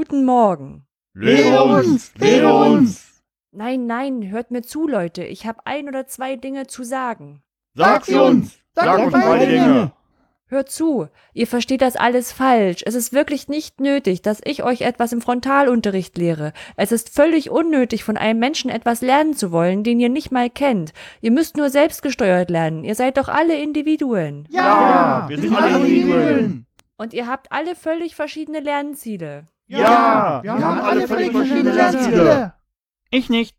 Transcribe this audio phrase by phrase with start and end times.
[0.00, 0.86] Guten Morgen.
[1.12, 3.22] Lehre uns, lehre uns.
[3.52, 5.24] Nein, nein, hört mir zu, Leute.
[5.24, 7.42] Ich habe ein oder zwei Dinge zu sagen.
[7.74, 9.92] Sag sie uns, sag uns zwei Dinge.
[10.46, 12.82] Hört zu, ihr versteht das alles falsch.
[12.86, 16.54] Es ist wirklich nicht nötig, dass ich euch etwas im Frontalunterricht lehre.
[16.76, 20.48] Es ist völlig unnötig, von einem Menschen etwas lernen zu wollen, den ihr nicht mal
[20.48, 20.94] kennt.
[21.20, 22.84] Ihr müsst nur selbstgesteuert lernen.
[22.84, 24.48] Ihr seid doch alle Individuen.
[24.48, 26.66] Ja, wir sind alle Individuen.
[26.96, 29.46] Und ihr habt alle völlig verschiedene Lernziele.
[29.70, 32.54] Ja, wir haben alle völlig verschiedene Lernziele.
[33.10, 33.56] Ich nicht.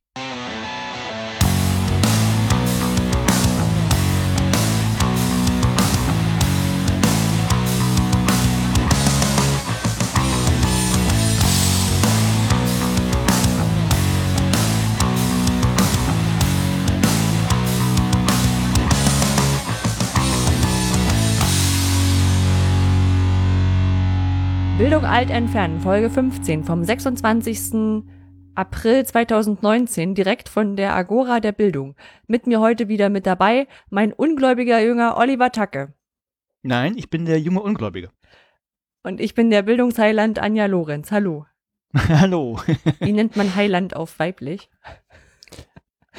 [25.01, 28.03] Bildung alt entfernen, Folge 15 vom 26.
[28.53, 31.95] April 2019, direkt von der Agora der Bildung.
[32.27, 35.95] Mit mir heute wieder mit dabei mein ungläubiger Jünger Oliver Tacke.
[36.61, 38.11] Nein, ich bin der junge Ungläubige.
[39.01, 41.09] Und ich bin der Bildungsheiland Anja Lorenz.
[41.09, 41.47] Hallo.
[41.95, 42.59] Hallo.
[42.99, 44.69] Wie nennt man Heiland auf weiblich?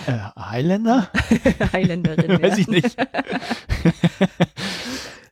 [0.09, 1.09] Äh, Highlander?
[1.73, 2.43] Highländerin.
[2.43, 2.99] Weiß ich nicht.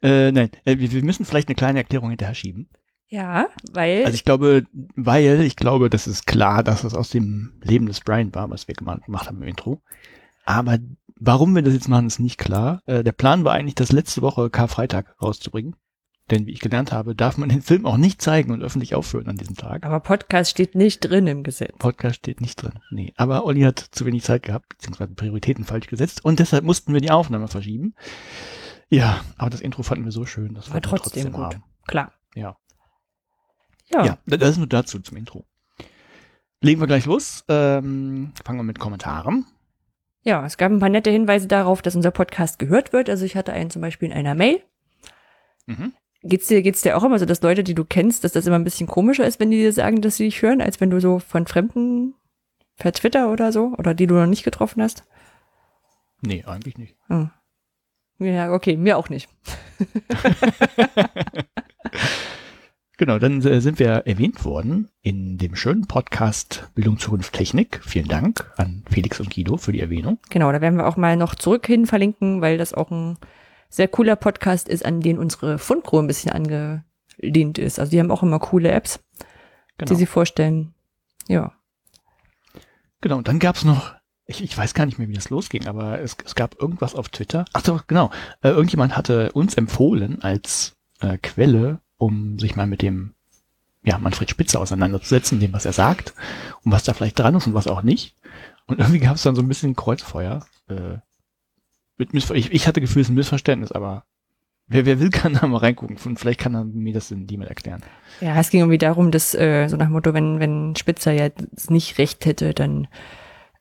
[0.03, 2.69] äh, nein, äh, wir, wir müssen vielleicht eine kleine Erklärung hinterher schieben.
[3.11, 4.05] Ja, weil.
[4.05, 8.01] Also ich glaube, weil ich glaube, das ist klar, dass es aus dem Leben des
[8.01, 9.83] Brian war, was wir gemacht haben im Intro.
[10.45, 10.79] Aber
[11.17, 12.83] warum wir das jetzt machen, ist nicht klar.
[12.87, 15.75] Äh, der Plan war eigentlich, das letzte Woche Karfreitag rauszubringen.
[16.31, 19.27] Denn wie ich gelernt habe, darf man den Film auch nicht zeigen und öffentlich aufführen
[19.27, 19.85] an diesem Tag.
[19.85, 21.77] aber Podcast steht nicht drin im Gesetz.
[21.79, 22.75] Podcast steht nicht drin.
[22.93, 26.93] Nee, aber Olli hat zu wenig Zeit gehabt, beziehungsweise Prioritäten falsch gesetzt und deshalb mussten
[26.93, 27.95] wir die Aufnahme verschieben.
[28.89, 31.43] Ja, aber das Intro fanden wir so schön, dass Aber wir trotzdem gut.
[31.47, 31.65] haben.
[31.89, 32.13] Klar.
[32.37, 32.57] Ja.
[33.93, 34.05] Ja.
[34.05, 35.45] Ja, das ist nur dazu zum Intro.
[36.63, 37.45] Legen wir gleich los.
[37.49, 39.47] Ähm, fangen wir mit Kommentaren.
[40.23, 43.09] Ja, es gab ein paar nette Hinweise darauf, dass unser Podcast gehört wird.
[43.09, 44.61] Also ich hatte einen zum Beispiel in einer Mail.
[45.67, 45.95] Mhm.
[46.23, 48.59] Geht's dir, geht's dir auch immer so, dass Leute, die du kennst, dass das immer
[48.59, 51.01] ein bisschen komischer ist, wenn die dir sagen, dass sie dich hören, als wenn du
[51.01, 52.15] so von Fremden
[52.77, 55.05] per Twitter oder so, oder die du noch nicht getroffen hast?
[56.21, 56.97] Nee, eigentlich nicht.
[57.09, 57.31] Hm.
[58.19, 59.31] Ja, okay, mir auch nicht.
[63.01, 67.81] Genau, dann äh, sind wir erwähnt worden in dem schönen Podcast Bildung Zukunft Technik.
[67.83, 70.19] Vielen Dank an Felix und Guido für die Erwähnung.
[70.29, 73.17] Genau, da werden wir auch mal noch zurück hin verlinken, weil das auch ein
[73.71, 77.79] sehr cooler Podcast ist, an den unsere Fundgro ein bisschen angelehnt ist.
[77.79, 79.01] Also die haben auch immer coole Apps,
[79.79, 79.89] Genau.
[79.89, 80.75] die sie vorstellen.
[81.27, 81.53] Ja.
[83.01, 83.95] Genau, und dann gab's noch,
[84.27, 87.09] ich, ich weiß gar nicht mehr, wie das losging, aber es, es gab irgendwas auf
[87.09, 87.47] Twitter.
[87.55, 88.11] Ach so, genau.
[88.43, 93.15] Äh, irgendjemand hatte uns empfohlen als äh, Quelle, um sich mal mit dem
[93.83, 96.15] ja, Manfred Spitzer auseinanderzusetzen, dem, was er sagt
[96.65, 98.17] und was da vielleicht dran ist und was auch nicht.
[98.67, 100.45] Und irgendwie gab's dann so ein bisschen Kreuzfeuer.
[100.69, 100.99] Äh,
[101.99, 104.05] mit Missver ich, ich hatte Gefühl, es ist ein Missverständnis, aber
[104.67, 105.99] wer, wer will, kann da mal reingucken.
[106.05, 107.83] Und vielleicht kann er mir das in die mal erklären.
[108.21, 111.71] Ja, es ging irgendwie darum, dass äh, so nach dem Motto, wenn, wenn Spitzer jetzt
[111.71, 112.89] nicht recht hätte, dann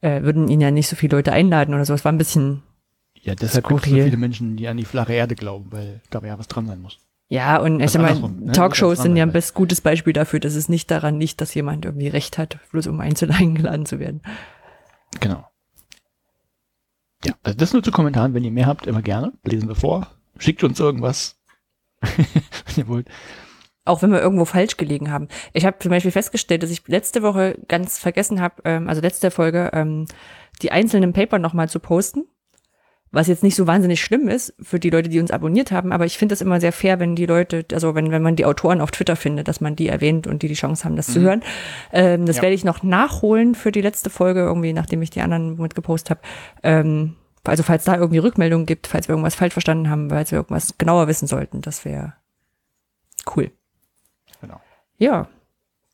[0.01, 1.93] äh, würden ihn ja nicht so viele Leute einladen oder so.
[1.93, 2.63] Es war ein bisschen,
[3.21, 6.21] Ja, deshalb gibt es so viele Menschen, die an die flache Erde glauben, weil da
[6.21, 6.99] ja was dran sein muss.
[7.29, 8.51] Ja, und ich Also sag mal, ne?
[8.51, 11.85] Talkshows sind ja ein best gutes Beispiel dafür, dass es nicht daran liegt, dass jemand
[11.85, 14.21] irgendwie recht hat, bloß um eingeladen zu werden.
[15.19, 15.45] Genau.
[17.23, 18.33] Ja, also das nur zu Kommentaren.
[18.33, 19.33] Wenn ihr mehr habt, immer gerne.
[19.43, 20.07] Lesen wir vor.
[20.39, 21.37] Schickt uns irgendwas.
[22.01, 22.25] wenn
[22.77, 23.07] ihr wollt.
[23.85, 25.27] Auch wenn wir irgendwo falsch gelegen haben.
[25.53, 29.29] Ich habe zum Beispiel festgestellt, dass ich letzte Woche ganz vergessen habe, ähm, also letzte
[29.29, 30.05] Folge, ähm,
[30.61, 32.25] die einzelnen Paper nochmal zu posten.
[33.11, 36.05] Was jetzt nicht so wahnsinnig schlimm ist für die Leute, die uns abonniert haben, aber
[36.05, 38.81] ich finde es immer sehr fair, wenn die Leute, also wenn, wenn man die Autoren
[38.81, 41.41] auf Twitter findet, dass man die erwähnt und die die Chance haben, das zu hören.
[41.91, 42.43] Ähm, das Ja.
[42.43, 46.19] werde ich noch nachholen für die letzte Folge, irgendwie, nachdem ich die anderen mitgepostet habe.
[46.61, 47.15] Ähm,
[47.45, 50.77] also falls da irgendwie Rückmeldungen gibt, falls wir irgendwas falsch verstanden haben, falls wir irgendwas
[50.77, 52.13] genauer wissen sollten, das wäre
[53.35, 53.49] cool.
[54.41, 54.61] Genau.
[54.99, 55.27] Ja,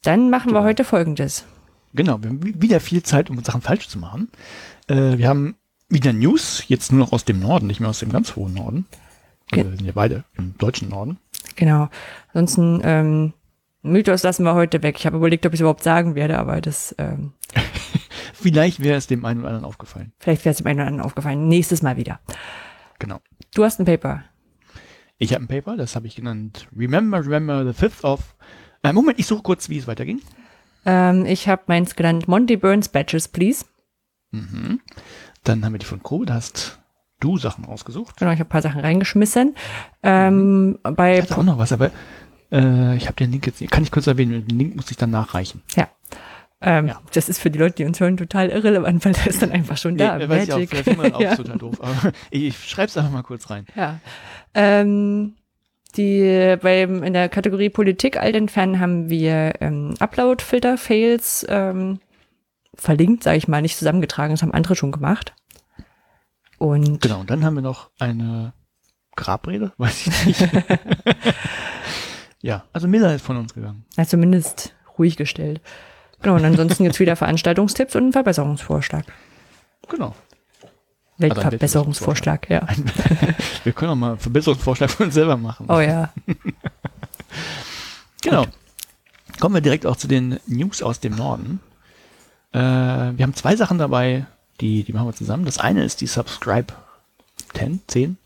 [0.03, 0.63] dann machen wir Super.
[0.65, 1.45] heute Folgendes.
[1.93, 4.29] Genau, wir haben wi- wieder viel Zeit, um Sachen falsch zu machen.
[4.87, 5.55] Äh, wir haben
[5.89, 8.85] wieder News, jetzt nur noch aus dem Norden, nicht mehr aus dem ganz hohen Norden.
[9.51, 11.19] Ge- Wir sind ja beide im deutschen Norden.
[11.55, 11.89] Genau.
[12.33, 13.33] Ansonsten, ähm,
[13.81, 14.95] Mythos lassen wir heute weg.
[14.97, 17.33] Ich habe überlegt, ob ich es überhaupt sagen werde, aber das, ähm,
[18.33, 20.11] Vielleicht wäre es dem einen oder anderen aufgefallen.
[20.19, 21.47] vielleicht wäre es dem einen oder anderen aufgefallen.
[21.47, 22.19] Nächstes Mal wieder.
[22.99, 23.19] Genau.
[23.53, 24.23] Du hast ein Paper.
[25.17, 28.35] Ich habe ein Paper, das habe ich genannt Remember, Remember the Fifth of.
[28.83, 30.21] Äh, Moment, ich suche kurz, wie es weiterging.
[30.85, 33.65] Ähm, ich habe meins genannt Monty Burns Badges, please.
[34.31, 34.81] Mhm.
[35.45, 36.79] Dann haben wir die von Kobe, da hast
[37.21, 38.17] du Sachen ausgesucht.
[38.17, 39.55] Genau, ich habe ein paar Sachen reingeschmissen.
[40.03, 41.91] Ähm, bei Ich hatte auch noch was, aber
[42.51, 45.09] Äh, ich habe den Link jetzt, kann ich kurz erwähnen, den Link muss ich dann
[45.09, 45.63] nachreichen.
[45.75, 45.87] Ja.
[46.61, 47.01] Ähm, Ja.
[47.13, 49.77] Das ist für die Leute, die uns hören, total irrelevant, weil der ist dann einfach
[49.77, 50.17] schon da.
[50.17, 50.57] Nee, weiß ich auch,
[51.13, 51.35] auch ja.
[51.35, 53.65] total doof, aber ich, ich schreib's einfach mal kurz rein.
[53.75, 53.99] Ja.
[54.53, 55.33] Ähm,
[55.97, 61.99] die beim in der Kategorie Politik alt entfernen haben wir ähm, Upload-Filter-Fails ähm,
[62.77, 64.33] verlinkt, sage ich mal, nicht zusammengetragen.
[64.33, 65.33] Das haben andere schon gemacht.
[66.57, 68.53] Und Genau, und dann haben wir noch eine
[69.15, 70.49] Grabrede, weiß ich nicht.
[72.41, 73.85] ja, also Miller ist von uns gegangen.
[73.97, 75.61] na, zumindest ruhig gestellt.
[76.21, 79.05] Genau, und ansonsten gibt's wieder Veranstaltungstipps und einen Verbesserungsvorschlag.
[79.89, 80.15] Genau.
[81.17, 82.67] Weltverbesserungsvorschlag, ja.
[83.63, 85.67] Wir können auch mal einen Verbesserungsvorschlag für uns selber machen.
[85.69, 86.11] Oh ja.
[88.21, 88.45] Genau.
[89.39, 91.59] Kommen wir direkt auch zu den News aus dem Norden.
[92.55, 94.25] Äh, wir haben zwei Sachen dabei,
[94.61, 95.45] die, die machen wir zusammen.
[95.45, 96.73] Das eine ist die Subscribe
[97.53, 98.17] 10, 10,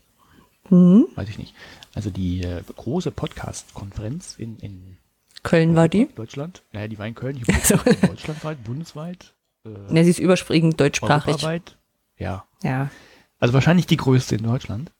[0.70, 1.06] Mhm.
[1.16, 1.54] weiß ich nicht.
[1.94, 4.96] Also die äh, große Podcast-Konferenz in, in
[5.42, 6.06] Köln war die.
[6.14, 6.62] Deutschland.
[6.72, 7.74] Naja, die war in Köln, So.
[7.84, 9.34] war deutschlandweit, bundesweit,
[9.64, 11.28] äh, Ne, sie ist überspringend deutschsprachig.
[11.34, 11.76] europaweit.
[12.18, 12.90] Ja, Ja.
[13.40, 14.92] also wahrscheinlich die größte in Deutschland.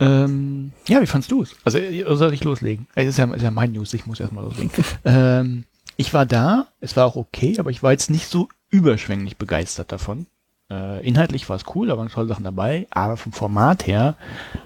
[0.00, 1.54] Ähm, ja, wie fandst du es?
[1.64, 1.78] Also
[2.16, 2.88] soll ich loslegen?
[2.94, 4.72] Es ist ja, ist ja mein News, ich muss erstmal loslegen.
[5.04, 5.64] ähm,
[5.96, 9.92] ich war da, es war auch okay, aber ich war jetzt nicht so überschwänglich begeistert
[9.92, 10.26] davon.
[10.70, 14.16] Äh, inhaltlich war es cool, da waren tolle Sachen dabei, aber vom Format her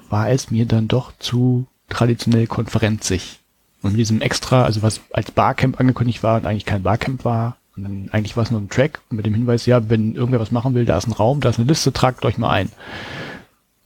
[0.08, 3.40] war es mir dann doch zu traditionell konferenzig.
[3.82, 7.56] Und mit diesem extra, also was als Barcamp angekündigt war und eigentlich kein Barcamp war,
[7.76, 10.50] und dann eigentlich war es nur ein Track mit dem Hinweis, ja, wenn irgendwer was
[10.50, 12.72] machen will, da ist ein Raum, da ist eine Liste, tragt euch mal ein.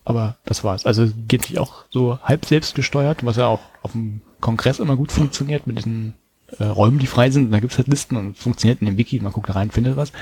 [0.04, 0.86] Aber das war's.
[0.86, 4.96] Also geht sich auch so halb selbst gesteuert, was ja auch auf dem Kongress immer
[4.96, 6.14] gut funktioniert mit diesen
[6.58, 7.46] äh, Räumen, die frei sind.
[7.46, 9.70] Und da gibt's halt Listen und es funktioniert in dem Wiki, man guckt da rein,
[9.70, 10.12] findet was.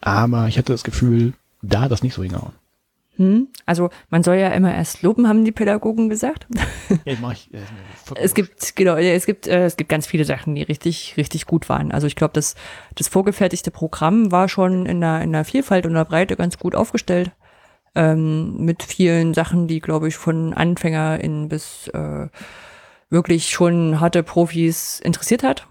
[0.00, 2.52] Aber ich hatte das Gefühl, da hat das nicht so hingehauen.
[3.16, 3.48] Hm?
[3.64, 6.46] Also man soll ja immer erst loben, haben die Pädagogen gesagt.
[7.04, 7.58] Ja, mach ich, äh,
[8.14, 11.68] Es gibt, genau, es gibt, äh, es gibt ganz viele Sachen, die richtig, richtig gut
[11.68, 11.90] waren.
[11.90, 12.54] Also ich glaube, das,
[12.94, 16.76] das vorgefertigte Programm war schon in der, in der Vielfalt und der Breite ganz gut
[16.76, 17.32] aufgestellt.
[17.96, 22.28] Ähm, mit vielen Sachen, die, glaube ich, von AnfängerInnen bis äh,
[23.10, 25.66] wirklich schon harte Profis interessiert hat.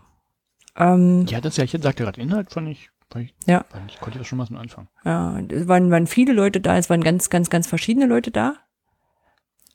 [0.78, 3.66] Ähm, Ja, das ja, ich sagte gerade Inhalt, fand ich, fand ich, Ja.
[3.70, 4.88] fand ich konnte ich das schon mal so anfangen.
[5.04, 8.56] Ja, es waren, waren viele Leute da, es waren ganz, ganz, ganz verschiedene Leute da.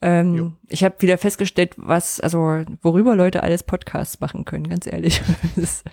[0.03, 0.09] Jo.
[0.09, 5.21] Ähm, ich habe wieder festgestellt, was, also worüber Leute alles Podcasts machen können, ganz ehrlich.
[5.57, 5.85] Ist,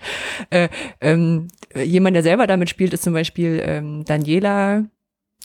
[0.49, 0.69] äh,
[1.01, 4.85] ähm, jemand, der selber damit spielt, ist zum Beispiel ähm, Daniela,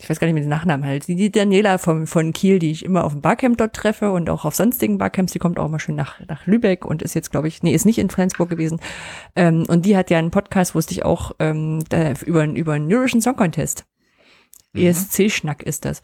[0.01, 2.85] ich weiß gar nicht mehr den Nachnamen halt, die, Daniela vom, von Kiel, die ich
[2.85, 5.79] immer auf dem Barcamp dort treffe und auch auf sonstigen Barcamps, die kommt auch mal
[5.79, 8.81] schön nach, nach Lübeck und ist jetzt, glaube ich, nee, ist nicht in Flensburg gewesen.
[9.37, 12.93] Ähm, und die hat ja einen Podcast, wusste ich auch, ähm, da, über, über einen
[12.93, 13.85] Eurovision Song Contest.
[14.73, 14.87] Mhm.
[14.87, 16.03] ESC-Schnack ist das.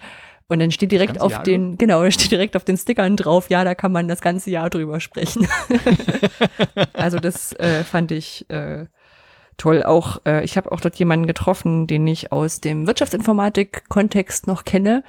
[0.48, 3.50] Und dann steht direkt auf Jahr den, genau, da steht direkt auf den Stickern drauf,
[3.50, 5.46] ja, da kann man das ganze Jahr drüber sprechen.
[6.94, 8.86] also das äh, fand ich äh,
[9.58, 9.82] toll.
[9.82, 15.04] Auch äh, ich habe auch dort jemanden getroffen, den ich aus dem Wirtschaftsinformatik-Kontext noch kenne,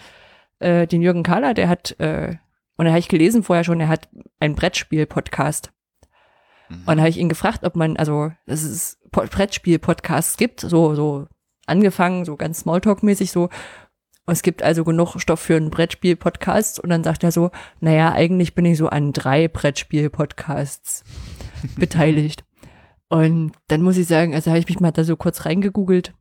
[0.59, 2.35] äh, den Jürgen Kahler, der hat, äh,
[2.75, 4.09] und da habe ich gelesen vorher schon, er hat
[4.39, 5.71] einen Brettspiel-Podcast.
[6.69, 10.93] Und dann habe ich ihn gefragt, ob man, also, dass es Po- Brettspiel-Podcasts gibt, so,
[10.93, 11.27] so
[11.65, 13.43] angefangen, so ganz Smalltalk-mäßig so.
[14.25, 16.79] Und es gibt also genug Stoff für einen Brettspiel-Podcast.
[16.79, 17.49] Und dann sagt er so,
[17.79, 21.03] naja, eigentlich bin ich so an drei Brettspiel-Podcasts
[21.75, 22.43] beteiligt.
[23.09, 26.13] Und dann muss ich sagen, also habe ich mich mal da so kurz reingegoogelt.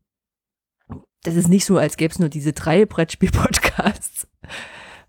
[1.22, 4.26] Das ist nicht so, als gäbe es nur diese drei Brettspiel-Podcasts.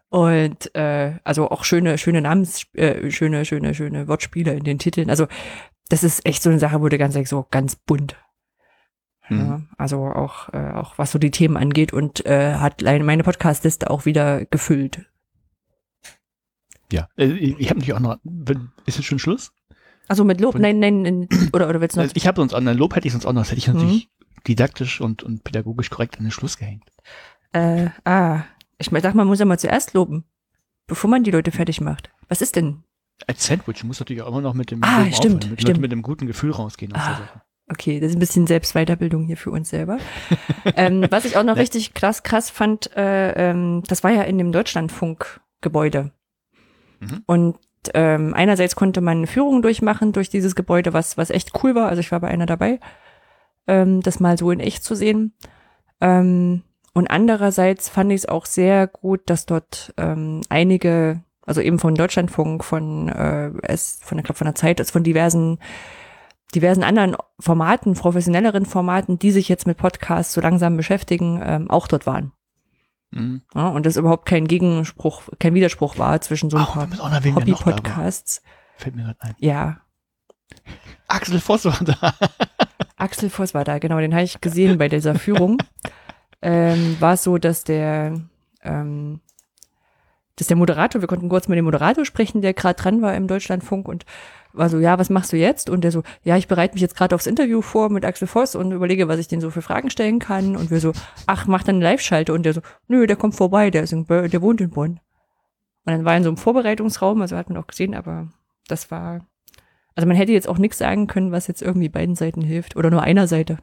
[0.09, 5.09] Und äh, also auch schöne, schöne Namens, äh, schöne, schöne, schöne Wortspiele in den Titeln.
[5.09, 5.27] Also
[5.87, 8.17] das ist echt so eine Sache, wurde ganz so ganz bunt.
[9.29, 9.69] Ja, Mhm.
[9.77, 14.05] also auch, äh, auch was so die Themen angeht und äh, hat meine Podcastliste auch
[14.05, 15.05] wieder gefüllt.
[16.91, 18.17] Ja, äh, ich habe natürlich auch noch,
[18.87, 19.51] ist jetzt schon Schluss?
[20.09, 22.09] Also mit Lob, nein, nein, nein, oder, oder willst du noch?
[22.13, 23.73] Ich habe sonst an Lob hätte ich sonst auch noch, das hätte ich Mhm.
[23.75, 24.09] natürlich
[24.47, 26.83] didaktisch und, und pädagogisch korrekt an den Schluss gehängt.
[27.53, 28.43] Äh, ah,
[28.77, 30.25] ich sag, man muss ja mal zuerst loben,
[30.87, 32.09] bevor man die Leute fertig macht.
[32.27, 32.83] Was ist denn?
[33.27, 35.81] Als Sandwich muss natürlich auch immer noch mit dem Ah, stimmt, aufhören, mit, stimmt.
[35.81, 37.17] mit dem guten Gefühl rausgehen aus der Ah.
[37.17, 37.41] Sache.
[37.71, 39.99] Okay, das ist ein bisschen Selbstweiterbildung hier für uns selber.
[40.75, 44.39] ähm, was ich auch noch richtig krass, krass fand, äh, ähm, das war ja in
[44.39, 46.11] dem Deutschlandfunk-Gebäude.
[46.99, 47.23] Mhm.
[47.27, 47.57] Und
[47.93, 51.89] ähm, einerseits konnte man eine Führung durchmachen durch dieses Gebäude, was, was echt cool war.
[51.89, 52.79] Also ich war bei einer dabei,
[53.67, 55.33] ähm, das mal so in echt zu sehen.
[56.01, 61.79] Ähm, und andererseits fand ich es auch sehr gut, dass dort ähm, einige, also eben
[61.79, 65.59] von Deutschlandfunk, von äh, es, von der, glaub, von der Zeit, also von diversen
[66.55, 71.87] diversen anderen Formaten, professionelleren Formaten, die sich jetzt mit Podcasts so langsam beschäftigen, ähm, auch
[71.87, 72.31] dort waren.
[73.11, 73.41] Mhm.
[73.55, 76.87] Ja, und das überhaupt kein Gegenspruch, kein Widerspruch war zwischen so ein Oh, paar.
[77.35, 78.41] Hobby-Podcasts.
[78.77, 79.35] Fällt mir gerade ein.
[79.39, 79.81] Ja,
[81.07, 82.13] Axel Voss war da.
[82.97, 85.57] Axel Voss war da, genau, den habe ich gesehen bei dieser Führung.
[86.41, 88.19] ähm, war es so, dass der,
[88.63, 89.21] ähm,
[90.35, 93.27] dass der Moderator, wir konnten kurz mit dem Moderator sprechen, der gerade dran war im
[93.27, 94.05] Deutschlandfunk und
[94.53, 95.69] war so, ja, was machst du jetzt?
[95.69, 98.55] Und der so, ja, ich bereite mich jetzt gerade aufs Interview vor mit Axel Voss
[98.55, 100.55] und überlege, was ich den so für Fragen stellen kann.
[100.55, 100.93] Und wir so,
[101.27, 102.33] ach, mach dann eine Live-Schalte.
[102.33, 104.99] Und der so, nö, der kommt vorbei, der ist in der wohnt in Bonn.
[105.85, 108.27] Und dann war er in so einem Vorbereitungsraum, also hat man auch gesehen, aber
[108.67, 109.25] das war,
[109.95, 112.91] also man hätte jetzt auch nichts sagen können, was jetzt irgendwie beiden Seiten hilft oder
[112.91, 113.57] nur einer Seite.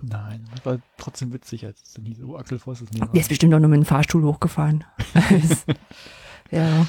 [0.00, 3.20] Nein, das war trotzdem witzig, als es dann hieß, oh, Axel Voss ist nicht Der
[3.20, 4.84] ist bestimmt auch nur mit dem Fahrstuhl hochgefahren.
[6.50, 6.86] ja.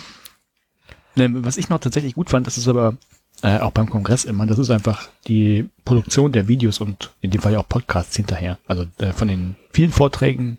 [1.15, 2.97] Ne, was ich noch tatsächlich gut fand, das ist aber
[3.43, 7.41] äh, auch beim Kongress immer, das ist einfach die Produktion der Videos und in dem
[7.41, 8.57] Fall ja auch Podcasts hinterher.
[8.67, 10.57] Also äh, von den vielen Vorträgen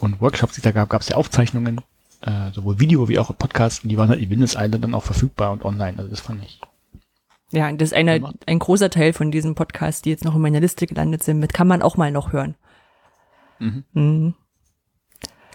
[0.00, 1.80] und Workshops, die es da gab, gab es ja Aufzeichnungen,
[2.20, 5.52] äh, sowohl Video wie auch Podcasts, und die waren halt in Island dann auch verfügbar
[5.52, 5.98] und online.
[5.98, 6.60] Also das fand ich.
[7.50, 10.60] Ja, das ist eine, ein großer Teil von diesen Podcasts, die jetzt noch in meiner
[10.60, 12.54] Liste gelandet sind, mit kann man auch mal noch hören.
[13.58, 13.84] Mhm.
[13.92, 14.34] Mhm.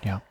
[0.04, 0.22] Ja.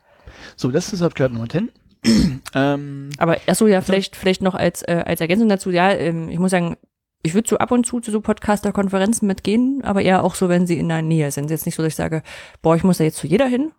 [0.56, 1.70] So, das ist Subscribe Nummer 10.
[2.54, 6.38] ähm, Aber achso, ja, vielleicht, vielleicht noch als, äh, als Ergänzung dazu, ja, ähm, ich
[6.38, 6.76] muss sagen,
[7.22, 10.66] ich würde so ab und zu zu so Podcaster-Konferenzen mitgehen, aber eher auch so, wenn
[10.66, 11.50] sie in der Nähe sind.
[11.50, 12.22] Jetzt nicht so, dass ich sage,
[12.62, 13.72] boah, ich muss da jetzt zu jeder hin.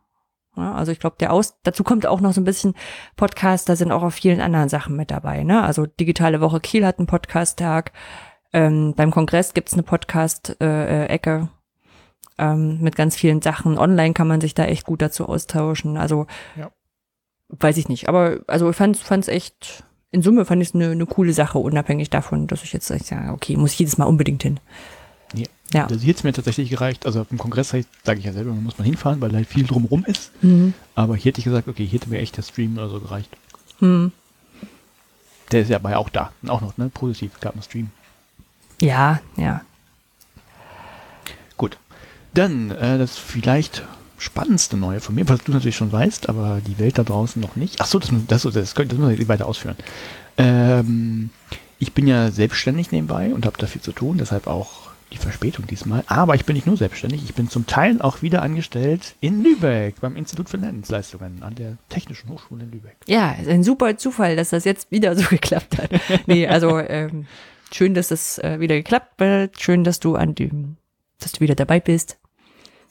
[0.58, 2.74] Ja, also ich glaube, der Aus, dazu kommt auch noch so ein bisschen
[3.16, 5.44] Podcaster sind auch auf vielen anderen Sachen mit dabei.
[5.44, 5.62] Ne?
[5.62, 7.92] Also Digitale Woche Kiel hat einen Podcast-Tag.
[8.54, 11.50] Ähm, beim Kongress gibt's eine Podcast-Ecke
[12.40, 13.78] ähm, mit ganz vielen Sachen.
[13.78, 15.96] Online kann man sich da echt gut dazu austauschen.
[15.96, 16.72] Also Ja.
[17.50, 18.10] Weiß ich nicht.
[18.10, 21.60] Aber also ich fand's, fand's echt, in Summe fand ich es eine, eine coole Sache,
[21.60, 24.60] unabhängig davon, dass ich jetzt sage, okay, muss ich jedes Mal unbedingt hin.
[25.34, 25.48] Nee.
[25.74, 25.88] Ja.
[25.88, 27.06] Das hier hat's mir tatsächlich gereicht.
[27.06, 30.06] Also dem Kongress sage ich ja selber, man muss man hinfahren, weil da viel drumrum
[30.06, 30.32] ist.
[30.42, 30.74] Mhm.
[30.96, 33.30] Aber hier hätte ich gesagt, okay, hier hätte mir echt der Stream oder so gereicht.
[33.80, 34.12] Hm.
[35.52, 36.32] Der ist ja aber ja auch da.
[36.48, 36.90] Auch noch, ne?
[36.90, 37.40] Positiv.
[37.40, 37.90] Gab einen Stream.
[38.82, 39.62] Ja, ja.
[41.58, 41.78] Gut.
[42.34, 43.84] Dann äh, das vielleicht
[44.18, 47.56] spannendste Neue von mir, was du natürlich schon weißt, aber die Welt da draußen noch
[47.56, 47.76] nicht.
[47.80, 49.76] Ach so, das, das, das, das, das muss ich weiter ausführen.
[50.38, 51.30] Ähm,
[51.80, 55.68] ich bin ja selbstständig nebenbei und habe da viel zu tun, deshalb auch die Verspätung
[55.68, 56.04] diesmal.
[56.08, 60.02] Aber ich bin nicht nur selbstständig, ich bin zum Teil auch wieder angestellt in Lübeck
[60.02, 62.98] beim Institut für Lerndienstleistungen an der Technischen Hochschule in Lübeck.
[63.06, 65.92] Ja, ist ein super Zufall, dass das jetzt wieder so geklappt hat.
[66.26, 67.26] nee, also ähm,
[67.72, 69.62] schön, dass das äh, wieder geklappt hat.
[69.62, 70.78] Schön, dass du an dem,
[71.20, 72.18] dass du wieder dabei bist.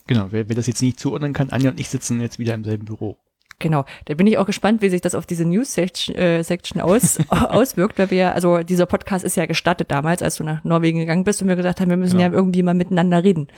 [0.07, 2.65] Genau, wer, wer das jetzt nicht zuordnen kann, Anja und ich sitzen jetzt wieder im
[2.65, 3.17] selben Büro.
[3.59, 7.19] Genau, da bin ich auch gespannt, wie sich das auf diese News-Section äh, Section aus,
[7.31, 11.25] auswirkt, weil wir, also dieser Podcast ist ja gestartet damals, als du nach Norwegen gegangen
[11.25, 12.29] bist und wir gesagt haben, wir müssen Genau.
[12.31, 13.49] ja irgendwie mal miteinander reden.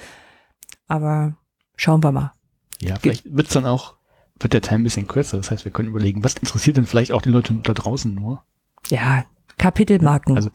[0.86, 1.36] Aber
[1.76, 2.32] schauen wir mal.
[2.80, 3.96] Ja, vielleicht wird's dann auch,
[4.38, 5.36] wird der Teil ein bisschen kürzer.
[5.36, 8.44] Das heißt, wir können überlegen, was interessiert denn vielleicht auch die Leute da draußen nur?
[8.88, 9.24] Ja,
[9.58, 10.36] Kapitelmarken.
[10.36, 10.50] Also-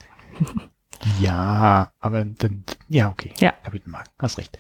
[1.20, 3.34] Ja, aber dann, ja, okay.
[3.40, 3.52] Ja.
[3.64, 4.58] Kapitelmarken, hast recht.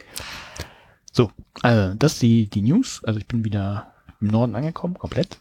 [1.15, 3.03] So, also, das ist die, die News.
[3.03, 5.39] Also ich bin wieder im Norden angekommen, komplett.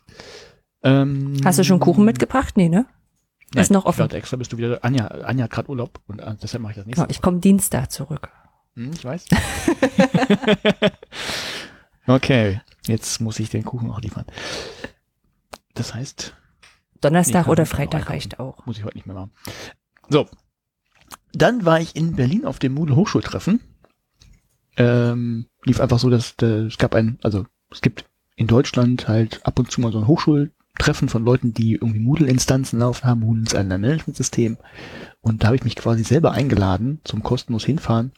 [0.83, 2.57] Ähm, Hast du schon Kuchen mitgebracht?
[2.57, 2.85] Nee, ne?
[3.55, 4.01] Nein, Ist noch Ich offen.
[4.01, 6.77] warte extra, bist du wieder, Anja, Anja hat gerade Urlaub und äh, deshalb mache ich
[6.77, 6.97] das nicht.
[6.97, 8.29] Genau, ich komme Dienstag zurück.
[8.77, 9.25] Hm, ich weiß.
[12.07, 14.25] okay, jetzt muss ich den Kuchen auch liefern.
[15.75, 16.35] Das heißt,
[17.01, 18.67] Donnerstag Nee, oder ich Freitag reicht auch.
[18.67, 19.33] Muss ich heute nicht mehr machen.
[20.09, 20.29] So.
[21.33, 23.61] Dann war ich in Berlin auf dem Moodle Hochschultreffen.
[24.77, 29.45] Ähm, lief einfach so, dass äh, es gab ein, also es gibt in Deutschland halt
[29.45, 33.21] ab und zu mal so ein Hochschultreffen von Leuten, die irgendwie Moodle-Instanzen laufen haben.
[33.21, 34.57] Moodle ist ein Managementsystem.
[35.21, 38.13] Und da habe ich mich quasi selber eingeladen zum kostenlos hinfahren,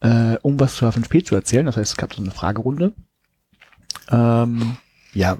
[0.00, 1.66] äh, um was zu H5P zu erzählen.
[1.66, 2.92] Das heißt, es gab so eine Fragerunde.
[4.10, 4.76] Ähm,
[5.14, 5.38] ja,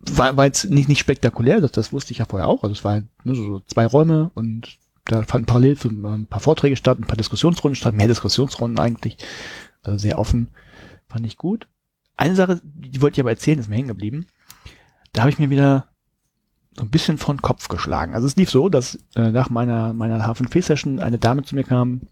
[0.00, 2.62] war, war jetzt nicht, nicht spektakulär, das, das wusste ich ja vorher auch.
[2.62, 6.76] Also es war ne, so, zwei Räume und da fanden parallel so ein paar Vorträge
[6.76, 9.18] statt, ein paar Diskussionsrunden statt, mehr Diskussionsrunden eigentlich.
[9.86, 10.48] Also sehr offen.
[11.08, 11.68] Fand ich gut.
[12.16, 14.26] Eine Sache, die wollte ich aber erzählen, ist mir hängen geblieben.
[15.12, 15.88] Da habe ich mir wieder
[16.76, 18.14] so ein bisschen von Kopf geschlagen.
[18.14, 22.02] Also es lief so, dass äh, nach meiner, meiner H5P-Session eine Dame zu mir kam.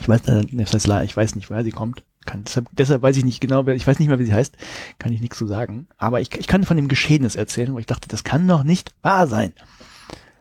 [0.00, 2.04] Ich weiß, äh, ich weiß nicht, woher sie kommt.
[2.24, 4.56] Kann, deshalb, deshalb weiß ich nicht genau, wer, ich weiß nicht mehr, wie sie heißt,
[4.98, 5.88] kann ich nichts zu sagen.
[5.96, 8.94] Aber ich, ich kann von dem Geschehnis erzählen, wo ich dachte, das kann doch nicht
[9.02, 9.52] wahr sein.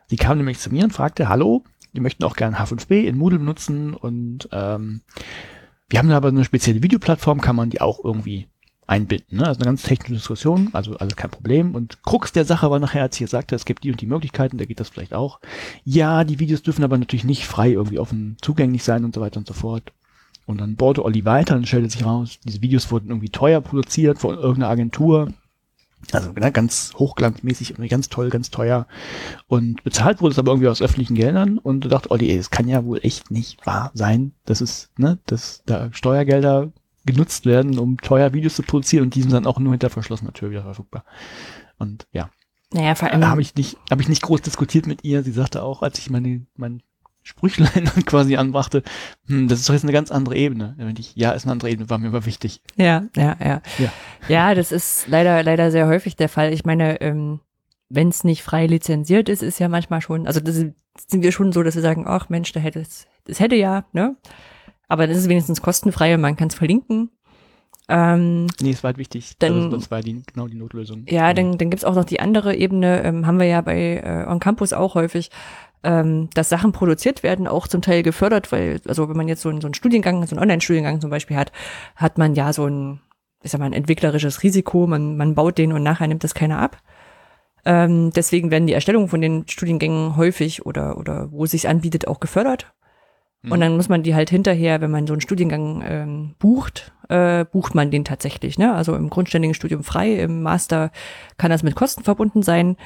[0.08, 3.40] Sie kam nämlich zu mir und fragte, hallo, die möchten auch gerne H5P in Moodle
[3.40, 5.02] benutzen und ähm,
[5.94, 8.48] wir haben da aber eine spezielle Videoplattform, kann man die auch irgendwie
[8.88, 9.38] einbinden.
[9.38, 9.46] Ne?
[9.46, 11.76] Also eine ganz technische Diskussion, also also kein Problem.
[11.76, 14.58] Und Krux der Sache war nachher, als ich sagte, es gibt die und die Möglichkeiten,
[14.58, 15.40] da geht das vielleicht auch.
[15.86, 19.38] Ja, die Videos dürfen aber natürlich nicht frei irgendwie offen zugänglich sein und so weiter
[19.38, 19.94] und so fort.
[20.48, 24.18] Und dann bohrte Olli weiter und stellte sich raus, diese Videos wurden irgendwie teuer produziert
[24.18, 25.32] von irgendeiner Agentur.
[26.12, 28.88] Also ne, ganz hochglanzmäßig und ganz toll, ganz teuer.
[29.48, 32.50] Und bezahlt wurde es aber irgendwie aus öffentlichen Geldern und du dachte, Olli, ey, das
[32.52, 36.72] kann ja wohl echt nicht wahr sein, dass es, ne, dass da Steuergelder
[37.06, 40.34] genutzt werden, um teuer Videos zu produzieren und die sind dann auch nur hinter verschlossener
[40.34, 41.04] Tür wieder verfügbar.
[41.78, 42.30] Und ja,
[42.72, 43.22] Naja, vor allem.
[43.22, 45.24] da habe ich nicht, habe ich nicht groß diskutiert mit ihr.
[45.24, 46.82] Sie sagte auch, als ich meine, mein
[47.24, 48.84] Sprüchlein dann quasi anbrachte,
[49.28, 50.76] hm, das ist doch jetzt eine ganz andere Ebene.
[50.78, 52.62] Da ich, ja, ist eine andere Ebene, war mir aber wichtig.
[52.76, 53.62] Ja, ja, ja.
[53.80, 53.92] Ja.
[54.28, 56.54] Ja, das ist leider, leider sehr häufig der Fall.
[56.54, 57.40] Ich meine, ähm,
[57.90, 60.76] wenn es nicht frei lizenziert ist, ist ja manchmal schon, also das sind
[61.24, 64.16] wir schon so, dass wir sagen, ach Mensch, da hätte es, das hätte ja, ne?
[64.88, 67.10] Aber das ist wenigstens kostenfrei und man kann es verlinken.
[67.90, 69.34] Ähm, Nee, es war halt wichtig.
[69.40, 71.06] Dann- also, das war die, genau die Notlösung.
[71.08, 74.26] ja, dann, dann gibt's auch noch die andere Ebene, ähm, haben wir ja bei äh,
[74.30, 75.32] On Campus auch häufig,
[75.84, 79.50] ähm, dass Sachen produziert werden, auch zum Teil gefördert, weil, also wenn man jetzt so,
[79.50, 81.52] einen- so einen Studiengang, so einen Online-Studiengang zum Beispiel hat,
[81.96, 83.02] hat man ja so ein,
[83.42, 86.60] ich sag mal, ein entwicklerisches Risiko, man, man baut den und nachher nimmt das keiner
[86.60, 86.78] ab.
[87.66, 92.08] Ähm, deswegen werden die Erstellungen von den Studiengängen häufig oder, oder wo es sich anbietet,
[92.08, 92.74] auch gefördert.
[93.50, 97.44] Und dann muss man die halt hinterher, wenn man so einen Studiengang ähm, bucht, äh,
[97.44, 98.58] bucht man den tatsächlich.
[98.58, 98.74] Ne?
[98.74, 100.92] Also im grundständigen Studium frei, im Master
[101.38, 102.78] kann das mit Kosten verbunden sein.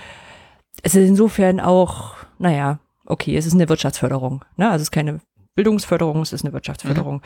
[0.82, 4.46] Es ist insofern auch, naja, okay, es ist eine Wirtschaftsförderung.
[4.58, 4.66] Ne?
[4.70, 5.20] Also es ist keine
[5.56, 7.22] Bildungsförderung, es ist eine Wirtschaftsförderung.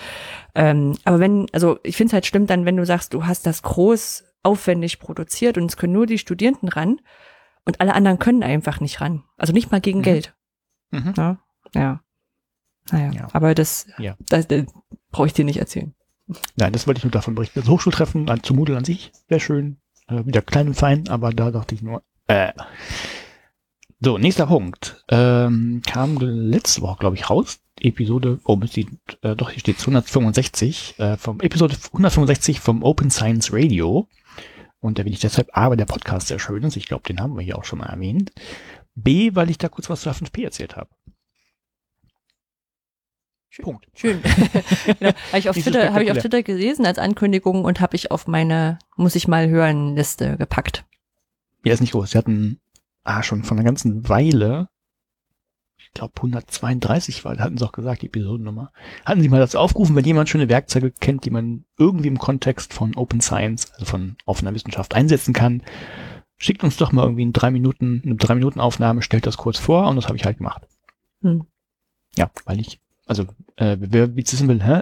[0.56, 3.46] Ähm, aber wenn, also ich finde es halt schlimm dann, wenn du sagst, du hast
[3.46, 7.02] das groß aufwendig produziert und es können nur die Studierenden ran
[7.66, 9.24] und alle anderen können einfach nicht ran.
[9.38, 10.04] Also nicht mal gegen Mhm.
[10.04, 10.34] Geld.
[10.92, 11.14] Mhm.
[11.18, 11.38] Ja.
[11.76, 12.02] ja.
[12.92, 13.28] Naja, Ja.
[13.34, 14.16] aber das, Ja.
[14.30, 14.64] das, das
[15.12, 15.94] brauche ich dir nicht erzählen.
[16.56, 17.60] Nein, das wollte ich nur davon berichten.
[17.60, 19.78] Das Hochschultreffen an, zu Moodle an sich, sehr schön.
[20.08, 22.54] Äh, wieder klein und fein, aber da dachte ich nur, äh.
[24.04, 25.06] So, nächster Punkt.
[25.10, 27.60] Ähm, kam letzte Woche, glaube ich, raus.
[27.80, 28.88] Episode, oh, die,
[29.22, 34.08] äh, doch, hier steht 165, äh, vom Episode 165 vom Open Science Radio.
[34.80, 36.78] Und da will ich deshalb A, weil der Podcast sehr schön ist.
[36.78, 38.32] Ich glaube, den haben wir hier auch schon mal erwähnt.
[38.96, 40.90] B, weil ich da kurz was zu H5P erzählt habe.
[43.62, 43.86] Punkt.
[43.94, 44.20] Schön.
[45.00, 45.12] genau.
[45.28, 46.18] Habe ich, auf Nicht so Twitter, habe ich auf.
[46.18, 50.86] Twitter gelesen als Ankündigung und habe ich auf meine Muss ich mal hören Liste gepackt.
[51.64, 52.12] Ja, ist nicht groß.
[52.12, 52.60] Sie hatten
[53.04, 54.68] ah, schon von einer ganzen Weile,
[55.78, 58.72] ich glaube 132 war, hatten sie auch gesagt, die Episodennummer,
[59.06, 62.74] hatten sie mal das aufgerufen, wenn jemand schöne Werkzeuge kennt, die man irgendwie im Kontext
[62.74, 65.64] von Open Science, also von offener Wissenschaft einsetzen kann,
[66.38, 69.60] schickt uns doch mal irgendwie in drei Minuten, eine drei Minuten Aufnahme, stellt das kurz
[69.60, 70.68] vor und das habe ich halt gemacht.
[71.22, 71.46] Hm.
[72.16, 73.24] Ja, weil ich, also
[73.56, 74.82] äh, wer wie wissen will, hä?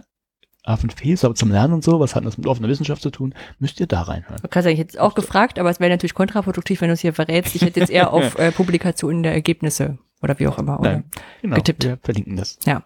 [0.66, 3.34] A5P ist aber zum Lernen und so, was hat das mit offener Wissenschaft zu tun,
[3.60, 4.42] müsst ihr da reinhören.
[4.42, 7.14] Du kannst ja jetzt auch gefragt, aber es wäre natürlich kontraproduktiv, wenn du es hier
[7.14, 7.56] verrätst.
[7.56, 10.80] Ich hätte jetzt eher auf äh, Publikationen der Ergebnisse oder wie auch immer.
[10.80, 10.92] Oder?
[10.92, 11.04] Nein,
[11.42, 11.84] genau, getippt.
[11.84, 12.60] wir verlinken das.
[12.66, 12.84] Ja.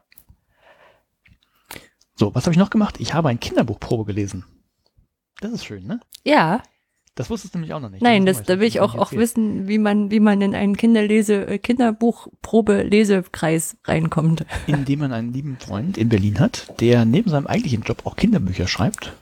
[2.16, 2.96] So, was habe ich noch gemacht?
[3.00, 4.46] Ich habe ein Kinderbuchprobe gelesen.
[5.42, 6.00] Das ist schön, ne?
[6.24, 6.62] Ja,
[7.16, 8.02] Das wusstest du nämlich auch noch nicht.
[8.02, 11.46] nein, Das da will ich auch, auch wissen, wie man, wie man in einen Kinderlese,
[11.48, 14.46] äh, Kinderbuchprobe-Lesekreis reinkommt.
[14.66, 18.68] Indem man einen lieben Freund in Berlin hat, der neben seinem eigentlichen Job auch Kinderbücher
[18.68, 19.14] schreibt.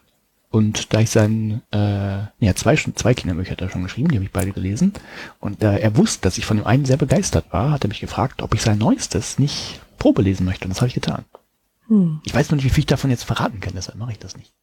[0.49, 4.25] Und da ich seinen, äh, ja, zwei, zwei Kinderbücher hat er schon geschrieben, die habe
[4.25, 4.93] ich beide gelesen.
[5.39, 8.01] Und da er wusste, dass ich von dem einen sehr begeistert war, hat er mich
[8.01, 10.65] gefragt, ob ich sein neuestes nicht Probe lesen möchte.
[10.65, 11.25] Und das habe ich getan.
[11.87, 12.21] Hm.
[12.25, 14.37] Ich weiß noch nicht, wie viel ich davon jetzt verraten kann, deshalb mache ich das
[14.37, 14.53] nicht.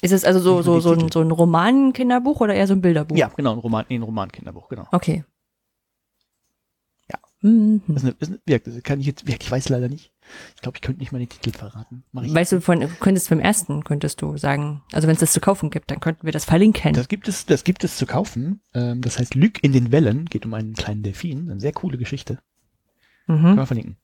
[0.00, 3.16] Ist es also so, so, so, ein, so ein Roman-Kinderbuch oder eher so ein Bilderbuch?
[3.16, 4.86] Ja, genau, ein Roman, nee, ein Roman-Kinderbuch, genau.
[4.92, 5.24] Okay.
[7.10, 7.18] Ja.
[7.40, 7.82] Mhm.
[7.88, 10.12] Das ist eine, ist eine, das kann ich jetzt, ich weiß leider nicht.
[10.54, 12.04] Ich glaube, ich könnte nicht mal den Titel verraten.
[12.22, 15.40] Ich Weißt du, von, könntest beim ersten, könntest du sagen, also wenn es das zu
[15.40, 16.92] kaufen gibt, dann könnten wir das verlinken.
[16.92, 18.60] Das gibt es, das gibt es zu kaufen.
[18.74, 21.50] Ähm, das heißt Lüg in den Wellen, geht um einen kleinen Delfin.
[21.50, 22.38] Eine sehr coole Geschichte.
[23.26, 23.56] Können mhm.
[23.56, 23.96] wir verlinken.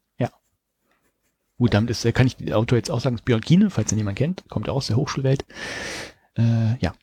[1.59, 3.93] Gut, damit ist, äh, kann ich den Autor jetzt auch sagen, ist Björn Kiene, falls
[3.93, 4.45] ihn jemand kennt.
[4.49, 5.45] Kommt auch aus der Hochschulwelt.
[6.37, 6.95] Äh, ja.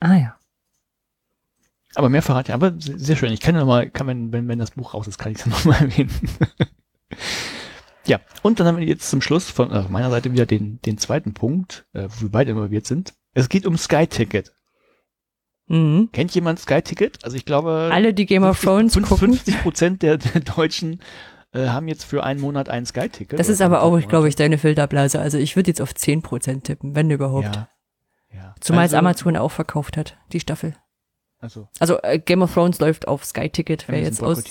[0.00, 0.36] Ah ja.
[1.94, 3.32] Aber mehr verrate ich, aber sehr, schön.
[3.32, 5.38] Ich kann ja noch mal, kann man, wenn, wenn das Buch raus ist, kann ich
[5.38, 6.10] es nochmal erwähnen.
[8.06, 8.20] ja.
[8.42, 11.34] Und dann haben wir jetzt zum Schluss von äh, meiner Seite wieder den, den zweiten
[11.34, 13.14] Punkt, äh, wo wir beide involviert sind.
[13.34, 14.52] Es geht um Sky Ticket.
[15.66, 16.10] Mhm.
[16.12, 17.24] Kennt jemand Sky Ticket?
[17.24, 19.34] Also ich glaube, Alle, die Game of Thrones 50 gucken.
[19.34, 21.00] 50 Prozent der, der Deutschen
[21.52, 23.38] äh, haben jetzt für einen Monat ein Sky-Ticket.
[23.38, 25.20] Das ist aber auch, glaube ich, deine Filterblase.
[25.20, 27.56] Also ich würde jetzt auf 10% tippen, wenn überhaupt.
[27.56, 27.68] Ja.
[28.32, 28.54] ja.
[28.60, 30.74] Zumal es also, Amazon auch verkauft hat, die Staffel.
[31.40, 34.42] Also, Also äh, Game of Thrones läuft auf Sky Ticket, wer ein jetzt aus.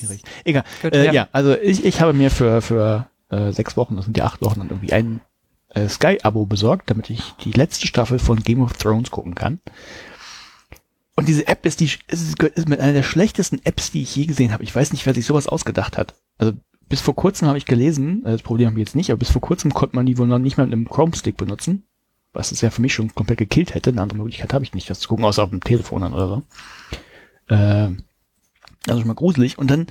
[0.43, 0.63] Egal.
[0.81, 1.11] Gut, Äh, ja.
[1.11, 1.27] ja.
[1.31, 4.59] also ich, ich habe mir für, für äh, sechs Wochen, das sind ja acht Wochen,
[4.59, 5.21] dann irgendwie ein
[5.69, 9.59] äh, Sky-Abo besorgt, damit ich die letzte Staffel von Game of Thrones gucken kann.
[11.15, 14.25] Und diese App ist die ist, ist mit einer der schlechtesten Apps, die ich je
[14.25, 14.63] gesehen habe.
[14.63, 16.15] Ich weiß nicht, wer sich sowas ausgedacht hat.
[16.37, 16.53] Also
[16.89, 19.31] bis vor kurzem habe ich gelesen, äh, das Problem habe ich jetzt nicht, aber bis
[19.31, 21.83] vor kurzem konnte man die wohl noch nicht mal mit einem Chrome-Stick benutzen.
[22.33, 23.89] was es ja für mich schon komplett gekillt hätte.
[23.89, 26.27] Eine andere Möglichkeit habe ich nicht, das zu gucken, außer auf dem Telefon dann oder
[26.27, 26.43] so.
[27.47, 27.95] Äh,
[28.87, 29.57] also schon mal gruselig.
[29.57, 29.87] Und dann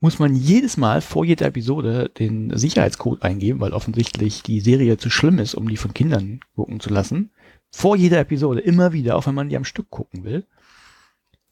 [0.00, 5.10] muss man jedes Mal vor jeder Episode den Sicherheitscode eingeben, weil offensichtlich die Serie zu
[5.10, 7.30] schlimm ist, um die von Kindern gucken zu lassen.
[7.70, 10.46] Vor jeder Episode, immer wieder, auch wenn man die am Stück gucken will.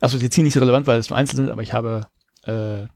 [0.00, 2.08] Also ist jetzt hier nicht so relevant, weil es nur einzeln sind, aber ich habe,
[2.44, 2.86] äh,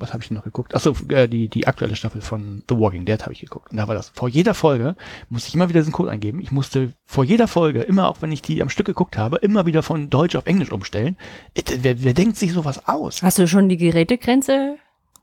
[0.00, 0.74] was habe ich denn noch geguckt?
[0.74, 3.70] Achso, äh, die, die aktuelle Staffel von The Walking Dead habe ich geguckt.
[3.70, 4.08] Und da war das.
[4.10, 4.96] Vor jeder Folge
[5.28, 6.40] musste ich immer wieder diesen Code eingeben.
[6.40, 9.66] Ich musste vor jeder Folge, immer auch wenn ich die am Stück geguckt habe, immer
[9.66, 11.16] wieder von Deutsch auf Englisch umstellen.
[11.54, 13.22] Äh, Wer, wer denkt sich sowas aus?
[13.22, 14.76] Hast du schon die Gerätegrenze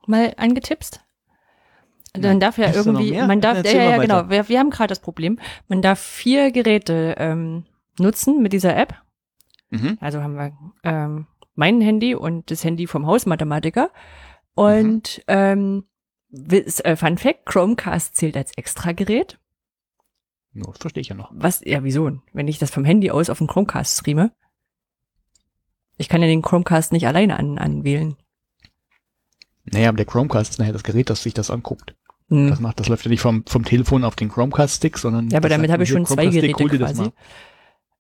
[0.05, 1.01] mal angetippst?
[2.19, 4.99] Man darf ja irgendwie, man darf, ja, ja, ja genau, wir, wir haben gerade das
[4.99, 7.65] Problem, man darf vier Geräte ähm,
[7.99, 8.95] nutzen mit dieser App.
[9.69, 9.97] Mhm.
[10.01, 13.89] Also haben wir ähm, mein Handy und das Handy vom Hausmathematiker.
[14.57, 15.85] Und ähm,
[16.29, 19.39] wis- äh, Fun Fact, Chromecast zählt als Extragerät.
[20.53, 21.31] No, das verstehe ich ja noch.
[21.33, 22.19] Was, ja, wieso?
[22.33, 24.31] Wenn ich das vom Handy aus auf den Chromecast streame.
[25.97, 28.15] Ich kann ja den Chromecast nicht alleine an, anwählen.
[29.65, 31.95] Naja, aber der Chromecast ist nachher das Gerät, das sich das anguckt.
[32.29, 32.49] Hm.
[32.49, 35.29] Das macht, das läuft ja nicht vom, vom Telefon auf den Chromecast-Stick, sondern.
[35.29, 37.01] Ja, aber das damit habe ich schon zwei Geräte das quasi.
[37.01, 37.13] mal.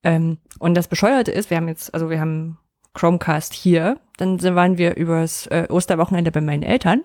[0.03, 2.57] Ähm, und das Bescheuerte ist, wir haben jetzt, also wir haben
[2.97, 7.03] Chromecast hier, dann waren wir übers äh, Osterwochenende bei meinen Eltern,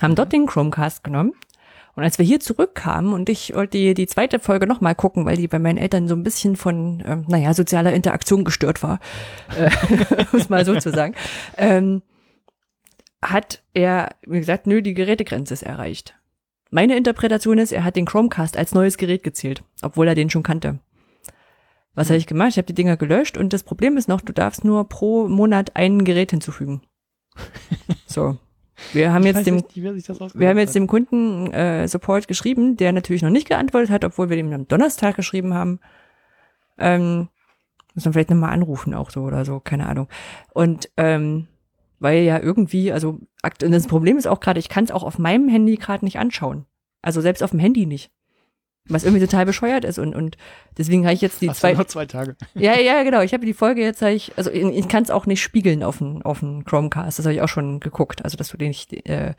[0.00, 1.32] haben dort den Chromecast genommen.
[1.94, 5.36] Und als wir hier zurückkamen und ich wollte die, die zweite Folge nochmal gucken, weil
[5.36, 8.98] die bei meinen Eltern so ein bisschen von, ähm, naja, sozialer Interaktion gestört war,
[9.58, 9.70] äh,
[10.32, 11.14] es mal so zu sagen,
[11.56, 12.02] ähm,
[13.22, 16.14] hat er, wie gesagt, nö, die Gerätegrenze ist erreicht.
[16.70, 20.42] Meine Interpretation ist, er hat den Chromecast als neues Gerät gezählt, obwohl er den schon
[20.42, 20.80] kannte.
[21.94, 22.50] Was habe ich gemacht?
[22.50, 25.76] Ich habe die Dinger gelöscht und das Problem ist noch, du darfst nur pro Monat
[25.76, 26.82] ein Gerät hinzufügen.
[28.06, 28.36] So.
[28.92, 32.92] Wir haben Ich jetzt dem, nicht, wir haben jetzt dem Kunden äh, Support geschrieben, der
[32.92, 35.80] natürlich noch nicht geantwortet hat, obwohl wir dem am Donnerstag geschrieben haben.
[36.78, 37.28] Ähm,
[37.94, 40.08] muss man vielleicht nochmal anrufen auch so oder so, keine Ahnung.
[40.52, 41.46] Und ähm,
[42.00, 43.20] weil ja irgendwie, also
[43.58, 46.66] das Problem ist auch gerade, ich kann es auch auf meinem Handy gerade nicht anschauen.
[47.00, 48.10] Also selbst auf dem Handy nicht.
[48.88, 50.36] Was irgendwie total bescheuert ist und, und
[50.76, 52.36] deswegen habe ich jetzt die Hast zwei, noch zwei Tage.
[52.54, 53.20] ja, ja, genau.
[53.20, 55.98] Ich habe die Folge jetzt, ich, also ich, ich kann es auch nicht spiegeln auf
[55.98, 57.18] dem auf Chromecast.
[57.18, 58.24] Das habe ich auch schon geguckt.
[58.24, 59.34] Also dass du den nicht äh,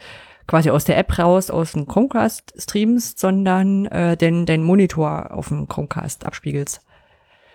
[0.47, 5.49] quasi aus der App raus aus dem Chromecast streamst, sondern äh, den den Monitor auf
[5.49, 6.82] dem Chromecast abspiegelst.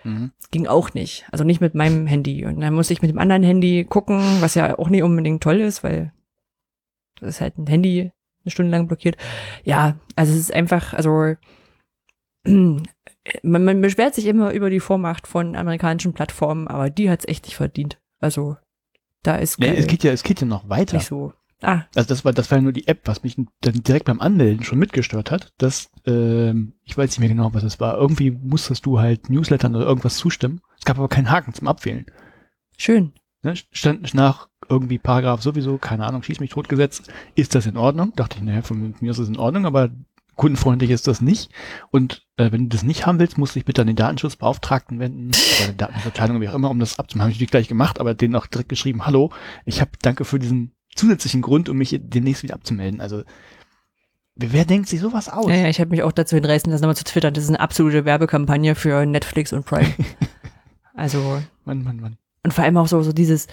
[0.03, 0.31] Mhm.
[0.51, 1.25] Ging auch nicht.
[1.31, 2.45] Also nicht mit meinem Handy.
[2.45, 5.59] Und dann musste ich mit dem anderen Handy gucken, was ja auch nicht unbedingt toll
[5.59, 6.13] ist, weil
[7.19, 8.11] das ist halt ein Handy
[8.43, 9.17] eine Stunde lang blockiert.
[9.63, 11.35] Ja, also es ist einfach, also
[13.43, 17.45] man, man beschwert sich immer über die Vormacht von amerikanischen Plattformen, aber die hat's echt
[17.45, 17.99] nicht verdient.
[18.19, 18.57] Also
[19.23, 20.97] da ist Ja, es geht ja, es geht ja noch weiter.
[20.97, 21.33] nicht so.
[21.61, 24.21] Ah, Also das war, das war ja nur die App, was mich dann direkt beim
[24.21, 25.51] Anmelden schon mitgestört hat.
[25.57, 27.97] Dass, ähm, ich weiß nicht mehr genau, was es war.
[27.97, 30.61] Irgendwie musstest du halt Newslettern oder irgendwas zustimmen.
[30.77, 32.05] Es gab aber keinen Haken zum Abwählen.
[32.77, 33.11] schön.
[33.41, 33.55] Ne?
[33.71, 37.09] Stand nach irgendwie Paragraph sowieso, keine Ahnung, schieß mich tot gesetzt.
[37.35, 38.13] Ist das in Ordnung?
[38.15, 39.89] Dachte ich, naja, von mir ist es in Ordnung, aber
[40.39, 41.51] kundenfreundlich ist das nicht.
[41.91, 44.97] Und äh, wenn du das nicht haben willst, musst du dich bitte an den Datenschutzbeauftragten
[44.97, 47.23] wenden oder die Datenschutzabteilung, wie auch immer, um das abzumachen.
[47.23, 49.31] Habe ich natürlich gleich gemacht, aber denen auch direkt geschrieben, hallo,
[49.65, 53.01] ich habe danke für diesen zusätzlichen Grund, um mich demnächst wieder abzumelden.
[53.01, 53.23] Also
[54.35, 55.49] wer, denkt sich sowas aus?
[55.49, 57.33] Ja, ja, ich habe mich auch dazu hinreißen lassen, nochmal zu twittern.
[57.33, 59.93] Das ist eine absolute Werbekampagne für Netflix und Prime.
[60.95, 62.17] also Mann, Mann, Mann.
[62.45, 63.47] Und vor allem auch so, so dieses,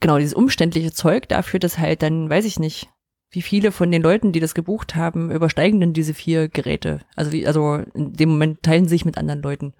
[0.00, 2.88] genau, dieses umständliche Zeug dafür, dass halt dann, weiß ich nicht,
[3.34, 7.00] wie viele von den Leuten, die das gebucht haben, übersteigen denn diese vier Geräte?
[7.16, 9.74] Also, wie, also in dem Moment teilen sie sich mit anderen Leuten.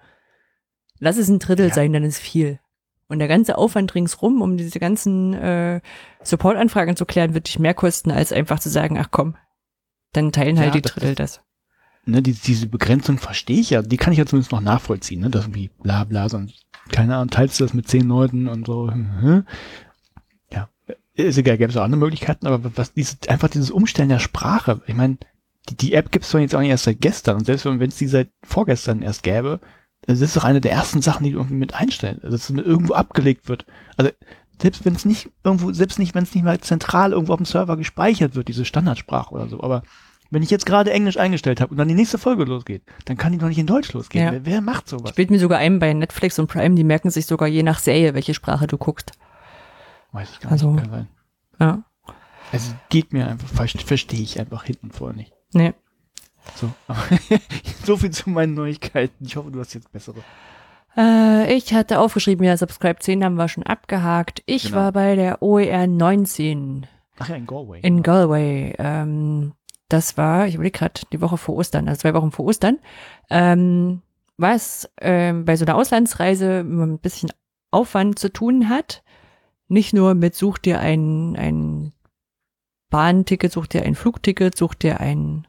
[0.98, 1.74] Lass es ein Drittel Ja.
[1.74, 2.58] sein, dann ist viel.
[3.08, 5.80] Und der ganze Aufwand ringsrum, um diese ganzen äh,
[6.22, 9.36] Support-Anfragen zu klären, wird dich mehr kosten, als einfach zu sagen, ach komm,
[10.12, 11.42] dann teilen halt Ja, die das- Drittel das.
[12.06, 15.30] ne, die, diese Begrenzung verstehe ich ja, die kann ich ja zumindest noch nachvollziehen, ne,
[15.30, 18.90] das irgendwie bla bla, sonst, keine Ahnung, teilst du das mit zehn Leuten und so,
[18.90, 19.44] hm, ja,
[21.14, 24.80] ist egal, gäbe es auch andere Möglichkeiten, aber was, dieses, einfach dieses Umstellen der Sprache,
[24.86, 25.18] ich meine,
[25.68, 27.80] die, die App gibt es doch jetzt auch nicht erst seit gestern und selbst wenn
[27.80, 29.60] es die seit vorgestern erst gäbe,
[30.02, 32.56] das ist doch eine der ersten Sachen, die du irgendwie mit einstellen, also, dass es
[32.56, 33.64] irgendwo abgelegt wird,
[33.96, 34.10] also,
[34.60, 37.46] selbst wenn es nicht irgendwo, selbst nicht, wenn es nicht mal zentral irgendwo auf dem
[37.46, 39.82] Server gespeichert wird, diese Standardsprache oder so, aber
[40.30, 43.32] wenn ich jetzt gerade Englisch eingestellt habe und dann die nächste Folge losgeht, dann kann
[43.32, 44.24] die doch nicht in Deutsch losgehen.
[44.24, 44.32] Ja.
[44.32, 45.10] Wer, wer macht sowas?
[45.10, 47.78] Ich bild mir sogar ein bei Netflix und Prime, die merken sich sogar je nach
[47.78, 49.12] Serie, welche Sprache du guckst.
[50.14, 50.80] Weiß ich gar Also- nicht.
[50.82, 51.08] Kann sein.
[51.60, 51.82] Ja.
[52.52, 55.32] Also geht mir einfach, ver- verstehe ich einfach hinten vorne nicht.
[55.52, 55.74] Nee.
[56.56, 56.70] So,
[57.84, 59.24] so viel zu meinen Neuigkeiten.
[59.24, 60.16] Ich hoffe, du hast jetzt bessere.
[60.96, 64.42] Äh, ich hatte aufgeschrieben, ja, Subscribe 10 haben wir schon abgehakt.
[64.46, 64.76] Ich Genau.
[64.76, 66.86] war bei der OER 19
[67.18, 67.80] Ach ja, in Galway.
[67.80, 68.74] in Galway.
[68.78, 69.52] Ähm,
[69.88, 72.78] das war, ich überlege gerade, die Woche vor Ostern, also zwei Wochen vor Ostern.
[73.30, 74.02] Ähm,
[74.36, 77.30] was ähm, bei so einer Auslandsreise ein bisschen
[77.70, 79.02] Aufwand zu tun hat.
[79.68, 81.92] Nicht nur mit such dir ein, ein
[82.90, 85.46] Bahnticket, such dir ein Flugticket, such dir ein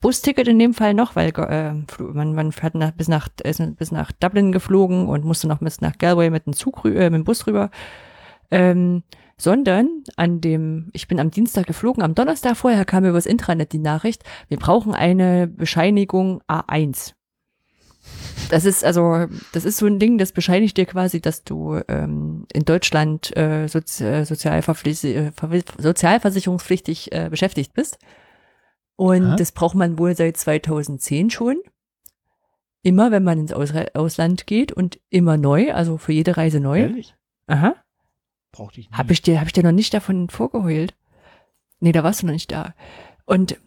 [0.00, 3.90] Busticket in dem Fall noch, weil äh, man, man hat nach, bis, nach, ist bis
[3.90, 7.24] nach Dublin geflogen und musste noch bis nach Galway mit dem Zug äh, mit dem
[7.24, 7.70] Bus rüber.
[8.50, 9.02] Ähm,
[9.36, 13.72] sondern an dem, ich bin am Dienstag geflogen, am Donnerstag vorher kam über das Intranet
[13.72, 17.15] die Nachricht, wir brauchen eine Bescheinigung A1.
[18.48, 22.46] Das ist also, das ist so ein Ding, das bescheinigt dir quasi, dass du ähm,
[22.52, 27.98] in Deutschland äh, sozi äh, äh, sozialversicherungspflichtig äh, beschäftigt bist.
[28.96, 29.36] Und Aha.
[29.36, 31.56] das braucht man wohl seit 2010 schon.
[32.82, 36.80] Immer, wenn man ins Ausre Ausland geht und immer neu, also für jede Reise neu.
[36.80, 37.14] Ehrlich?
[37.46, 37.74] Aha.
[38.52, 38.98] Brauchte ich nicht.
[38.98, 40.94] Hab ich dir, hab ich dir noch nicht davon vorgeheult?
[41.80, 42.74] Nee, da warst du noch nicht da.
[43.26, 43.58] Und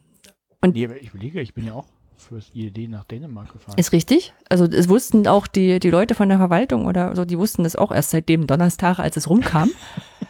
[0.62, 1.88] Nee, aber ich überlege, ich bin ja auch
[2.20, 3.78] fürs IED nach Dänemark gefahren.
[3.78, 4.34] ist richtig.
[4.50, 7.76] Also es wussten auch die, die Leute von der Verwaltung oder so, die wussten das
[7.76, 9.72] auch erst seit dem Donnerstag, als es rumkam.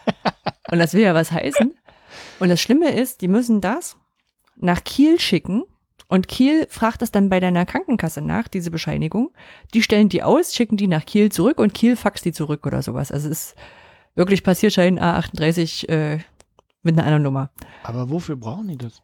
[0.70, 1.74] und das will ja was heißen.
[2.38, 3.96] Und das Schlimme ist, die müssen das
[4.56, 5.64] nach Kiel schicken.
[6.08, 9.30] Und Kiel fragt das dann bei deiner Krankenkasse nach, diese Bescheinigung.
[9.74, 12.82] Die stellen die aus, schicken die nach Kiel zurück und Kiel faxt die zurück oder
[12.82, 13.12] sowas.
[13.12, 13.56] Also es ist
[14.16, 16.18] wirklich Passierschein A38 äh,
[16.82, 17.50] mit einer anderen Nummer.
[17.84, 19.02] aber wofür brauchen die das?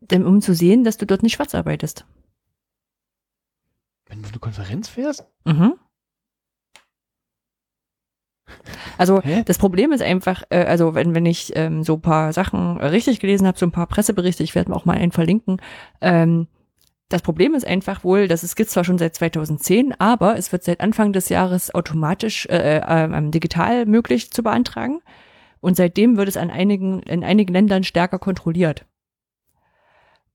[0.00, 2.04] Denn, um zu sehen, dass du dort nicht schwarz arbeitest.
[4.06, 5.26] Wenn du auf eine Konferenz fährst?
[5.44, 5.74] Mhm.
[8.96, 9.42] Also Hä?
[9.44, 12.86] das Problem ist einfach, äh, also wenn, wenn ich ähm, so ein paar Sachen äh,
[12.86, 15.60] richtig gelesen habe, so ein paar Presseberichte, ich werde auch mal einen verlinken,
[16.00, 16.46] ähm,
[17.08, 20.64] das Problem ist einfach wohl, dass es gibt zwar schon seit 2010, aber es wird
[20.64, 25.00] seit Anfang des Jahres automatisch äh, äh, ähm, digital möglich zu beantragen.
[25.60, 28.86] Und seitdem wird es an einigen, in einigen Ländern stärker kontrolliert.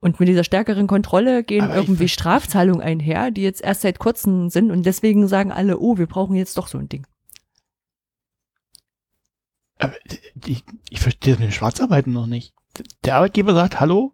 [0.03, 4.49] Und mit dieser stärkeren Kontrolle gehen Aber irgendwie Strafzahlungen einher, die jetzt erst seit kurzem
[4.49, 7.05] sind und deswegen sagen alle, oh, wir brauchen jetzt doch so ein Ding.
[9.77, 9.93] Aber
[10.45, 12.53] ich, ich verstehe das mit den Schwarzarbeiten noch nicht.
[13.03, 14.13] Der Arbeitgeber sagt, hallo,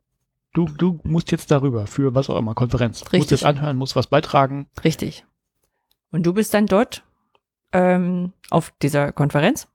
[0.53, 3.01] du, du musst jetzt darüber für was auch immer, Konferenz.
[3.01, 3.31] Musst Richtig.
[3.31, 4.67] jetzt anhören, musst was beitragen.
[4.83, 5.25] Richtig.
[6.11, 7.03] Und du bist dann dort
[7.71, 9.67] ähm, auf dieser Konferenz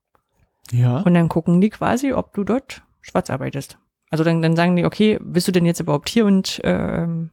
[0.70, 1.00] Ja.
[1.00, 3.78] und dann gucken die quasi, ob du dort schwarz arbeitest.
[4.12, 7.30] Also dann, dann sagen die, okay, bist du denn jetzt überhaupt hier und ähm,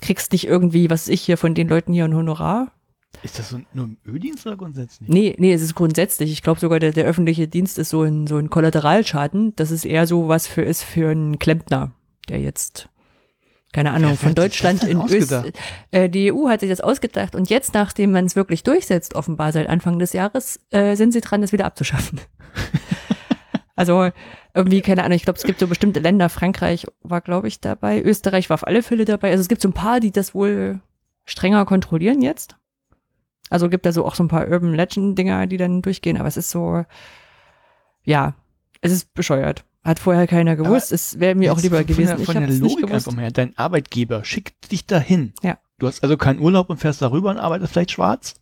[0.00, 2.72] kriegst nicht irgendwie, was ich hier von den Leuten hier ein Honorar?
[3.22, 5.06] Ist das so nur im Öldienst oder grundsätzlich?
[5.06, 6.32] Nee, nee, es ist grundsätzlich.
[6.32, 9.54] Ich glaube sogar, der, der öffentliche Dienst ist so ein, so ein Kollateralschaden.
[9.56, 11.92] Das ist eher so was für ist für einen Klempner,
[12.30, 12.88] der jetzt,
[13.74, 14.98] keine Ahnung, von Deutschland in?
[15.02, 15.52] Österreich.
[15.90, 19.52] Äh, die EU hat sich das ausgedacht und jetzt, nachdem man es wirklich durchsetzt, offenbar
[19.52, 22.18] seit Anfang des Jahres, äh, sind sie dran, das wieder abzuschaffen.
[23.74, 24.10] also
[24.54, 28.02] irgendwie, keine Ahnung, ich glaube, es gibt so bestimmte Länder, Frankreich war, glaube ich, dabei,
[28.02, 29.30] Österreich war auf alle Fälle dabei.
[29.30, 30.80] Also es gibt so ein paar, die das wohl
[31.24, 32.56] strenger kontrollieren jetzt.
[33.48, 36.28] Also gibt da so auch so ein paar Urban Legend Dinger, die dann durchgehen, aber
[36.28, 36.84] es ist so,
[38.04, 38.34] ja,
[38.80, 39.64] es ist bescheuert.
[39.84, 40.92] Hat vorher keiner gewusst.
[40.92, 42.08] es wäre mir auch lieber von gewesen.
[42.08, 43.08] Der, ich von der es nicht Logik gewusst.
[43.08, 43.32] einfach her.
[43.32, 45.32] Dein Arbeitgeber schickt dich dahin.
[45.42, 45.58] Ja.
[45.78, 48.34] Du hast also keinen Urlaub und fährst darüber und arbeitest vielleicht schwarz.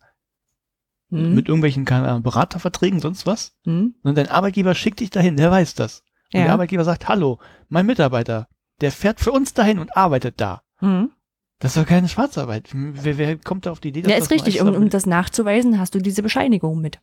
[1.11, 3.53] Hm, Mit irgendwelchen Ahnung, Beraterverträgen, sonst was.
[3.65, 5.99] hm, Sondern dein Arbeitgeber schickt dich dahin, der weiß das.
[6.33, 6.53] Und der ja.
[6.53, 8.47] Arbeitgeber sagt, hallo, mein Mitarbeiter,
[8.79, 10.63] der fährt für uns dahin und arbeitet da.
[10.77, 11.11] Hm.
[11.59, 12.69] Das ist doch keine Schwarzarbeit.
[12.73, 14.59] Wer, wer kommt da auf die Idee, Ja, das ist richtig.
[14.61, 16.99] nur Um, um das nachzuweisen, hast du diese Bescheinigung mit.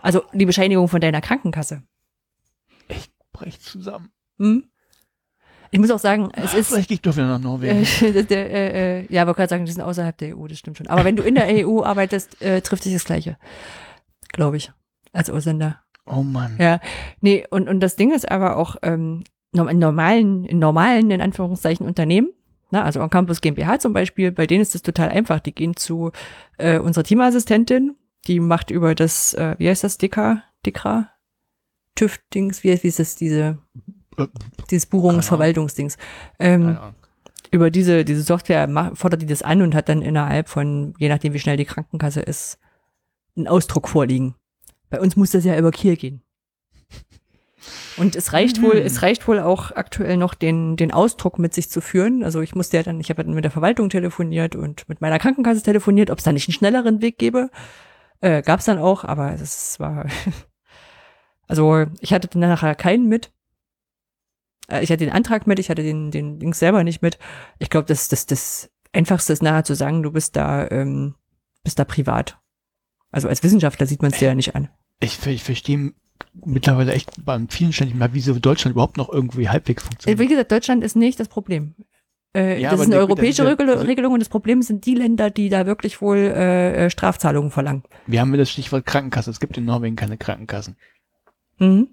[0.00, 1.82] Also die Bescheinigung von deiner Krankenkasse.
[2.88, 4.10] Ich brech zusammen.
[4.38, 4.64] Hm?
[5.72, 6.68] Ich muss auch sagen, es ist.
[6.68, 7.86] Vielleicht ich doch wieder nach Norwegen.
[8.02, 10.76] Äh, der, äh, äh, ja, aber gerade sagen, die sind außerhalb der EU, das stimmt
[10.76, 10.86] schon.
[10.86, 13.38] Aber wenn du in der EU arbeitest, äh, trifft sich das Gleiche.
[14.32, 14.70] Glaube ich.
[15.12, 15.80] Als Ausländer.
[16.06, 16.56] oh Mann.
[16.58, 16.78] Ja.
[17.22, 21.86] Nee, und, und das Ding ist aber auch, ähm, in normalen, in normalen, in Anführungszeichen,
[21.86, 22.32] Unternehmen,
[22.70, 25.40] na, also on Campus GmbH zum Beispiel, bei denen ist das total einfach.
[25.40, 26.12] Die gehen zu
[26.58, 31.08] äh, unserer Teamassistentin, die macht über das, äh, wie heißt das, DK, DK?
[31.94, 33.58] TÜV-Dings, wie, wie ist das, diese,
[34.70, 35.96] dieses Buchungsverwaltungsdings.
[36.38, 36.78] Ähm,
[37.50, 41.34] über diese, diese Software fordert die das an und hat dann innerhalb von, je nachdem
[41.34, 42.58] wie schnell die Krankenkasse ist,
[43.36, 44.34] einen Ausdruck vorliegen.
[44.90, 46.22] Bei uns muss das ja über Kiel gehen.
[47.96, 48.86] Und es reicht wohl, Mhm.
[48.86, 52.24] es reicht wohl auch aktuell noch den, den Ausdruck mit sich zu führen.
[52.24, 55.18] Also ich musste ja dann, ich habe dann mit der Verwaltung telefoniert und mit meiner
[55.18, 57.50] Krankenkasse telefoniert, ob es da nicht einen schnelleren Weg gäbe.
[58.20, 60.06] Äh, Gab es dann auch, aber es war,
[61.48, 63.30] also ich hatte dann nachher keinen mit.
[64.68, 67.18] Äh, Ich hatte den Antrag mit, ich hatte den, den Dings selber nicht mit.
[67.58, 71.14] Ich glaube, das, das, das Einfachste ist nachher zu sagen, du bist da, ähm,
[71.64, 72.38] bist da privat.
[73.10, 74.68] Also als Wissenschaftler sieht man es dir ja nicht an.
[75.00, 75.92] Ich, ich verstehe
[76.44, 80.18] mittlerweile echt bei vielen Stellen nicht mehr, wieso Deutschland überhaupt noch irgendwie halbwegs Äh, funktioniert.
[80.20, 81.74] Wie gesagt, Deutschland ist nicht das Problem.
[82.34, 84.86] Äh, Ja, das ist eine der- europäische der- der- Regel Regelung und das Problem sind
[84.86, 87.82] die Länder, die da wirklich wohl äh, äh, Strafzahlungen verlangen.
[88.06, 89.30] Wir haben das Stichwort Krankenkasse.
[89.30, 90.76] Es gibt in Norwegen keine Krankenkassen.
[91.58, 91.88] Mhm.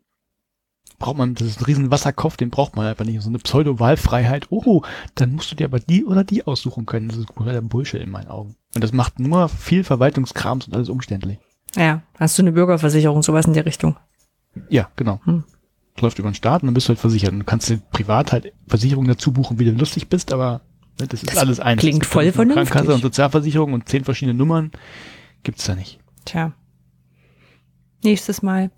[0.99, 3.21] Braucht man, das ist ein riesen Wasserkopf, den braucht man einfach nicht.
[3.21, 4.47] So eine Pseudo-Wahlfreiheit.
[4.49, 4.81] Oh,
[5.15, 7.07] dann musst du dir aber die oder die aussuchen können.
[7.07, 8.55] Das ist kompletter Bullshit in meinen Augen.
[8.75, 11.39] Und das macht nur viel Verwaltungskrams und alles umständlich.
[11.75, 13.95] Ja, hast du eine Bürgerversicherung, sowas in der Richtung?
[14.69, 15.21] Ja, genau.
[15.23, 15.45] Hm.
[16.01, 17.31] Läuft über den Staat und dann bist du halt versichert.
[17.31, 20.62] Und du kannst dir privat halt Versicherungen dazu buchen, wie du lustig bist, aber
[20.99, 21.79] ne, das ist Das alles eins.
[21.79, 22.69] klingt voll vernünftig.
[22.69, 24.71] Krankenkasse und Sozialversicherung und zehn verschiedene Nummern
[25.43, 25.99] gibt's da nicht.
[26.25, 26.53] Tja.
[28.03, 28.71] Nächstes Mal.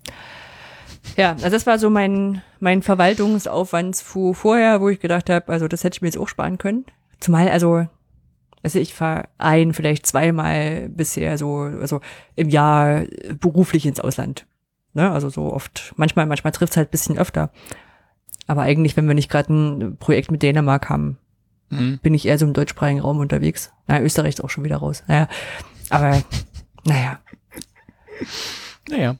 [1.16, 5.84] Ja, also das war so mein, mein Verwaltungsaufwandsfu vorher, wo ich gedacht habe, also das
[5.84, 6.84] hätte ich mir jetzt auch sparen können.
[7.20, 7.86] Zumal, also,
[8.62, 12.00] also ich fahre ein, vielleicht zweimal bisher so, also
[12.36, 13.02] im Jahr
[13.40, 14.46] beruflich ins Ausland.
[14.94, 15.10] Ne?
[15.10, 17.50] Also so oft, manchmal, manchmal trifft es halt ein bisschen öfter.
[18.46, 21.18] Aber eigentlich, wenn wir nicht gerade ein Projekt mit Dänemark haben,
[21.70, 22.00] Mhm.
[22.02, 23.72] bin ich eher so im deutschsprachigen Raum unterwegs.
[23.86, 25.02] Na, Österreich ist auch schon wieder raus.
[25.08, 25.26] Naja,
[25.88, 26.22] aber
[26.84, 27.18] naja,
[28.90, 29.16] Naja.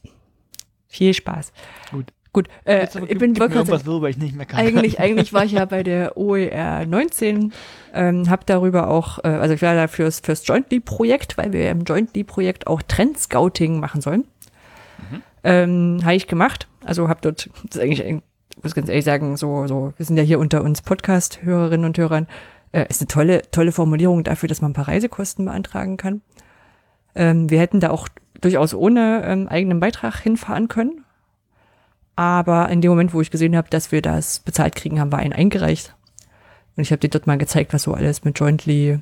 [0.93, 1.53] Viel Spaß.
[1.91, 2.13] Gut.
[2.35, 4.59] Gut, äh, Jetzt ich bin sagen, worüber ich nicht mehr kann.
[4.59, 7.53] eigentlich, eigentlich war ich ja bei der OER 19,
[7.93, 11.85] ähm, habe darüber auch, äh, also ich war da fürs, fürs Jointly-Projekt, weil wir im
[11.85, 14.25] Jointly-Projekt auch Trend-Scouting machen sollen.
[15.45, 16.69] Ähm, habe ich gemacht.
[16.85, 20.17] Also habe dort, das ist eigentlich, ich muss ganz ehrlich sagen, so, so, wir sind
[20.17, 22.29] ja hier unter uns Podcast-Hörerinnen und Hörern,
[22.73, 26.23] äh, ist eine tolle, tolle Formulierung dafür, dass man ein paar Reisekosten beantragen kann.
[27.15, 28.09] Ähm, wir hätten da auch
[28.43, 31.05] durchaus ohne ähm, eigenen Beitrag hinfahren können.
[32.15, 35.19] Aber in dem Moment, wo ich gesehen habe, dass wir das bezahlt kriegen, haben wir
[35.19, 35.95] einen eingereicht.
[36.77, 38.99] Und ich habe dir dort mal gezeigt, was so alles mit Jointly,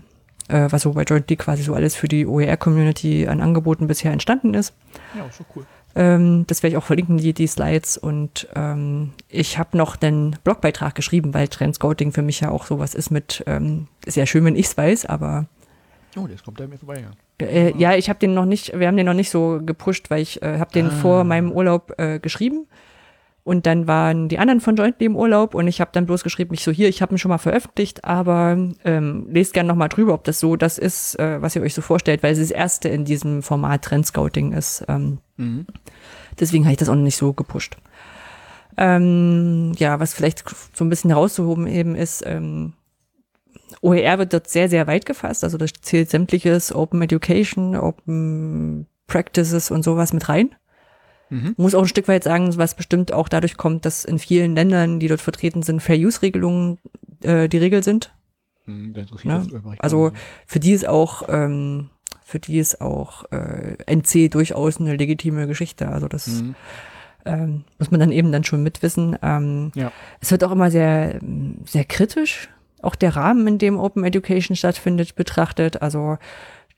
[0.48, 4.55] äh, was so bei Jointly quasi so alles für die OER-Community an Angeboten bisher entstanden
[4.55, 4.74] ist.
[5.16, 5.66] Ja, schon cool.
[5.96, 7.96] Ähm, das werde ich auch verlinken, die, die Slides.
[7.96, 12.94] Und ähm, ich habe noch einen Blogbeitrag geschrieben, weil Trendscouting für mich ja auch sowas
[12.94, 15.46] ist mit, ähm, ist ja schön, wenn ich es weiß, aber
[16.16, 17.00] Oh, das kommt da mir vorbei.
[17.00, 17.11] Ja.
[17.40, 20.22] Äh, ja, ich habe den noch nicht, wir haben den noch nicht so gepusht, weil
[20.22, 20.90] ich äh, habe den Ah.
[20.90, 22.66] vor meinem Urlaub äh, geschrieben.
[23.42, 26.53] Und dann waren die anderen von Jointly im Urlaub und ich habe dann bloß geschrieben,
[26.55, 29.88] ich so hier, ich habe ihn schon mal veröffentlicht, aber ähm, lest gerne noch mal
[29.88, 32.50] drüber, ob das so das ist, äh, was ihr euch so vorstellt, weil es das
[32.50, 34.85] erste in diesem Format Trendscouting ist.
[34.88, 35.66] Ähm, Mhm.
[36.38, 37.79] Deswegen habe ich das auch noch nicht so gepusht.
[38.76, 42.74] Ähm, ja, was vielleicht so ein bisschen herauszuhoben eben ist, ähm,
[43.83, 45.44] OER wird dort sehr, sehr weit gefasst.
[45.44, 50.54] Also das zählt sämtliches Open Education, Open Practices und sowas mit rein.
[51.30, 51.54] Mhm.
[51.56, 54.98] Muss auch ein Stück weit sagen, was bestimmt auch dadurch kommt, dass in vielen Ländern,
[55.00, 56.78] die dort vertreten sind, Fair-Use-Regelungen
[57.22, 58.12] äh, die Regel sind.
[58.66, 60.12] Mhm, Ja, über- also
[60.46, 61.90] für die ist auch, ähm,
[62.24, 65.88] für die ist auch äh, NC durchaus eine legitime Geschichte.
[65.88, 66.54] Also das Mhm.
[67.24, 69.16] ähm, muss man dann eben dann schon mitwissen.
[69.22, 69.92] Ähm, Ja.
[70.20, 71.20] Es wird auch immer sehr,
[71.64, 72.48] sehr kritisch,
[72.82, 75.82] auch der Rahmen, in dem Open Education stattfindet, betrachtet.
[75.82, 76.18] Also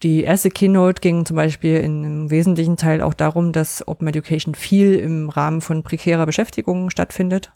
[0.02, 4.54] die erste Keynote ging zum Beispiel in einem wesentlichen Teil auch darum, dass Open Education
[4.54, 7.52] viel im Rahmen von prekärer Beschäftigung stattfindet.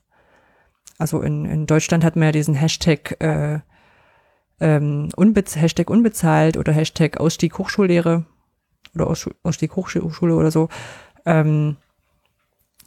[0.99, 3.61] Also in, in Deutschland hat man ja diesen Hashtag, äh,
[4.61, 8.25] ähm, unbez Hashtag unbezahlt oder Hashtag Ausstieg Hochschullehre
[8.95, 10.69] oder Ausstu- Ausstieg Hochschule oder so.
[11.27, 11.77] Ähm,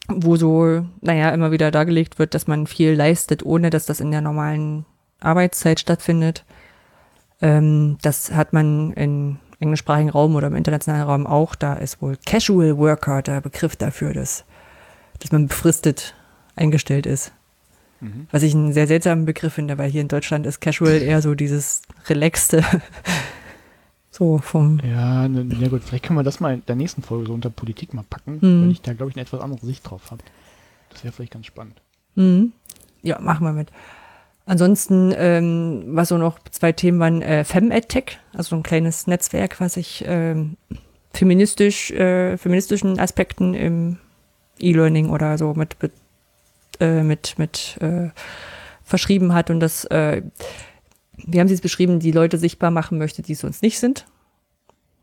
[0.08, 4.10] wo so, naja, immer wieder dargelegt wird, dass man viel leistet, ohne dass das in
[4.10, 4.86] der normalen
[5.20, 6.46] Arbeitszeit stattfindet.
[7.42, 11.56] Ähm, das hat man im englischsprachigen Raum oder im internationalen Raum auch.
[11.56, 14.46] Da ist wohl Casual Worker der Begriff dafür, dass,
[15.20, 16.16] dass man befristet
[16.56, 17.32] eingestellt ist.
[18.02, 18.28] Mhm.
[18.32, 21.36] Was ich einen sehr seltsamen Begriff finde, weil hier in Deutschland ist Casual eher so
[21.36, 22.64] dieses relaxte,
[24.12, 27.28] so vom, Ja, ne, ja gut, vielleicht können wir das mal in der nächsten Folge
[27.28, 28.64] so unter Politik mal packen, Mhm.
[28.64, 30.24] weil ich da, glaube ich, eine etwas andere Sicht drauf habe.
[30.90, 31.82] Das wäre vielleicht ganz spannend.
[32.16, 32.54] Mhm.
[33.02, 33.70] Ja, machen wir mit.
[34.50, 39.76] Ansonsten, ähm, was so noch zwei Themen waren, äh, FemEdTech, also ein kleines Netzwerk, was
[39.76, 40.58] sich ähm,
[41.14, 43.98] feministisch, äh, feministischen Aspekten im
[44.60, 45.92] E-Learning oder so mit, mit,
[46.80, 48.10] äh, mit, mit äh,
[48.84, 50.24] verschrieben hat und das, äh,
[51.16, 54.08] wie haben Sie es beschrieben, die Leute sichtbar machen möchte, die es sonst nicht sind.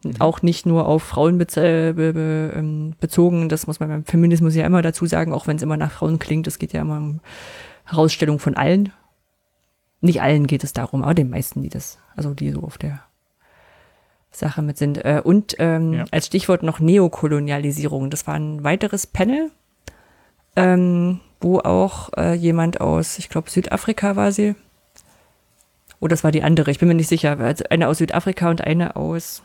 [0.03, 1.47] Und Auch nicht nur auf Frauen be
[1.95, 5.63] be ähm, bezogen, das muss man beim Feminismus ja immer dazu sagen, auch wenn es
[5.63, 7.21] immer nach Frauen klingt, es geht ja immer um
[7.85, 8.93] Herausstellung von allen.
[10.01, 13.01] Nicht allen geht es darum, aber den meisten, die das, also die so auf der
[14.31, 14.99] Sache mit sind.
[15.05, 16.05] Äh, Und ähm, Ja.
[16.11, 18.11] als Stichwort noch Neokolonialisierung.
[18.11, 19.51] Das war ein weiteres Panel,
[20.55, 24.55] ähm, wo auch äh, jemand aus, ich glaube Südafrika war sie.
[26.01, 27.39] Oh, das war die andere, ich bin mir nicht sicher.
[27.41, 29.43] Also eine aus Südafrika und eine aus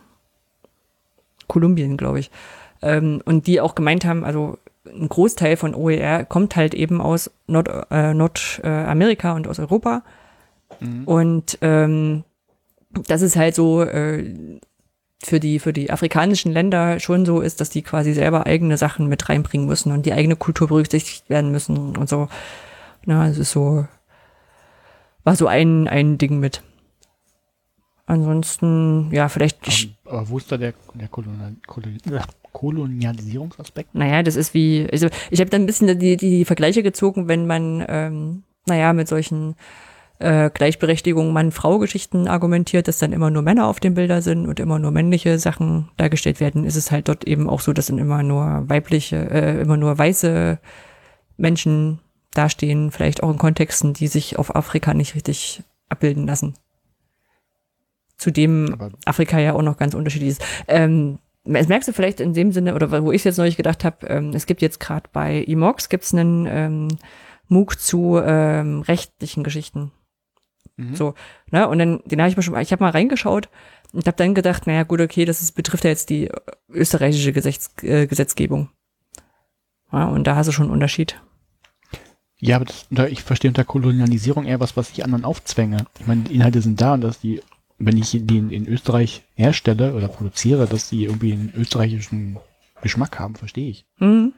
[1.47, 2.29] Kolumbien, glaube ich.
[2.81, 7.31] Ähm, und die auch gemeint haben, also ein Großteil von OER kommt halt eben aus
[7.47, 10.03] Nord, äh, Nordamerika und aus Europa.
[10.79, 11.03] Mhm.
[11.05, 12.23] Und ähm,
[13.07, 14.59] das ist halt so äh,
[15.23, 19.07] für die für die afrikanischen Länder schon so ist, dass die quasi selber eigene Sachen
[19.07, 22.27] mit reinbringen müssen und die eigene Kultur berücksichtigt werden müssen und so.
[23.05, 23.87] Na, es ist so
[25.23, 26.63] war so ein ein Ding mit.
[28.11, 29.59] Ansonsten, ja, vielleicht.
[30.03, 33.95] Aber, aber wo ist da der, der Kolonial, Kolonial, Kolonialisierungsaspekt?
[33.95, 37.47] Naja, das ist wie, also ich habe da ein bisschen die, die Vergleiche gezogen, wenn
[37.47, 39.55] man, ähm, naja, mit solchen
[40.21, 44.79] äh, Gleichberechtigung Mann-Frau-Geschichten argumentiert, dass dann immer nur Männer auf den Bildern sind und immer
[44.79, 48.23] nur männliche Sachen dargestellt werden, ist es halt dort eben auch so, dass dann immer
[48.23, 50.59] nur weibliche, äh, immer nur weiße
[51.37, 51.99] Menschen
[52.33, 56.55] dastehen, vielleicht auch in Kontexten, die sich auf Afrika nicht richtig abbilden lassen.
[58.17, 60.45] Zudem Aber Afrika ja auch noch ganz unterschiedlich ist.
[60.67, 64.05] Ähm, das merkst du vielleicht in dem Sinne, oder wo ich jetzt neulich gedacht habe,
[64.07, 66.87] ähm, es gibt jetzt gerade bei Emox gibt's einen ähm,
[67.47, 69.91] MOOC zu ähm, rechtlichen Geschichten.
[70.77, 70.95] Mhm.
[70.95, 71.13] So,
[71.51, 71.67] ne?
[71.67, 73.49] Und dann, den habe ich mir schon, ich habe mal reingeschaut
[73.93, 76.29] und habe dann gedacht, naja, gut, okay, das ist, betrifft ja jetzt die
[76.69, 78.69] österreichische Gesetz, äh, Gesetzgebung.
[79.91, 81.21] Ja, und da hast du schon einen Unterschied.
[82.39, 85.85] Ja, aber das, ich verstehe unter Kolonialisierung eher was, was ich anderen aufzwänge.
[85.99, 87.41] Ich meine, die Inhalte sind da und dass die,
[87.77, 92.37] wenn ich die in, in Österreich herstelle oder produziere, dass die irgendwie einen österreichischen
[92.81, 93.85] Geschmack haben, verstehe ich.
[93.99, 94.33] Mhm.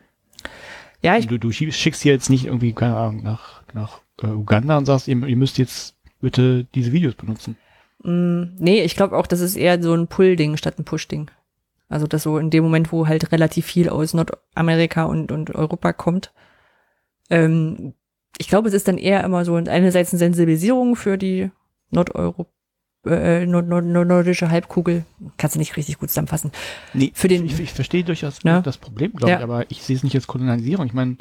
[1.01, 4.77] Ja, ich du, du schickst hier jetzt nicht irgendwie, keine Ahnung, nach, nach äh, Uganda
[4.77, 7.57] und sagst, ihr, ihr müsst jetzt bitte diese Videos benutzen.
[8.01, 11.29] Mm, nee, ich glaube auch, das ist eher so ein Pull-Ding statt ein Push-Ding.
[11.89, 15.91] Also das so in dem Moment, wo halt relativ viel aus Nordamerika und, und Europa
[15.91, 16.33] kommt.
[17.29, 17.93] Ähm,
[18.37, 21.51] ich glaube, es ist dann eher immer so einerseits eine Sensibilisierung für die
[21.91, 22.49] Nordeuropa
[23.05, 25.03] äh, nord nord nordische Halbkugel.
[25.35, 26.53] Kannst du nicht richtig gut zusammenfassen.
[26.93, 28.61] Nee, für den, ich, ich verstehe durchaus ja?
[28.61, 29.37] das Problem, glaube ja.
[29.39, 30.85] ich, aber ich sehe es nicht als Kolonialisierung.
[30.85, 31.17] Ich meine,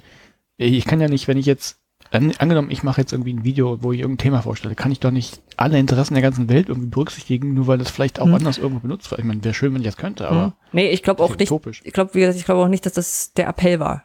[0.59, 1.82] ich kann ja nicht, wenn ich jetzt
[2.13, 5.01] an, angenommen, ich mache jetzt irgendwie ein Video, wo ich irgendein Thema vorstelle, kann ich
[5.01, 8.35] doch nicht alle Interessen der ganzen Welt irgendwie berücksichtigen, nur weil das vielleicht auch hm.
[8.35, 9.21] anders irgendwo benutzt wird.
[9.21, 10.45] Ich meine, wäre schön, wenn ich das könnte, aber.
[10.45, 10.53] Hm.
[10.73, 11.51] Nee, ich glaube auch nicht.
[11.51, 11.81] Utopisch.
[11.85, 14.05] Ich glaube, wie gesagt, ich glaube auch nicht, dass das der Appell war,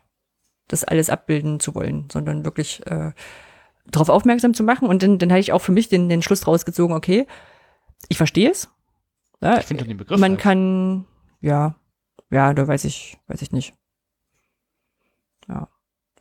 [0.68, 3.12] das alles abbilden zu wollen, sondern wirklich äh,
[3.86, 4.88] darauf aufmerksam zu machen.
[4.88, 7.28] Und dann, dann habe ich auch für mich den, den Schluss rausgezogen, okay,
[8.10, 8.70] ich verstehe es.
[9.42, 10.20] Ja, ich finde den Begriff.
[10.20, 10.42] Man halt.
[10.42, 11.06] kann,
[11.42, 11.76] ja,
[12.30, 13.74] ja, da weiß ich, weiß ich nicht.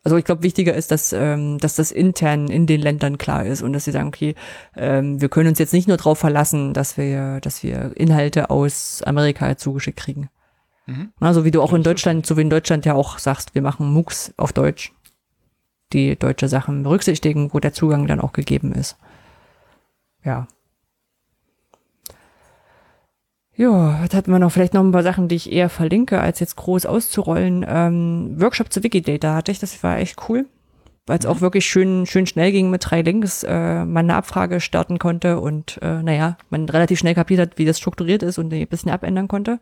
[0.07, 3.61] Also ich glaube, wichtiger ist, dass, ähm, dass das intern in den Ländern klar ist
[3.61, 4.37] und dass sie sagen, okay,
[4.77, 9.03] ähm, wir können uns jetzt nicht nur darauf verlassen, dass wir, dass wir Inhalte aus
[9.03, 10.31] Amerika zugeschickt kriegen.
[10.87, 11.13] Mhm.
[11.19, 13.93] Also wie du auch in Deutschland, so wie in Deutschland ja auch sagst, wir machen
[13.93, 14.93] MOOCs auf Deutsch,
[15.93, 18.97] die deutsche Sachen berücksichtigen, wo der Zugang dann auch gegeben ist.
[20.23, 20.47] Ja.
[23.57, 26.41] Ja, jetzt hatten wir noch vielleicht noch ein paar Sachen, die ich eher verlinke, als
[26.41, 27.65] jetzt groß auszurollen.
[27.67, 30.47] Ähm, Workshop zu Wikidata hatte ich, das war echt cool,
[31.07, 31.31] weil es mhm.
[31.31, 35.41] auch wirklich schön, schön schnell ging mit drei Links, äh, man eine Abfrage starten konnte
[35.41, 38.91] und äh, naja, man relativ schnell kapiert hat, wie das strukturiert ist und ein bisschen
[38.91, 39.59] abändern konnte.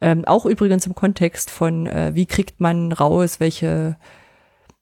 [0.00, 3.96] Ähm, auch übrigens im Kontext von, äh, wie kriegt man raus, welche,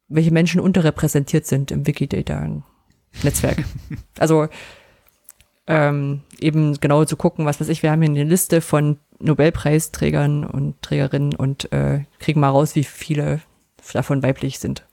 [0.09, 3.65] welche Menschen unterrepräsentiert sind im Wikidata-Netzwerk.
[4.19, 4.49] also
[5.67, 10.45] ähm, eben genau zu gucken, was weiß ich, wir haben hier eine Liste von Nobelpreisträgern
[10.45, 13.41] und Trägerinnen und äh, kriegen mal raus, wie viele
[13.93, 14.87] davon weiblich sind.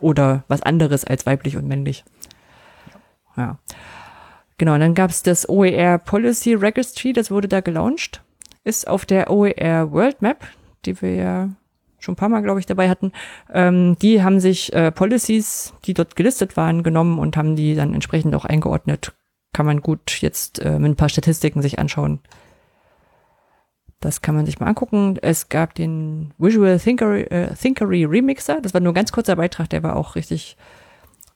[0.00, 2.04] Oder was anderes als weiblich und männlich.
[3.36, 3.58] Ja.
[4.58, 8.22] Genau, und dann gab es das OER Policy Registry, das wurde da gelauncht.
[8.62, 10.46] Ist auf der OER World Map,
[10.84, 11.48] die wir ja
[11.98, 13.12] schon ein paar Mal, glaube ich, dabei hatten.
[13.52, 17.94] Ähm, die haben sich äh, Policies, die dort gelistet waren, genommen und haben die dann
[17.94, 19.12] entsprechend auch eingeordnet
[19.54, 22.20] kann man gut jetzt äh, mit ein paar Statistiken sich anschauen.
[24.00, 25.16] Das kann man sich mal angucken.
[25.22, 28.60] Es gab den Visual Thinkery, äh, Thinkery Remixer.
[28.60, 30.58] Das war nur ein ganz kurzer Beitrag, der war auch richtig,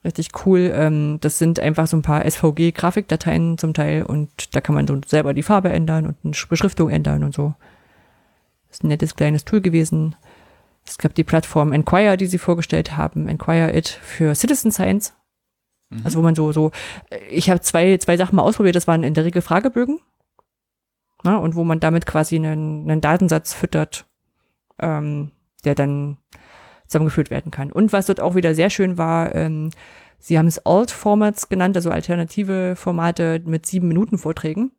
[0.03, 0.71] richtig cool.
[0.75, 5.01] Ähm, das sind einfach so ein paar SVG-Grafikdateien zum Teil und da kann man so
[5.07, 7.55] selber die Farbe ändern und eine Beschriftung ändern und so.
[8.67, 10.15] Das ist ein nettes kleines Tool gewesen.
[10.85, 15.13] Es gab die Plattform Enquire, die sie vorgestellt haben, Enquire It für Citizen Science.
[15.89, 16.01] Mhm.
[16.03, 16.71] Also wo man so, so,
[17.29, 19.99] ich habe zwei, zwei Sachen mal ausprobiert, das waren in der Regel Fragebögen.
[21.23, 24.05] Na, und wo man damit quasi einen, einen Datensatz füttert,
[24.79, 25.31] ähm,
[25.65, 26.17] der dann
[26.87, 27.71] zusammengeführt werden kann.
[27.71, 29.69] Und was dort auch wieder sehr schön war, ähm,
[30.17, 34.71] sie haben es Alt-Formats genannt, also alternative Formate mit sieben Minuten Vorträgen,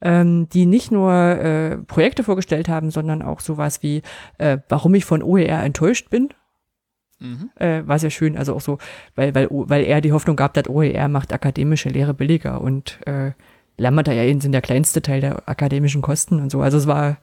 [0.00, 4.02] ähm, die nicht nur äh, Projekte vorgestellt haben, sondern auch sowas wie,
[4.38, 6.30] äh, warum ich von OER enttäuscht bin.
[7.20, 7.50] Mhm.
[7.56, 8.78] Äh, war sehr schön, also auch so,
[9.16, 13.32] weil, weil, weil er die Hoffnung gab, dass OER macht akademische Lehre billiger und äh,
[13.78, 16.60] ja sind der kleinste Teil der akademischen Kosten und so.
[16.60, 17.18] Also es war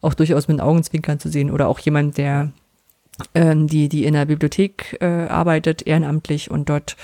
[0.00, 1.50] auch durchaus mit Augenzwinkern zu sehen.
[1.50, 2.52] Oder auch jemand, der
[3.34, 6.96] ähm, die, die in der Bibliothek äh, arbeitet, ehrenamtlich und dort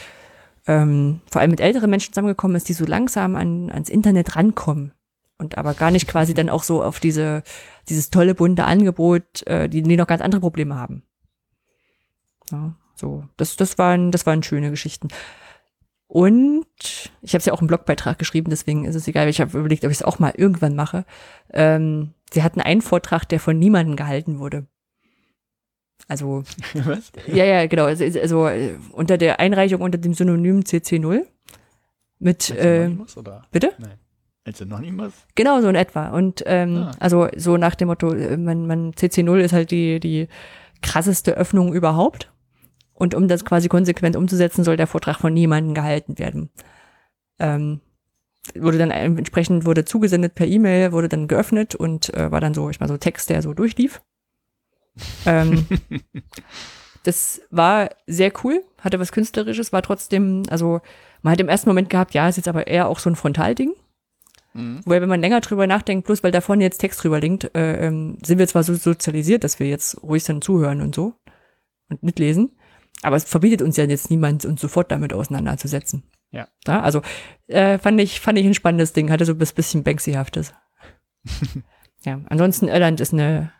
[0.66, 4.92] ähm, vor allem mit älteren Menschen zusammengekommen ist, die so langsam an, ans Internet rankommen
[5.38, 7.42] und aber gar nicht quasi dann auch so auf diese
[7.88, 11.04] dieses tolle bunte Angebot, äh, die, die noch ganz andere Probleme haben.
[12.50, 15.08] Ja, so das das waren das waren schöne Geschichten.
[16.10, 16.64] Und
[17.20, 19.28] ich habe es ja auch im Blogbeitrag geschrieben, deswegen ist es egal.
[19.28, 21.04] Ich habe überlegt, ob ich es auch mal irgendwann mache.
[21.52, 24.66] Ähm, sie hatten einen Vortrag, der von niemandem gehalten wurde.
[26.06, 26.44] Also,
[26.74, 27.12] Was?
[27.26, 27.84] ja, ja, genau.
[27.84, 31.26] Also, also äh, unter der Einreichung unter dem Synonym CC0
[32.20, 33.44] mit, Als äh, Anonymous, oder?
[33.52, 33.72] bitte?
[33.78, 33.98] Nein.
[34.44, 35.12] Als Anonymous?
[35.34, 36.08] Genau, so in etwa.
[36.08, 36.92] Und ähm, Ah.
[37.00, 40.28] also so nach dem Motto, äh, man, man CC0 ist halt die, die
[40.80, 42.32] krasseste Öffnung überhaupt.
[42.98, 46.50] Und um das quasi konsequent umzusetzen, soll der Vortrag von niemandem gehalten werden.
[47.38, 47.80] Ähm,
[48.56, 52.70] wurde dann entsprechend wurde zugesendet per E-Mail, wurde dann geöffnet und äh, war dann so,
[52.70, 54.02] ich mal so Text, der so durchlief.
[55.26, 55.66] ähm,
[57.04, 60.80] das war sehr cool, hatte was Künstlerisches, war trotzdem, also
[61.22, 63.74] man hat im ersten Moment gehabt, ja, ist jetzt aber eher auch so ein Frontalding.
[64.54, 64.80] Mhm.
[64.84, 67.86] Wobei, wenn man länger drüber nachdenkt, bloß weil da vorne jetzt Text drüber liegt, äh,
[67.86, 71.14] ähm, sind wir zwar so sozialisiert, dass wir jetzt ruhig dann zuhören und so
[71.88, 72.57] und mitlesen,
[73.02, 76.02] aber es verbietet uns ja jetzt niemand, uns sofort damit auseinanderzusetzen.
[76.30, 76.48] Ja.
[76.66, 77.02] ja also
[77.46, 80.52] äh, fand ich fand ich ein spannendes Ding, hatte so ein bisschen Banksy-haftes.
[82.04, 83.52] ja, ansonsten Irland ist eine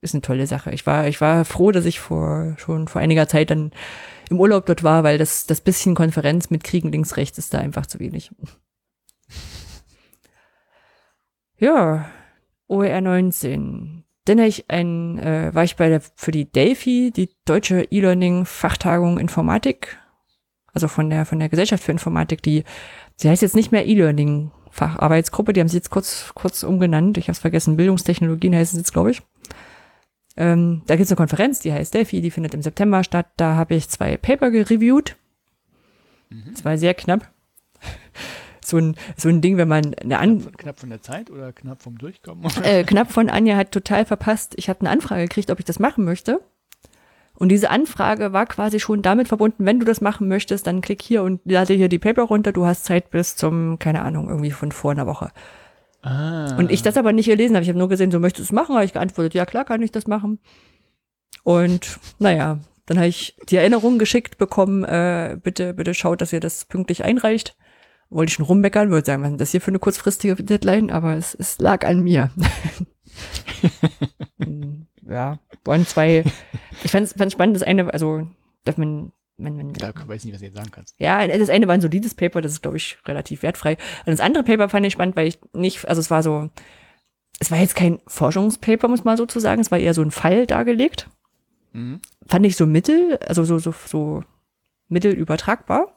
[0.00, 0.72] ist eine tolle Sache.
[0.72, 3.72] Ich war ich war froh, dass ich vor schon vor einiger Zeit dann
[4.30, 7.58] im Urlaub dort war, weil das das bisschen Konferenz mit Kriegen links rechts ist da
[7.58, 8.30] einfach zu wenig.
[11.58, 12.10] Ja,
[12.68, 13.95] OER 19.
[14.26, 19.18] Dann hab ich ein, äh, war ich bei der, für die Delphi, die deutsche E-Learning-Fachtagung
[19.18, 19.98] Informatik,
[20.72, 22.64] also von der, von der Gesellschaft für Informatik, die,
[23.16, 27.32] sie heißt jetzt nicht mehr E-Learning-Facharbeitsgruppe, die haben sie jetzt kurz, kurz umgenannt, ich habe
[27.32, 29.22] es vergessen, Bildungstechnologien heißen sie jetzt, glaube ich.
[30.36, 33.54] Ähm, da gibt es eine Konferenz, die heißt Delphi, die findet im September statt, da
[33.54, 35.16] habe ich zwei Paper gereviewt.
[36.52, 37.30] Das war sehr knapp.
[38.66, 41.52] So ein, so ein Ding, wenn man eine An Knapp, knapp von der Zeit oder
[41.52, 42.50] knapp vom Durchkommen?
[42.62, 44.54] äh, knapp von Anja hat total verpasst.
[44.56, 46.40] Ich habe eine Anfrage gekriegt, ob ich das machen möchte.
[47.38, 51.02] Und diese Anfrage war quasi schon damit verbunden, wenn du das machen möchtest, dann klick
[51.02, 52.52] hier und lade hier die Paper runter.
[52.52, 55.30] Du hast Zeit bis zum, keine Ahnung, irgendwie von vor einer Woche.
[56.02, 56.56] Ah.
[56.56, 57.62] Und ich das aber nicht gelesen habe.
[57.62, 58.74] Ich habe nur gesehen, so möchtest du es machen.
[58.74, 60.38] Habe ich geantwortet, ja klar, kann ich das machen.
[61.42, 66.40] Und naja, dann habe ich die Erinnerung geschickt bekommen, äh, bitte, bitte schaut, dass ihr
[66.40, 67.56] das pünktlich einreicht.
[68.08, 71.14] Wollte ich schon rummeckern, würde sagen, was ist das hier für eine kurzfristige Deadline, aber
[71.14, 72.30] es, es lag an mir.
[75.08, 76.24] ja, waren zwei,
[76.84, 78.28] ich fand es spannend, das eine, also,
[78.64, 80.94] dass man, man, man Da weiß ich nicht, was du jetzt sagen kannst.
[80.98, 83.72] ja, das eine war ein solides Paper, das ist, glaube ich, relativ wertfrei.
[84.04, 86.50] Und das andere Paper fand ich spannend, weil ich nicht, also es war so,
[87.38, 90.10] es war jetzt kein Forschungspaper, muss man so zu sagen, es war eher so ein
[90.10, 91.08] Fall dargelegt.
[91.72, 92.00] Mhm.
[92.26, 94.24] Fand ich so mittel, also so, so, so
[94.88, 95.95] mittel übertragbar.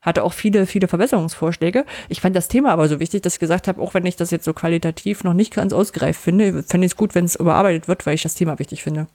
[0.00, 1.84] Hatte auch viele, viele Verbesserungsvorschläge.
[2.08, 4.30] Ich fand das Thema aber so wichtig, dass ich gesagt habe, auch wenn ich das
[4.30, 7.86] jetzt so qualitativ noch nicht ganz ausgereift finde, fände ich es gut, wenn es überarbeitet
[7.86, 9.08] wird, weil ich das Thema wichtig finde.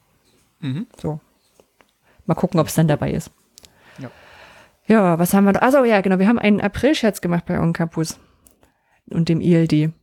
[0.60, 0.86] Mhm.
[1.02, 1.20] So.
[2.28, 3.32] Mal gucken, ob es dann dabei ist.
[3.98, 4.12] Ja.
[4.88, 5.60] Ja, was haben wir da?
[5.62, 8.20] Also ja, genau, wir haben einen April-Scherz gemacht bei On Campus
[9.10, 9.72] und dem ILD.
[9.72, 9.94] Den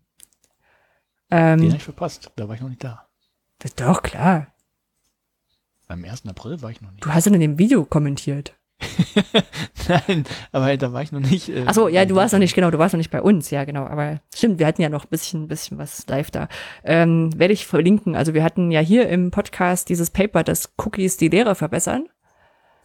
[1.30, 2.30] Ähm, habe ich verpasst.
[2.36, 3.06] Da war ich noch nicht da.
[3.60, 4.48] das ist doch klar.
[5.86, 6.26] Beim 1.
[6.26, 7.04] April war ich noch nicht.
[7.04, 8.54] Du hast ja in dem Video kommentiert.
[9.88, 11.48] Nein, aber da war ich noch nicht.
[11.48, 13.50] Äh, Ach so, ja, du warst noch nicht, genau, du warst noch nicht bei uns,
[13.50, 13.84] ja, genau.
[13.84, 16.48] Aber stimmt, wir hatten ja noch ein bisschen, bisschen was live da.
[16.84, 18.16] Ähm, werde ich verlinken.
[18.16, 22.06] Also wir hatten ja hier im Podcast dieses Paper, dass Cookies die Lehre verbessern.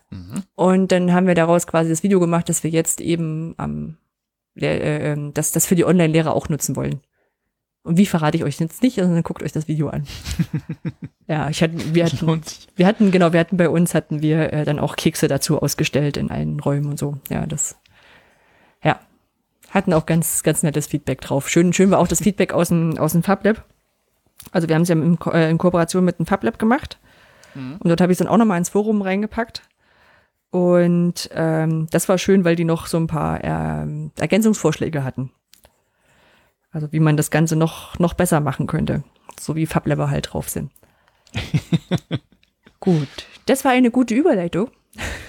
[0.10, 0.44] Mhm.
[0.56, 3.98] Und dann haben wir daraus quasi das Video gemacht, dass wir jetzt eben am,
[4.60, 7.02] äh, äh, dass das für die Online-Lehrer auch nutzen wollen.
[7.88, 10.04] Und wie verrate ich euch jetzt nicht, sondern guckt euch das Video an.
[11.28, 12.42] ja, ich hatte, wir hatten,
[12.76, 16.18] wir hatten, genau, wir hatten bei uns, hatten wir äh, dann auch Kekse dazu ausgestellt
[16.18, 17.18] in allen Räumen und so.
[17.30, 17.78] Ja, das,
[18.84, 19.00] ja,
[19.70, 21.50] hatten auch ganz, ganz nettes Feedback drauf.
[21.50, 23.64] Schön, schön war auch das Feedback aus dem, aus dem FabLab.
[24.52, 27.00] Also wir haben es ja in, Ko- äh, in Kooperation mit dem FabLab gemacht.
[27.80, 29.64] Und dort habe ich es dann auch nochmal ins Forum reingepackt.
[30.52, 35.32] Und ähm, das war schön, weil die noch so ein paar ähm, Ergänzungsvorschläge hatten.
[36.78, 39.02] Also wie man das Ganze noch, noch besser machen könnte.
[39.40, 40.72] So wie FabLabber halt drauf sind.
[42.80, 43.08] Gut,
[43.48, 44.70] das war eine gute Überleitung,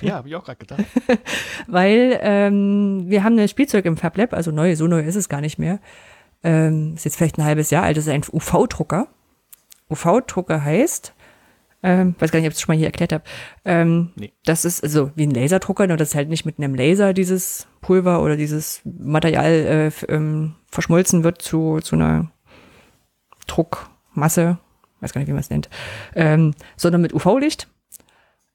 [0.03, 0.85] Ja, habe ich auch gerade gedacht.
[1.67, 5.41] weil ähm, wir haben ein Spielzeug im FabLab, also neu, so neu ist es gar
[5.41, 5.81] nicht mehr.
[6.45, 9.09] Ähm, ist jetzt vielleicht ein halbes Jahr alt, das ist ein UV-Drucker.
[9.89, 11.15] UV-Drucker heißt,
[11.89, 13.25] ähm, weiß gar nicht, ob ich es schon mal hier erklärt habe,
[13.65, 14.33] ähm, Nee.
[14.45, 17.67] das ist also wie ein Laserdrucker, nur das ist halt nicht mit einem Laser dieses
[17.81, 22.31] Pulver oder dieses Material äh, ähm, verschmolzen wird zu, zu einer
[23.47, 24.59] Druckmasse,
[25.01, 25.69] weiß gar nicht, wie man es nennt,
[26.15, 27.69] ähm, sondern mit UV-Licht.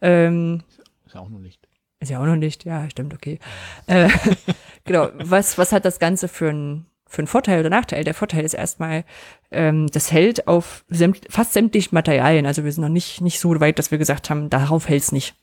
[0.01, 0.61] Ähm,
[1.05, 1.67] Ist ja auch nur Licht.
[1.99, 3.39] Ist ja auch noch nicht, ja, stimmt, okay.
[3.88, 4.09] Äh,
[4.86, 8.03] genau, was, was hat das Ganze für einen für einen Vorteil oder Nachteil?
[8.03, 9.05] Der Vorteil ist erstmal,
[9.51, 12.47] ähm, das hält auf sämt, fast sämtlichen Materialien.
[12.47, 15.11] Also wir sind noch nicht, nicht so weit, dass wir gesagt haben, darauf hält es
[15.11, 15.36] nicht.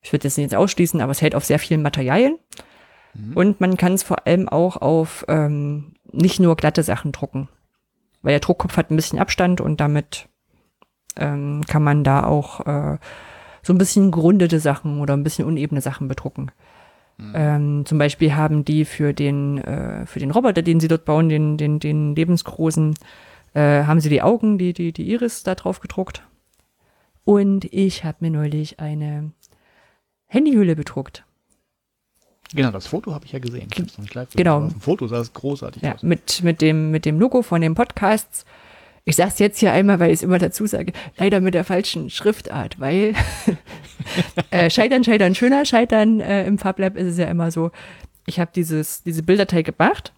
[0.00, 2.38] Ich würde das nicht jetzt ausschließen, aber es hält auf sehr vielen Materialien.
[3.12, 3.36] Mhm.
[3.36, 7.50] Und man kann es vor allem auch auf ähm, nicht nur glatte Sachen drucken.
[8.22, 10.28] Weil der Druckkopf hat ein bisschen Abstand und damit
[11.16, 12.98] ähm, kann man da auch äh,
[13.62, 16.50] so ein bisschen gerundete Sachen oder ein bisschen unebene Sachen bedrucken.
[17.28, 17.32] Mhm.
[17.34, 21.28] Ähm, zum Beispiel haben die für den, äh, für den Roboter, den sie dort bauen,
[21.28, 22.94] den, den, den lebensgroßen,
[23.54, 26.22] äh, haben sie die Augen, die, die, die Iris da drauf gedruckt.
[27.24, 29.32] Und ich habe mir neulich eine
[30.26, 31.24] Handyhülle bedruckt.
[32.54, 33.68] Genau, das Foto habe ich ja gesehen.
[33.74, 34.64] Ich genau.
[34.64, 36.02] Auf dem Foto sah es großartig ja, aus.
[36.02, 38.44] Mit, mit, dem, mit dem Logo von den Podcasts.
[39.04, 41.64] Ich sage es jetzt hier einmal, weil ich es immer dazu sage, leider mit der
[41.64, 43.14] falschen Schriftart, weil
[44.50, 47.72] äh, Scheitern, Scheitern, schöner Scheitern äh, im FabLab ist es ja immer so,
[48.26, 50.12] ich habe dieses diese Bilddatei gemacht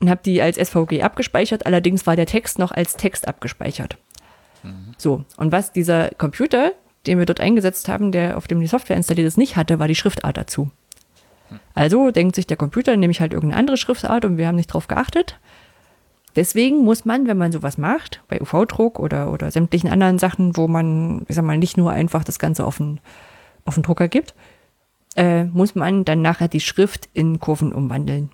[0.00, 3.96] und habe die als SVG abgespeichert, allerdings war der Text noch als Text abgespeichert.
[4.62, 4.94] Mhm.
[4.98, 6.72] So, und was dieser Computer,
[7.06, 9.88] den wir dort eingesetzt haben, der auf dem die Software installiert ist, nicht hatte, war
[9.88, 10.70] die Schriftart dazu.
[11.74, 14.68] Also denkt sich der Computer, nehme ich halt irgendeine andere Schriftart und wir haben nicht
[14.68, 15.38] drauf geachtet.
[16.36, 20.68] Deswegen muss man, wenn man sowas macht, bei UV-Druck oder, oder sämtlichen anderen Sachen, wo
[20.68, 23.00] man, ich sag mal, nicht nur einfach das Ganze auf den,
[23.64, 24.34] auf den Drucker gibt,
[25.16, 28.30] äh, muss man dann nachher die Schrift in Kurven umwandeln.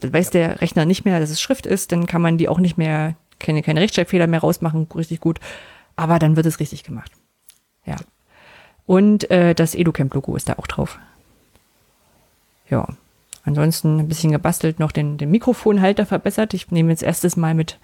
[0.00, 2.60] Dann weiß der Rechner nicht mehr, dass es Schrift ist, dann kann man die auch
[2.60, 5.40] nicht mehr, keine, keine Rechtschreibfehler mehr rausmachen, richtig gut.
[5.96, 7.12] Aber dann wird es richtig gemacht.
[7.84, 7.96] Ja.
[8.86, 10.98] Und äh, das EduCamp-Logo ist da auch drauf.
[12.68, 12.86] Ja.
[13.44, 16.54] Ansonsten ein bisschen gebastelt, noch den, den Mikrofonhalter verbessert.
[16.54, 17.78] Ich nehme jetzt erstes Mal mit,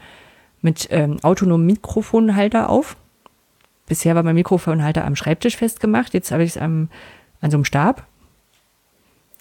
[0.62, 2.96] mit ähm, autonomem Mikrofonhalter auf.
[3.86, 6.14] Bisher war mein Mikrofonhalter am Schreibtisch festgemacht.
[6.14, 6.88] Jetzt habe ich es an
[7.42, 8.06] so einem Stab.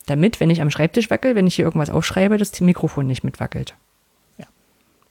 [0.07, 3.76] Damit, wenn ich am Schreibtisch wackel, wenn ich hier irgendwas aufschreibe, das Mikrofon nicht mitwackelt.
[4.38, 4.47] Ja.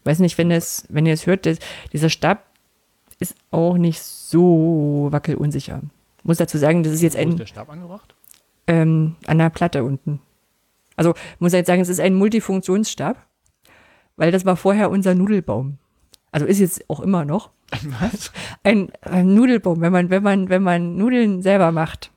[0.05, 1.59] Weiß nicht, wenn, das, wenn ihr es hört, das,
[1.93, 2.45] dieser Stab
[3.21, 5.81] ist auch nicht so wackelunsicher.
[6.25, 7.29] Muss dazu sagen, das ist jetzt ein.
[7.29, 8.15] Wo ist der Stab angebracht?
[8.67, 10.21] Ähm, an der Platte unten.
[10.99, 13.25] Also muss ich jetzt sagen, es ist ein Multifunktionsstab,
[14.17, 15.79] weil das war vorher unser Nudelbaum.
[16.33, 17.51] Also ist jetzt auch immer noch.
[18.01, 18.33] Was?
[18.65, 22.11] Ein, ein Nudelbaum, wenn man, wenn man, wenn man Nudeln selber macht.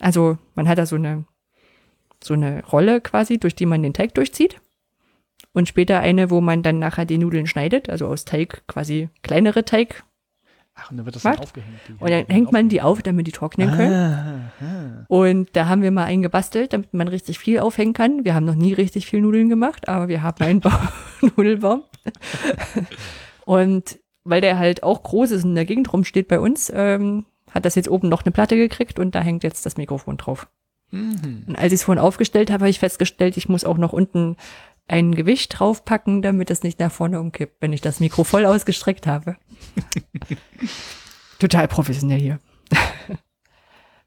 [0.00, 1.24] Also man hat da so eine,
[2.22, 4.60] so eine Rolle quasi, durch die man den Teig durchzieht.
[5.52, 9.64] Und später eine, wo man dann nachher die Nudeln schneidet, also aus Teig quasi kleinere
[9.64, 10.04] Teig
[10.80, 11.80] Ach, und dann wird das dann aufgehängt.
[11.98, 13.92] Und dann hängt man die auf, damit die trocknen können.
[13.92, 15.04] Ah, ah.
[15.08, 18.24] Und da haben wir mal einen gebastelt, damit man richtig viel aufhängen kann.
[18.24, 20.92] Wir haben noch nie richtig viel Nudeln gemacht, aber wir haben einen ba
[21.36, 21.82] Nudelbaum.
[23.44, 27.24] und weil der halt auch groß ist und in der Gegend rumsteht bei uns, ähm,
[27.50, 30.48] hat das jetzt oben noch eine Platte gekriegt und da hängt jetzt das Mikrofon drauf.
[30.90, 31.44] Mhm.
[31.46, 34.36] Und als ich es vorhin aufgestellt habe, habe ich festgestellt, ich muss auch noch unten
[34.88, 39.06] ein Gewicht draufpacken, damit es nicht nach vorne umkippt, wenn ich das Mikro voll ausgestreckt
[39.06, 39.36] habe.
[41.38, 42.38] Total professionell hier.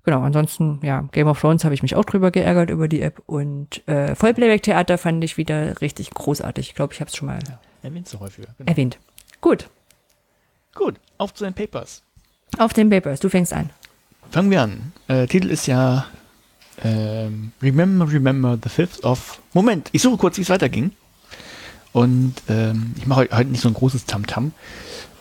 [0.03, 3.21] genau, ansonsten, ja, Game of Thrones habe ich mich auch drüber geärgert über die App
[3.27, 6.69] und äh, Vollplayback-Theater fand ich wieder richtig großartig.
[6.69, 8.13] Ich glaube, ich habe es schon mal ja, erwähnt.
[8.19, 8.49] häufiger.
[8.57, 8.69] Genau.
[8.69, 8.99] Erwähnt.
[9.39, 9.69] Gut.
[10.73, 12.03] Gut, auf zu den Papers.
[12.57, 13.69] Auf den Papers, du fängst an.
[14.31, 14.93] Fangen wir an.
[15.07, 16.05] Äh, Titel ist ja
[16.83, 19.41] ähm, Remember, Remember the 5th of.
[19.53, 20.91] Moment, ich suche kurz, wie es weiterging.
[21.93, 24.47] Und ähm, ich mache heute nicht so ein großes Tamtam.
[24.47, 24.51] -Tam.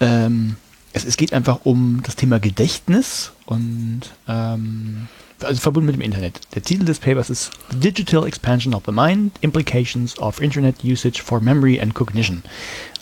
[0.01, 0.57] Ähm,
[0.93, 5.09] es, es geht einfach um das Thema Gedächtnis und ähm,
[5.43, 6.41] also verbunden mit dem Internet.
[6.55, 11.23] Der Titel des Papers ist The Digital Expansion of the Mind, Implications of Internet Usage
[11.23, 12.43] for Memory and Cognition.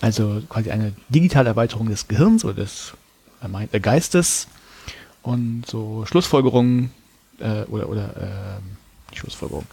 [0.00, 2.92] Also quasi eine digitale Erweiterung des Gehirns oder des
[3.42, 4.46] äh, Geistes
[5.22, 6.90] und so Schlussfolgerungen
[7.40, 8.60] äh, oder, oder
[9.12, 9.64] äh, Schlussfolgerung,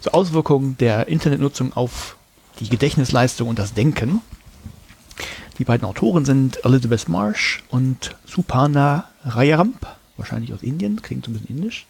[0.00, 2.16] so Auswirkungen der Internetnutzung auf
[2.60, 4.20] die Gedächtnisleistung und das Denken.
[5.58, 11.34] Die beiden Autoren sind Elizabeth Marsh und Suparna Rayaramp, wahrscheinlich aus Indien, klingt so ein
[11.34, 11.86] bisschen indisch.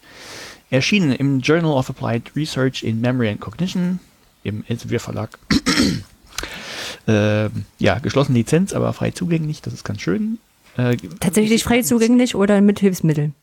[0.69, 3.99] Erschienen im Journal of Applied Research in Memory and Cognition
[4.43, 5.37] im Elsevier Verlag.
[7.07, 10.39] äh, ja, geschlossene Lizenz, aber frei zugänglich, das ist ganz schön.
[10.77, 13.33] Äh, Tatsächlich frei zugänglich oder mit Hilfsmitteln?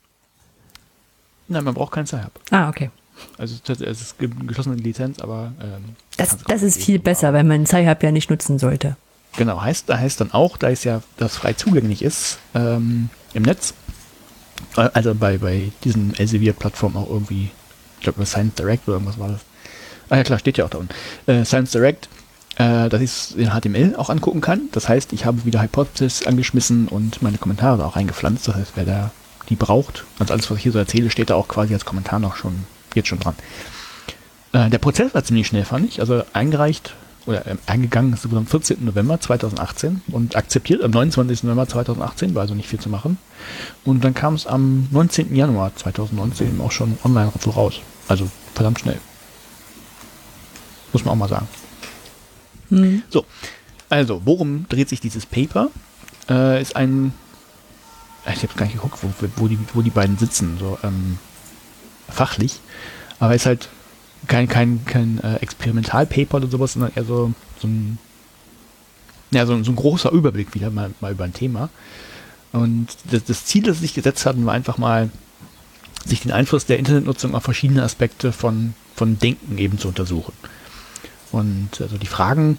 [1.49, 2.33] Nein, man braucht kein Sahab.
[2.51, 2.91] Ah, okay.
[3.39, 7.67] Also es ist eine geschlossene Lizenz, aber ähm, das, das ist viel besser, weil man
[7.67, 8.97] Sci-Hub ja nicht nutzen sollte.
[9.37, 13.75] Genau, heißt, heißt dann auch, da es ja das frei zugänglich ist ähm, im Netz,
[14.77, 17.51] äh, also bei, bei diesen Elsevier-Plattformen auch irgendwie,
[17.99, 19.41] ich glaube Science Direct oder irgendwas war das.
[20.11, 20.95] Ah ja klar, steht ja auch da unten.
[21.27, 22.09] Äh, Science Direct,
[22.57, 24.69] äh, dass ich es in HTML auch angucken kann.
[24.73, 28.47] Das heißt, ich habe wieder Hypothesis angeschmissen und meine Kommentare auch reingepflanzt.
[28.49, 29.11] Das heißt, wer da
[29.49, 30.05] die braucht.
[30.19, 32.65] Also alles, was ich hier so erzähle, steht da auch quasi als Kommentar noch schon,
[32.95, 33.35] jetzt schon dran.
[34.53, 36.01] Äh, der Prozess war ziemlich schnell, fand ich.
[36.01, 36.95] Also eingereicht
[37.27, 38.85] oder äh, eingegangen ist am 14.
[38.85, 41.45] November 2018 und akzeptiert am 29.
[41.45, 43.19] November 2018, war also nicht viel zu machen.
[43.85, 45.35] Und dann kam es am 19.
[45.35, 47.81] Januar 2019 auch schon online raus.
[48.09, 48.99] Also verdammt schnell.
[50.93, 51.49] Muss man auch mal sagen.
[52.69, 53.03] Hm.
[53.09, 53.25] So,
[53.93, 55.69] also, worum dreht sich dieses Paper?
[56.27, 57.13] Äh, ist ein,
[58.27, 61.19] ich habe gar nicht geguckt, wo, wo, die, wo die beiden sitzen, so ähm,
[62.09, 62.61] fachlich.
[63.19, 63.69] Aber ist halt
[64.29, 67.99] kein, kein, kein äh, Experimentalpaper oder sowas, sondern eher so, so ein,
[69.33, 71.69] ja, so, so ein großer Überblick wieder mal, mal über ein Thema.
[72.53, 75.11] Und das, das Ziel, das sie sich gesetzt hatten, war einfach mal,
[76.05, 80.33] sich den Einfluss der Internetnutzung auf verschiedene Aspekte von, von Denken eben zu untersuchen.
[81.31, 82.59] Und also die Fragen,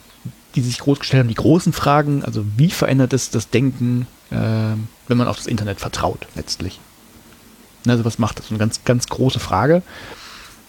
[0.56, 4.76] die sich groß gestellt haben, die großen Fragen, also wie verändert es das Denken, äh,
[5.08, 6.80] wenn man auf das Internet vertraut, letztlich?
[7.88, 8.50] Also was macht das?
[8.50, 9.82] Eine ganz, ganz große Frage.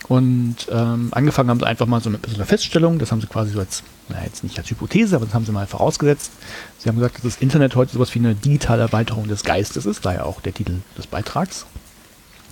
[0.08, 3.26] Und ähm, angefangen haben sie einfach mal so mit so einer Feststellung, das haben sie
[3.26, 6.30] quasi so als, na jetzt nicht als Hypothese, aber das haben sie mal vorausgesetzt.
[6.78, 10.04] Sie haben gesagt, dass das Internet heute sowas wie eine digitale Erweiterung des Geistes ist,
[10.04, 11.64] war ja auch der Titel des Beitrags.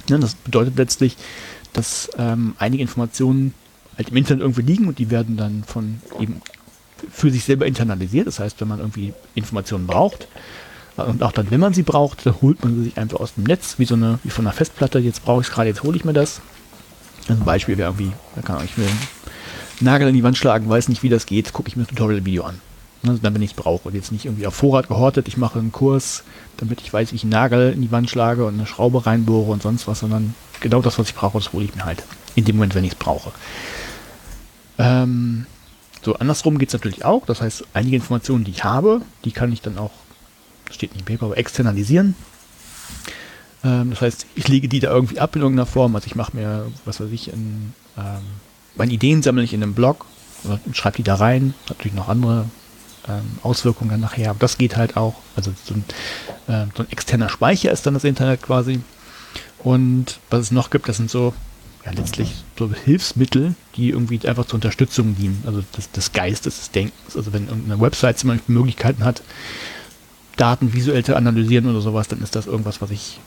[0.09, 1.17] Ja, das bedeutet letztlich,
[1.75, 3.53] dass ähm, einige Informationen
[3.99, 6.41] halt im Internet irgendwie liegen und die werden dann von eben
[7.11, 8.27] für sich selber internalisiert.
[8.27, 10.27] Das heißt, wenn man irgendwie Informationen braucht,
[10.97, 13.79] und auch dann, wenn man sie braucht, holt man sie sich einfach aus dem Netz,
[13.79, 16.05] wie so eine, wie von einer Festplatte, jetzt brauche ich es gerade, jetzt hole ich
[16.05, 16.41] mir das.
[17.29, 18.99] Ein Beispiel wäre irgendwie, da kann ich mir einen
[19.81, 22.45] Nagel in die Wand schlagen, weiß nicht, wie das geht, gucke ich mir das Tutorial-Video
[22.45, 22.61] an.
[23.05, 23.89] Also dann, wenn ich es brauche.
[23.89, 26.23] Und jetzt nicht irgendwie auf Vorrat gehortet, ich mache einen Kurs,
[26.57, 29.51] damit ich weiß, wie ich einen Nagel in die Wand schlage und eine Schraube reinbohre
[29.51, 32.03] und sonst was, sondern genau das, was ich brauche, das hole ich mir halt.
[32.35, 33.33] In dem Moment, wenn ich es brauche.
[34.79, 35.47] Ähm,
[36.03, 37.27] so, andersrum geht es natürlich auch.
[37.27, 39.91] Das heißt, einige Informationen, die ich habe, die kann ich dann auch,
[40.73, 42.15] steht nicht im Paper, aber externalisieren.
[43.65, 45.95] Ähm, das heißt, ich lege die da irgendwie ab in irgendeiner Form.
[45.95, 48.23] Also ich mache mir, was weiß ich, in, ähm,
[48.75, 50.07] meine Ideen sammle ich in einem Blog
[50.45, 51.55] und schreibe die da rein.
[51.69, 52.47] Natürlich noch andere
[53.09, 55.15] ähm, Auswirkungen nachher, aber das geht halt auch.
[55.37, 55.85] Also so ein,
[56.49, 58.81] äh, so ein externer Speicher ist dann das Internet quasi.
[59.59, 61.33] Und was es noch gibt, das sind so
[61.85, 66.71] ja, letztlich so Hilfsmittel, die irgendwie einfach zur Unterstützung dienen, also des, des Geistes, des
[66.71, 67.17] Denkens.
[67.17, 69.23] Also wenn irgendeine Website zum Beispiel Möglichkeiten hat,
[70.43, 73.21] Daten visuell zu analysieren oder sowas, dann ist das irgendwas, was ich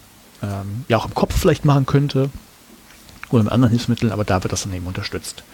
[0.44, 2.30] ähm, ja auch im Kopf vielleicht machen könnte
[3.30, 5.46] oder mit anderen Hilfsmitteln, aber da wird das dann eben unterstützt.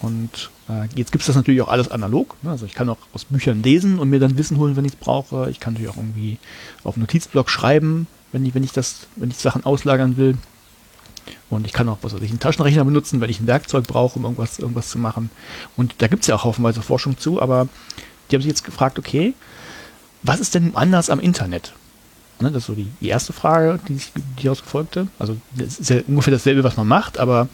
[0.00, 2.36] Und äh, jetzt gibt es das natürlich auch alles analog.
[2.42, 2.50] Ne?
[2.50, 4.98] Also ich kann auch aus Büchern lesen und mir dann Wissen holen, wenn ich es
[4.98, 5.48] brauche.
[5.48, 6.36] Ich kann natürlich auch irgendwie
[6.84, 10.36] auf Notizblock schreiben, wenn ich, wenn ich das, wenn ich Sachen auslagern will.
[11.48, 14.18] Und ich kann auch, was weiß ich, einen Taschenrechner benutzen, wenn ich ein Werkzeug brauche,
[14.18, 15.30] um irgendwas, irgendwas zu machen.
[15.74, 17.66] Und da gibt es ja auch haufenweise Forschung zu, aber
[18.30, 19.32] die haben sich jetzt gefragt, okay,
[20.22, 21.72] was ist denn anders am Internet?
[22.40, 25.08] Ne, das ist so die, die erste Frage, die sich die folgte.
[25.18, 27.48] Also das ist ja ungefähr dasselbe, was man macht, aber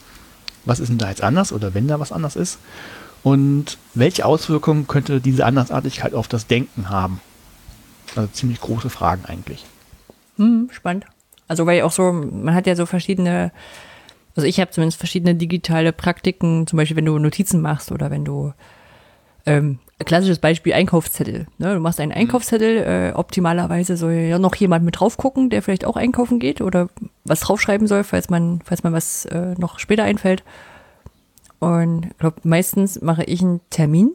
[0.64, 2.58] was ist denn da jetzt anders oder wenn da was anders ist?
[3.22, 7.20] Und welche Auswirkungen könnte diese Andersartigkeit auf das Denken haben?
[8.14, 9.64] Also ziemlich große Fragen eigentlich.
[10.36, 11.06] Hm, spannend.
[11.48, 13.52] Also weil auch so, man hat ja so verschiedene,
[14.36, 18.24] also ich habe zumindest verschiedene digitale Praktiken, zum Beispiel wenn du Notizen machst oder wenn
[18.24, 18.52] du
[19.46, 21.46] ähm, klassisches Beispiel Einkaufszettel.
[21.58, 21.74] Ne?
[21.74, 22.18] Du machst einen mhm.
[22.18, 26.60] Einkaufszettel, äh, optimalerweise soll ja noch jemand mit drauf gucken, der vielleicht auch einkaufen geht
[26.60, 26.88] oder
[27.24, 30.42] was draufschreiben soll, falls man, falls man was äh, noch später einfällt.
[31.58, 34.12] Und ich glaube, meistens mache ich einen Termin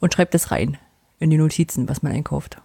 [0.00, 0.78] und schreibe das rein
[1.18, 2.56] in die Notizen, was man einkauft.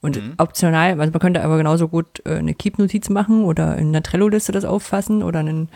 [0.00, 0.34] Und mhm.
[0.36, 4.52] optional, also man könnte aber genauso gut äh, eine Keep-Notiz machen oder in einer Trello-Liste
[4.52, 5.70] das auffassen oder einen,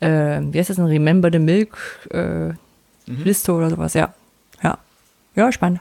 [0.00, 1.78] äh, wie heißt das, ein Remember the Milk
[2.10, 2.56] äh, mhm.
[3.06, 3.94] Liste oder sowas.
[3.94, 4.12] Ja.
[5.36, 5.80] Ja, spannend.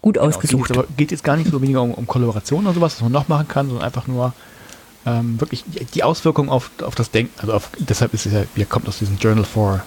[0.00, 0.72] Gut genau, ausgesucht.
[0.72, 3.28] Geht geht jetzt gar nicht so weniger um, um Kollaboration oder sowas, was man noch
[3.28, 4.32] machen kann, sondern einfach nur
[5.06, 5.64] ähm, wirklich
[5.94, 7.32] die Auswirkungen auf, auf das Denken.
[7.40, 9.82] Also auf, deshalb ist es ja, wie kommt aus diesem Journal for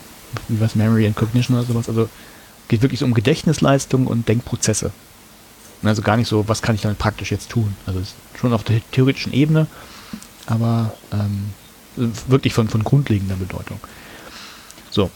[0.47, 1.87] was, Memory and Cognition oder sowas.
[1.87, 2.09] Also
[2.67, 4.91] geht wirklich so um Gedächtnisleistung und Denkprozesse.
[5.83, 7.75] Also gar nicht so, was kann ich damit praktisch jetzt tun.
[7.85, 8.01] Also
[8.39, 9.67] schon auf der theoretischen Ebene,
[10.45, 11.53] aber ähm,
[12.27, 13.79] wirklich von, von grundlegender Bedeutung.
[14.89, 15.09] So,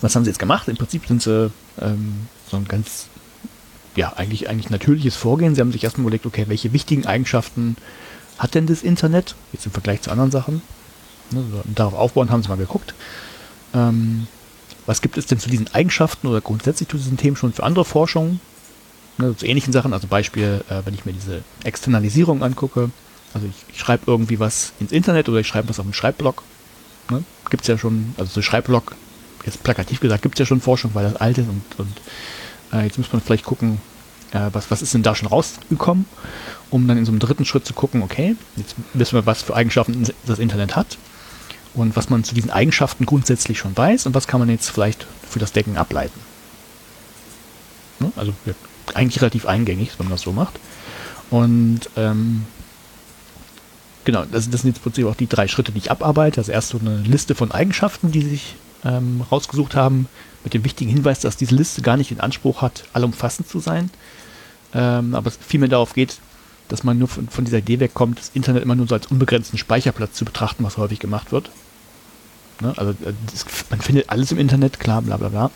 [0.00, 0.68] was haben sie jetzt gemacht?
[0.68, 1.50] Im Prinzip sind sie
[1.80, 3.06] ähm, so ein ganz,
[3.96, 5.54] ja, eigentlich, eigentlich natürliches Vorgehen.
[5.54, 7.76] Sie haben sich erstmal überlegt, okay, welche wichtigen Eigenschaften
[8.38, 10.62] hat denn das Internet, jetzt im Vergleich zu anderen Sachen?
[11.30, 12.94] Ne, so, darauf aufbauen haben sie mal geguckt.
[13.74, 14.26] Ähm,
[14.86, 17.84] was gibt es denn zu diesen Eigenschaften oder grundsätzlich zu diesen Themen schon für andere
[17.84, 18.40] Forschungen?
[19.18, 22.90] Ne, zu ähnlichen Sachen, also Beispiel, äh, wenn ich mir diese Externalisierung angucke,
[23.34, 26.42] also ich, ich schreibe irgendwie was ins Internet oder ich schreibe was auf dem Schreibblock.
[27.10, 27.22] Ne?
[27.48, 28.96] Gibt es ja schon, also so Schreibblock,
[29.44, 32.00] jetzt plakativ gesagt, gibt es ja schon Forschung, weil das alt ist und, und
[32.72, 33.80] äh, jetzt muss man vielleicht gucken,
[34.32, 36.06] äh, was, was ist denn da schon rausgekommen,
[36.70, 39.54] um dann in so einem dritten Schritt zu gucken, okay, jetzt wissen wir, was für
[39.54, 40.98] Eigenschaften das Internet hat
[41.74, 45.06] und was man zu diesen Eigenschaften grundsätzlich schon weiß und was kann man jetzt vielleicht
[45.28, 46.20] für das Decken ableiten.
[48.00, 48.12] Ne?
[48.16, 48.32] Also
[48.94, 50.58] eigentlich relativ eingängig, wenn man das so macht.
[51.30, 52.44] Und ähm,
[54.04, 56.40] genau, das, das sind jetzt im Prinzip auch die drei Schritte, die ich abarbeite.
[56.40, 60.08] Also erst so eine Liste von Eigenschaften, die sich ähm, rausgesucht haben,
[60.44, 63.90] mit dem wichtigen Hinweis, dass diese Liste gar nicht den Anspruch hat, allumfassend zu sein,
[64.74, 66.18] ähm, aber es vielmehr darauf geht,
[66.68, 69.58] dass man nur von, von, dieser Idee wegkommt, das Internet immer nur so als unbegrenzten
[69.58, 71.50] Speicherplatz zu betrachten, was häufig gemacht wird.
[72.60, 72.72] Ne?
[72.76, 75.50] Also äh, das, man findet alles im Internet, klar, bla bla bla.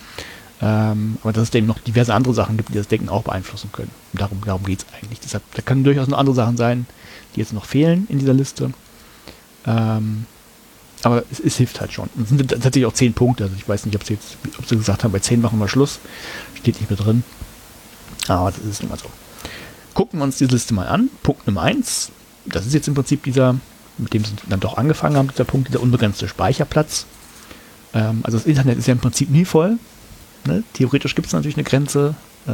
[0.60, 3.70] Ähm, aber dass es eben noch diverse andere Sachen gibt, die das Denken auch beeinflussen
[3.72, 3.90] können.
[4.12, 5.20] Und darum, darum geht es eigentlich.
[5.20, 6.86] Deshalb, da können durchaus noch andere Sachen sein,
[7.34, 8.72] die jetzt noch fehlen in dieser Liste.
[9.66, 10.26] Ähm,
[11.04, 12.08] aber es, es, hilft halt schon.
[12.22, 13.44] Es sind tatsächlich auch zehn Punkte.
[13.44, 15.68] Also ich weiß nicht, ob sie jetzt, ob sie gesagt haben, bei zehn machen wir
[15.68, 15.98] Schluss.
[16.54, 17.24] Steht nicht mehr drin.
[18.28, 19.06] Aber das ist immer so.
[19.92, 21.10] Gucken wir uns diese Liste mal an.
[21.22, 22.10] Punkt Nummer eins.
[22.46, 23.56] Das ist jetzt im Prinzip dieser,
[23.98, 27.06] mit dem sie dann doch angefangen haben, dieser Punkt, dieser unbegrenzte Speicherplatz.
[27.92, 29.78] Ähm, also das Internet ist ja im Prinzip nie voll.
[30.46, 30.62] Ne?
[30.72, 32.14] Theoretisch gibt es natürlich eine Grenze,
[32.46, 32.50] äh,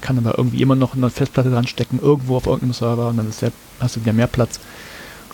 [0.00, 3.32] kann aber irgendwie immer noch eine Festplatte dran stecken, irgendwo auf irgendeinem Server und dann
[3.40, 4.60] der, hast du wieder mehr Platz.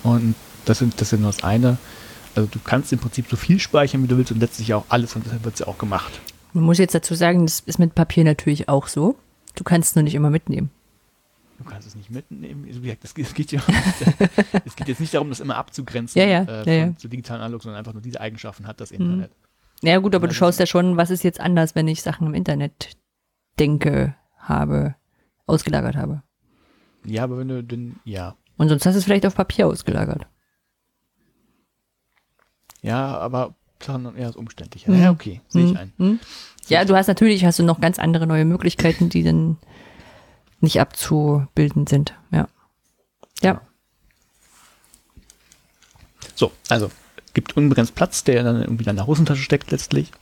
[0.02, 1.78] Und das sind, das sind nur das eine.
[2.35, 5.16] Also du kannst im Prinzip so viel speichern, wie du willst und letztlich auch alles
[5.16, 6.20] und deshalb wird es ja auch gemacht.
[6.53, 9.16] Man muss jetzt dazu sagen, das ist mit Papier natürlich auch so.
[9.55, 10.70] Du kannst es nur nicht immer mitnehmen.
[11.59, 12.66] Du kannst es nicht mitnehmen.
[13.03, 13.61] Es geht, ja,
[14.64, 17.43] es geht jetzt nicht darum, das immer abzugrenzen ja, ja, äh, von, ja, zu digitalen
[17.43, 19.31] Analog, sondern einfach nur diese Eigenschaften hat das Internet.
[19.31, 19.89] Mhm.
[19.89, 22.35] Ja gut, aber du schaust ja schon, was ist jetzt anders, wenn ich Sachen im
[22.35, 22.97] Internet
[23.59, 24.95] denke, habe,
[25.47, 26.22] ausgelagert habe.
[27.05, 28.37] Ja, aber wenn du den, ja.
[28.57, 30.26] Und sonst hast du es vielleicht auf Papier ausgelagert.
[32.83, 34.91] Ja, aber Sachen eher umständlicher.
[34.93, 35.03] Mhm.
[35.03, 35.93] Ja, okay, sehe ich ein.
[35.99, 36.20] Mhm.
[36.68, 39.57] Ja, du hast natürlich, hast du noch ganz andere neue Möglichkeiten, die dann
[40.61, 42.14] nicht abzubilden sind.
[42.31, 42.49] Ja.
[43.43, 43.61] Ja.
[46.35, 46.91] So, also
[47.35, 50.12] gibt unbegrenzt Platz, der dann irgendwie in der Hosentasche steckt letztlich.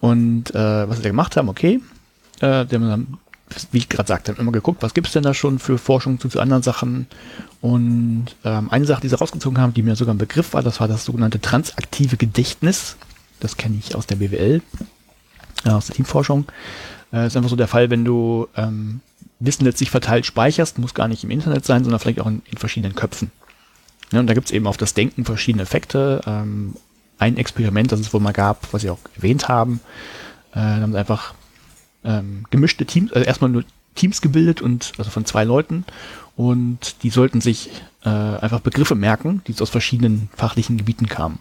[0.00, 1.80] Und äh, was wir gemacht haben, okay,
[2.40, 2.98] äh, der
[3.70, 6.28] wie ich gerade sagte, immer geguckt, was gibt es denn da schon für Forschung zu,
[6.28, 7.06] zu anderen Sachen.
[7.60, 10.80] Und ähm, eine Sache, die sie rausgezogen haben, die mir sogar ein Begriff war, das
[10.80, 12.96] war das sogenannte transaktive Gedächtnis.
[13.40, 14.62] Das kenne ich aus der BWL,
[15.64, 16.46] äh, aus der Teamforschung.
[17.12, 19.00] Äh, ist einfach so der Fall, wenn du ähm,
[19.40, 22.58] Wissen letztlich verteilt speicherst, muss gar nicht im Internet sein, sondern vielleicht auch in, in
[22.58, 23.30] verschiedenen Köpfen.
[24.12, 26.20] Ja, und da gibt es eben auf das Denken verschiedene Effekte.
[26.26, 26.74] Ähm,
[27.18, 29.80] ein Experiment, das es wohl mal gab, was sie auch erwähnt haben,
[30.54, 31.34] äh, haben sie einfach
[32.04, 35.84] ähm, gemischte Teams, also erstmal nur Teams gebildet und also von zwei Leuten
[36.36, 37.70] und die sollten sich
[38.04, 41.38] äh, einfach Begriffe merken, die aus verschiedenen fachlichen Gebieten kamen.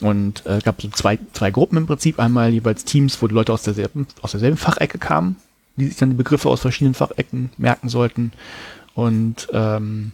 [0.00, 3.52] Und äh, gab so zwei, zwei Gruppen im Prinzip, einmal jeweils Teams, wo die Leute
[3.52, 5.36] aus derselben, aus derselben Fachecke kamen,
[5.76, 8.32] die sich dann die Begriffe aus verschiedenen Fachecken merken sollten.
[8.94, 10.12] Und ähm,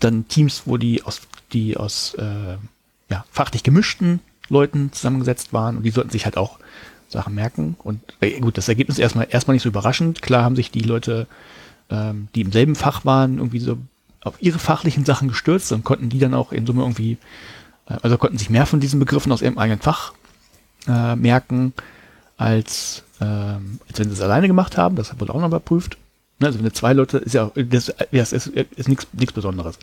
[0.00, 1.20] dann Teams, wo die aus,
[1.52, 2.56] die aus äh,
[3.10, 6.58] ja, fachlich gemischten Leuten zusammengesetzt waren und die sollten sich halt auch
[7.08, 7.76] Sachen merken.
[7.82, 10.22] Und äh, gut, das Ergebnis ist erstmal erstmal nicht so überraschend.
[10.22, 11.26] Klar haben sich die Leute,
[11.90, 13.78] ähm, die im selben Fach waren, irgendwie so
[14.22, 17.18] auf ihre fachlichen Sachen gestürzt und konnten die dann auch in Summe irgendwie,
[17.88, 20.12] äh, also konnten sich mehr von diesen Begriffen aus ihrem eigenen Fach
[20.88, 21.72] äh, merken,
[22.36, 24.96] als, ähm, als wenn sie es alleine gemacht haben.
[24.96, 25.96] Das wurde auch noch überprüft.
[26.38, 29.78] Ne, also wenn du zwei Leute, ist ja, das, das ist, ist nichts nichts Besonderes.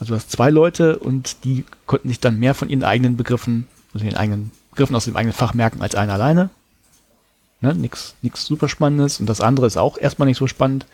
[0.00, 3.66] Also du hast zwei Leute und die konnten sich dann mehr von ihren eigenen Begriffen,
[3.92, 6.50] also ihren eigenen Begriffen aus dem eigenen Fach merken als einer alleine.
[7.60, 9.20] Ne, nix, nix super Spannendes.
[9.20, 10.86] Und das andere ist auch erstmal nicht so spannend,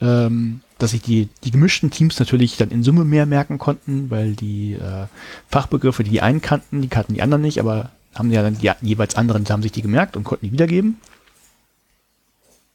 [0.00, 4.32] ähm, dass sich die, die gemischten Teams natürlich dann in Summe mehr merken konnten, weil
[4.32, 5.06] die äh,
[5.48, 8.70] Fachbegriffe, die die einen kannten, die kannten die anderen nicht, aber haben ja dann die
[8.82, 11.00] jeweils anderen, haben sich die gemerkt und konnten die wiedergeben.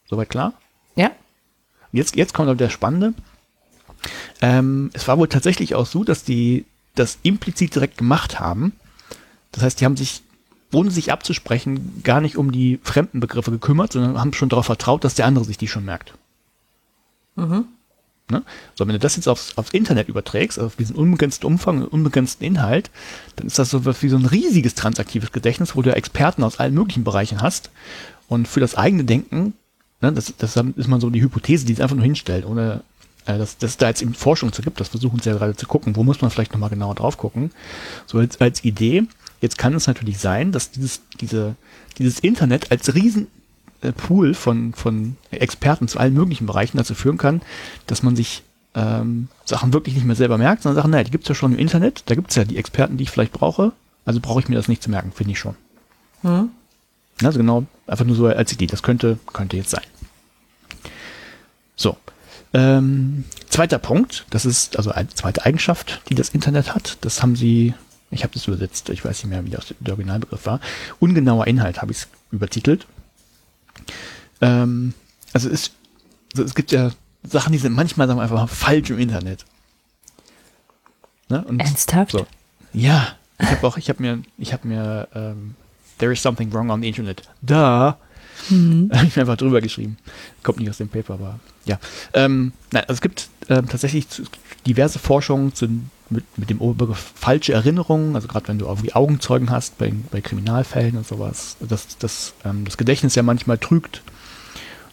[0.09, 0.53] Soweit klar?
[0.95, 1.11] Ja.
[1.91, 3.13] Jetzt, jetzt kommt aber der Spannende.
[4.41, 6.65] Ähm, es war wohl tatsächlich auch so, dass die
[6.95, 8.73] das implizit direkt gemacht haben.
[9.51, 10.21] Das heißt, die haben sich,
[10.74, 15.03] ohne sich abzusprechen, gar nicht um die fremden Begriffe gekümmert, sondern haben schon darauf vertraut,
[15.03, 16.13] dass der andere sich die schon merkt.
[17.36, 17.65] Mhm.
[18.30, 18.43] Ne?
[18.76, 21.88] So, wenn du das jetzt aufs, aufs Internet überträgst, also auf diesen unbegrenzten Umfang und
[21.88, 22.91] unbegrenzten Inhalt,
[23.38, 26.74] dann ist das so wie so ein riesiges transaktives Gedächtnis, wo du Experten aus allen
[26.74, 27.70] möglichen Bereichen hast.
[28.28, 29.53] Und für das eigene Denken
[30.01, 32.84] Ne, das, das ist mal so die Hypothese, die es einfach nur hinstellt, ohne
[33.26, 34.80] äh, dass, dass da jetzt eben Forschung zu gibt.
[34.80, 35.95] Das versuchen sie ja gerade zu gucken.
[35.95, 37.51] Wo muss man vielleicht nochmal genauer drauf gucken?
[38.05, 39.05] So als, als Idee.
[39.41, 41.55] Jetzt kann es natürlich sein, dass dieses, diese,
[41.97, 43.27] dieses Internet als riesen
[43.81, 47.41] äh, Pool von, von Experten zu allen möglichen Bereichen dazu führen kann,
[47.85, 51.29] dass man sich ähm, Sachen wirklich nicht mehr selber merkt, sondern Sachen, naja, die gibt's
[51.29, 53.73] ja schon im Internet, da gibt's ja die Experten, die ich vielleicht brauche,
[54.05, 55.55] also brauche ich mir das nicht zu merken, finde ich schon.
[56.21, 56.49] Hm.
[57.23, 58.67] Also genau, einfach nur so als Idee.
[58.67, 59.83] Das könnte, könnte jetzt sein.
[61.75, 61.97] So.
[62.53, 66.97] Ähm, zweiter Punkt, das ist also eine zweite Eigenschaft, die das Internet hat.
[67.01, 67.73] Das haben sie,
[68.10, 70.60] ich habe das übersetzt, ich weiß nicht mehr, wie das der Originalbegriff war.
[70.99, 72.88] Ungenauer Inhalt habe ich es übertitelt.
[74.41, 74.93] Ähm,
[75.34, 75.72] also es,
[76.34, 76.91] also es gibt ja
[77.24, 79.45] Sachen, die sind manchmal sagen wir einfach falsch im Internet.
[81.30, 81.45] Ne?
[81.58, 82.12] Ernsthaft?
[82.12, 82.26] So.
[82.74, 85.55] Ja, ich habe auch, ich habe mir, ich habe mir, ähm,
[85.97, 87.24] there is something wrong on the Internet.
[87.41, 87.97] Da.
[88.49, 88.91] Mhm.
[88.93, 89.97] Habe ich mir einfach drüber geschrieben.
[90.43, 91.80] Kommt nicht aus dem Paper, aber ja.
[92.14, 94.05] Ähm, nein, also es gibt ähm, tatsächlich
[94.66, 95.68] diverse Forschungen zu,
[96.10, 100.22] mit, mit dem Oberbegriff falsche Erinnerungen, also gerade wenn du irgendwie Augenzeugen hast bei, bei
[100.22, 104.01] Kriminalfällen und sowas, dass das, ähm, das Gedächtnis ja manchmal trügt.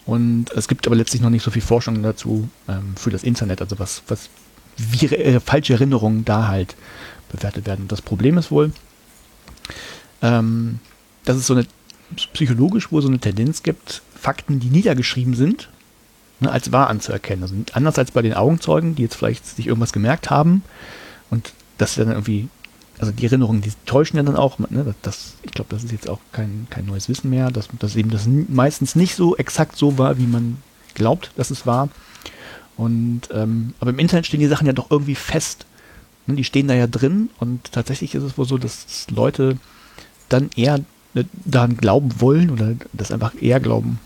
[0.06, 3.60] Und es gibt aber letztlich noch nicht so viel Forschung dazu ähm, für das Internet,
[3.62, 4.28] also was, was
[4.76, 6.74] wie äh, falsche Erinnerungen da halt
[7.30, 7.88] bewertet werden.
[7.88, 8.72] Das Problem ist wohl,
[10.20, 10.80] ähm,
[11.24, 11.66] dass es so eine
[12.32, 15.70] psychologisch wohl so eine Tendenz gibt, Fakten, die niedergeschrieben sind,
[16.40, 17.42] ne, als wahr anzuerkennen.
[17.42, 20.62] Also anders als bei den Augenzeugen, die jetzt vielleicht sich irgendwas gemerkt haben
[21.34, 22.48] und dass sie dann irgendwie,
[23.00, 26.08] also die Erinnerungen, die täuschen ja dann auch, ne, das, ich glaube, das ist jetzt
[26.08, 29.98] auch kein, kein neues Wissen mehr, dass, dass eben das meistens nicht so exakt so
[29.98, 30.58] war, wie man
[30.94, 31.88] glaubt, dass es war.
[32.76, 35.66] Und ähm, aber im Internet stehen die Sachen ja doch irgendwie fest.
[36.26, 39.58] Ne, die stehen da ja drin und tatsächlich ist es wohl so, dass Leute
[40.28, 40.78] dann eher
[41.14, 43.98] ne, daran glauben wollen oder das einfach eher glauben.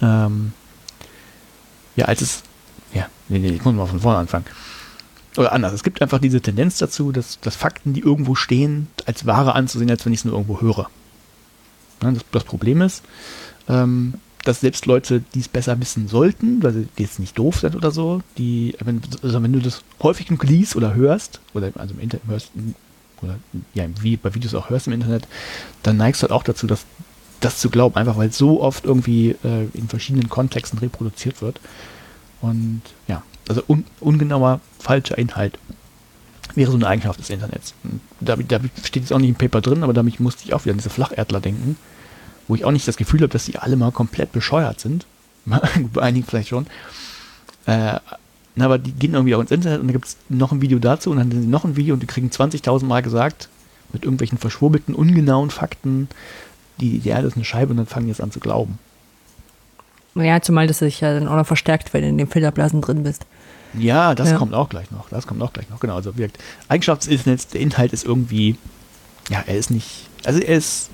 [0.00, 0.52] Ähm,
[1.96, 2.42] ja, als es.
[2.94, 4.46] Ja, nee, nee, ich muss mal von vorne anfangen.
[5.36, 5.72] Oder anders.
[5.72, 9.90] Es gibt einfach diese Tendenz dazu, dass, dass Fakten, die irgendwo stehen, als wahre anzusehen,
[9.90, 10.90] als wenn ich es nur irgendwo höre.
[12.02, 13.04] Ja, das, das, Problem ist,
[13.68, 14.14] ähm,
[14.44, 17.90] dass selbst Leute, die es besser wissen sollten, weil sie jetzt nicht doof sind oder
[17.90, 22.00] so, die, wenn, also wenn du das häufig genug liest oder hörst, oder also im
[22.00, 22.50] Internet hörst,
[23.22, 23.38] oder
[23.74, 25.28] ja, wie bei Videos auch hörst im Internet,
[25.82, 26.86] dann neigst du halt auch dazu, dass
[27.40, 31.60] das zu glauben, einfach weil es so oft irgendwie äh, in verschiedenen Kontexten reproduziert wird.
[32.40, 35.58] Und ja, also un ungenauer, falscher Inhalt
[36.54, 37.74] wäre so eine Eigenschaft des Internets.
[38.20, 40.72] da, da steht jetzt auch nicht im Paper drin, aber damit musste ich auch wieder
[40.72, 41.76] an diese Flacherdler denken
[42.50, 45.06] wo ich auch nicht das Gefühl habe, dass die alle mal komplett bescheuert sind.
[45.46, 46.66] Bei einigen vielleicht schon.
[47.64, 48.00] Äh,
[48.58, 51.12] aber die gehen irgendwie auch ins Internet und da gibt es noch ein Video dazu
[51.12, 53.48] und dann sind sie noch ein Video und die kriegen 20.000 Mal gesagt,
[53.92, 56.08] mit irgendwelchen verschwurbelten, ungenauen Fakten,
[56.80, 58.80] die, die Erde ist eine Scheibe und dann fangen die jetzt an zu glauben.
[60.14, 63.02] Ja, zumal das sich ja dann auch noch verstärkt, wenn du in den Filterblasen drin
[63.02, 63.26] bist.
[63.74, 64.36] Ja, das ja.
[64.36, 65.08] kommt auch gleich noch.
[65.10, 65.78] Das kommt auch gleich noch.
[65.80, 66.38] Genau, also wirkt.
[66.68, 68.56] Eigenschaft des Internets, der Inhalt ist irgendwie,
[69.28, 70.90] ja, er ist nicht, also er ist,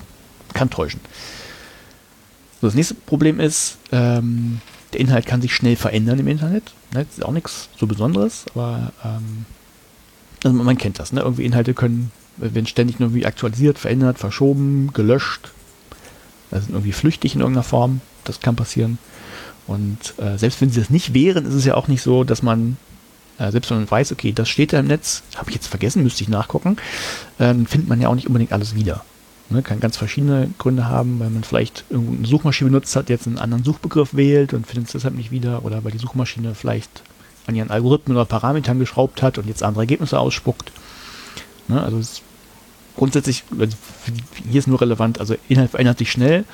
[0.53, 1.01] kann täuschen.
[2.61, 4.61] So, das nächste Problem ist, ähm,
[4.93, 6.75] der Inhalt kann sich schnell verändern im Internet.
[6.93, 7.05] Ne?
[7.07, 9.47] Das ist auch nichts so Besonderes, aber ähm,
[10.45, 11.13] also man kennt das.
[11.13, 11.21] Ne?
[11.21, 15.53] Irgendwie Inhalte können, werden ständig irgendwie aktualisiert, verändert, verschoben, gelöscht.
[16.61, 18.01] Sind irgendwie flüchtig in irgendeiner Form.
[18.25, 18.99] Das kann passieren.
[19.67, 22.43] Und äh, selbst wenn sie das nicht wären, ist es ja auch nicht so, dass
[22.43, 22.77] man,
[23.39, 26.03] äh, selbst wenn man weiß, okay, das steht da im Netz, habe ich jetzt vergessen,
[26.03, 26.77] müsste ich nachgucken,
[27.39, 29.05] äh, findet man ja auch nicht unbedingt alles wieder.
[29.49, 33.39] Ne, kann ganz verschiedene Gründe haben, weil man vielleicht irgendeine Suchmaschine benutzt hat, jetzt einen
[33.39, 37.03] anderen Suchbegriff wählt und findet es deshalb nicht wieder oder weil die Suchmaschine vielleicht
[37.47, 40.73] an ihren Algorithmen oder Parametern geschraubt hat und jetzt andere Ergebnisse ausspuckt.
[41.69, 42.23] Ne, also es
[42.97, 43.77] grundsätzlich, also
[44.49, 46.45] hier ist nur relevant, also Inhalt verändert sich schnell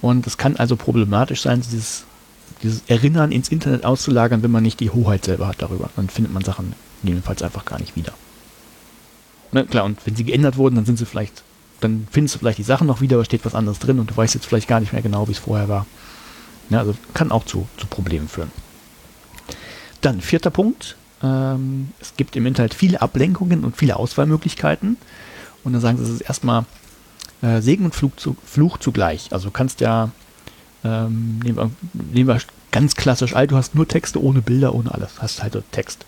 [0.00, 2.04] und es kann also problematisch sein, dieses,
[2.62, 5.90] dieses Erinnern ins Internet auszulagern, wenn man nicht die Hoheit selber hat darüber.
[5.96, 8.12] Dann findet man Sachen jedenfalls einfach gar nicht wieder.
[9.52, 11.42] Ne, klar, und wenn sie geändert wurden, dann sind sie vielleicht
[11.80, 14.16] dann findest du vielleicht die Sachen noch wieder, aber steht was anderes drin und du
[14.16, 15.86] weißt jetzt vielleicht gar nicht mehr genau, wie es vorher war.
[16.70, 18.50] Ja, also kann auch zu, zu Problemen führen.
[20.00, 20.96] Dann vierter Punkt.
[21.22, 24.96] Ähm, es gibt im Internet viele Ablenkungen und viele Auswahlmöglichkeiten.
[25.64, 26.64] Und dann sagen sie, es ist erstmal
[27.42, 29.28] äh, Segen und Fluch, zu, Fluch zugleich.
[29.32, 30.10] Also du kannst ja,
[30.84, 31.70] ähm, nehmen, wir,
[32.12, 32.38] nehmen wir
[32.70, 35.20] ganz klassisch alt, du hast nur Texte ohne Bilder, ohne alles.
[35.20, 36.06] Hast halt Text.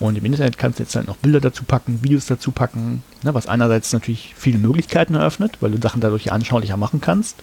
[0.00, 3.34] Und im Internet kannst du jetzt halt noch Bilder dazu packen, Videos dazu packen, ne,
[3.34, 7.36] was einerseits natürlich viele Möglichkeiten eröffnet, weil du Sachen dadurch anschaulicher machen kannst.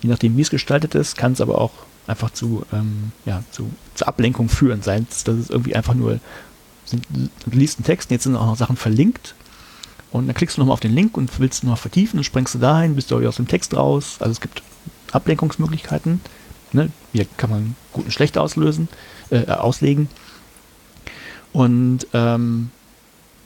[0.00, 1.72] Je nachdem, wie es gestaltet ist, kann es aber auch
[2.06, 4.82] einfach zu, ähm, ja, zu, zur Ablenkung führen.
[4.82, 6.20] Sei es, dass es irgendwie einfach nur,
[6.92, 9.34] du liest einen Text, jetzt sind auch noch Sachen verlinkt
[10.12, 12.58] und dann klickst du nochmal auf den Link und willst noch vertiefen, dann springst du
[12.58, 14.16] dahin, bist du aus dem Text raus.
[14.18, 14.62] Also es gibt
[15.12, 16.20] Ablenkungsmöglichkeiten.
[16.72, 16.90] Ne?
[17.12, 18.88] Hier kann man gut und schlecht auslösen,
[19.30, 20.08] äh, auslegen.
[21.52, 22.70] Und ähm,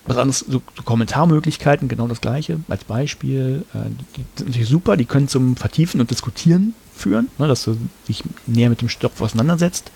[0.06, 3.64] was anderes, so, so, Kommentarmöglichkeiten, genau das gleiche als Beispiel.
[3.72, 7.76] Äh, die, sind natürlich super, die können zum Vertiefen und Diskutieren führen, ne, dass du
[8.08, 9.90] dich näher mit dem Stoff auseinandersetzt,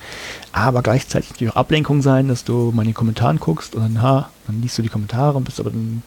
[0.51, 4.03] aber gleichzeitig natürlich auch Ablenkung sein, dass du mal in den Kommentaren guckst und dann,
[4.03, 6.03] ha, dann liest du die Kommentare und bist aber dann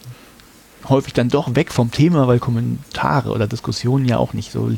[0.90, 4.70] häufig dann doch weg vom Thema, weil Kommentare oder Diskussionen ja auch nicht so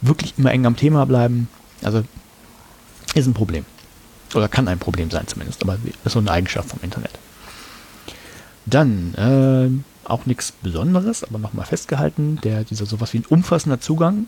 [0.00, 1.48] wirklich immer eng am Thema bleiben.
[1.82, 2.02] Also
[3.14, 3.64] ist ein Problem.
[4.34, 7.12] Oder kann ein Problem sein zumindest, aber ist so eine Eigenschaft vom Internet.
[8.66, 14.26] Dann, äh, auch nichts Besonderes, aber nochmal festgehalten, der, dieser sowas wie ein umfassender Zugang.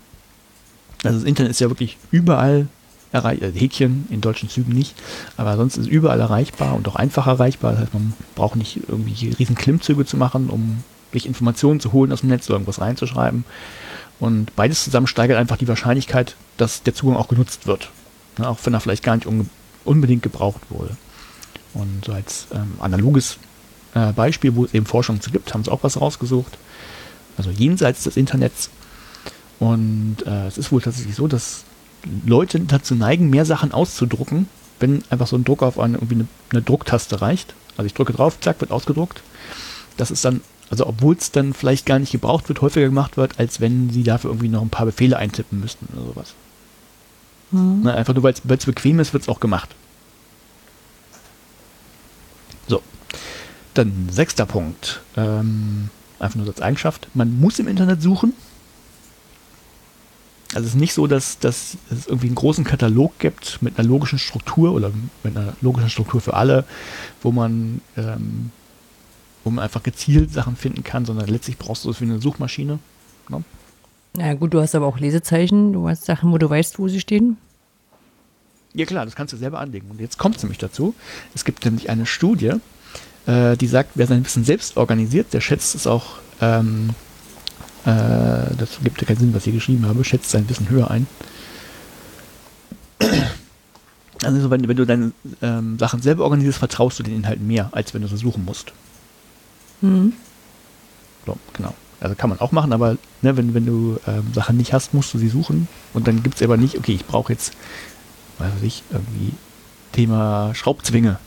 [1.05, 2.69] Also das Internet ist ja wirklich überall
[3.13, 4.95] erreicht, also Häkchen in deutschen Zügen nicht,
[5.37, 7.73] aber sonst ist überall erreichbar und auch einfach erreichbar.
[7.73, 10.83] Das heißt, man braucht nicht irgendwie riesen Klimmzüge zu machen, um
[11.13, 13.45] sich Informationen zu holen aus dem Netz oder irgendwas reinzuschreiben.
[14.19, 17.91] Und beides zusammen steigert einfach die Wahrscheinlichkeit, dass der Zugang auch genutzt wird.
[18.39, 19.49] Ne, auch wenn er vielleicht gar nicht un
[19.85, 20.97] unbedingt gebraucht wurde.
[21.75, 23.39] Und so als ähm, analoges
[23.95, 26.57] äh, Beispiel, wo es eben Forschung zu gibt, haben sie auch was rausgesucht.
[27.37, 28.71] Also jenseits des Internets.
[29.59, 31.65] Und äh, es ist wohl tatsächlich so, dass
[32.27, 34.49] Leute dazu neigen, mehr Sachen auszudrucken,
[34.81, 37.55] wenn einfach so ein Druck auf eine, irgendwie eine, eine Drucktaste reicht.
[37.77, 39.23] Also ich drücke drauf, zack, wird ausgedruckt.
[39.97, 40.41] Das ist dann
[40.73, 44.05] also obwohl es dann vielleicht gar nicht gebraucht wird, häufiger gemacht wird, als wenn sie
[44.05, 46.33] dafür irgendwie noch ein paar Befehle eintippen müssten oder sowas.
[47.51, 47.81] Mhm.
[47.83, 49.69] Na, einfach nur weil es bequem ist, wird es auch gemacht.
[52.69, 52.83] So.
[53.75, 55.03] Dann sechster Punkt.
[55.15, 57.07] Ähm, einfach nur als Eigenschaft.
[57.13, 58.33] Man muss im Internet suchen.
[60.55, 63.89] Also es ist nicht so, dass, dass es irgendwie einen großen Katalog gibt mit einer
[63.89, 64.91] logischen Struktur oder
[65.23, 66.65] mit einer logischen Struktur für alle,
[67.23, 68.51] wo man ähm,
[69.45, 72.79] wo man einfach gezielt Sachen finden kann, sondern letztlich brauchst du es wie eine Suchmaschine.
[73.29, 73.43] Ne?
[74.15, 77.01] Na gut, du hast aber auch Lesezeichen, du hast Sachen, wo du weißt, wo sie
[77.01, 77.39] stehen.
[78.75, 79.91] Ja klar, das kannst du selber anlegen.
[79.91, 80.95] Und jetzt kommt es nämlich dazu.
[81.35, 82.53] Es gibt nämlich eine Studie,
[83.27, 86.91] äh, die sagt, wer sein Wissen selbst organisiert, der schätzt es auch, ähm,
[87.85, 90.91] äh, das gibt ja keinen Sinn, was ich hier geschrieben habe, schätzt sein Wissen höher
[90.91, 91.07] ein.
[94.25, 97.93] Also wenn, wenn du deine ähm, Sachen selber organisierst, vertraust du den Inhalten mehr, als
[97.93, 98.73] wenn du sie suchen musst.
[99.81, 100.13] Mhm.
[101.27, 101.75] So, genau.
[102.01, 105.13] Also kann man auch machen, aber ne, wenn, wenn du ähm, Sachen nicht hast, musst
[105.15, 105.69] du sie suchen.
[105.93, 107.53] Und dann gibt es aber nicht, okay, ich brauche jetzt,
[108.39, 109.33] weiß ich, irgendwie
[109.93, 111.19] Thema Schraubzwinge.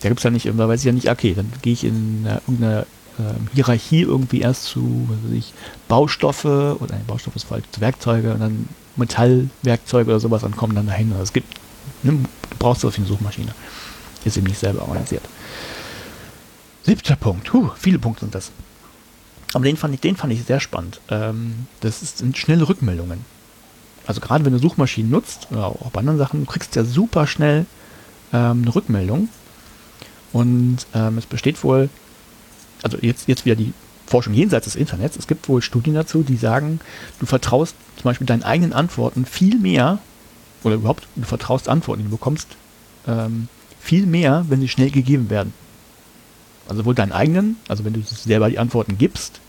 [0.00, 2.24] Da gibt es ja nicht, da weiß ich ja nicht, okay, dann gehe ich in
[2.24, 2.86] äh, irgendeine
[3.18, 5.52] äh, Hierarchie irgendwie erst zu, was weiß ich,
[5.88, 10.86] Baustoffe oder nein, Baustoff ist falsch, Werkzeuge und dann Metallwerkzeuge oder sowas, dann kommen dann
[10.86, 11.12] dahin.
[11.12, 11.54] Also es gibt,
[12.02, 13.54] ne, du brauchst das auf eine Suchmaschine.
[14.24, 15.22] Ist eben nicht selber organisiert.
[16.82, 17.52] Siebter Punkt.
[17.52, 18.50] Huh, viele Punkte sind das.
[19.54, 21.00] Aber den fand ich, den fand ich sehr spannend.
[21.08, 23.24] Ähm, das sind schnelle Rückmeldungen.
[24.06, 27.26] Also gerade wenn du Suchmaschinen nutzt, oder auch bei anderen Sachen, du kriegst ja super
[27.26, 27.66] schnell
[28.32, 29.28] ähm, eine Rückmeldung.
[30.32, 31.88] Und ähm, es besteht wohl,
[32.82, 33.72] also jetzt, jetzt wieder die
[34.06, 36.80] Forschung jenseits des Internets, es gibt wohl Studien dazu, die sagen,
[37.20, 39.98] du vertraust zum Beispiel deinen eigenen Antworten viel mehr,
[40.64, 42.48] oder überhaupt, du vertraust Antworten, die du bekommst,
[43.06, 43.48] ähm,
[43.80, 45.52] viel mehr, wenn sie schnell gegeben werden.
[46.68, 49.40] Also wohl deinen eigenen, also wenn du selber die Antworten gibst,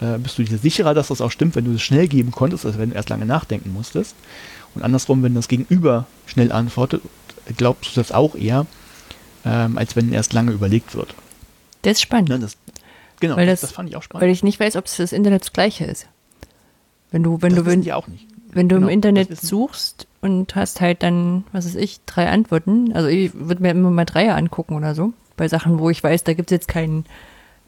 [0.00, 2.64] äh, bist du dir sicherer, dass das auch stimmt, wenn du es schnell geben konntest,
[2.64, 4.14] als wenn du erst lange nachdenken musstest.
[4.74, 7.02] Und andersrum, wenn das Gegenüber schnell antwortet,
[7.56, 8.66] glaubst du das auch eher,
[9.44, 11.14] ähm, als wenn erst lange überlegt wird.
[11.86, 12.30] Das ist spannend.
[12.30, 12.56] Ne, das,
[13.20, 14.22] genau, weil das, das, fand ich auch spannend.
[14.22, 16.08] Weil ich nicht weiß, ob es das Internet das gleiche ist.
[17.12, 18.26] Wenn du, wenn das du, wenn, die auch nicht.
[18.50, 22.92] wenn du genau, im Internet suchst und hast halt dann, was weiß ich, drei Antworten,
[22.92, 26.24] also ich würde mir immer mal Dreier angucken oder so, bei Sachen, wo ich weiß,
[26.24, 27.04] da gibt es jetzt kein,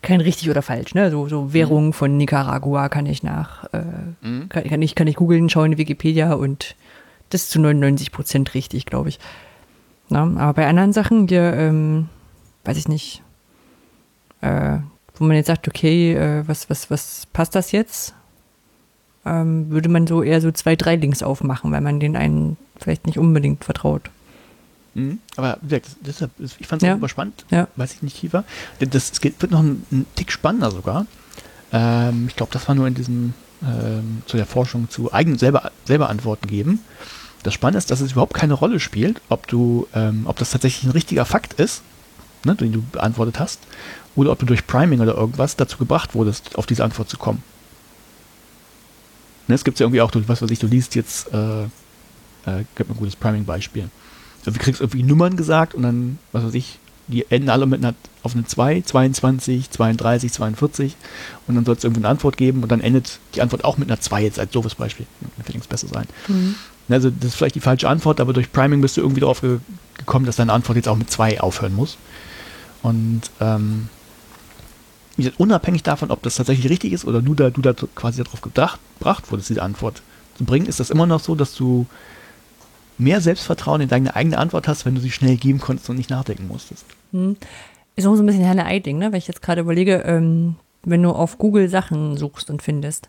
[0.03, 0.95] kein richtig oder falsch.
[0.95, 1.13] Ne?
[1.13, 1.93] So, so Währungen mhm.
[1.93, 3.85] von Nicaragua kann ich nach, äh,
[4.21, 4.49] mhm.
[4.49, 6.75] kann, kann, ich, kann ich googeln, schauen in Wikipedia und
[7.31, 9.21] das ist zu 99 Prozent richtig, glaube ich.
[10.09, 12.09] Na, aber bei anderen Sachen, hier, ähm,
[12.65, 13.23] weiß ich nicht,
[14.41, 14.79] äh,
[15.17, 18.15] wo man jetzt sagt, okay, äh, was, was, was passt das jetzt?
[19.27, 23.07] Ähm, würde man so eher so zwei, drei Links aufmachen, weil man den einen vielleicht
[23.07, 24.11] nicht unbedingt vertraut.
[24.95, 25.19] Mhm.
[25.37, 26.95] Aber deshalb, ich fand es ja.
[26.95, 27.69] super spannend, ja.
[27.77, 28.45] weiß ich nicht tiefer.
[28.81, 31.07] Das, das wird noch ein, ein Tick spannender sogar.
[31.73, 35.71] Ähm, ich glaube, das war nur in diesem, ähm, zu der Forschung zu eigenen selber,
[35.85, 36.81] selber Antworten geben.
[37.43, 40.85] Das Spannende ist, dass es überhaupt keine Rolle spielt, ob du, ähm, ob das tatsächlich
[40.85, 41.83] ein richtiger Fakt ist,
[42.45, 43.61] ne, den du beantwortet hast,
[44.19, 47.43] oder ob du durch Priming oder irgendwas dazu gebracht wurdest, auf diese Antwort zu kommen.
[49.47, 52.91] Ne, es gibt ja irgendwie auch, was weiß ich, du liest jetzt, äh, äh, gibt
[52.91, 53.89] ein gutes Priming-Beispiel
[54.53, 57.95] du kriegst irgendwie Nummern gesagt und dann, was weiß ich, die enden alle mit einer,
[58.23, 60.97] auf eine 2, 22, 32, 42
[61.47, 63.91] und dann soll es irgendwie eine Antwort geben und dann endet die Antwort auch mit
[63.91, 65.07] einer 2 jetzt als doofes Beispiel.
[65.21, 66.07] Dann wird nichts besser sein.
[66.29, 66.55] Mhm.
[66.91, 69.59] Also das ist vielleicht die falsche Antwort, aber durch Priming bist du irgendwie darauf ge
[69.97, 71.99] gekommen, dass deine Antwort jetzt auch mit 2 aufhören muss.
[72.83, 73.89] Und ähm,
[75.39, 78.81] unabhängig davon, ob das tatsächlich richtig ist oder du da, du da quasi darauf gebracht
[79.31, 80.03] wurdest, diese Antwort
[80.37, 81.87] zu bringen, ist das immer noch so, dass du
[82.99, 86.11] mehr Selbstvertrauen in deine eigene Antwort hast, wenn du sie schnell geben konntest und nicht
[86.11, 86.85] nachdenken musstest.
[87.13, 87.37] Hm.
[87.97, 89.13] Ist auch so ein bisschen Henne-Ei-Ding, ne?
[89.13, 93.09] Weil ich jetzt gerade überlege, ähm, wenn du auf Google Sachen suchst und findest,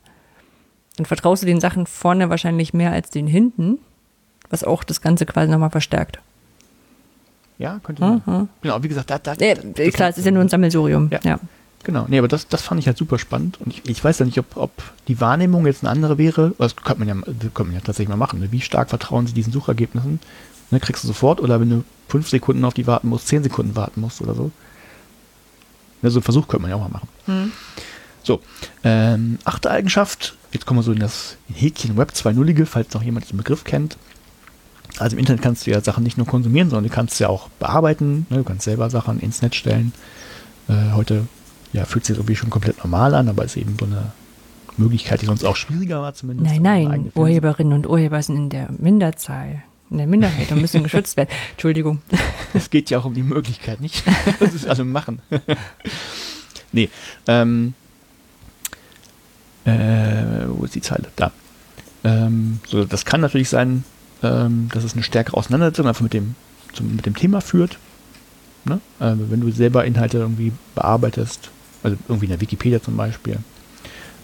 [0.98, 3.80] dann vertraust du den Sachen vorne wahrscheinlich mehr als den hinten,
[4.50, 6.20] was auch das Ganze quasi nochmal verstärkt.
[7.58, 8.22] Ja, könnte sein.
[8.26, 8.50] Mhm.
[8.62, 11.10] Genau, wie gesagt, da, da das klar, es ist ja nur ein Sammelsurium.
[11.12, 11.20] Ja.
[11.24, 11.40] Ja.
[11.84, 14.26] Genau, nee, aber das, das fand ich halt super spannend und ich, ich weiß ja
[14.26, 14.72] nicht, ob, ob
[15.08, 18.18] die Wahrnehmung jetzt eine andere wäre, das könnte man ja, könnte man ja tatsächlich mal
[18.18, 18.52] machen, ne?
[18.52, 20.20] wie stark vertrauen sie diesen Suchergebnissen,
[20.72, 20.80] ne?
[20.82, 24.02] kriegst du sofort oder wenn du fünf Sekunden auf die warten musst, zehn Sekunden warten
[24.02, 24.52] musst oder so.
[26.02, 27.08] Ne, so einen Versuch könnte man ja auch mal machen.
[27.26, 27.52] Hm.
[28.24, 28.42] So,
[28.84, 33.32] ähm, achte Eigenschaft, jetzt kommen wir so in das Häkchen Web 2.0-ige, falls noch jemand
[33.32, 33.98] den Begriff kennt.
[34.98, 37.48] Also im Internet kannst du ja Sachen nicht nur konsumieren, sondern du kannst sie auch
[37.60, 38.26] bearbeiten.
[38.30, 38.38] Ne?
[38.38, 39.94] Du kannst selber Sachen ins Netz stellen.
[40.68, 41.28] Äh, heute
[41.74, 44.12] ja, fühlt sich irgendwie schon komplett normal an, aber ist eben so eine
[44.78, 46.60] Möglichkeit, die sonst auch schwieriger war zumindest.
[46.60, 51.18] Nein, nein, Urheberinnen und Urheber sind in der Minderzahl, in der Minderheit und müssen geschützt
[51.18, 51.30] werden.
[51.52, 52.02] Entschuldigung.
[52.54, 54.04] Es geht ja auch um die Möglichkeit, nicht?
[54.40, 55.22] Das ist also machen.
[56.72, 56.90] nee,
[57.28, 57.74] ähm,
[59.66, 61.06] äh, wo ist die Zeile?
[61.16, 61.32] Da.
[62.04, 63.84] Ähm, so, das kann natürlich sein,
[64.24, 66.36] ähm, dass es eine stärkere Auseinandersetzung einfach mit dem,
[66.74, 67.78] zum, mit dem Thema führt.
[68.66, 68.80] Ne?
[69.00, 71.52] Äh, wenn du selber Inhalte irgendwie bearbeitest,
[71.84, 73.38] also irgendwie in der Wikipedia zum Beispiel.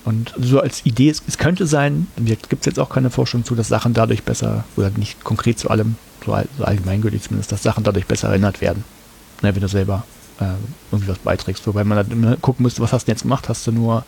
[0.04, 3.56] Und so als Idee, es, es könnte sein, gibt es jetzt auch keine Forschung zu,
[3.56, 7.64] dass Sachen dadurch besser, oder nicht konkret zu allem, so, all- so allgemeingültig zumindest, dass
[7.64, 8.84] Sachen dadurch besser erinnert werden.
[9.42, 10.06] Ne, wenn du selber
[10.40, 10.46] äh,
[10.92, 11.66] irgendwie was beiträgst.
[11.68, 13.50] Wobei man dann gucken müsste, was hast du jetzt gemacht?
[13.50, 14.06] Hast du nur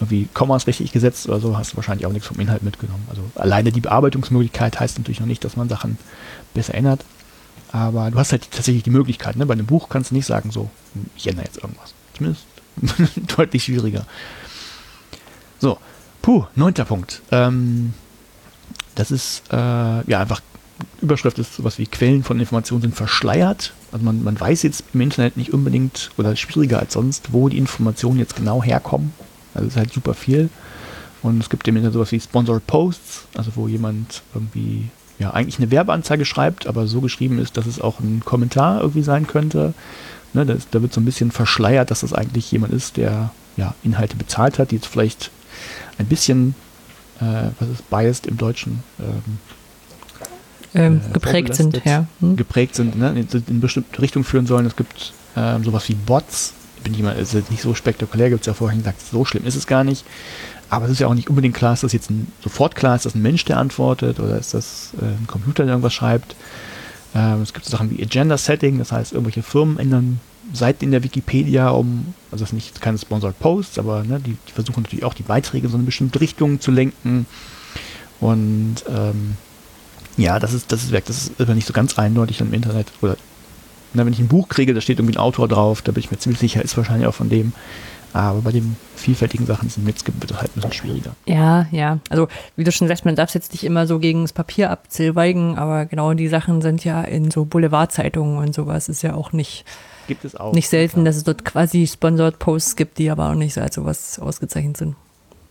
[0.00, 3.06] irgendwie Kommas richtig gesetzt oder so, hast du wahrscheinlich auch nichts vom Inhalt mitgenommen.
[3.10, 5.98] Also alleine die Bearbeitungsmöglichkeit heißt natürlich noch nicht, dass man Sachen
[6.54, 7.04] besser ändert.
[7.72, 9.36] Aber du hast halt tatsächlich die Möglichkeit.
[9.36, 9.46] Ne?
[9.46, 10.70] Bei einem Buch kannst du nicht sagen, so,
[11.16, 11.92] ich ändere jetzt irgendwas.
[12.16, 12.44] Zumindest
[13.36, 14.06] deutlich schwieriger.
[15.58, 15.78] So,
[16.22, 17.22] puh, neunter Punkt.
[17.30, 17.94] Ähm,
[18.94, 20.40] das ist äh, ja einfach,
[21.00, 23.72] Überschrift ist sowas wie Quellen von Informationen sind verschleiert.
[23.92, 27.58] Also man, man weiß jetzt im Internet nicht unbedingt oder schwieriger als sonst, wo die
[27.58, 29.12] Informationen jetzt genau herkommen.
[29.54, 30.50] Also es ist halt super viel.
[31.22, 35.58] Und es gibt im Internet sowas wie Sponsored Posts, also wo jemand irgendwie ja eigentlich
[35.58, 39.72] eine Werbeanzeige schreibt, aber so geschrieben ist, dass es auch ein Kommentar irgendwie sein könnte.
[40.34, 43.30] Ne, da, ist, da wird so ein bisschen verschleiert, dass das eigentlich jemand ist, der
[43.56, 45.30] ja Inhalte bezahlt hat, die jetzt vielleicht
[45.98, 46.54] ein bisschen,
[47.20, 49.38] äh, was ist biased im Deutschen, ähm,
[50.76, 52.06] Ähm, Äh, geprägt sind, ja.
[52.20, 52.36] Hm?
[52.36, 54.66] geprägt sind, ne, in, in bestimmte Richtung führen sollen.
[54.66, 56.52] Es gibt ähm, sowas wie Bots.
[56.82, 59.46] Bin ich mal, ist jetzt nicht so spektakulär, gibt es ja vorhin gesagt, so schlimm
[59.46, 60.04] ist es gar nicht.
[60.68, 63.06] Aber es ist ja auch nicht unbedingt klar, ist das jetzt ein, sofort klar, ist
[63.06, 66.34] das ein Mensch, der antwortet oder ist das äh, ein Computer, der irgendwas schreibt.
[67.14, 70.20] Ähm, es gibt so Sachen wie Agenda Setting, das heißt, irgendwelche Firmen ändern
[70.52, 74.36] Seiten in der Wikipedia, um, also das sind nicht keine Sponsored Posts, aber ne, die,
[74.46, 77.26] die versuchen natürlich auch die Beiträge in so eine bestimmte Richtung zu lenken.
[78.20, 79.36] Und ähm,
[80.16, 81.04] ja, das ist, das ist weg.
[81.06, 82.88] Das ist aber nicht so ganz eindeutig im Internet.
[83.00, 83.16] Oder
[83.94, 86.10] na, wenn ich ein Buch kriege, da steht irgendwie ein Autor drauf, da bin ich
[86.10, 87.52] mir ziemlich sicher, ist wahrscheinlich auch von dem.
[88.14, 90.72] Aber bei den vielfältigen Sachen, die es im Netz gibt, wird das halt ein bisschen
[90.72, 91.16] schwieriger.
[91.26, 91.98] Ja, ja.
[92.08, 94.70] Also, wie du schon sagst, man darf es jetzt nicht immer so gegen das Papier
[94.70, 99.32] abzweigen, aber genau die Sachen sind ja in so Boulevardzeitungen und sowas ist ja auch
[99.32, 99.64] nicht,
[100.06, 100.52] Gibt es auch.
[100.52, 101.04] nicht selten, klar.
[101.06, 104.76] dass es dort quasi Sponsored Posts gibt, die aber auch nicht so als sowas ausgezeichnet
[104.76, 104.94] sind.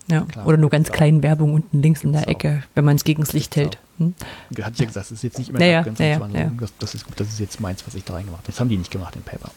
[0.10, 0.22] Ja.
[0.22, 2.50] Klar, Oder nur ganz kleinen Werbung unten links in der Gibt's auch.
[2.50, 3.78] Ecke, wenn man es gegen das Licht hält.
[3.98, 4.14] Hm?
[4.62, 6.24] Hatte ich ja gesagt, das ist jetzt nicht immer Ja, ja, Abgrenzung ja, ja, zu
[6.24, 6.46] anderen.
[6.46, 6.52] ja.
[6.62, 8.52] Das, das, ist, das ist jetzt meins, was ich da reingemacht habe.
[8.52, 9.50] Das haben die nicht gemacht im Paper.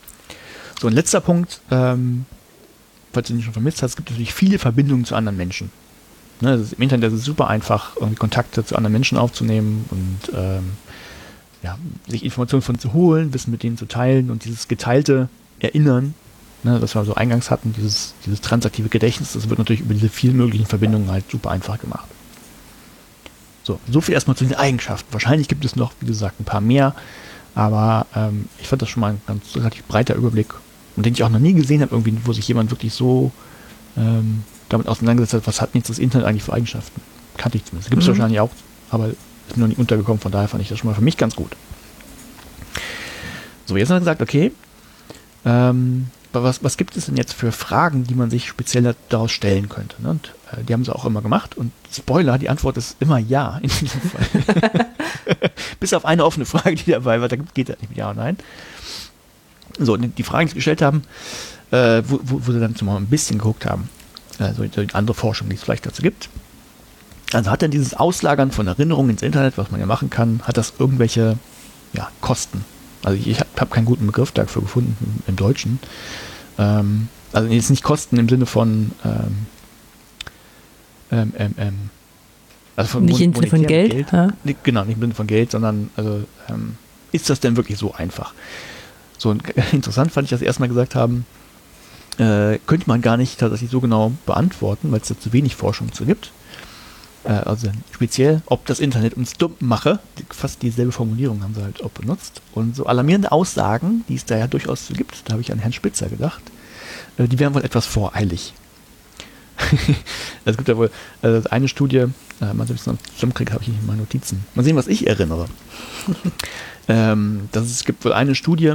[0.80, 2.26] So, ein letzter Punkt, ähm,
[3.16, 5.70] falls du ihn schon vermisst hast, es gibt natürlich viele Verbindungen zu anderen Menschen.
[6.42, 10.36] Ne, ist, Im Internet ist es super einfach, irgendwie Kontakte zu anderen Menschen aufzunehmen und
[10.36, 10.72] ähm,
[11.62, 15.30] ja, sich Informationen von zu holen, Wissen mit denen zu teilen und dieses geteilte
[15.60, 16.14] Erinnern,
[16.62, 20.10] ne, das wir so eingangs hatten, dieses, dieses transaktive Gedächtnis, das wird natürlich über diese
[20.10, 22.06] vielen möglichen Verbindungen halt super einfach gemacht.
[23.64, 25.10] So, so viel erstmal zu den Eigenschaften.
[25.12, 26.94] Wahrscheinlich gibt es noch, wie gesagt, ein paar mehr,
[27.54, 30.52] aber ähm, ich fand das schon mal ein ganz relativ breiter Überblick
[30.96, 33.30] und den ich auch noch nie gesehen habe, irgendwie, wo sich jemand wirklich so
[33.96, 37.00] ähm, damit auseinandergesetzt hat, was hat denn jetzt das Internet eigentlich für Eigenschaften?
[37.36, 37.90] Kannte ich zumindest.
[37.90, 38.12] Gibt es Mhm.
[38.12, 38.50] wahrscheinlich auch,
[38.90, 41.16] aber ist mir noch nicht untergekommen, von daher fand ich das schon mal für mich
[41.16, 41.52] ganz gut.
[43.66, 44.52] So, jetzt haben wir gesagt, okay,
[45.44, 49.32] ähm, aber was, was gibt es denn jetzt für Fragen, die man sich speziell daraus
[49.32, 50.02] stellen könnte?
[50.02, 50.10] Ne?
[50.10, 51.56] Und äh, die haben sie auch immer gemacht.
[51.56, 54.86] Und Spoiler, die Antwort ist immer ja in diesem Fall.
[55.80, 58.16] Bis auf eine offene Frage, die dabei war, da geht das nicht mit Ja und
[58.18, 58.36] Nein.
[59.78, 61.02] So, die Fragen, die sie gestellt haben,
[61.70, 63.88] äh, wo, wo, wo sie dann zumal ein bisschen geguckt haben,
[64.38, 66.28] also die andere Forschung, die es vielleicht dazu gibt.
[67.32, 70.56] Also hat dann dieses Auslagern von Erinnerungen ins Internet, was man ja machen kann, hat
[70.56, 71.38] das irgendwelche
[71.92, 72.64] ja, Kosten?
[73.02, 75.78] Also ich habe hab keinen guten Begriff dafür gefunden im, Deutschen.
[76.58, 79.46] Ähm, also jetzt nicht Kosten im Sinne von ähm,
[81.10, 81.90] ähm, ähm, ähm,
[82.76, 84.28] also von Nicht im Sinne von monetären Geld, ja?
[84.62, 86.76] Genau, nicht im Sinne von Geld, sondern also, ähm,
[87.12, 88.34] ist das denn wirklich so einfach?
[89.18, 89.34] So
[89.72, 91.26] interessant fand ich, dass sie erstmal gesagt haben,
[92.18, 95.92] äh, könnte man gar nicht tatsächlich so genau beantworten, weil es da zu wenig Forschung
[95.92, 96.32] zu gibt.
[97.24, 99.98] Äh, also speziell, ob das Internet uns dumm mache.
[100.30, 102.40] Fast dieselbe Formulierung haben sie halt auch benutzt.
[102.54, 105.58] Und so alarmierende Aussagen, die es da ja durchaus so gibt, da habe ich an
[105.58, 106.42] Herrn Spitzer gedacht,
[107.18, 108.54] äh, die wären wohl etwas voreilig.
[110.44, 110.90] es gibt ja wohl
[111.22, 111.96] äh, eine Studie,
[112.40, 114.44] äh, mal ein bisschen zusammenkriege, habe ich nicht in meinen Notizen.
[114.54, 115.46] Mal sehen, was ich erinnere.
[116.88, 118.74] ähm, das es gibt wohl eine Studie,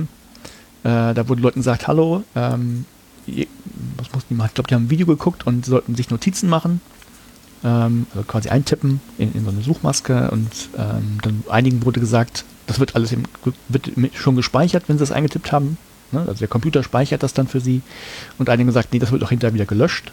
[0.83, 2.85] äh, da wurde Leuten gesagt, hallo, ähm,
[3.97, 4.49] was mussten die machen?
[4.49, 6.81] Ich glaube, die haben ein Video geguckt und sollten sich Notizen machen.
[7.63, 12.43] Ähm, also quasi eintippen in, in, so eine Suchmaske und ähm, dann einigen wurde gesagt,
[12.65, 13.23] das wird alles im,
[13.69, 15.77] wird schon gespeichert, wenn sie das eingetippt haben.
[16.11, 16.21] Ne?
[16.21, 17.81] Also der Computer speichert das dann für sie.
[18.37, 20.11] Und einigen gesagt, nee, das wird auch hinterher wieder gelöscht.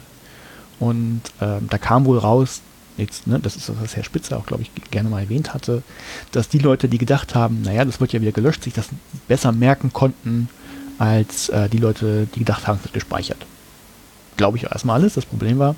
[0.79, 2.61] Und ähm, da kam wohl raus,
[2.97, 5.83] jetzt, ne, das ist das, was Herr Spitzer auch, glaube ich, gerne mal erwähnt hatte,
[6.31, 8.89] dass die Leute, die gedacht haben, naja, das wird ja wieder gelöscht, sich das
[9.27, 10.49] besser merken konnten,
[10.99, 13.45] als äh, die Leute, die gedacht haben, es wird gespeichert.
[14.37, 15.15] Glaube ich erstmal alles.
[15.15, 15.75] Das Problem war,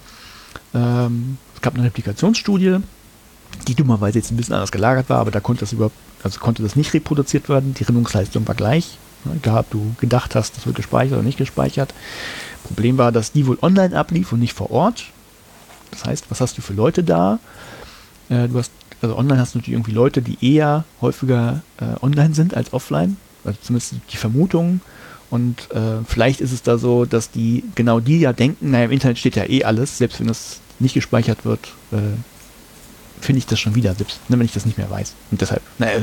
[0.73, 2.77] ähm, es gab eine Replikationsstudie,
[3.67, 6.63] die dummerweise jetzt ein bisschen anders gelagert war, aber da konnte das überhaupt, also konnte
[6.63, 7.73] das nicht reproduziert werden.
[7.75, 8.97] Die Rinnungsleistung war gleich.
[9.35, 11.93] Egal, ob du gedacht hast, das wird gespeichert oder nicht gespeichert.
[12.63, 15.05] Problem war, dass die wohl online ablief und nicht vor Ort.
[15.91, 17.39] Das heißt, was hast du für Leute da?
[18.29, 18.71] Äh, du hast,
[19.01, 23.17] also online hast du natürlich irgendwie Leute, die eher häufiger äh, online sind als offline.
[23.43, 24.81] Also zumindest die Vermutung.
[25.31, 28.91] Und äh, vielleicht ist es da so, dass die, genau die ja denken, naja, im
[28.91, 32.17] Internet steht ja eh alles, selbst wenn das nicht gespeichert wird, äh,
[33.21, 35.13] finde ich das schon wieder, selbst ne, wenn ich das nicht mehr weiß.
[35.31, 36.01] Und deshalb, naja,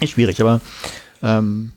[0.00, 0.62] ist schwierig, aber
[1.22, 1.72] ähm,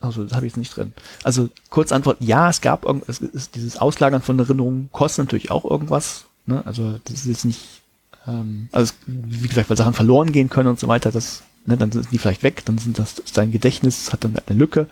[0.00, 0.92] also das habe ich jetzt nicht drin.
[1.22, 5.64] Also kurz Antwort, ja, es gab es ist dieses Auslagern von Erinnerungen kostet natürlich auch
[5.64, 6.26] irgendwas.
[6.46, 6.62] Ne?
[6.66, 7.82] Also das ist jetzt nicht,
[8.26, 11.92] ähm, also wie gesagt, weil Sachen verloren gehen können und so weiter, das, ne, dann
[11.92, 14.88] sind die vielleicht weg, dann sind das dein Gedächtnis hat dann eine Lücke.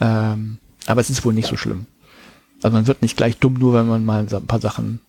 [0.00, 1.86] Ähm, aber es ist wohl nicht so schlimm.
[2.62, 5.00] Also man wird nicht gleich dumm, nur wenn man mal ein paar Sachen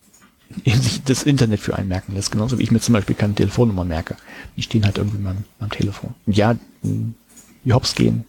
[0.66, 2.32] eben sich das Internet für einen merken lässt.
[2.32, 4.16] Genauso wie ich mir zum Beispiel keine Telefonnummer merke.
[4.56, 6.14] Die stehen halt irgendwie mal am Telefon.
[6.26, 8.26] Und ja, die Hops gehen,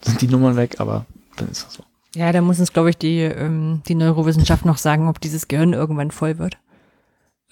[0.00, 1.06] sind die Nummern weg, aber
[1.36, 1.84] dann ist das so.
[2.14, 5.72] Ja, da muss uns, glaube ich, die, ähm, die Neurowissenschaft noch sagen, ob dieses Gehirn
[5.72, 6.58] irgendwann voll wird.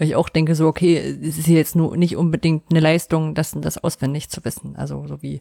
[0.03, 3.53] Weil ich auch denke, so, okay, es ist jetzt nur nicht unbedingt eine Leistung, das,
[3.55, 4.75] das auswendig zu wissen.
[4.75, 5.41] Also so wie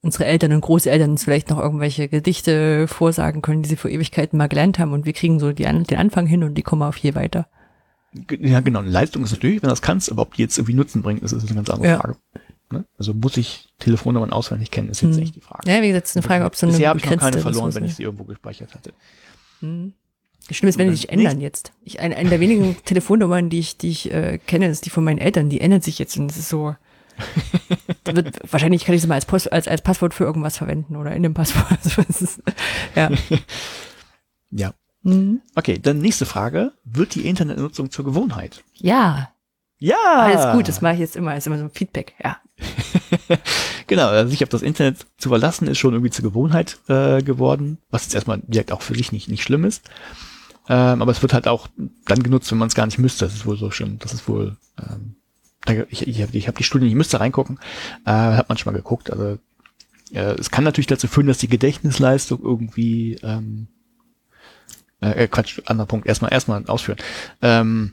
[0.00, 4.36] unsere Eltern und Großeltern uns vielleicht noch irgendwelche Gedichte vorsagen können, die sie vor Ewigkeiten
[4.36, 6.96] mal gelernt haben und wir kriegen so die, den Anfang hin und die kommen auf
[6.96, 7.46] hier weiter.
[8.40, 8.80] Ja, genau.
[8.80, 11.22] Eine Leistung ist natürlich, wenn du das kannst, aber ob die jetzt irgendwie Nutzen bringt,
[11.22, 12.00] ist, ist eine ganz andere ja.
[12.00, 12.16] Frage.
[12.72, 12.84] Ne?
[12.98, 15.20] Also muss ich Telefonnummern auswendig kennen, ist jetzt hm.
[15.20, 15.70] nicht die Frage.
[15.70, 17.72] Ja, wie gesagt, ist eine Frage, ob so eine Bisher habe ich noch keine verloren,
[17.76, 18.94] wenn ich sie irgendwo gespeichert hatte.
[19.60, 19.92] Hm.
[20.50, 21.72] Schlimm ist, wenn die sich ändern jetzt.
[21.84, 25.04] Ich, eine, eine der wenigen Telefonnummern, die ich, die ich äh, kenne, ist die von
[25.04, 25.48] meinen Eltern.
[25.48, 26.74] Die ändert sich jetzt und es ist so.
[28.04, 31.14] wird, wahrscheinlich kann ich sie mal als, Post, als, als Passwort für irgendwas verwenden oder
[31.14, 31.66] in dem Passwort.
[31.84, 32.42] Also, ist,
[32.94, 33.10] ja.
[34.50, 34.74] ja.
[35.02, 35.40] Mhm.
[35.54, 36.72] Okay, dann nächste Frage.
[36.84, 38.64] Wird die Internetnutzung zur Gewohnheit?
[38.74, 39.32] Ja.
[39.78, 39.96] Ja.
[39.96, 41.30] Alles gut, das mache ich jetzt immer.
[41.30, 42.38] Das ist immer so ein Feedback, ja.
[43.86, 47.78] genau, also sich auf das Internet zu verlassen, ist schon irgendwie zur Gewohnheit äh, geworden,
[47.90, 49.82] was jetzt erstmal direkt auch für sich nicht, nicht schlimm ist.
[50.68, 51.68] Ähm, aber es wird halt auch
[52.06, 53.24] dann genutzt, wenn man es gar nicht müsste.
[53.24, 53.98] Das ist wohl so schön.
[53.98, 55.16] Das ist wohl, ähm,
[55.90, 57.58] ich, ich habe ich hab die Studie, ich müsste reingucken,
[58.04, 59.10] äh, hat man schon mal geguckt.
[59.10, 59.38] Also
[60.12, 63.68] äh, es kann natürlich dazu führen, dass die Gedächtnisleistung irgendwie ähm,
[65.00, 66.98] äh, Quatsch, anderer Punkt, erstmal erstmal ausführen.
[67.40, 67.92] Ähm,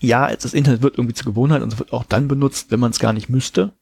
[0.00, 2.90] ja, das Internet wird irgendwie zur Gewohnheit und es wird auch dann benutzt, wenn man
[2.90, 3.72] es gar nicht müsste.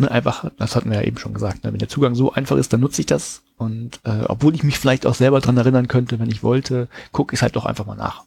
[0.00, 2.56] Ne, einfach, das hatten wir ja eben schon gesagt, ne, wenn der Zugang so einfach
[2.56, 3.41] ist, dann nutze ich das.
[3.62, 7.34] Und äh, obwohl ich mich vielleicht auch selber dran erinnern könnte, wenn ich wollte, gucke
[7.34, 8.24] ich halt doch einfach mal nach.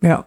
[0.00, 0.26] Ja.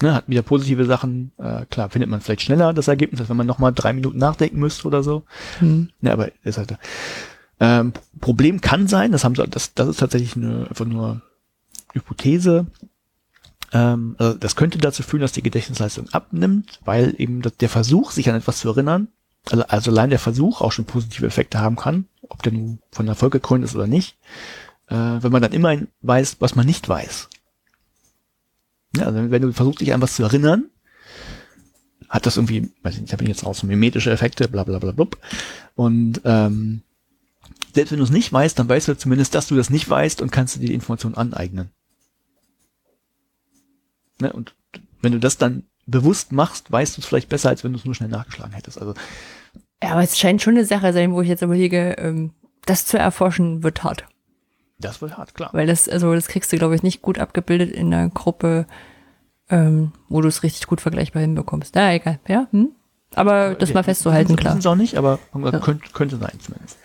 [0.00, 1.32] Ne, hat wieder positive Sachen.
[1.38, 4.58] Äh, klar, findet man vielleicht schneller das Ergebnis, als wenn man nochmal drei Minuten nachdenken
[4.58, 5.22] müsste oder so.
[5.60, 5.90] Mhm.
[6.00, 6.76] Ne, aber ist halt.
[7.60, 11.22] Ähm, Problem kann sein, das haben sie, das, das ist tatsächlich eine, einfach nur
[11.92, 12.66] Hypothese,
[13.72, 18.28] ähm, also das könnte dazu führen, dass die Gedächtnisleistung abnimmt, weil eben der Versuch, sich
[18.28, 19.08] an etwas zu erinnern,
[19.50, 23.08] also, also allein der Versuch auch schon positive Effekte haben kann, ob der nun von
[23.08, 24.16] Erfolg gekrönt ist oder nicht,
[24.88, 27.28] äh, wenn man dann immerhin weiß, was man nicht weiß.
[28.96, 30.66] Ja, also wenn du versuchst, dich an was zu erinnern,
[32.08, 34.64] hat das irgendwie, weiß ich nicht, da bin ich jetzt raus, so mimetische Effekte, bla
[34.64, 35.06] bla bla bla.
[35.74, 36.82] Und ähm,
[37.74, 40.20] selbst wenn du es nicht weißt, dann weißt du zumindest, dass du das nicht weißt
[40.20, 41.70] und kannst du dir die Information aneignen.
[44.20, 44.30] Ne?
[44.32, 44.54] Und
[45.00, 47.84] wenn du das dann bewusst machst, weißt du es vielleicht besser, als wenn du es
[47.84, 48.78] nur schnell nachgeschlagen hättest.
[48.78, 48.94] Also
[49.82, 52.30] ja, aber es scheint schon eine Sache sein, wo ich jetzt überlege, ähm,
[52.66, 54.04] das zu erforschen wird hart.
[54.78, 55.50] Das wird hart, klar.
[55.52, 58.66] Weil das, also das kriegst du, glaube ich, nicht gut abgebildet in einer Gruppe,
[59.48, 61.74] ähm, wo du es richtig gut vergleichbar hinbekommst.
[61.74, 62.46] Na, egal, ja.
[62.50, 62.70] Hm?
[63.14, 64.54] Aber das ja, mal festzuhalten, klar.
[64.54, 65.58] Das auch nicht, aber ja.
[65.58, 66.78] könnte, könnte sein zumindest.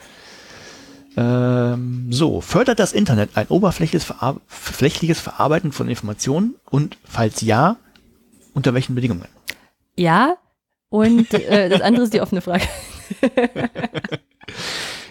[1.15, 7.77] Ähm, so, fördert das Internet ein oberflächliches, Verar Verarbeiten von Informationen und falls ja,
[8.57, 9.27] unter welchen Bedingungen?
[9.95, 10.38] Ja,
[10.89, 12.65] und äh, das andere ist die offene Frage.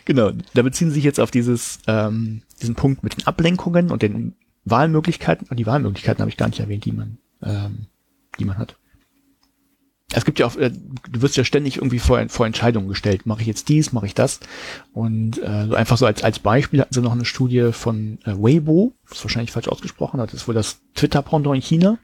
[0.07, 4.03] Genau, da beziehen sie sich jetzt auf dieses, ähm, diesen Punkt mit den Ablenkungen und
[4.03, 5.49] den Wahlmöglichkeiten.
[5.51, 7.87] Und die Wahlmöglichkeiten habe ich gar nicht erwähnt, die man, ähm,
[8.39, 8.77] die man hat.
[10.13, 13.27] Es gibt ja auch, äh, du wirst ja ständig irgendwie vor, vor Entscheidungen gestellt.
[13.27, 14.39] Mache ich jetzt dies, mache ich das?
[14.93, 18.33] Und äh, so einfach so als, als Beispiel hatten sie noch eine Studie von äh,
[18.35, 21.99] Weibo, das ist wahrscheinlich falsch ausgesprochen, das ist wohl das Twitter-Pendant in China.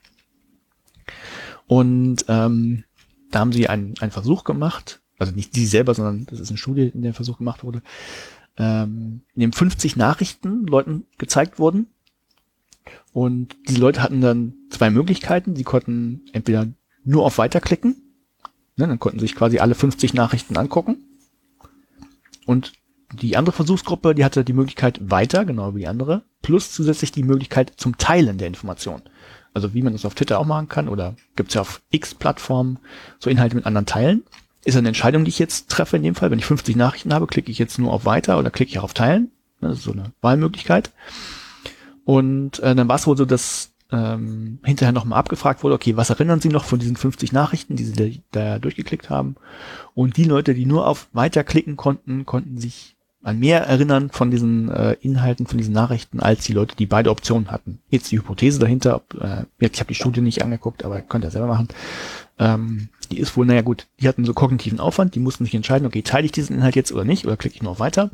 [1.73, 2.85] Und ähm,
[3.31, 6.59] da haben sie einen, einen Versuch gemacht, also nicht die selber, sondern das ist eine
[6.59, 7.81] Studie, in der Versuch gemacht wurde,
[8.59, 11.86] ähm, in dem 50 Nachrichten Leuten gezeigt wurden.
[13.15, 15.57] Und diese Leute hatten dann zwei Möglichkeiten.
[15.57, 16.69] Sie konnten entweder
[17.05, 17.97] nur auf Weiterklicken,
[18.77, 20.99] ne, dann konnten sich quasi alle 50 Nachrichten angucken.
[22.44, 22.74] Und
[23.15, 27.23] die andere Versuchsgruppe, die hatte die Möglichkeit weiter, genau wie die andere, plus zusätzlich die
[27.23, 29.01] Möglichkeit zum Teilen der Information.
[29.55, 32.79] Also wie man das auf Twitter auch machen kann oder gibt's ja auf X-Plattformen
[33.19, 34.23] so Inhalte mit anderen teilen
[34.65, 36.31] ist eine Entscheidung, die ich jetzt treffe in dem Fall.
[36.31, 38.95] Wenn ich 50 Nachrichten habe, klicke ich jetzt nur auf Weiter oder klicke ich auf
[38.95, 39.31] Teilen.
[39.61, 40.91] Das ist so eine Wahlmöglichkeit.
[42.05, 46.11] Und äh, dann war es wohl so, dass ähm, hinterher nochmal abgefragt wurde, okay, was
[46.11, 49.37] erinnern Sie noch von diesen 50 Nachrichten, die Sie da, da durchgeklickt haben?
[49.95, 54.31] Und die Leute, die nur auf Weiter klicken konnten, konnten sich an mehr erinnern von
[54.31, 57.78] diesen äh, Inhalten, von diesen Nachrichten, als die Leute, die beide Optionen hatten.
[57.89, 61.47] Jetzt die Hypothese dahinter, äh, ich habe die Studie nicht angeguckt, aber könnt ihr selber
[61.47, 61.69] machen.
[62.39, 65.86] Ähm, die ist wohl, naja gut, die hatten so kognitiven Aufwand, die mussten sich entscheiden,
[65.86, 68.11] okay, teile ich diesen Inhalt jetzt oder nicht, oder klicke ich nur auf weiter.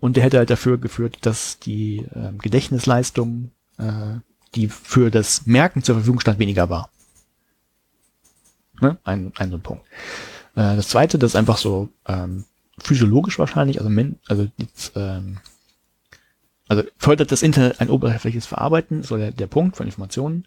[0.00, 4.18] Und der hätte halt dafür geführt, dass die äh, Gedächtnisleistung, äh,
[4.54, 6.90] die für das Merken zur Verfügung stand, weniger war.
[8.80, 8.98] Ne?
[9.04, 9.84] Ein, ein so ein Punkt.
[10.54, 12.44] Äh, das zweite, das ist einfach so ähm,
[12.78, 13.90] physiologisch wahrscheinlich, also,
[14.28, 14.48] also
[14.96, 15.38] ähm,
[16.66, 20.46] also fördert das Internet ein oberflächliches Verarbeiten, so der, der Punkt von Informationen,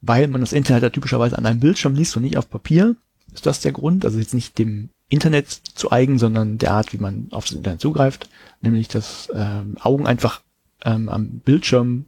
[0.00, 2.96] weil man das Internet ja typischerweise an einem Bildschirm liest und nicht auf Papier.
[3.34, 4.04] Ist das der Grund?
[4.04, 7.80] Also jetzt nicht dem Internet zu eigen, sondern der Art, wie man auf das Internet
[7.80, 8.30] zugreift,
[8.62, 10.40] nämlich dass ähm, Augen einfach
[10.84, 12.06] ähm, am Bildschirm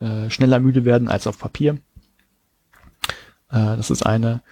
[0.00, 1.78] äh, schneller müde werden als auf Papier.
[3.50, 4.42] Äh, das ist eine.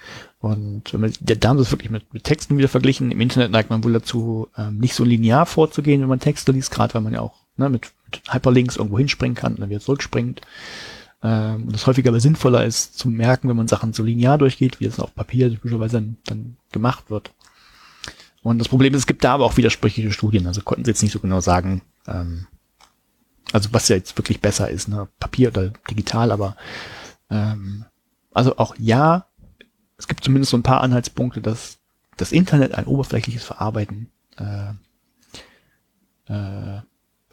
[0.40, 3.10] Und wenn man, da haben sie wirklich mit, mit Texten wieder verglichen.
[3.10, 6.70] Im Internet neigt man wohl dazu, ähm, nicht so linear vorzugehen, wenn man Texte liest,
[6.70, 9.81] gerade weil man ja auch ne, mit, mit Hyperlinks irgendwo hinspringen kann und dann wieder
[9.81, 10.40] zurückspringt.
[11.23, 14.78] Ähm, und das häufiger aber sinnvoller ist zu merken, wenn man Sachen so linear durchgeht,
[14.78, 17.32] wie es auf Papier typischerweise dann, dann gemacht wird.
[18.43, 20.47] Und das Problem ist, es gibt da aber auch widersprüchliche Studien.
[20.47, 22.47] Also konnten sie jetzt nicht so genau sagen, ähm,
[23.52, 25.09] also was ja jetzt wirklich besser ist, ne?
[25.19, 26.56] Papier oder digital, aber
[27.31, 27.85] ähm,
[28.32, 29.27] also auch ja,
[29.99, 31.79] es gibt zumindest so ein paar Anhaltspunkte, dass
[32.16, 34.70] das Internet ein oberflächliches Verarbeiten äh,
[36.33, 36.81] äh,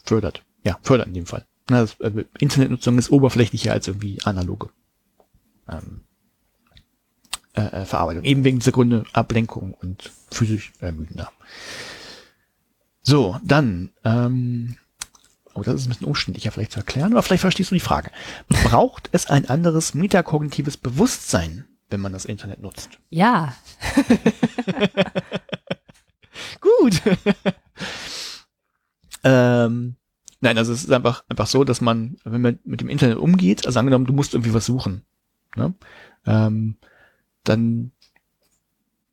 [0.03, 0.43] fördert.
[0.63, 1.45] Ja, fördert in dem Fall.
[1.69, 4.69] Na, das, äh, Internetnutzung ist oberflächlicher als irgendwie analoge
[5.69, 6.01] ähm,
[7.53, 8.23] äh, äh, Verarbeitung.
[8.23, 11.31] Eben wegen dieser Gründe Ablenkung und physisch ermüdender.
[13.01, 14.77] So, dann, ähm,
[15.53, 18.09] oh, das ist ein bisschen umständlicher vielleicht zu erklären, aber vielleicht verstehst du die Frage.
[18.49, 22.99] Braucht es ein anderes metakognitives Bewusstsein, wenn man das Internet nutzt?
[23.09, 23.55] Ja.
[26.59, 27.01] Gut.
[29.23, 29.95] ähm,
[30.41, 33.65] nein, also es ist einfach, einfach so, dass man, wenn man mit dem Internet umgeht,
[33.65, 35.03] also angenommen, du musst irgendwie was suchen,
[35.55, 35.73] ne?
[36.25, 36.77] ähm,
[37.43, 37.91] dann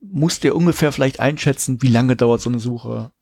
[0.00, 3.12] musst du ungefähr vielleicht einschätzen, wie lange dauert so eine Suche.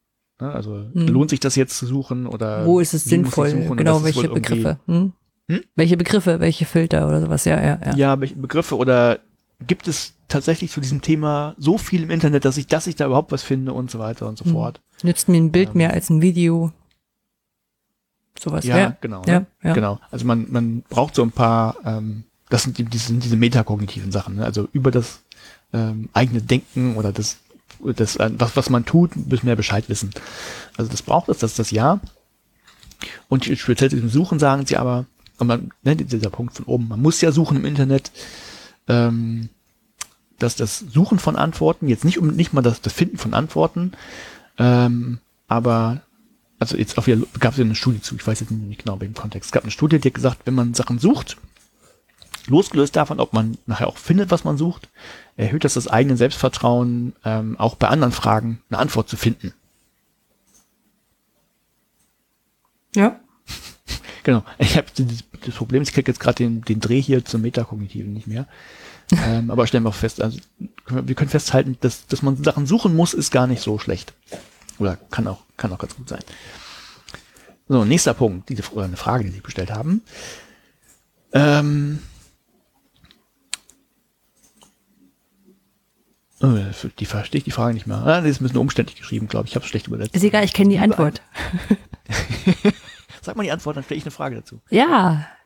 [0.41, 0.53] Ne?
[0.53, 1.09] Also Hm.
[1.09, 3.51] lohnt sich das jetzt zu suchen oder Wo ist es sinnvoll?
[3.77, 4.79] genau, welche Begriffe?
[4.87, 5.13] Hm?
[5.49, 5.61] Hm?
[5.75, 7.45] Welche Begriffe, welche Filter oder sowas?
[7.45, 7.97] Ja, ja, ja.
[7.97, 9.21] Ja, welche Begriffe oder
[9.67, 13.07] gibt es tatsächlich zu diesem Thema so viel im Internet, dass ich, dass ich da
[13.07, 14.53] überhaupt was finde und so weiter und so Hm.
[14.53, 14.81] fort.
[15.03, 15.77] Nützt mir ein Bild Ähm.
[15.79, 16.73] mehr als ein Video?
[18.39, 18.97] Sowas, Ja, ja.
[19.01, 19.23] genau.
[19.27, 19.47] Ja, ne?
[19.63, 19.73] ja.
[19.75, 19.99] Genau.
[20.11, 24.13] Also man, man braucht so ein paar, ähm, das sind die, die sind diese metakognitiven
[24.13, 24.45] Sachen, ne?
[24.45, 25.23] also über das
[25.73, 27.39] ähm, eigene Denken oder das,
[27.83, 30.11] das äh, was, was man tut, müssen wir Bescheid wissen.
[30.77, 32.01] Also das braucht es, das ist das Ja.
[33.29, 35.07] Und speziell zu diesem Suchen sagen sie aber,
[35.39, 38.11] und man, ne, dieser Punkt von oben, man muss ja suchen im Internet,
[38.89, 39.49] ähm,
[40.39, 43.93] dass das Suchen von Antworten, jetzt nicht um nicht mal das, das Finden von Antworten,
[44.59, 46.03] ähm, aber
[46.59, 49.01] also jetzt auch wieder gab es ja eine Studie zu, ich weiß jetzt nicht genau
[49.01, 49.49] welchem Kontext.
[49.49, 51.39] Es gab eine Studie, die hat gesagt, wenn man Sachen sucht,
[52.47, 54.89] losgelöst davon, ob man nachher auch findet, was man sucht,
[55.37, 59.55] erhöht das das eigene Selbstvertrauen, ähm, auch bei anderen Fragen eine Antwort zu finden.
[62.95, 63.21] Ja.
[64.23, 64.45] Genau.
[64.59, 64.87] Ich habe
[65.45, 68.47] das, Problem, ich kriege jetzt gerade den, den Dreh hier zum Metakognitiven nicht mehr.
[69.27, 70.39] ähm, aber stellen wir auch fest, also
[70.89, 74.13] wir können festhalten, dass, dass man Sachen suchen muss, ist gar nicht so schlecht.
[74.79, 76.21] Oder kann auch, kann auch ganz gut sein.
[77.69, 80.03] So, nächster Punkt, diese oder eine Frage, die Sie bestellt haben.
[81.33, 82.01] Ähm,
[86.43, 86.57] Oh,
[86.99, 87.99] die verstehe ich die Frage nicht mehr.
[87.99, 89.53] Ah, das ist ein bisschen umständlich geschrieben, glaube ich.
[89.53, 90.15] Ich habe es schlecht übersetzt.
[90.15, 91.21] Ist egal, ich kenne die Antwort.
[93.23, 94.61] Sag mal die Antwort, dann stelle ich eine Frage dazu.
[94.71, 95.27] Ja.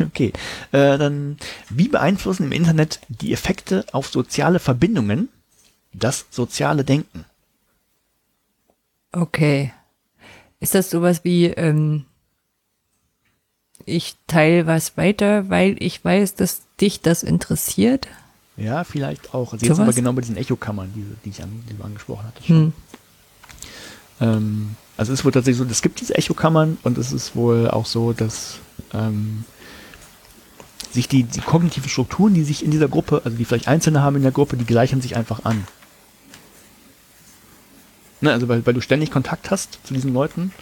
[0.00, 0.32] Okay,
[0.70, 1.36] äh, dann
[1.68, 5.30] wie beeinflussen im Internet die Effekte auf soziale Verbindungen
[5.92, 7.24] das soziale Denken?
[9.12, 9.72] Okay.
[10.60, 12.04] Ist das sowas wie, ähm,
[13.86, 18.08] ich teile was weiter, weil ich weiß, dass dich das interessiert?
[18.56, 19.52] Ja, vielleicht auch.
[19.54, 22.48] Also jetzt aber genau bei diesen Echokammern, die, die ich an, die du angesprochen hattest.
[22.48, 22.72] Hm.
[24.20, 27.70] Ähm, also es ist wohl tatsächlich so, es gibt diese Echokammern und es ist wohl
[27.70, 28.58] auch so, dass
[28.92, 29.44] ähm,
[30.92, 34.16] sich die, die kognitiven Strukturen, die sich in dieser Gruppe, also die vielleicht Einzelne haben
[34.16, 35.66] in der Gruppe, die gleichen sich einfach an.
[38.20, 40.52] Ne, also weil, weil du ständig Kontakt hast zu diesen Leuten.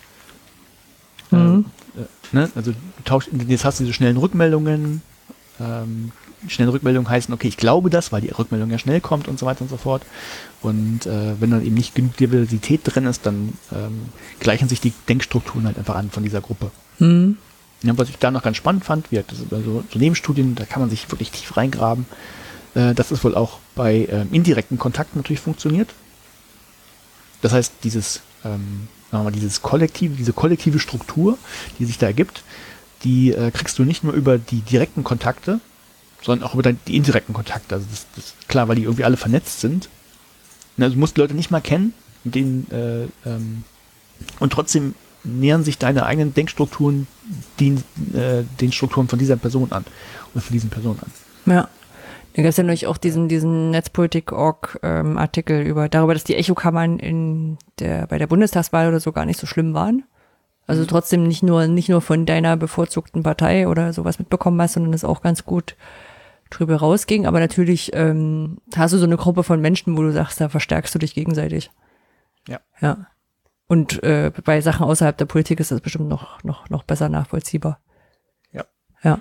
[1.33, 1.65] Mhm.
[1.97, 5.03] Äh, ne, also du tauschst, jetzt hast du diese schnellen Rückmeldungen.
[5.59, 6.13] Ähm,
[6.47, 9.47] schnelle Rückmeldungen heißen, okay, ich glaube das, weil die Rückmeldung ja schnell kommt und so
[9.47, 10.03] weiter und so fort.
[10.61, 14.07] Und äh, wenn dann eben nicht genug Diversität drin ist, dann ähm,
[14.41, 16.71] gleichen sich die Denkstrukturen halt einfach an von dieser Gruppe.
[16.99, 17.37] Hm.
[17.83, 20.81] Ja, was ich da noch ganz spannend fand, wie das, also so Nebenstudien, da kann
[20.81, 22.07] man sich wirklich tief reingraben.
[22.75, 25.89] Äh, dass es wohl auch bei ähm, indirekten Kontakten natürlich funktioniert.
[27.41, 31.39] Das heißt, dieses, ähm, sagen wir mal, dieses kollektive, diese kollektive Struktur,
[31.79, 32.43] die sich da ergibt,
[33.05, 35.61] die äh, kriegst du nicht nur über die direkten Kontakte,
[36.23, 37.77] sondern auch über die indirekten Kontakte.
[37.77, 39.89] Also das, das ist klar, weil die irgendwie alle vernetzt sind.
[40.77, 43.65] Ne, Also du musst Leute nicht mal kennen, mit denen, äh, ähm,
[44.41, 47.07] und trotzdem nähern sich deine eigenen Denkstrukturen
[47.61, 47.79] den,
[48.15, 49.85] äh, den Strukturen von dieser Person an
[50.33, 51.53] oder von diesen Personen an.
[51.53, 51.69] Ja.
[52.35, 57.59] Da gab es ja nämlich auch diesen, diesen Netzpolitik-Org-Artikel über darüber, dass die Echokammern in
[57.81, 60.05] der, bei der Bundestagswahl oder so gar nicht so schlimm waren.
[60.69, 64.93] Also trotzdem nicht nur, nicht nur von deiner bevorzugten Partei oder sowas mitbekommen hast, sondern
[64.93, 65.75] es auch ganz gut
[66.51, 67.27] drüber rausging.
[67.27, 70.95] Aber natürlich ähm, hast du so eine Gruppe von Menschen, wo du sagst, da verstärkst
[70.95, 71.71] du dich gegenseitig.
[72.47, 72.61] Ja.
[72.81, 73.07] Ja.
[73.67, 77.81] Und äh, bei Sachen außerhalb der Politik ist das bestimmt noch, noch, noch besser nachvollziehbar.
[78.53, 78.65] Ja.
[79.03, 79.21] Ja.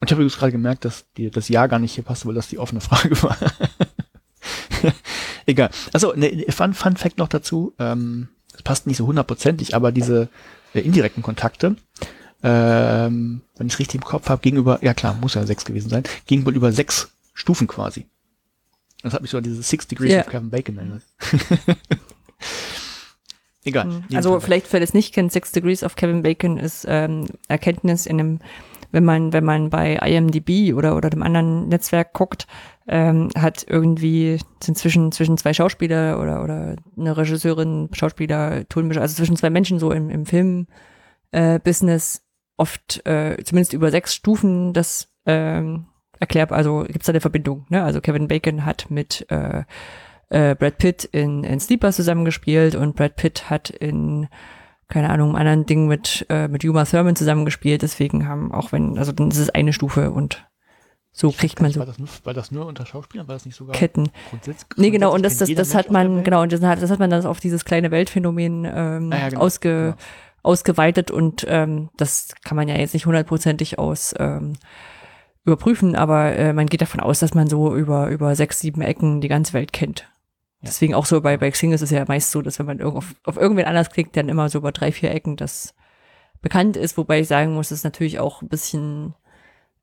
[0.00, 2.34] Und ich habe übrigens gerade gemerkt, dass die, das Ja gar nicht hier passte, weil
[2.34, 3.36] das die offene Frage war.
[5.46, 5.70] Egal.
[5.92, 7.74] Also, ne, Fun, Fun Fact noch dazu.
[7.78, 10.28] Ähm, das passt nicht so hundertprozentig, aber diese
[10.74, 11.76] äh, indirekten Kontakte,
[12.42, 15.90] ähm, wenn ich es richtig im Kopf habe, gegenüber, ja klar, muss ja sechs gewesen
[15.90, 18.06] sein, gegenüber über sechs Stufen quasi.
[19.02, 20.20] Das hat mich so an diese Six Degrees Ja.
[20.20, 21.02] of Kevin Bacon erinnert.
[23.64, 23.86] Egal.
[23.88, 24.44] Also Jedenfalls.
[24.44, 28.38] vielleicht, wer das nicht kennt, Six Degrees of Kevin Bacon ist ähm, Erkenntnis in einem,
[28.90, 32.46] wenn man, wenn man bei IMDb oder, oder dem anderen Netzwerk guckt,
[32.88, 39.14] ähm, hat irgendwie, sind zwischen, zwischen zwei Schauspieler oder, oder eine Regisseurin, Schauspieler, Tonmischer, also
[39.14, 40.66] zwischen zwei Menschen so im, im Film,
[41.30, 42.22] äh, Business
[42.60, 45.86] oft, äh, zumindest über sechs Stufen das ähm,
[46.18, 47.82] erklärt, also gibt's da eine Verbindung, ne?
[47.82, 49.64] Also Kevin Bacon hat mit äh,
[50.28, 54.28] äh, Brad Pitt in, in Sleepers zusammengespielt und Brad Pitt hat in,
[54.88, 57.82] keine Ahnung, anderen Ding mit, äh, mit Uma Thurman zusammengespielt.
[57.82, 60.46] Deswegen haben, auch wenn, also dann ist es eine Stufe und
[61.12, 63.26] so kriegt man so war, das nur, war das nur unter Schauspielern?
[63.26, 64.10] War das nicht sogar Ketten.
[64.30, 64.68] grundsätzlich?
[64.76, 67.10] Nee, genau, und das, das, das hat man, genau, und das hat, das hat man
[67.10, 69.96] dann auf dieses kleine Weltphänomen ähm, Ah ja, genau, ausge, genau.
[70.42, 74.54] Ausgeweitet und ähm, das kann man ja jetzt nicht hundertprozentig aus ähm,
[75.44, 79.20] überprüfen, aber äh, man geht davon aus, dass man so über, über sechs, sieben Ecken
[79.20, 80.00] die ganze Welt kennt.
[80.60, 80.68] Ja.
[80.68, 83.14] Deswegen auch so bei, bei Xing ist es ja meist so, dass wenn man auf,
[83.24, 85.74] auf irgendwen anders klickt, dann immer so über drei, vier Ecken das
[86.42, 89.14] bekannt ist, wobei ich sagen muss, ist natürlich auch ein bisschen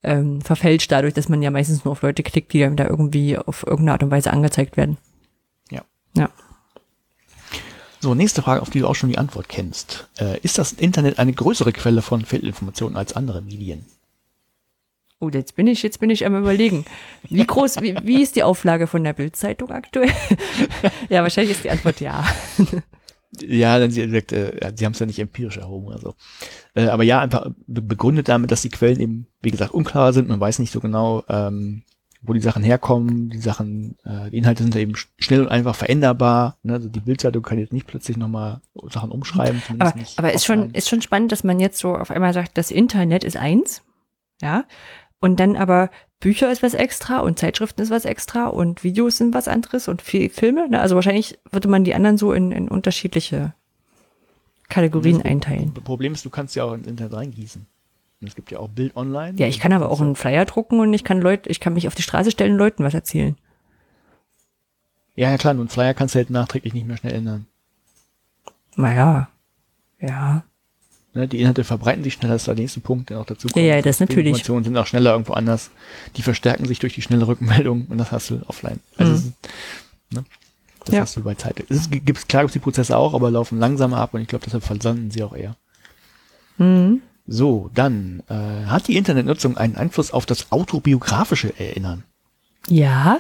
[0.04, 3.38] ähm, verfälscht dadurch, dass man ja meistens nur auf Leute klickt, die einem da irgendwie
[3.38, 4.98] auf irgendeine Art und Weise angezeigt werden.
[5.72, 5.82] Ja.
[6.16, 6.30] Ja.
[8.08, 10.08] So, nächste Frage, auf die du auch schon die Antwort kennst.
[10.18, 13.84] Äh, ist das Internet eine größere Quelle von Fehlinformationen als andere Medien?
[15.20, 16.86] Oh, jetzt bin ich, jetzt bin ich am überlegen.
[17.24, 20.10] Wie groß, wie, wie ist die Auflage von der Bildzeitung aktuell?
[21.10, 22.24] ja, wahrscheinlich ist die Antwort ja.
[23.42, 26.16] Ja, dann sie äh, sie haben es ja nicht empirisch erhoben oder so.
[26.76, 30.30] Äh, aber ja, einfach be- begründet damit, dass die Quellen eben, wie gesagt, unklar sind.
[30.30, 31.84] Man weiß nicht so genau, ähm,
[32.22, 33.30] wo die Sachen herkommen.
[33.30, 36.58] Die Sachen, äh, die Inhalte sind ja eben sch- schnell und einfach veränderbar.
[36.64, 36.74] Ne?
[36.74, 39.62] Also die Bildzeitung kann jetzt nicht plötzlich nochmal Sachen umschreiben.
[39.80, 42.72] Aber, aber ist schon, ist schon spannend, dass man jetzt so auf einmal sagt, das
[42.72, 43.84] Internet ist eins.
[44.42, 44.66] Ja.
[45.20, 45.90] Und dann aber
[46.20, 50.02] Bücher ist was extra und Zeitschriften ist was extra und Videos sind was anderes und
[50.02, 50.68] viel Filme.
[50.70, 50.80] Ne?
[50.80, 53.54] Also wahrscheinlich würde man die anderen so in, in unterschiedliche
[54.70, 55.74] Kategorien Das einteilen.
[55.74, 57.66] Problem ist, du kannst ja auch ins Internet reingießen.
[58.20, 59.38] Und es gibt ja auch Bild online.
[59.38, 61.88] Ja, ich kann aber auch einen Flyer drucken und ich kann Leute, ich kann mich
[61.88, 63.36] auf die Straße stellen und Leuten was erzählen.
[65.16, 67.48] Ja, ja klar, nur einen Flyer kannst du halt nachträglich nicht mehr schnell ändern.
[68.76, 69.30] Naja.
[70.00, 70.44] Ja.
[71.14, 73.56] Ne, die Inhalte verbreiten sich schneller, das ist der nächste Punkt, der auch dazu kommt.
[73.66, 74.28] Ja, ja, das Die natürlich.
[74.28, 75.72] Informationen sind auch schneller irgendwo anders.
[76.16, 78.80] Die verstärken sich durch die schnelle Rückmeldung und das hast du offline.
[78.98, 79.34] Also Mhm.
[80.12, 80.26] Ne?
[80.86, 81.02] Das Ja.
[81.02, 81.66] hast du bei Zeit.
[81.70, 84.46] Es gibt, klar gibt es die Prozesse auch, aber laufen langsamer ab und ich glaube,
[84.46, 85.56] deshalb versanden sie auch eher.
[86.58, 87.02] Mhm.
[87.28, 92.04] So, dann äh, hat die Internetnutzung einen Einfluss auf das autobiografische Erinnern.
[92.70, 93.20] Ja,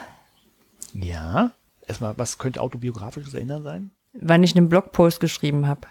[0.93, 1.51] Ja.
[1.85, 3.91] Erstmal, was könnte autobiografisches Erinnern sein?
[4.19, 5.81] wann ich einen Blogpost geschrieben habe.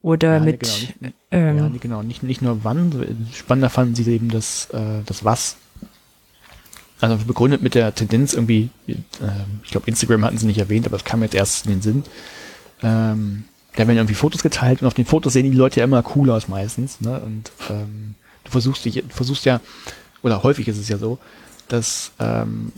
[0.00, 2.02] Oder Ja, nee, mit, genau, nicht- ähm, ja, nee, genau.
[2.02, 5.56] Nicht, nicht nur wann, spannender fanden sie eben das, äh, das was.
[7.00, 8.94] Also begründet mit der Tendenz irgendwie, äh,
[9.62, 12.04] ich glaube Instagram hatten sie nicht erwähnt, aber es kam jetzt erst in den Sinn.
[12.82, 16.04] Ähm, da werden irgendwie Fotos geteilt und auf den Fotos sehen die Leute ja immer
[16.14, 17.00] cool aus meistens.
[17.00, 17.20] Ne?
[17.20, 19.60] Und ähm, du versuchst dich, versuchst ja,
[20.22, 21.18] oder häufig ist es ja so,
[21.68, 22.72] dass ähm,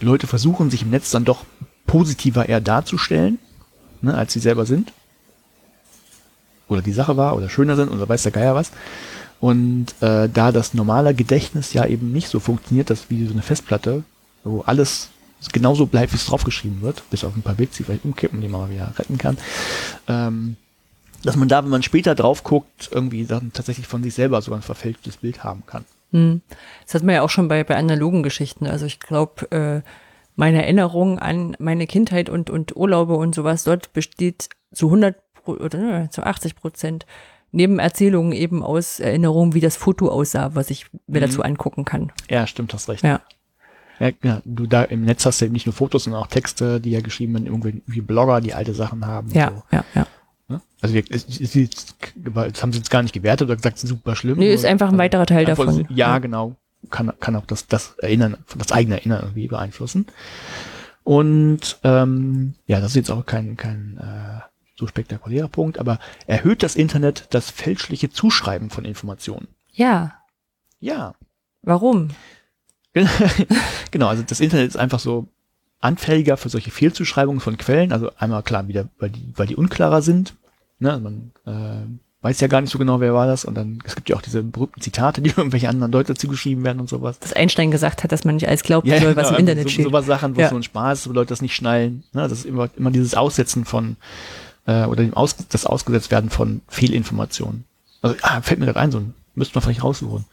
[0.00, 1.44] Leute versuchen, sich im Netz dann doch
[1.86, 3.38] positiver eher darzustellen,
[4.02, 4.92] ne, als sie selber sind
[6.68, 8.70] oder die Sache war oder schöner sind oder weiß der Geier was.
[9.40, 13.42] Und äh, da das normale Gedächtnis ja eben nicht so funktioniert, dass wie so eine
[13.42, 14.04] Festplatte,
[14.44, 15.08] wo alles
[15.48, 18.48] genauso bleibt, wie es draufgeschrieben wird, bis auf ein paar Bits, die vielleicht umkippen, die
[18.48, 19.38] man mal wieder retten kann,
[20.08, 20.56] ähm,
[21.24, 24.52] dass man da, wenn man später drauf guckt, irgendwie dann tatsächlich von sich selber so
[24.54, 25.84] ein verfälschtes Bild haben kann.
[26.12, 26.40] hm.
[26.84, 28.66] das hat man ja auch schon bei, bei analogen Geschichten.
[28.66, 29.82] Also ich glaube, äh,
[30.36, 35.52] meine Erinnerung an meine Kindheit und, und Urlaube und sowas dort besteht zu 100 Pro-
[35.54, 37.04] oder ne, zu 80 Prozent
[37.52, 41.24] neben Erzählungen eben aus Erinnerungen, wie das Foto aussah, was ich mir Mhm.
[41.26, 42.12] dazu angucken kann.
[42.30, 43.02] Ja, stimmt, hast recht.
[43.02, 43.20] Ja.
[44.00, 46.80] Ja, ja, du da im Netz hast du eben nicht nur Fotos, sondern auch Texte,
[46.80, 49.30] die ja geschrieben werden, irgendwie Blogger, die alte Sachen haben.
[49.32, 49.62] Ja, So.
[49.76, 50.06] ja, ja.
[50.48, 50.60] Ne?
[50.80, 54.16] Also wir, es, es, es, das haben sie jetzt gar nicht gewertet oder gesagt, super
[54.16, 54.38] schlimm.
[54.38, 55.86] Nee, ist einfach ein weiterer Teil einfach- davon.
[55.90, 56.56] Ja, genau.
[56.90, 60.06] Kann, kann auch das, das Erinnern, das eigene Erinnern irgendwie beeinflussen.
[61.04, 64.40] Und ähm, ja, das ist jetzt auch kein, kein äh,
[64.76, 69.48] so spektakulärer Punkt, aber erhöht das Internet das fälschliche Zuschreiben von Informationen?
[69.72, 70.14] Ja,
[70.80, 71.14] Ja.
[71.62, 72.08] warum?
[73.90, 75.28] genau, also das Internet ist einfach so
[75.80, 77.92] anfälliger für solche Fehlzuschreibungen von Quellen.
[77.92, 80.34] Also einmal klar wieder, weil die, weil die unklarer sind.
[80.78, 80.90] Ne?
[80.90, 81.86] Also man äh,
[82.22, 83.44] weiß ja gar nicht so genau, wer war das.
[83.44, 86.80] Und dann, es gibt ja auch diese berühmten Zitate, die irgendwelche anderen Leute zugeschrieben werden
[86.80, 87.18] und sowas.
[87.18, 89.70] Dass Einstein gesagt hat, dass man nicht alles glauben soll, was genau, im Internet so,
[89.70, 89.84] steht.
[89.86, 90.50] Sowas Sachen, wo Ja.
[90.50, 92.04] so ein Spaß ist, wo Leute das nicht schnallen.
[92.12, 92.22] Ne?
[92.22, 93.96] Das ist immer, immer dieses Aussetzen von
[94.66, 97.64] äh, oder dem Aus, das ausgesetzt werden von Fehlinformationen.
[98.02, 100.24] Also, ah, fällt mir gerade ein, so ein müsste man vielleicht raussuchen.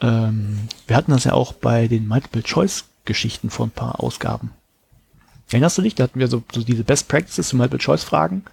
[0.00, 4.52] Ähm, wir hatten das ja auch bei den Multiple-Choice-Geschichten vor ein paar Ausgaben.
[5.50, 5.94] Erinnerst du dich?
[5.94, 8.44] Da hatten wir so, so diese Best Practices zu Multiple-Choice-Fragen,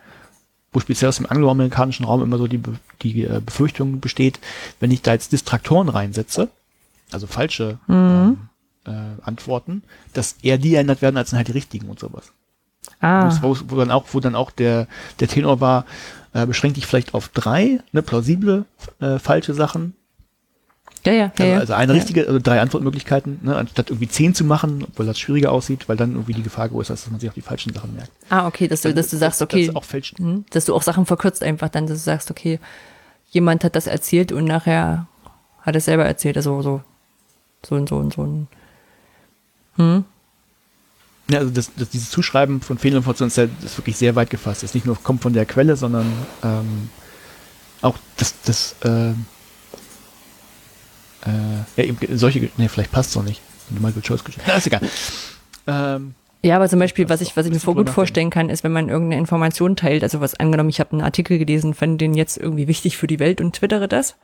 [0.71, 2.61] wo speziell aus dem angloamerikanischen Raum immer so die,
[3.01, 4.39] die äh, Befürchtung besteht,
[4.79, 6.49] wenn ich da jetzt Distraktoren reinsetze,
[7.11, 8.49] also falsche ähm,
[8.85, 8.91] äh,
[9.21, 12.31] Antworten, dass eher die erinnert werden als dann halt die richtigen und sowas.
[13.01, 14.87] ah, Wo, wo dann auch, wo dann auch der,
[15.19, 15.85] der Tenor war,
[16.33, 18.65] äh, beschränk dich vielleicht auf drei, ne, plausible
[18.99, 19.95] äh, falsche Sachen.
[21.05, 21.57] Ja, ja, ja, Also, ja.
[21.59, 25.51] also eine richtige, also drei Antwortmöglichkeiten, ne, anstatt irgendwie zehn zu machen, obwohl das schwieriger
[25.51, 27.93] aussieht, weil dann irgendwie die Gefahr größer ist, dass man sich auf die falschen Sachen
[27.95, 28.11] merkt.
[28.29, 30.17] Ah, okay, dass du, dass du sagst, okay, Das ist auch fälschen.
[30.17, 32.59] hm, dass du auch Sachen verkürzt einfach dann, dass du sagst, okay,
[33.29, 35.07] jemand hat das erzählt und nachher
[35.61, 36.81] hat es selber erzählt, also so,
[37.65, 38.23] so und so und so.
[38.23, 38.47] ein-
[39.77, 40.05] Hm?
[41.29, 44.63] Ja, also das, das, dieses Zuschreiben von Fehlinformationen ist, ja, ist wirklich sehr weit gefasst.
[44.63, 46.05] Ist nicht nur kommt von der Quelle, sondern
[46.43, 46.89] ähm,
[47.81, 49.13] auch das, das äh,
[51.25, 53.41] äh, ja, eben solche, nee, vielleicht passt es noch nicht.
[53.69, 54.47] Michael Choice Geschichte.
[54.47, 54.81] Na, ist egal.
[55.67, 58.63] Ähm, Ja, aber zum Beispiel, was ich, was ich mir drüber gut vorstellen kann, ist,
[58.63, 62.13] wenn man irgendeine Information teilt, also was angenommen, ich habe einen Artikel gelesen, fand den
[62.13, 64.15] jetzt irgendwie wichtig für die Welt und twittere das,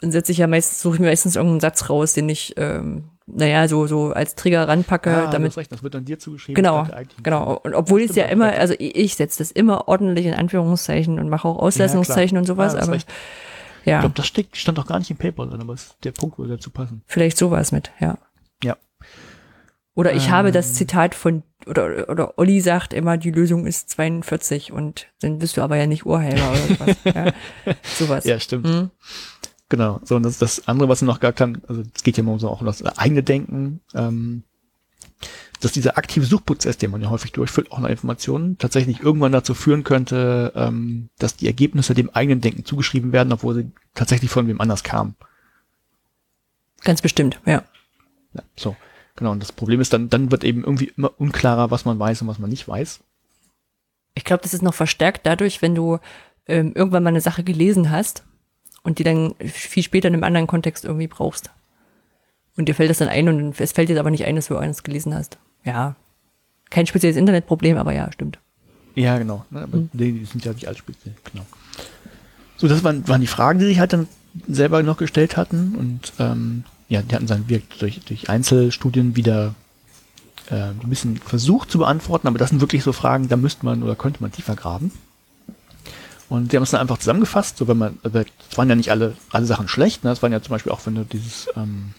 [0.00, 3.04] dann setze ich ja meistens, suche ich mir meistens irgendeinen Satz raus, den ich, ähm,
[3.26, 6.54] naja, so, so als Trigger ranpacke, ah, damit recht, das wird dann dir zugeschrieben.
[6.54, 6.86] Genau,
[7.22, 7.60] genau.
[7.62, 11.48] Und obwohl es ja immer, also ich, setze das immer ordentlich in Anführungszeichen und mache
[11.48, 13.08] auch Ausleistungszeichen Ja, und sowas, hast aber recht.
[13.84, 16.38] Ja, Ich glaube, das steht, stand doch gar nicht im Paper drin, aber der Punkt
[16.38, 17.02] würde dazu passen.
[17.06, 18.18] vielleicht sowas mit, ja.
[18.62, 18.76] Ja.
[19.94, 20.74] Oder ich habe das Ähm.
[20.74, 25.62] Zitat von, oder, oder Olli sagt immer, die Lösung ist 42 und dann bist du
[25.62, 26.96] aber ja nicht Urheber oder sowas.
[27.04, 27.32] ja.
[27.82, 28.24] Sowas.
[28.24, 28.68] Ja, stimmt.
[28.68, 28.90] Hm?
[29.68, 30.00] Genau.
[30.04, 32.48] So, und das, das andere, was noch gesagt haben, also es geht ja immer so
[32.48, 34.44] auch um das eigene Denken, ähm,
[35.60, 39.54] dass dieser aktive Suchprozess, den man ja häufig durchführt, auch nach Informationen, tatsächlich irgendwann dazu
[39.54, 44.46] führen könnte, ähm, dass die Ergebnisse dem eigenen Denken zugeschrieben werden, obwohl sie tatsächlich von
[44.46, 45.16] wem anders kamen.
[46.84, 47.64] Ganz bestimmt, ja.
[48.34, 48.76] Ja, so.
[49.16, 49.32] Genau.
[49.32, 52.28] Und das Problem ist dann, dann wird eben irgendwie immer unklarer, was man weiß und
[52.28, 53.00] was man nicht weiß.
[54.14, 55.98] Ich glaube, das ist noch verstärkt dadurch, wenn du
[56.46, 58.22] ähm, irgendwann mal eine Sache gelesen hast
[58.84, 61.50] und die dann viel später in einem anderen Kontext irgendwie brauchst.
[62.56, 64.56] Und dir fällt das dann ein und es fällt dir aber nicht ein, dass du
[64.56, 65.38] eines gelesen hast.
[65.64, 65.96] Ja.
[66.70, 68.38] Kein spezielles Internetproblem, aber ja, stimmt.
[68.94, 69.44] Ja, genau.
[69.50, 71.14] Ne, aber die, die sind ja nicht alles speziell.
[71.32, 71.46] Genau.
[72.56, 74.08] So, das waren, waren die Fragen, die sich halt dann
[74.48, 79.54] selber noch gestellt hatten und ähm, ja, die hatten dann wirklich durch, durch Einzelstudien wieder
[80.50, 83.82] äh, ein bisschen versucht zu beantworten, aber das sind wirklich so Fragen, da müsste man
[83.82, 84.92] oder könnte man tiefer graben.
[86.28, 88.90] Und die haben es dann einfach zusammengefasst, so wenn man, also es waren ja nicht
[88.90, 90.10] alle, alle Sachen schlecht, ne?
[90.10, 91.94] es waren ja zum Beispiel auch, wenn du dieses, ähm,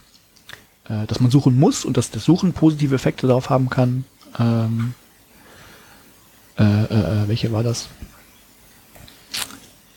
[0.90, 4.06] äh, dass man suchen muss und dass das Suchen positive Effekte darauf haben kann.
[4.40, 4.94] Ähm,
[6.58, 7.90] äh, äh, äh welche war das?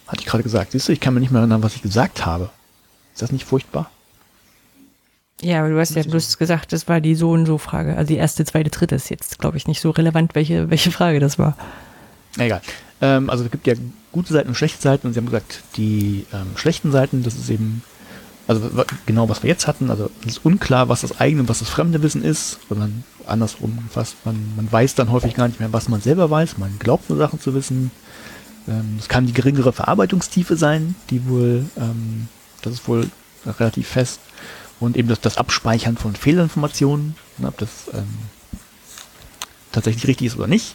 [0.06, 0.72] Hatte ich gerade gesagt.
[0.72, 2.50] Siehst du, ich kann mir nicht mehr erinnern, was ich gesagt habe.
[3.12, 3.90] Ist das nicht furchtbar?
[5.42, 7.96] Ja, aber du hast ja bloß gesagt, das war die so und so Frage.
[7.96, 11.18] Also die erste, zweite, dritte ist jetzt, glaube ich, nicht so relevant, welche, welche Frage
[11.18, 11.56] das war.
[12.38, 12.62] Egal.
[13.00, 13.74] Ähm, also es gibt ja
[14.12, 17.50] gute Seiten und schlechte Seiten und sie haben gesagt, die ähm, schlechten Seiten, das ist
[17.50, 17.82] eben,
[18.46, 21.60] also genau was wir jetzt hatten, also es ist unklar, was das eigene und was
[21.60, 25.72] das fremde Wissen ist, sondern andersrum fast, man, man weiß dann häufig gar nicht mehr,
[25.72, 27.90] was man selber weiß, man glaubt nur Sachen zu wissen.
[28.68, 32.28] Ähm, es kann die geringere Verarbeitungstiefe sein, die wohl, ähm,
[32.62, 33.08] das ist wohl
[33.46, 34.20] relativ fest
[34.80, 38.08] und eben das, das Abspeichern von Fehlinformationen, ne, ob das ähm,
[39.70, 40.74] tatsächlich richtig ist oder nicht.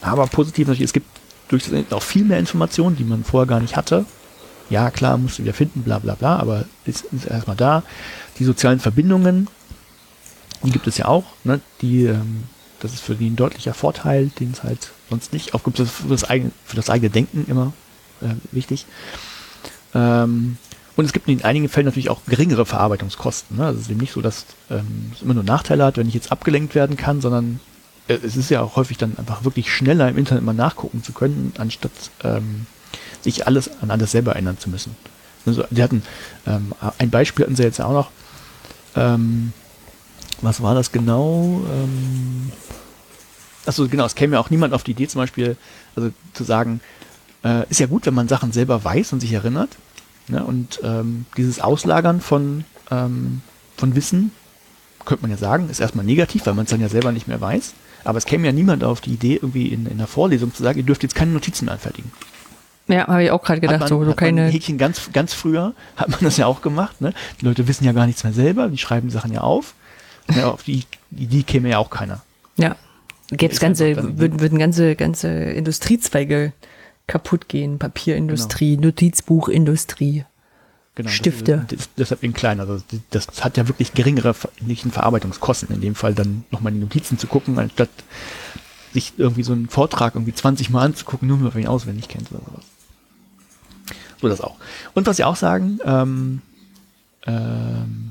[0.00, 1.08] Aber positiv natürlich, es gibt
[1.48, 4.04] durch das Internet auch viel mehr Informationen, die man vorher gar nicht hatte.
[4.68, 7.82] Ja, klar, musst du wieder finden, bla bla bla, aber ist, ist erstmal da.
[8.38, 9.48] Die sozialen Verbindungen,
[10.62, 11.60] die gibt es ja auch, ne?
[11.80, 12.44] die, ähm,
[12.80, 15.78] das ist für die ein deutlicher Vorteil, den es halt sonst nicht aufgibt.
[15.78, 17.72] Das ist für das eigene, für das eigene Denken immer
[18.20, 18.86] äh, wichtig.
[19.94, 20.56] Ähm,
[20.96, 23.58] und es gibt in einigen Fällen natürlich auch geringere Verarbeitungskosten.
[23.58, 23.66] Ne?
[23.66, 26.14] Also es ist eben nicht so, dass ähm, es immer nur Nachteile hat, wenn ich
[26.14, 27.60] jetzt abgelenkt werden kann, sondern
[28.08, 31.12] äh, es ist ja auch häufig dann einfach wirklich schneller im Internet mal nachgucken zu
[31.12, 31.92] können, anstatt
[32.24, 32.66] ähm,
[33.22, 34.96] sich alles an alles selber erinnern zu müssen.
[35.46, 36.02] Also, die hatten
[36.46, 38.10] ähm, ein Beispiel hatten sie jetzt auch noch.
[38.96, 39.52] Ähm,
[40.42, 41.62] was war das genau?
[41.72, 42.52] Ähm,
[43.64, 45.56] achso, genau, es käme ja auch niemand auf die Idee, zum Beispiel,
[45.94, 46.80] also zu sagen,
[47.44, 49.70] äh, ist ja gut, wenn man Sachen selber weiß und sich erinnert.
[50.28, 50.44] Ne?
[50.44, 53.42] Und ähm, dieses Auslagern von, ähm,
[53.76, 54.32] von Wissen,
[55.04, 57.40] könnte man ja sagen, ist erstmal negativ, weil man es dann ja selber nicht mehr
[57.40, 57.74] weiß.
[58.04, 60.78] Aber es käme ja niemand auf die Idee, irgendwie in, in der Vorlesung zu sagen,
[60.78, 62.10] ihr dürft jetzt keine Notizen anfertigen.
[62.88, 64.46] Ja, habe ich auch gerade gedacht, man, so, so keine.
[64.46, 67.00] Häkchen ganz, ganz früher hat man das ja auch gemacht.
[67.00, 67.12] Ne?
[67.40, 69.74] Die Leute wissen ja gar nichts mehr selber, die schreiben Sachen ja auf.
[70.34, 72.22] Ja, auf die Idee käme ja auch keiner.
[72.56, 72.76] Ja,
[73.30, 76.52] gäbe es ganze, würden, würden ganze, ganze Industriezweige
[77.06, 77.78] kaputt gehen.
[77.78, 78.88] Papierindustrie, genau.
[78.88, 80.24] Notizbuchindustrie.
[80.94, 81.66] Genau, Stifte.
[81.68, 82.58] Das, das, deshalb in klein.
[82.58, 82.80] Also
[83.10, 87.58] das, hat ja wirklich geringere Verarbeitungskosten in dem Fall dann nochmal die Notizen zu gucken,
[87.58, 87.90] anstatt
[88.92, 92.32] sich irgendwie so einen Vortrag irgendwie 20 Mal anzugucken, nur wenn man ihn auswendig kennt
[92.32, 92.64] oder sowas.
[94.26, 94.56] So das auch.
[94.94, 96.42] Und was sie auch sagen, ähm,
[97.26, 98.10] ähm,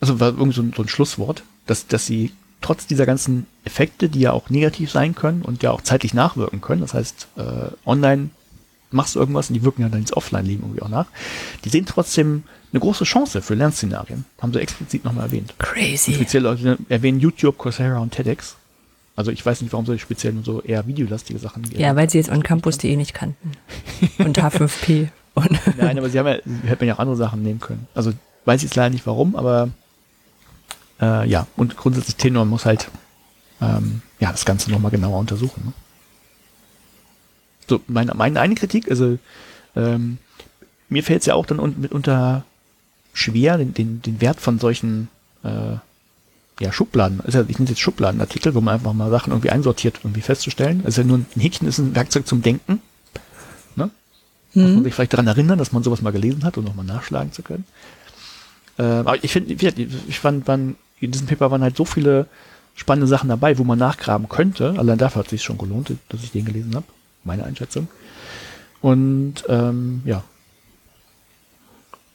[0.00, 4.08] also war irgendwie so ein, so ein Schlusswort, dass, dass sie trotz dieser ganzen Effekte,
[4.08, 7.42] die ja auch negativ sein können und ja auch zeitlich nachwirken können, das heißt, äh,
[7.86, 8.30] online
[8.90, 11.06] machst du irgendwas und die wirken ja dann ins Offline-Leben irgendwie auch nach.
[11.64, 12.42] Die sehen trotzdem
[12.72, 14.24] eine große Chance für Lernszenarien.
[14.40, 15.54] Haben sie explizit nochmal erwähnt.
[15.58, 16.10] Crazy.
[16.10, 18.56] Und speziell Leute erwähnen YouTube, Coursera und TEDx.
[19.14, 21.80] Also ich weiß nicht, warum sie speziell nur so eher videolastige Sachen geben.
[21.80, 23.52] Ja, weil sie jetzt oncampus.de nicht kannten.
[24.18, 25.08] Und H5P.
[25.34, 27.86] Und Nein, aber sie haben ja, hätten ja auch andere Sachen nehmen können.
[27.94, 28.12] Also
[28.44, 29.70] weiß ich jetzt leider nicht warum, aber
[31.00, 32.88] äh, ja, und grundsätzlich Tenor muss halt
[33.60, 35.62] ähm, ja das Ganze nochmal genauer untersuchen.
[35.66, 35.72] Ne?
[37.68, 39.18] So, meine, meine eine Kritik, also
[39.76, 40.18] ähm,
[40.88, 42.44] mir fällt es ja auch dann un mitunter
[43.12, 45.08] schwer, den, den, den Wert von solchen
[45.44, 45.76] äh,
[46.60, 50.00] ja, Schubladen, also ich nenne es jetzt Schubladenartikel, wo man einfach mal Sachen irgendwie einsortiert,
[50.02, 50.82] irgendwie festzustellen.
[50.84, 52.82] Also nur ein Häkchen ist ein Werkzeug zum Denken.
[54.54, 54.62] Mhm.
[54.62, 57.32] Muss man sich vielleicht daran erinnern, dass man sowas mal gelesen hat und nochmal nachschlagen
[57.32, 57.64] zu können.
[58.78, 62.26] Äh, aber ich finde, ich fand, waren, in diesem Paper waren halt so viele
[62.74, 64.74] spannende Sachen dabei, wo man nachgraben könnte.
[64.78, 66.86] Allein dafür hat es sich schon gelohnt, dass ich den gelesen habe
[67.24, 67.88] meine Einschätzung.
[68.80, 70.24] Und ähm, ja,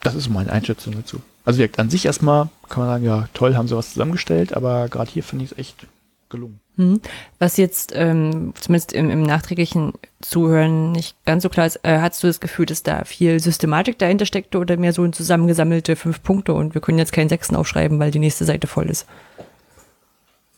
[0.02, 1.22] das ist meine Einschätzung dazu.
[1.44, 4.90] Also wirkt an sich erstmal, kann man sagen, ja, toll, haben sie was zusammengestellt, aber
[4.90, 5.88] gerade hier finde ich es echt
[6.30, 6.60] gelungen.
[6.78, 7.00] Hm.
[7.40, 12.22] Was jetzt ähm, zumindest im, im, nachträglichen Zuhören nicht ganz so klar ist, äh, hast
[12.22, 16.22] du das Gefühl, dass da viel Systematik dahinter steckte oder mehr so ein zusammengesammelte fünf
[16.22, 19.08] Punkte und wir können jetzt keinen Sechsten aufschreiben, weil die nächste Seite voll ist?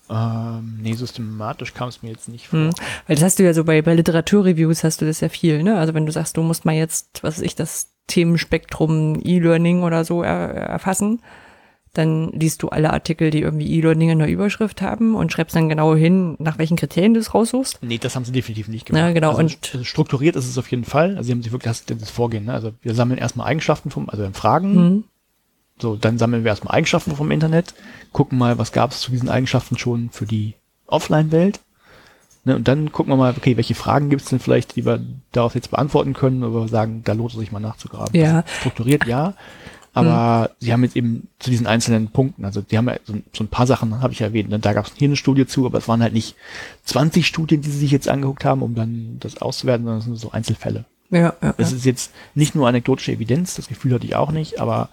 [0.09, 2.59] Ähm, nee, systematisch kam es mir jetzt nicht vor.
[2.59, 2.73] Hm,
[3.07, 5.77] weil das hast du ja so bei, bei Literaturreviews hast du das ja viel, ne?
[5.77, 10.05] Also wenn du sagst, du musst mal jetzt, was weiß ich, das Themenspektrum E-Learning oder
[10.05, 11.21] so er, erfassen,
[11.97, 15.69] dann liest du alle Artikel, die irgendwie E-Learning in der Überschrift haben und schreibst dann
[15.69, 17.79] genau hin, nach welchen Kriterien du es raussuchst.
[17.81, 19.01] Nee, das haben sie definitiv nicht gemacht.
[19.01, 19.35] Ja, genau.
[19.35, 21.17] Also und strukturiert ist es auf jeden Fall.
[21.17, 22.45] Also sie haben sich wirklich das, das Vorgehen.
[22.45, 22.53] Ne?
[22.53, 25.03] Also wir sammeln erstmal Eigenschaften vom, also Fragen, mhm.
[25.79, 27.75] So, dann sammeln wir erstmal Eigenschaften vom Internet,
[28.11, 30.55] gucken mal, was gab es zu diesen Eigenschaften schon für die
[30.87, 31.59] Offline-Welt.
[32.45, 35.01] Ne, und dann gucken wir mal, okay, welche Fragen gibt es denn vielleicht, die wir
[35.31, 38.19] darauf jetzt beantworten können, oder sagen, da lohnt es sich mal nachzugraben.
[38.19, 38.43] Ja.
[38.59, 39.33] Strukturiert ja,
[39.97, 43.43] Aber sie haben jetzt eben zu diesen einzelnen Punkten, also die haben ja so, so
[43.43, 44.59] ein paar Sachen, habe ich erwähnt, ne?
[44.59, 46.35] da gab es hier eine Studie zu, aber es waren halt nicht
[46.85, 50.15] 20 Studien, die sie sich jetzt angeguckt haben, um dann das auszuwerten, sondern es sind
[50.17, 50.85] so Einzelfälle.
[51.09, 54.59] Ja, ja, Es ist jetzt nicht nur anekdotische Evidenz, das Gefühl hatte ich auch nicht,
[54.59, 54.89] aber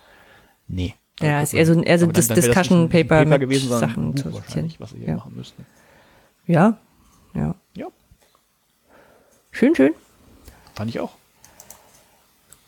[0.69, 0.95] nee.
[1.21, 4.33] Ja, ist eher so ein- eher so das Discussion ein Paper mit gewesen, Sachen zu
[4.33, 5.17] wahrscheinlich, was sie hier Ja.
[5.17, 5.65] machen müssten.
[6.47, 6.77] ja,
[7.35, 7.55] ja.
[7.77, 7.87] Ja,
[9.51, 9.93] Schön, schön.
[10.75, 11.13] fand ich auch.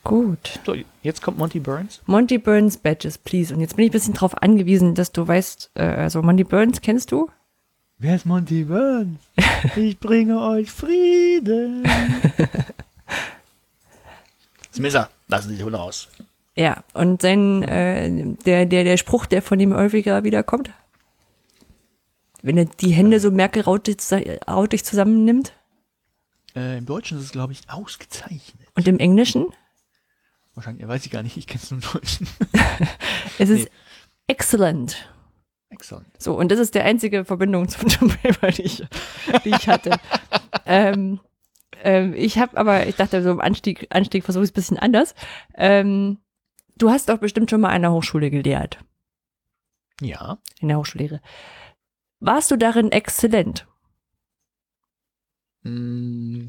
[0.09, 0.61] Gut.
[0.65, 2.01] So, jetzt kommt Monty Burns.
[2.07, 3.55] Monty Burns Badges, please.
[3.55, 6.81] Und jetzt bin ich ein bisschen drauf angewiesen, dass du weißt, äh, also Monty Burns
[6.81, 7.31] kennst du?
[7.99, 9.19] Wer ist Monty Burns?
[9.74, 11.85] Ich bringe euch Frieden.
[14.73, 16.09] Smisser, lassen Sie die Hunde raus.
[16.55, 20.70] Ja, und sein, äh, der, der, der Spruch, der von ihm häufiger wiederkommt,
[22.43, 23.97] wenn er die Hände so merkelrautig
[24.49, 25.53] rautig zusammennimmt
[26.55, 28.66] Äh, Im Deutschen ist es, glaube ich, ausgezeichnet.
[28.74, 29.47] und im Englischen,
[30.57, 32.27] Wahrscheinlich, weiß ich gar nicht, ich kenne es nur im Deutschen.
[33.39, 33.70] es ist Nee.
[34.27, 35.12] excellent.
[35.69, 36.07] Excellent.
[36.20, 38.83] So, und das ist der einzige Verbindung zum Tom Paper, die ich,
[39.45, 39.99] die ich hatte.
[40.66, 41.20] ähm,
[41.83, 44.78] ähm, ich habe aber, ich dachte, so im Anstieg, Anstieg versuche ich es ein bisschen
[44.78, 45.15] anders.
[45.55, 46.19] Ähm,
[46.78, 48.78] du hast doch bestimmt schon mal an der Hochschule gelehrt,
[50.01, 50.39] Ja.
[50.61, 51.20] in der Hochschullehre.
[52.20, 53.66] Warst du darin exzellent?
[55.65, 56.47] Mm.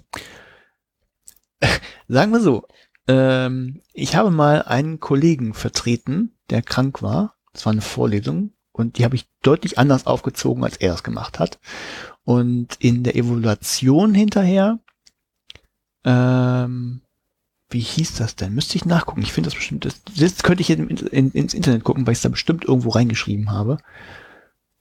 [2.07, 2.65] Sagen wir so.
[3.07, 7.35] Ähm, ich habe mal einen Kollegen vertreten, der krank war.
[7.53, 11.39] Das war eine Vorlesung und die habe ich deutlich anders aufgezogen, als er es gemacht
[11.39, 11.59] hat.
[12.23, 14.79] Und in der Evaluation hinterher,
[16.03, 17.01] ähm,
[17.69, 18.53] wie hieß das denn?
[18.53, 19.21] Müsste ich nachgucken.
[19.21, 22.19] Ich finde das bestimmt, das, das könnte ich in, in, ins Internet gucken, weil ich
[22.19, 23.77] es da bestimmt irgendwo reingeschrieben habe.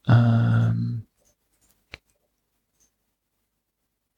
[0.06, 1.06] Ähm,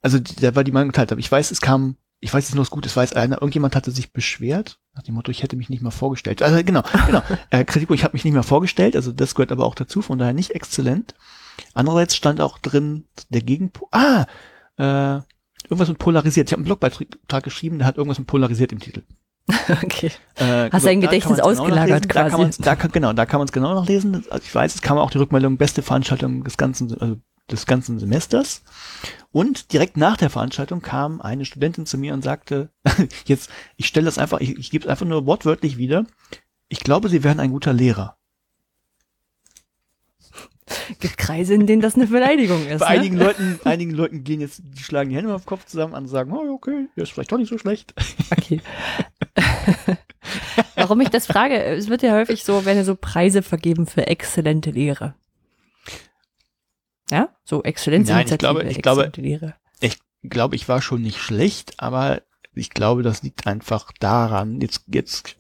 [0.03, 1.13] also da war die Meinung geteilt.
[1.13, 3.77] Aber ich weiß, es kam, ich weiß jetzt nur, was gut ist, weiß einer, irgendjemand
[3.77, 6.43] hatte sich beschwert, nach dem Motto, ich hätte mich nicht mal vorgestellt.
[6.43, 7.23] Also genau, genau.
[7.51, 10.19] äh, Kritik, ich habe mich nicht mehr vorgestellt, also das gehört aber auch dazu, von
[10.19, 11.15] daher nicht exzellent.
[11.75, 13.89] Andererseits stand auch drin der Gegenpol.
[13.93, 14.27] Ah,
[14.79, 15.21] äh,
[15.65, 16.49] irgendwas mit polarisiert.
[16.49, 19.03] Ich habe einen Blogbeitrag geschrieben, der hat irgendwas mit polarisiert im Titel.
[19.71, 20.11] Okay.
[20.37, 22.09] Äh, Hast dein da Gedächtnis ausgelagert nachlesen.
[22.09, 22.43] Da kann quasi.
[22.43, 24.25] man's, da kann, genau, da kann man es genau nachlesen.
[24.31, 27.17] Also ich weiß, es kam auch die Rückmeldung, beste Veranstaltung des ganzen, also
[27.51, 28.63] des ganzen Semesters.
[29.31, 32.71] Und direkt nach der Veranstaltung kam eine Studentin zu mir und sagte,
[33.27, 36.07] jetzt, ich stelle das einfach, ich, ich gebe es einfach nur wortwörtlich wieder.
[36.69, 38.19] Ich glaube, Sie wären ein guter Lehrer.
[41.01, 42.81] Gibt Kreise, in denen das eine Beleidigung ist.
[42.81, 43.01] Bei ne?
[43.01, 46.05] einigen Leuten, einigen Leuten gehen jetzt, die schlagen die Hände auf den Kopf zusammen an
[46.05, 47.95] und sagen, oh, okay, der ist vielleicht doch nicht so schlecht.
[48.31, 48.61] Okay.
[50.77, 54.71] Warum ich das frage, es wird ja häufig so, wenn so Preise vergeben für exzellente
[54.71, 55.15] Lehre.
[57.11, 59.99] Ja, so Exzellenzinitiative, ich glaube- ich glaube- ich
[60.31, 62.23] glaube, ich war schon nicht schlecht, aber
[62.55, 65.37] ich glaube, das liegt einfach daran, jetzt, jetzt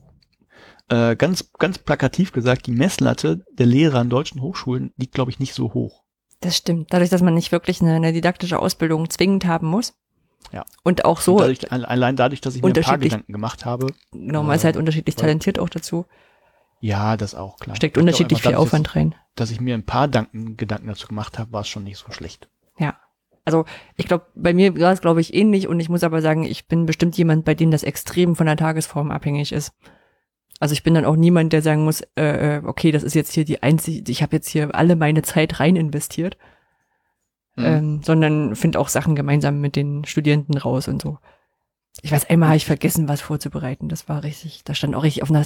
[0.88, 5.38] äh, ganz, ganz plakativ gesagt, die Messlatte der Lehrer an deutschen Hochschulen liegt, glaube ich,
[5.40, 6.04] nicht so hoch.
[6.40, 6.92] Das stimmt.
[6.92, 9.94] Dadurch, dass man nicht wirklich eine, eine didaktische Ausbildung zwingend haben muss.
[10.52, 10.64] Ja.
[10.84, 13.88] Und auch Und so, dadurch, allein dadurch, dass ich mir ein paar Gedanken gemacht habe,
[14.12, 16.06] genau, man ist halt unterschiedlich talentiert auch dazu.
[16.80, 17.76] Ja, das auch klar.
[17.76, 19.10] Steckt unterschiedlich einfach viel Aufwand rein.
[19.10, 21.98] Dass, dass ich mir ein paar Danken, Gedanken dazu gemacht habe, war es schon nicht
[21.98, 22.48] so schlecht.
[22.78, 22.96] Ja.
[23.44, 23.64] Also
[23.96, 26.68] ich glaube, bei mir war es, glaube ich, ähnlich und ich muss aber sagen, ich
[26.68, 29.72] bin bestimmt jemand, bei dem das extrem von der Tagesform abhängig ist.
[30.60, 33.32] Also ich bin dann auch niemand, der sagen muss, äh, äh, okay, das ist jetzt
[33.32, 36.36] hier die einzige, ich habe jetzt hier alle meine Zeit rein investiert,
[37.58, 37.64] Mhm.
[37.64, 41.18] ähm, sondern finde auch Sachen gemeinsam mit den Studierenden raus und so.
[42.02, 43.88] Ich weiß, einmal habe ich vergessen, was vorzubereiten.
[43.88, 45.44] Das war richtig, da stand auch richtig auf einer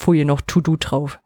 [0.00, 1.20] Folie noch To-Do drauf.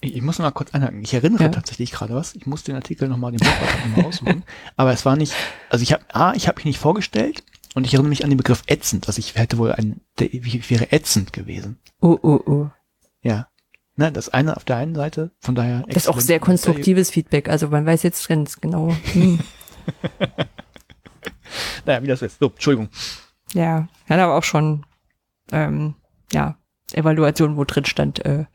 [0.00, 1.02] Ich, ich muss noch mal kurz einhaken.
[1.02, 1.48] Ich erinnere Ja.
[1.48, 2.36] tatsächlich gerade was.
[2.36, 4.44] Ich muss den Artikel nochmal, den Blogbeitrag nochmal aussuchen.
[4.76, 5.34] Aber es war nicht,
[5.68, 7.42] also ich habe, A, ich habe mich nicht vorgestellt
[7.74, 9.08] und ich erinnere mich an den Begriff ätzend.
[9.08, 11.78] Also ich hätte wohl ein, der, ich wäre ätzend gewesen.
[12.00, 12.70] Oh, oh, oh.
[13.22, 13.48] Ja.
[13.96, 15.82] Ne, das eine auf der einen Seite, von daher.
[15.88, 17.48] Das ist auch sehr konstruktives Feedback.
[17.48, 18.94] Also man weiß jetzt ganz genau.
[19.12, 19.40] Hm.
[21.86, 22.38] Naja, wie das ist.
[22.38, 22.90] So, Entschuldigung.
[23.54, 24.84] Ja, hat aber auch schon,
[25.50, 25.94] ähm,
[26.30, 26.57] ja,
[26.92, 28.46] Evaluation, wo drin stand, äh,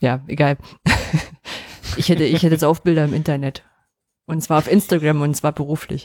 [0.00, 0.56] ja, egal.
[1.96, 3.64] ich hätte, ich hätte Saufbilder im Internet.
[4.26, 6.04] Und zwar auf Instagram und zwar beruflich.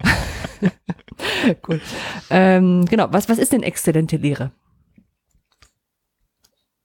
[1.62, 1.80] Gut.
[2.30, 4.52] Ähm, genau, was, was ist denn exzellente Lehre?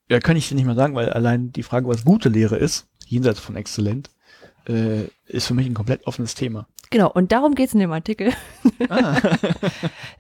[0.10, 2.88] Ja, kann ich dir nicht mehr sagen, weil allein die Frage, was gute Lehre ist,
[3.06, 4.10] jenseits von exzellent,
[4.68, 6.68] äh, ist für mich ein komplett offenes Thema.
[6.94, 8.34] Genau, und darum geht's in dem Artikel.
[8.88, 9.18] Ah.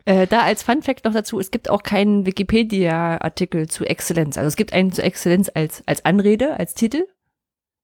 [0.05, 4.37] Äh, da als Fun Fact noch dazu, es gibt auch keinen Wikipedia-Artikel zu Exzellenz.
[4.37, 7.07] Also es gibt einen zu Exzellenz als, als Anrede, als Titel,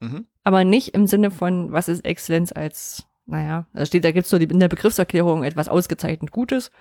[0.01, 0.25] mhm.
[0.43, 4.37] aber nicht im Sinne von, was ist Exzellenz als, naja, da steht, da gibt's so
[4.37, 6.71] die, in der Begriffserklärung etwas ausgezeichnet Gutes.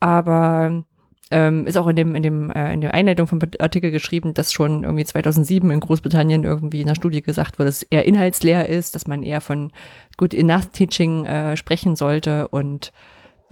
[0.00, 0.84] Aber
[1.32, 4.52] Ähm, ist auch in dem, in dem, äh, in der Einleitung vom Artikel geschrieben, dass
[4.52, 8.68] schon irgendwie 2007 in Großbritannien irgendwie in einer Studie gesagt wurde, dass es eher inhaltsleer
[8.68, 9.72] ist, dass man eher von
[10.18, 12.92] Good Enough Teaching äh, sprechen sollte und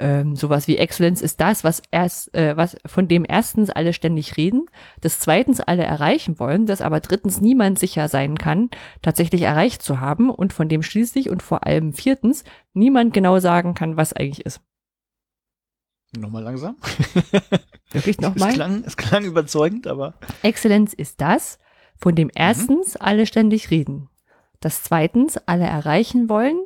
[0.01, 4.37] ähm, sowas wie Excellence ist das, was erst, äh, was von dem erstens alle ständig
[4.37, 4.67] reden,
[5.01, 8.71] das zweitens alle erreichen wollen, das aber drittens niemand sicher sein kann,
[9.03, 13.75] tatsächlich erreicht zu haben und von dem schließlich und vor allem viertens niemand genau sagen
[13.75, 14.61] kann, was eigentlich ist.
[16.19, 16.77] Nochmal langsam.
[17.93, 18.51] Wirklich nochmal?
[18.51, 20.15] Es klang, es klang überzeugend, aber.
[20.43, 21.59] Exzellenz ist das,
[21.97, 23.01] von dem erstens mhm.
[23.01, 24.09] alle ständig reden,
[24.61, 26.61] das zweitens alle erreichen wollen,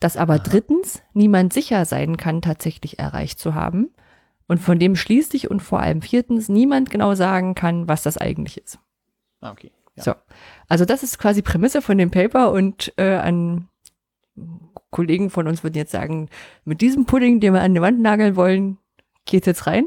[0.00, 0.42] das aber Aha.
[0.42, 3.90] drittens niemand sicher sein kann, tatsächlich erreicht zu haben
[4.48, 8.58] und von dem schließlich und vor allem viertens niemand genau sagen kann, was das eigentlich
[8.58, 8.78] ist.
[9.40, 9.72] Ah, okay.
[9.96, 10.02] Ja.
[10.04, 10.14] So,
[10.68, 13.68] also das ist quasi Prämisse von dem Paper und äh, an
[14.90, 16.28] Kollegen von uns würden jetzt sagen,
[16.64, 18.78] mit diesem Pudding, den wir an die Wand nageln wollen,
[19.26, 19.86] geht's jetzt rein.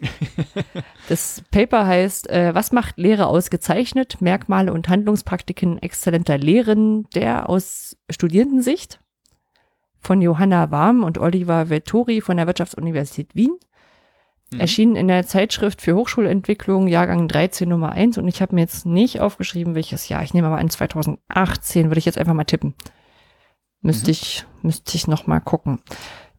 [1.08, 4.20] das Paper heißt, äh, was macht Lehre ausgezeichnet?
[4.20, 9.00] Merkmale und Handlungspraktiken exzellenter Lehren der aus Studierendensicht
[9.98, 13.56] von Johanna Warm und Oliver Vettori von der Wirtschaftsuniversität Wien.
[14.52, 14.60] Mhm.
[14.60, 18.18] Erschienen in der Zeitschrift für Hochschulentwicklung, Jahrgang 13 Nummer 1.
[18.18, 20.22] Und ich habe mir jetzt nicht aufgeschrieben, welches Jahr.
[20.22, 22.74] Ich nehme aber an 2018, würde ich jetzt einfach mal tippen.
[23.80, 24.12] Müsste mhm.
[24.12, 25.80] ich, müsste ich noch mal gucken,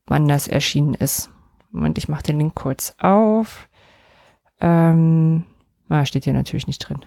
[0.05, 1.30] wann das erschienen ist.
[1.71, 3.69] Moment, ich mache den Link kurz auf.
[4.59, 5.45] Ähm,
[5.89, 7.05] ah, steht hier natürlich nicht drin.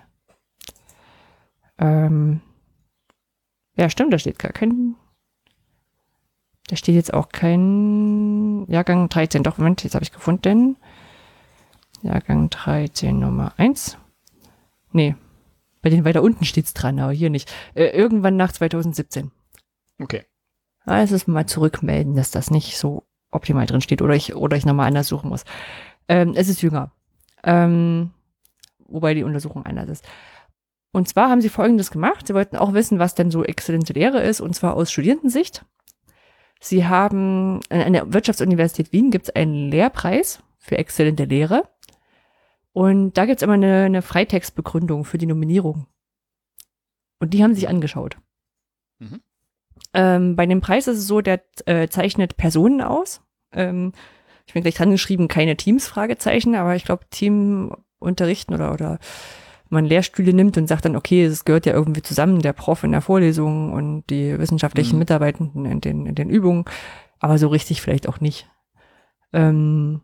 [1.78, 2.40] Ähm,
[3.76, 4.96] ja, stimmt, da steht gar kein.
[6.68, 9.42] Da steht jetzt auch kein Jahrgang 13.
[9.42, 10.76] Doch, Moment, jetzt habe ich gefunden.
[12.02, 13.98] Jahrgang 13 Nummer 1.
[14.92, 15.14] Nee,
[15.82, 17.52] bei den weiter unten steht's dran, aber hier nicht.
[17.74, 19.30] Äh, irgendwann nach 2017.
[20.00, 20.24] Okay.
[20.86, 23.04] Also mal zurückmelden, dass das nicht so
[23.34, 25.44] optimal drin steht oder ich, oder ich nochmal anders suchen muss.
[26.08, 26.92] Ähm, es ist jünger.
[27.42, 28.10] Ähm,
[28.86, 30.08] wobei die Untersuchung anders ist.
[30.92, 32.26] Und zwar haben sie Folgendes gemacht.
[32.26, 35.64] Sie wollten auch wissen, was denn so exzellente Lehre ist, und zwar aus Studierendensicht.
[36.60, 41.68] Sie haben, an der Wirtschaftsuniversität Wien gibt es einen Lehrpreis für exzellente Lehre.
[42.72, 45.86] Und da gibt es immer eine, eine Freitextbegründung für die Nominierung.
[47.18, 48.16] Und die haben sich angeschaut.
[48.98, 49.20] Mhm.
[49.92, 53.22] Ähm, bei dem Preis ist es so, der äh, zeichnet Personen aus.
[53.52, 53.92] Ähm,
[54.46, 58.98] ich bin gleich dran geschrieben, keine Teams, Fragezeichen, aber ich glaube, Team unterrichten oder, oder
[59.70, 62.92] man Lehrstühle nimmt und sagt dann, okay, es gehört ja irgendwie zusammen, der Prof in
[62.92, 65.00] der Vorlesung und die wissenschaftlichen mhm.
[65.00, 66.64] Mitarbeitenden in den, in den Übungen,
[67.18, 68.48] aber so richtig vielleicht auch nicht.
[69.32, 70.00] Ähm,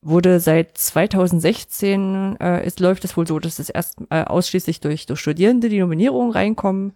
[0.00, 5.06] wurde seit 2016 äh, ist, läuft es wohl so, dass es erst äh, ausschließlich durch,
[5.06, 6.92] durch Studierende die Nominierungen reinkommen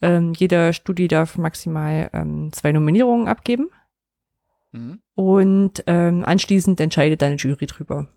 [0.00, 3.68] ähm, jeder Studie darf maximal ähm, zwei Nominierungen abgeben.
[4.72, 5.00] Mhm.
[5.14, 8.08] Und ähm, anschließend entscheidet deine Jury drüber.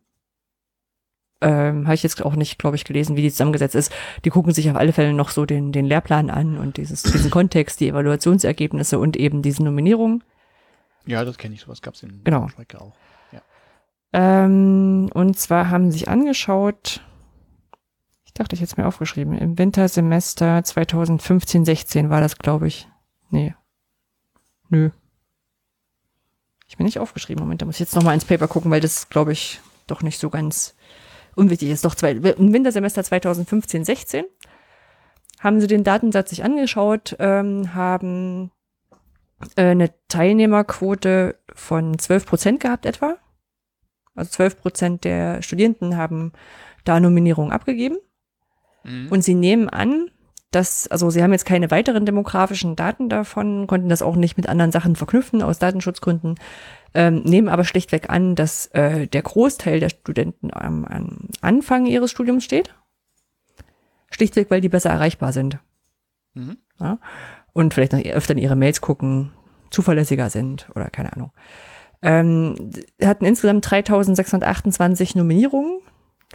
[1.42, 3.92] Ähm, Habe ich jetzt auch nicht, glaube ich, gelesen, wie die zusammengesetzt ist.
[4.26, 7.32] Die gucken sich auf alle Fälle noch so den, den Lehrplan an und dieses, diesen
[7.32, 10.24] Kontext, die Evaluationsergebnisse und eben diese Nominierungen.
[11.08, 12.48] Ja, das kenne ich, sowas gab es in genau.
[12.50, 12.94] Strecke auch.
[13.32, 13.42] Ja.
[14.14, 17.02] Ähm, und zwar haben sie sich angeschaut,
[18.32, 19.38] ich dachte, ich hätte es mir aufgeschrieben.
[19.38, 22.88] Im Wintersemester 2015, 16 war das, glaube ich.
[23.30, 23.54] Nee.
[24.70, 24.92] Nö.
[26.66, 27.44] Ich bin nicht aufgeschrieben.
[27.44, 30.18] Moment, da muss ich jetzt nochmal ins Paper gucken, weil das, glaube ich, doch nicht
[30.18, 30.76] so ganz
[31.36, 31.84] unwichtig ist.
[31.84, 34.24] Doch zwei, im Wintersemester 2015, 16
[35.42, 38.50] haben sie den Datensatz sich angeschaut, ähm, haben
[39.58, 43.18] äh, eine Teilnehmerquote von 12 Prozent gehabt etwa.
[44.16, 46.32] Also 12 Prozent der Studierenden haben
[46.86, 47.98] da Nominierungen abgegeben.
[48.84, 49.08] Mhm.
[49.10, 50.10] Und sie nehmen an,
[50.52, 54.50] dass, also sie haben jetzt keine weiteren demografischen Daten davon, konnten das auch nicht mit
[54.50, 56.36] anderen Sachen verknüpfen aus Datenschutzgründen,
[56.94, 62.12] ähm, nehmen aber schlichtweg an, dass äh, der Großteil der Studenten am, am Anfang ihres
[62.12, 62.76] Studiums steht.
[64.10, 65.60] Schlichtweg, weil die besser erreichbar sind.
[66.34, 66.58] Mhm.
[66.80, 67.00] Ja?
[67.54, 69.32] Und vielleicht noch öfter in ihre Mails gucken,
[69.70, 71.32] zuverlässiger sind oder keine Ahnung.
[72.02, 72.72] Ähm,
[73.02, 75.80] hatten insgesamt 3628 Nominierungen,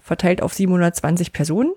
[0.00, 1.72] verteilt auf 720 Personen.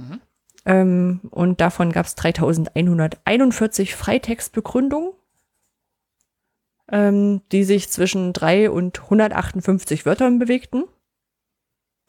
[0.00, 0.20] Mhm.
[0.66, 5.12] Ähm, und davon gab es 3141 Freitextbegründungen,
[6.90, 10.84] ähm, die sich zwischen 3 und 158 Wörtern bewegten.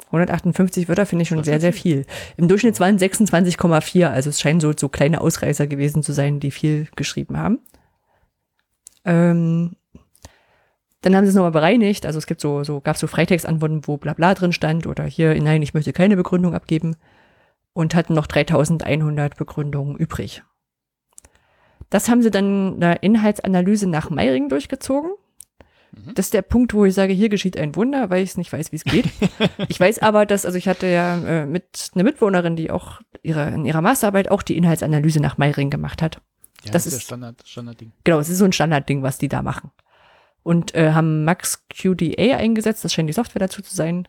[0.07, 2.05] 158 Wörter finde ich schon sehr, sehr viel.
[2.35, 6.51] Im Durchschnitt waren 26,4, also es scheinen so, so kleine Ausreißer gewesen zu sein, die
[6.51, 7.59] viel geschrieben haben.
[9.05, 9.76] Ähm,
[11.01, 13.88] dann haben sie es nochmal bereinigt, also es gibt so, so gab es so Freitextantworten,
[13.88, 16.95] wo bla bla drin stand oder hier, nein, ich möchte keine Begründung abgeben
[17.73, 20.43] und hatten noch 3100 Begründungen übrig.
[21.89, 25.11] Das haben sie dann eine Inhaltsanalyse nach Meiring durchgezogen
[26.15, 28.52] Das ist der Punkt, wo ich sage, hier geschieht ein Wunder, weil ich es nicht
[28.52, 29.10] weiß, wie es geht.
[29.68, 33.49] ich weiß aber, dass, also ich hatte ja äh, mit einer Mitbewohnerin, die auch ihre,
[33.49, 36.15] in ihrer Masterarbeit auch die Inhaltsanalyse nach Meiring gemacht hat.
[36.64, 37.91] Ja, Das das ist der Standard, Standardding.
[38.06, 39.72] Genau, es ist so ein Standardding, was die da machen.
[40.43, 44.07] Und äh, haben Max QDA eingesetzt, das scheint die Software dazu zu sein.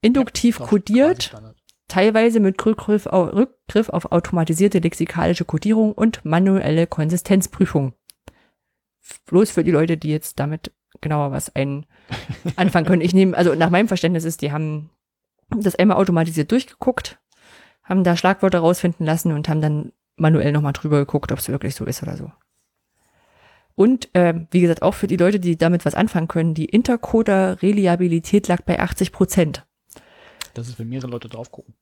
[0.00, 1.56] Induktiv quasi kodiert, Standard.
[1.88, 7.94] Teilweise mit Rückgriff auf, Rückgriff auf automatisierte lexikalische Kodierung und manuelle Konsistenzprüfung.
[9.26, 11.86] Bloß für die Leute, die jetzt damit genauer was ein
[12.56, 13.02] anfangen können.
[13.02, 14.90] Ich nehme, also nach meinem Verständnis ist, die haben
[15.48, 17.18] das einmal automatisiert durchgeguckt,
[17.82, 21.74] haben da Schlagwörter rausfinden lassen und haben dann manuell nochmal drüber geguckt, ob es wirklich
[21.74, 22.30] so ist oder so.
[23.74, 28.48] Und ähm, wie gesagt, auch für die Leute, die damit was anfangen können, die Intercoder-Reliabilität
[28.48, 29.67] lag bei 80 Prozent.
[30.58, 31.74] Das ist, wenn mehrere Leute drauf gucken.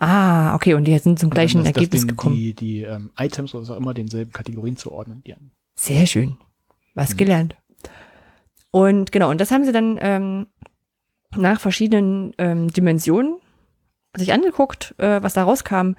[0.00, 2.34] Ah, okay, und die sind zum gleichen dann, dass- dass Ergebnis den- gekommen.
[2.36, 5.22] Die, die ähm, Items oder was auch immer denselben Kategorien zuordnen.
[5.24, 5.34] Die,
[5.76, 6.36] Sehr schön.
[6.94, 7.16] Was Mhm.
[7.16, 7.56] gelernt.
[8.70, 10.46] Und genau, und das haben sie dann ähm,
[11.36, 13.36] nach verschiedenen ähm, Dimensionen
[14.16, 15.94] sich angeguckt, äh, was da rauskam.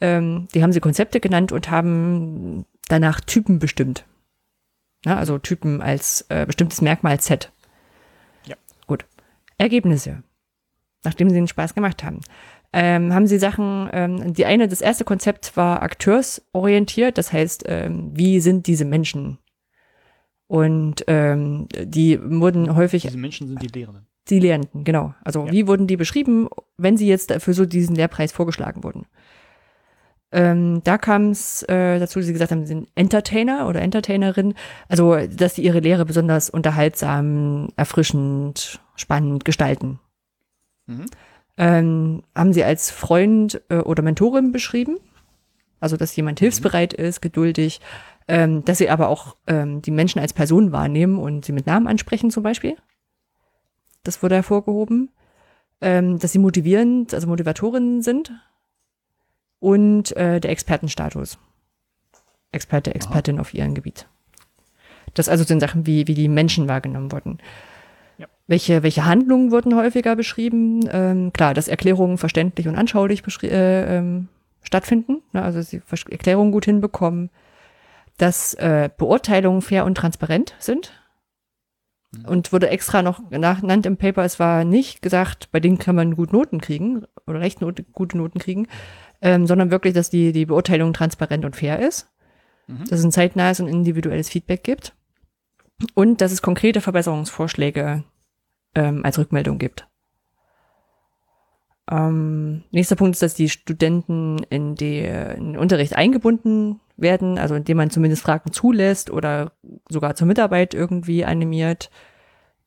[0.00, 4.04] Ähm, die haben sie Konzepte genannt und haben danach Typen bestimmt.
[5.04, 7.52] Ja, also Typen als äh, bestimmtes Merkmal Z.
[8.46, 8.56] Ja.
[8.86, 9.06] Gut.
[9.58, 10.22] Ergebnisse.
[11.04, 12.20] Nachdem sie den Spaß gemacht haben.
[12.72, 18.10] Ähm, haben sie Sachen, ähm, die eine, das erste Konzept war akteursorientiert, das heißt, ähm,
[18.14, 19.38] wie sind diese Menschen?
[20.46, 24.06] Und ähm, die wurden häufig diese Menschen sind die Lehrenden.
[24.28, 25.14] die Lehrenden, genau.
[25.24, 25.52] Also Ja.
[25.52, 29.06] wie wurden die beschrieben, wenn sie jetzt für so diesen Lehrpreis vorgeschlagen wurden?
[30.32, 34.54] Ähm, da kam es äh, dazu, dass sie gesagt haben, sie sind Entertainer oder Entertainerin,
[34.88, 39.98] also dass sie ihre Lehre besonders unterhaltsam, erfrischend, spannend gestalten.
[40.90, 41.06] Mhm.
[41.56, 44.98] Ähm, haben sie als Freund äh, oder Mentorin beschrieben,
[45.78, 47.80] also dass jemand hilfsbereit ist, geduldig,
[48.28, 51.86] ähm, dass sie aber auch ähm, die Menschen als Person wahrnehmen und sie mit Namen
[51.86, 52.76] ansprechen zum Beispiel.
[54.04, 55.10] Das wurde hervorgehoben.
[55.82, 58.32] Ähm, dass sie motivierend, also Motivatorinnen sind.
[59.58, 61.38] Und äh, der Expertenstatus.
[62.52, 64.06] Experte, Expertin auf ihrem Gebiet.
[65.14, 67.38] Das also sind Sachen, wie, wie die Menschen wahrgenommen wurden.
[68.50, 70.80] Welche, welche Handlungen wurden häufiger beschrieben?
[70.90, 74.28] Ähm, klar, dass Erklärungen verständlich und anschaulich äh, ähm,
[74.62, 77.30] stattfinden, ne, also sie Erklärungen gut hinbekommen,
[78.18, 80.92] dass äh, Beurteilungen fair und transparent sind.
[82.26, 86.16] Und wurde extra noch genannt im Paper, es war nicht gesagt, bei denen kann man
[86.16, 88.66] gut Noten kriegen oder recht Not, gute Noten kriegen,
[89.22, 92.08] ähm, sondern wirklich, dass die, die Beurteilung transparent und fair ist,
[92.70, 92.84] Mhm.
[92.88, 94.94] dass es ein zeitnahes und individuelles Feedback gibt
[95.94, 98.04] und dass es konkrete Verbesserungsvorschläge
[98.74, 99.86] ähm, als Rückmeldung gibt.
[101.90, 107.54] Ähm, nächster Punkt ist, dass die Studenten in, die, in den Unterricht eingebunden werden, also
[107.54, 109.52] indem man zumindest Fragen zulässt oder
[109.88, 111.90] sogar zur Mitarbeit irgendwie animiert.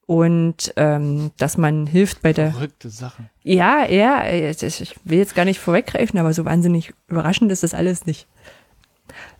[0.05, 2.51] Und ähm, dass man hilft bei der.
[2.51, 3.29] Verrückte Sachen.
[3.41, 7.73] Ja, ja, ich ich will jetzt gar nicht vorweggreifen, aber so wahnsinnig überraschend ist das
[7.73, 8.27] alles nicht.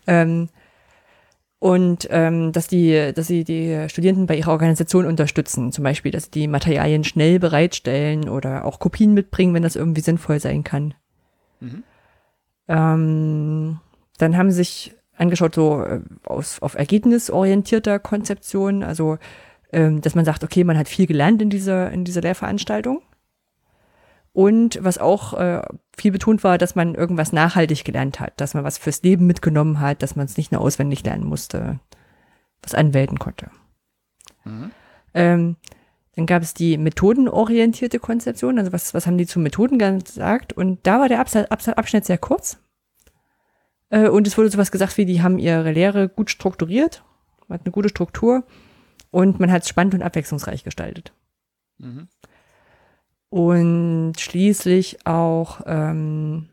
[0.06, 0.48] Ähm,
[1.64, 6.24] und ähm, dass die, dass sie die Studierenden bei ihrer Organisation unterstützen, zum Beispiel, dass
[6.24, 10.92] sie die Materialien schnell bereitstellen oder auch Kopien mitbringen, wenn das irgendwie sinnvoll sein kann.
[11.60, 11.82] Mhm.
[12.68, 13.80] Ähm,
[14.18, 19.16] dann haben sie sich angeschaut, so äh, aus, auf ergebnisorientierter Konzeption, also
[19.72, 23.00] ähm, dass man sagt, okay, man hat viel gelernt in dieser, in dieser Lehrveranstaltung.
[24.34, 25.62] Und was auch äh,
[25.96, 29.78] viel betont war, dass man irgendwas nachhaltig gelernt hat, dass man was fürs Leben mitgenommen
[29.78, 31.78] hat, dass man es nicht nur auswendig lernen musste,
[32.60, 33.48] was anwenden konnte.
[34.44, 34.72] Mhm.
[35.14, 35.56] Ähm,
[36.16, 40.52] dann gab es die methodenorientierte Konzeption, also was, was haben die zu Methoden gesagt?
[40.52, 42.58] Und da war der Absa- Absa- Abschnitt sehr kurz.
[43.90, 47.04] Äh, und es wurde sowas gesagt wie, die haben ihre Lehre gut strukturiert,
[47.48, 48.42] hat eine gute Struktur
[49.12, 51.12] und man hat es spannend und abwechslungsreich gestaltet.
[51.78, 52.08] Mhm.
[53.34, 56.50] Und schließlich auch ähm,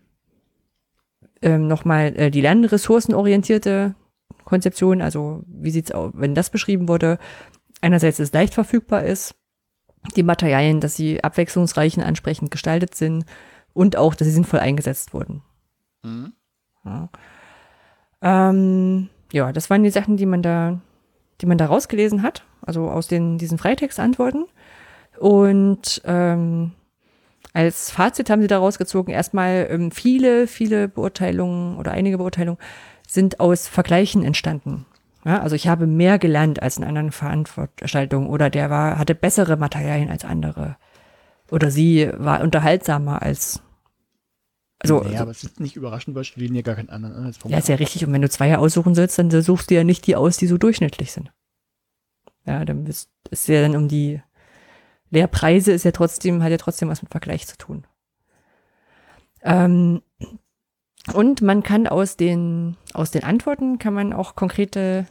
[1.44, 3.94] ähm, nochmal äh, die lernressourcenorientierte
[4.46, 7.20] Konzeption, also wie sieht's aus, wenn das beschrieben wurde,
[7.82, 9.36] einerseits dass es leicht verfügbar ist,
[10.16, 13.26] die Materialien, dass sie abwechslungsreich und ansprechend gestaltet sind
[13.74, 15.44] und auch, dass sie sinnvoll eingesetzt wurden.
[16.02, 16.34] Mhm.
[16.84, 17.10] Ja.
[18.24, 20.82] Ähm, ja, das waren die Sachen, die man da,
[21.42, 24.48] die man da rausgelesen hat, also aus den, diesen Freitextantworten.
[25.22, 26.72] Und ähm,
[27.54, 32.58] als Fazit haben sie daraus gezogen, erstmal ähm, viele, viele Beurteilungen oder einige Beurteilungen
[33.08, 34.88] sind aus Vergleichen entstanden.
[35.24, 39.58] Ja, also ich habe mehr gelernt als in anderen Veranstaltungen oder der war, hatte bessere
[39.58, 40.78] Materialien als andere.
[41.52, 43.62] Oder sie war unterhaltsamer als
[44.80, 47.60] also, naja, aber es ist nicht überraschend, weil Studien ja gar keinen anderen Anhaltspunkt ja,
[47.60, 48.04] ist ja richtig.
[48.04, 50.58] Und wenn du zwei aussuchen sollst, dann suchst du ja nicht die aus, die so
[50.58, 51.32] durchschnittlich sind.
[52.48, 54.24] Ja, dann ist, ist ja dann um die
[55.12, 57.86] Lehrpreise ist ja trotzdem, hat ja trotzdem was mit Vergleich zu tun.
[59.44, 60.02] Ähm,
[61.14, 65.06] und man kann aus den, aus den Antworten kann man auch konkrete,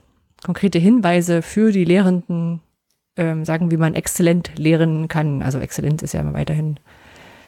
[0.45, 2.61] konkrete Hinweise für die Lehrenden
[3.17, 5.43] ähm, sagen, wie man exzellent lehren kann.
[5.43, 6.79] Also exzellent ist ja immer weiterhin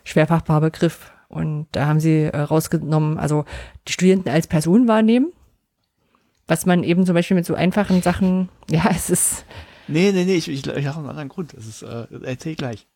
[0.05, 1.13] schwerfachbarer Begriff.
[1.29, 3.45] Und da haben sie äh, rausgenommen, also
[3.89, 5.33] die Studenten als Person wahrnehmen,
[6.47, 9.47] was man eben zum Beispiel mit so einfachen Sachen, ja, es ist.
[9.93, 11.55] Nee, nee, nee, ich, ich, ich habe einen anderen Grund.
[11.55, 12.87] Das ist, äh, erzähl gleich.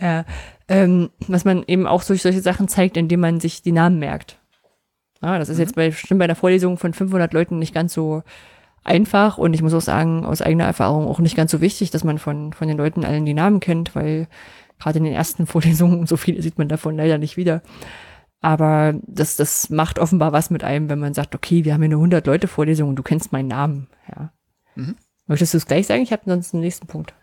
[0.00, 0.24] Ja,
[0.68, 4.38] ähm, was man eben auch durch solche Sachen zeigt, indem man sich die Namen merkt.
[5.22, 5.62] Ja, das ist mhm.
[5.62, 8.22] jetzt bei, bestimmt bei der Vorlesung von 500 Leuten nicht ganz so
[8.82, 12.04] einfach und ich muss auch sagen, aus eigener Erfahrung auch nicht ganz so wichtig, dass
[12.04, 14.28] man von, von den Leuten allen die Namen kennt, weil
[14.78, 17.62] gerade in den ersten Vorlesungen so viele sieht man davon leider nicht wieder.
[18.40, 21.86] Aber das, das macht offenbar was mit einem, wenn man sagt, okay, wir haben hier
[21.86, 23.86] eine 100 Leute Vorlesung und du kennst meinen Namen.
[24.14, 24.32] Ja.
[24.74, 24.96] Mhm.
[25.26, 26.02] Möchtest du es gleich sagen?
[26.02, 27.14] Ich habe sonst einen nächsten Punkt.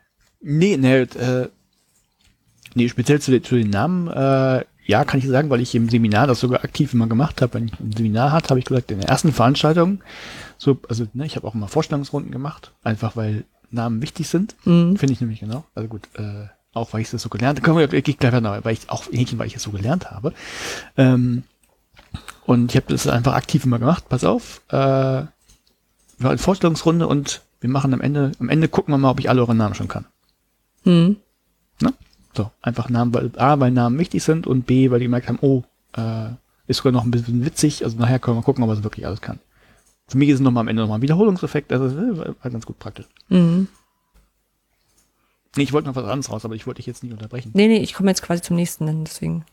[0.41, 1.49] Nee, nee, äh,
[2.73, 5.89] nee speziell zu, den, zu den Namen, äh, ja, kann ich sagen, weil ich im
[5.89, 7.53] Seminar das sogar aktiv immer gemacht habe.
[7.53, 10.01] Wenn ich ein Seminar hatte, habe ich gesagt, in der ersten Veranstaltung,
[10.57, 14.55] so, also ne, ich habe auch immer Vorstellungsrunden gemacht, einfach weil Namen wichtig sind.
[14.65, 14.97] Mhm.
[14.97, 15.63] Finde ich nämlich genau.
[15.75, 18.73] Also gut, äh, auch weil ich das so gelernt habe, wir ich gleich noch, weil
[18.73, 20.33] ich auch Häkchen, weil ich es so gelernt habe.
[20.97, 21.43] Ähm,
[22.45, 24.09] und ich habe das einfach aktiv immer gemacht.
[24.09, 25.29] Pass auf, äh, haben
[26.19, 29.41] eine Vorstellungsrunde und wir machen am Ende, am Ende gucken wir mal, ob ich alle
[29.41, 30.05] eure Namen schon kann.
[30.83, 31.17] Mhm.
[31.81, 31.93] Ne?
[32.35, 35.39] So, einfach Namen, weil A, weil Namen wichtig sind und B, weil die gemerkt haben,
[35.41, 35.63] oh,
[35.95, 36.29] äh,
[36.67, 39.05] ist sogar noch ein bisschen witzig, also nachher können wir gucken, ob er es wirklich
[39.05, 39.39] alles kann.
[40.07, 43.05] Für mich ist es nochmal am Ende nochmal ein Wiederholungseffekt, also war ganz gut praktisch.
[43.29, 43.67] Mhm.
[45.55, 47.51] Nee, ich wollte noch was anderes raus, aber ich wollte dich jetzt nicht unterbrechen.
[47.53, 49.45] Nee, nee, ich komme jetzt quasi zum nächsten, deswegen.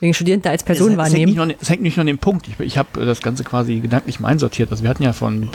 [0.00, 1.32] Wegen Studierende als Person es, wahrnehmen.
[1.32, 2.48] Es hängt, nicht, es hängt nicht nur an dem Punkt.
[2.48, 4.70] Ich, ich habe das Ganze quasi gedanklich mal einsortiert.
[4.70, 5.48] Also wir hatten ja von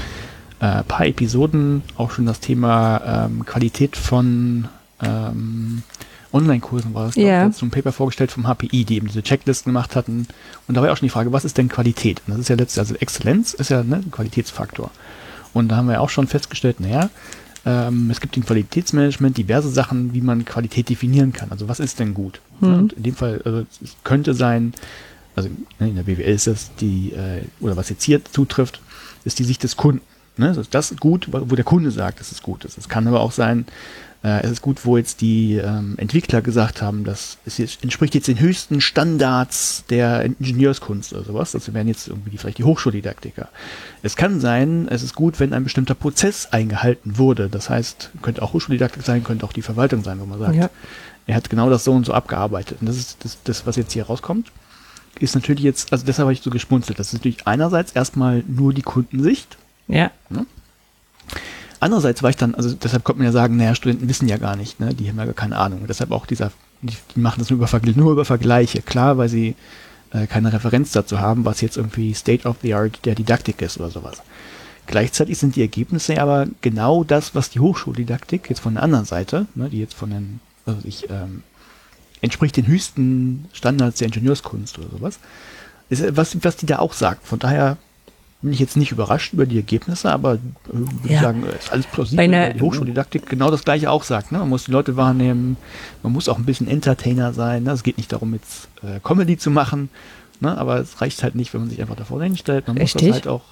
[0.62, 4.68] äh, paar Episoden auch schon das Thema ähm, Qualität von
[5.02, 5.82] ähm,
[6.32, 7.24] Online-Kursen war das, ja.
[7.24, 7.52] yeah.
[7.52, 10.28] so ein Paper vorgestellt vom HPI, die eben diese Checklisten gemacht hatten.
[10.68, 12.22] Und da war ja auch schon die Frage, was ist denn Qualität?
[12.26, 14.92] Und das ist ja letztlich, also Exzellenz ist ja ne, ein Qualitätsfaktor.
[15.52, 17.10] Und da haben wir ja auch schon festgestellt, naja,
[17.66, 21.52] ähm, es gibt im Qualitätsmanagement diverse Sachen, wie man Qualität definieren kann.
[21.52, 22.40] Also was ist denn gut?
[22.60, 22.74] Mhm.
[22.74, 24.74] Und in dem Fall, also es könnte sein,
[25.36, 28.80] also ne, in der BWL ist das die, äh, oder was jetzt hier zutrifft,
[29.26, 30.02] ist die Sicht des Kunden.
[30.38, 30.56] Ne?
[30.72, 32.78] Das ist gut, wo der Kunde sagt, dass es gut ist.
[32.78, 33.66] Es kann aber auch sein,
[34.24, 38.28] äh, es ist gut, wo jetzt die ähm, Entwickler gesagt haben, das jetzt, entspricht jetzt
[38.28, 41.52] den höchsten Standards der Ingenieurskunst oder sowas.
[41.52, 43.50] Das wären jetzt irgendwie vielleicht die Hochschuldidaktiker.
[44.04, 47.50] Es kann sein, es ist gut, wenn ein bestimmter Prozess eingehalten wurde.
[47.50, 50.70] Das heißt, könnte auch Hochschuldidaktik sein, könnte auch die Verwaltung sein, wo man sagt, ja.
[51.26, 52.78] er hat genau das so und so abgearbeitet.
[52.82, 54.52] Und das ist das, das, was jetzt hier rauskommt
[55.20, 56.98] ist natürlich jetzt, also deshalb habe ich so gespunzelt.
[56.98, 59.58] Das ist natürlich einerseits erstmal nur die Kundensicht.
[59.88, 60.12] Ja.
[60.30, 60.46] Ne?
[61.80, 64.56] Andererseits war ich dann, also deshalb kommt man ja sagen, naja, Studenten wissen ja gar
[64.56, 64.94] nicht, ne?
[64.94, 65.82] die haben ja gar keine Ahnung.
[65.82, 66.52] Und deshalb auch dieser,
[66.82, 68.82] die, die machen das nur über, nur über Vergleiche.
[68.82, 69.56] Klar, weil sie
[70.12, 73.80] äh, keine Referenz dazu haben, was jetzt irgendwie State of the Art der Didaktik ist
[73.80, 74.22] oder sowas.
[74.88, 79.48] Gleichzeitig sind die Ergebnisse aber genau das, was die Hochschuldidaktik jetzt von der anderen Seite,
[79.56, 81.44] ne, die jetzt von den, also ich, ähm,
[82.22, 85.20] entspricht den höchsten Standards der Ingenieurskunst oder sowas,
[85.90, 87.26] ist, was, was die da auch sagt.
[87.26, 87.78] Von daher
[88.42, 90.40] bin ich jetzt nicht überrascht über die Ergebnisse, aber äh,
[90.72, 91.22] würde ja.
[91.22, 94.32] sagen, ist alles plausibel, weil die Hochschuldidaktik genau das gleiche auch sagt.
[94.32, 94.40] Ne?
[94.40, 95.58] Man muss die Leute wahrnehmen,
[96.02, 97.64] man muss auch ein bisschen Entertainer sein.
[97.64, 97.72] Ne?
[97.72, 99.90] Es geht nicht darum, jetzt äh, Comedy zu machen,
[100.40, 100.58] ne?
[100.58, 102.68] aber es reicht halt nicht, wenn man sich einfach davor hinstellt.
[102.68, 103.02] Man Richtig?
[103.02, 103.44] muss das halt auch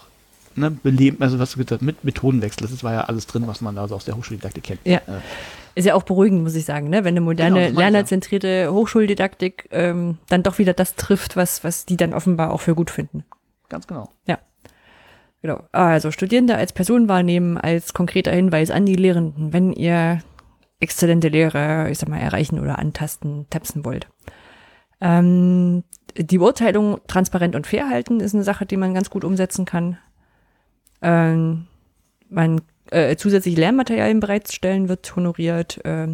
[0.56, 3.78] ne, beleben, also was du gesagt mit Methodenwechsel, das war ja alles drin, was man
[3.78, 4.80] also aus der Hochschuldidaktik kennt.
[4.86, 4.98] Ja.
[4.98, 5.20] Äh,
[5.76, 7.04] ist ja auch beruhigend, muss ich sagen, ne?
[7.04, 11.96] wenn eine moderne, genau, lernerzentrierte Hochschuldidaktik ähm, dann doch wieder das trifft, was, was die
[11.96, 13.24] dann offenbar auch für gut finden.
[13.70, 14.10] Ganz genau.
[14.26, 14.40] Ja.
[15.42, 15.64] Genau.
[15.72, 20.20] Also Studierende als Person wahrnehmen, als konkreter Hinweis an die Lehrenden, wenn ihr
[20.80, 24.08] exzellente Lehre, ich sag mal, erreichen oder antasten, tapsen wollt.
[25.02, 25.84] Ähm,
[26.18, 29.98] die Beurteilung transparent und fair halten ist eine Sache, die man ganz gut umsetzen kann.
[31.02, 31.68] Ähm,
[32.30, 32.62] man
[32.92, 36.08] äh, zusätzlich Lernmaterialien bereitstellen wird honoriert, äh,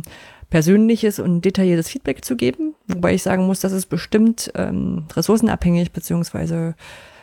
[0.50, 5.92] persönliches und detailliertes Feedback zu geben, wobei ich sagen muss, das ist bestimmt ähm, ressourcenabhängig
[5.92, 6.76] beziehungsweise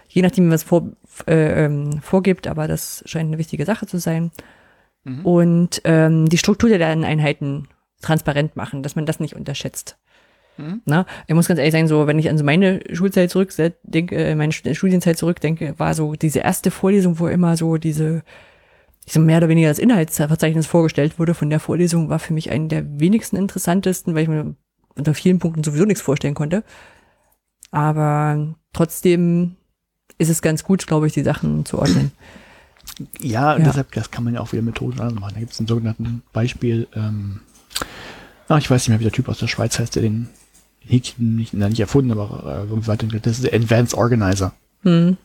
[0.09, 0.89] je nachdem, was vor,
[1.27, 4.31] äh, ähm, vorgibt, aber das scheint eine wichtige Sache zu sein.
[5.05, 5.27] Mhm.
[5.27, 7.69] Und ähm, die Struktur der Lerneinheiten
[8.01, 9.97] transparent machen, dass man das nicht unterschätzt.
[10.59, 10.83] Mhm.
[10.85, 14.35] Na, ich muss ganz ehrlich sagen, so wenn ich an so meine Schulzeit zurückdenke, äh,
[14.35, 18.23] meine Studienzeit zurückdenke, war so diese erste Vorlesung, wo immer so diese,
[19.07, 22.69] so mehr oder weniger das Inhaltsverzeichnis vorgestellt wurde von der Vorlesung, war für mich einen
[22.69, 24.55] der wenigsten interessantesten, weil ich mir
[24.95, 26.65] unter vielen Punkten sowieso nichts vorstellen konnte.
[27.71, 29.57] Aber trotzdem
[30.19, 32.13] ist es ganz gut, glaube ich, die Sachen zu ordnen.
[33.21, 33.65] Ja, Ja.
[33.65, 35.35] deshalb, das kann man ja auch wieder Methoden anders machen.
[35.35, 37.41] Da gibt es einen sogenannten Beispiel, ähm,
[38.49, 40.29] ach, ich weiß nicht mehr, wie der Typ aus der Schweiz heißt, der den
[40.81, 43.27] Häkchen nicht, na, nicht erfunden, aber äh, irgendwie weiterentwickelt.
[43.27, 44.53] Das ist der Advanced Organizer.
[44.83, 45.17] Hm.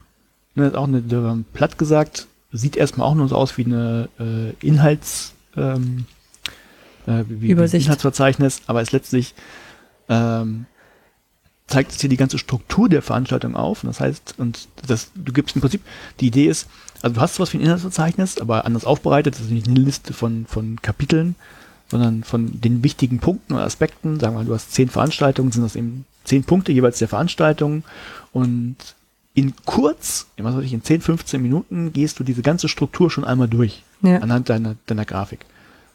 [0.55, 3.65] Ne, Das ist auch eine, der, platt gesagt, sieht erstmal auch nur so aus wie
[3.65, 6.05] eine äh, Inhalts, ähm,
[7.07, 7.85] äh, wie, Übersicht.
[7.87, 9.33] Inhaltsverzeichnis, aber ist letztlich
[10.09, 10.65] ähm,
[11.67, 13.83] zeigt es hier die ganze Struktur der Veranstaltung auf.
[13.83, 15.81] Und das heißt, und das, du gibst im Prinzip,
[16.19, 16.67] die Idee ist,
[17.01, 20.13] also du hast sowas wie ein Inhaltsverzeichnis, aber anders aufbereitet, das ist nicht eine Liste
[20.13, 21.35] von, von Kapiteln,
[21.89, 24.19] sondern von den wichtigen Punkten oder Aspekten.
[24.19, 27.83] Sagen wir mal, du hast zehn Veranstaltungen, sind das eben zehn Punkte jeweils der Veranstaltung
[28.33, 28.75] und
[29.33, 33.23] in kurz, was weiß ich, in 10, 15 Minuten gehst du diese ganze Struktur schon
[33.23, 34.17] einmal durch Ja.
[34.17, 35.45] anhand deiner, deiner Grafik.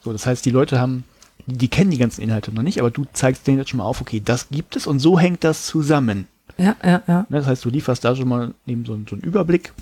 [0.04, 1.02] So, das heißt, die Leute haben,
[1.47, 4.01] die, kennen die ganzen Inhalte noch nicht, aber du zeigst denen jetzt schon mal auf,
[4.01, 6.27] okay, das gibt es und so hängt das zusammen.
[6.59, 7.27] Ja, ja, ja.
[7.28, 9.73] Ne, Das heißt, du lieferst da schon mal eben so, einen- so einen Überblick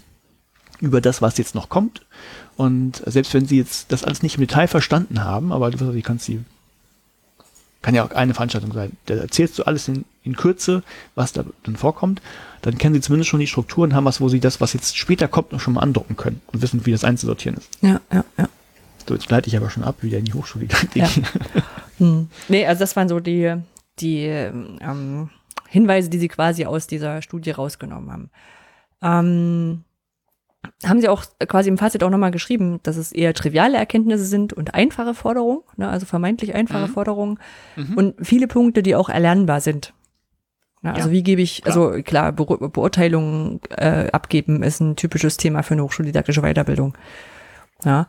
[0.81, 2.03] über das, was jetzt noch kommt.
[2.57, 6.27] Und selbst wenn sie jetzt das alles nicht im Detail verstanden haben, aber du kannst
[6.27, 6.41] sie,
[7.83, 10.83] kann ja auch eine Veranstaltung sein, da erzählst du alles in, in Kürze,
[11.15, 12.21] was da dann vorkommt,
[12.63, 15.29] dann kennen sie zumindest schon die Strukturen, haben was, wo sie das, was jetzt später
[15.29, 17.69] kommt, noch schon mal andrucken können und wissen, wie das einzusortieren ist.
[17.81, 18.49] Ja, ja, ja.
[19.11, 20.69] So, jetzt leite ich aber schon ab, wieder in die Hochschule.
[20.95, 21.09] Ja.
[21.99, 22.29] Hm.
[22.49, 23.57] Nee, also das waren so die,
[23.99, 25.29] die ähm,
[25.69, 28.31] Hinweise, die sie quasi aus dieser Studie rausgenommen haben.
[29.03, 29.85] Ähm,
[30.87, 34.53] haben sie auch quasi im Fazit auch nochmal geschrieben, dass es eher triviale Erkenntnisse sind
[34.55, 36.93] und einfache Forderungen, ne, also vermeintlich einfache Mhm.
[36.93, 37.39] Forderungen
[37.77, 37.95] Mhm.
[37.99, 39.93] und viele Punkte, die auch erlernbar sind.
[40.83, 41.77] Na, also Ja, wie gebe ich, klar.
[41.77, 46.97] also klar, Be Beurteilungen äh, abgeben ist ein typisches Thema für eine hochschuldidaktische Weiterbildung.
[47.85, 48.07] Ja.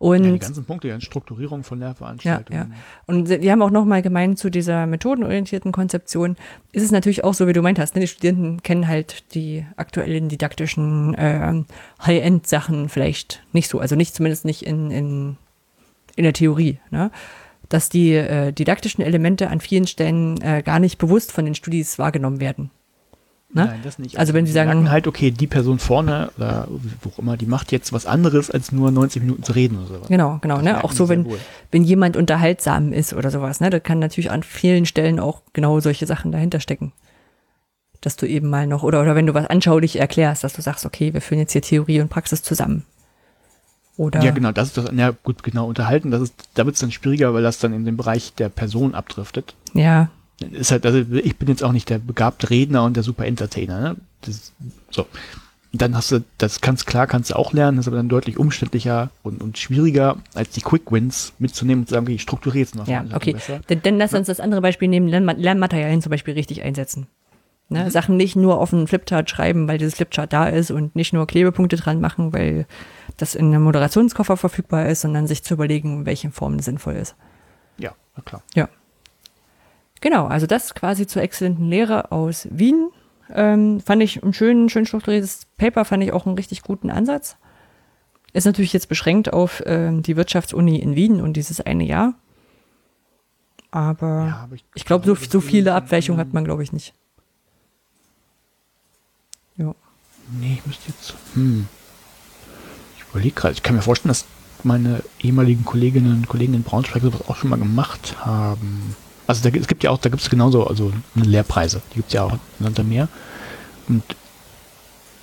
[0.00, 2.72] Und ja, die ganzen Punkte, ja, Strukturierung von Lehrveranstaltungen.
[3.06, 6.36] und sie- die haben auch nochmal gemeint zu dieser methodenorientierten Konzeption,
[6.72, 8.00] ist es natürlich auch so, wie du meint hast, ne?
[8.00, 11.66] die Studierenden kennen halt die aktuellen didaktischen ähm,
[12.04, 15.36] High-End-Sachen vielleicht nicht so, also nicht zumindest nicht in, in,
[16.16, 17.10] in der Theorie, ne?
[17.68, 21.98] dass die äh, didaktischen Elemente an vielen Stellen äh, gar nicht bewusst von den Studis
[21.98, 22.70] wahrgenommen werden.
[23.52, 23.64] Ne?
[23.66, 24.16] Nein, das nicht.
[24.16, 26.68] Also wenn Sie die sagen- merken halt, okay, die Person vorne oder
[27.02, 29.86] wo auch immer, die macht jetzt was anderes, als nur 90 Minuten zu reden oder
[29.88, 30.08] sowas.
[30.08, 30.56] Genau, genau.
[30.56, 30.84] Das Ne?
[30.84, 31.38] Auch so, wenn, wohl.
[31.72, 33.68] wenn jemand unterhaltsam ist oder sowas, ne?
[33.70, 36.92] Da kann natürlich an vielen Stellen auch genau solche Sachen dahinter stecken.
[38.02, 40.86] Dass du eben mal noch, oder, oder wenn du was anschaulich erklärst, dass du sagst,
[40.86, 42.84] okay, wir führen jetzt hier Theorie und Praxis zusammen.
[43.96, 46.80] Oder Ja, genau, das ist das, ja gut, genau, unterhalten, das ist, da wird es
[46.80, 49.54] dann schwieriger, weil das dann in den Bereich der Person abdriftet.
[49.74, 50.08] ja,
[50.52, 53.80] Ist halt, also ich bin jetzt auch nicht der begabte Redner und der super Entertainer,
[53.80, 53.96] ne?
[54.22, 54.52] Das,
[54.90, 55.06] so.
[55.72, 58.38] Und dann hast du, das kannst klar, kannst du auch lernen, ist aber dann deutlich
[58.38, 62.58] umständlicher und, und schwieriger, als die Quick Wins mitzunehmen und zu sagen, okay, ich strukturiere
[62.58, 63.36] jetzt mal ja, okay.
[63.68, 67.06] Dann, dann lass uns das andere Beispiel nehmen, Lernma Lernmaterialien zum Beispiel richtig einsetzen.
[67.68, 67.88] Ne?
[67.88, 71.28] Sachen nicht nur auf einen Flipchart schreiben, weil dieses Flipchart da ist und nicht nur
[71.28, 72.66] Klebepunkte dran machen, weil
[73.16, 77.14] das in einem Moderationskoffer verfügbar ist, sondern sich zu überlegen, welche Form sinnvoll ist.
[77.78, 78.42] Ja, na klar.
[78.54, 78.68] Ja.
[80.00, 82.90] Genau, also das quasi zur exzellenten Lehre aus Wien.
[83.32, 87.36] Ähm, fand ich ein schön, schön strukturiertes Paper, fand ich auch einen richtig guten Ansatz.
[88.32, 92.14] Ist natürlich jetzt beschränkt auf ähm, die Wirtschaftsuni in Wien und dieses eine Jahr.
[93.70, 96.72] Aber Ja, aber ich glaube, so, glaube, so das viele Abweichungen hat man, glaube ich,
[96.72, 96.94] nicht.
[99.56, 99.74] Ja.
[100.40, 101.14] Nee, ich müsste jetzt.
[101.34, 101.68] Hm.
[102.96, 103.54] Ich überlege gerade.
[103.54, 104.24] Ich kann mir vorstellen, dass
[104.64, 108.96] meine ehemaligen Kolleginnen und Kollegen in Braunschweig sowas auch schon mal gemacht haben.
[109.30, 111.82] Also da, es gibt ja auch, da gibt es genauso, also Lehrpreise.
[111.92, 113.06] Die gibt es ja auch unter mehr.
[113.86, 114.02] Und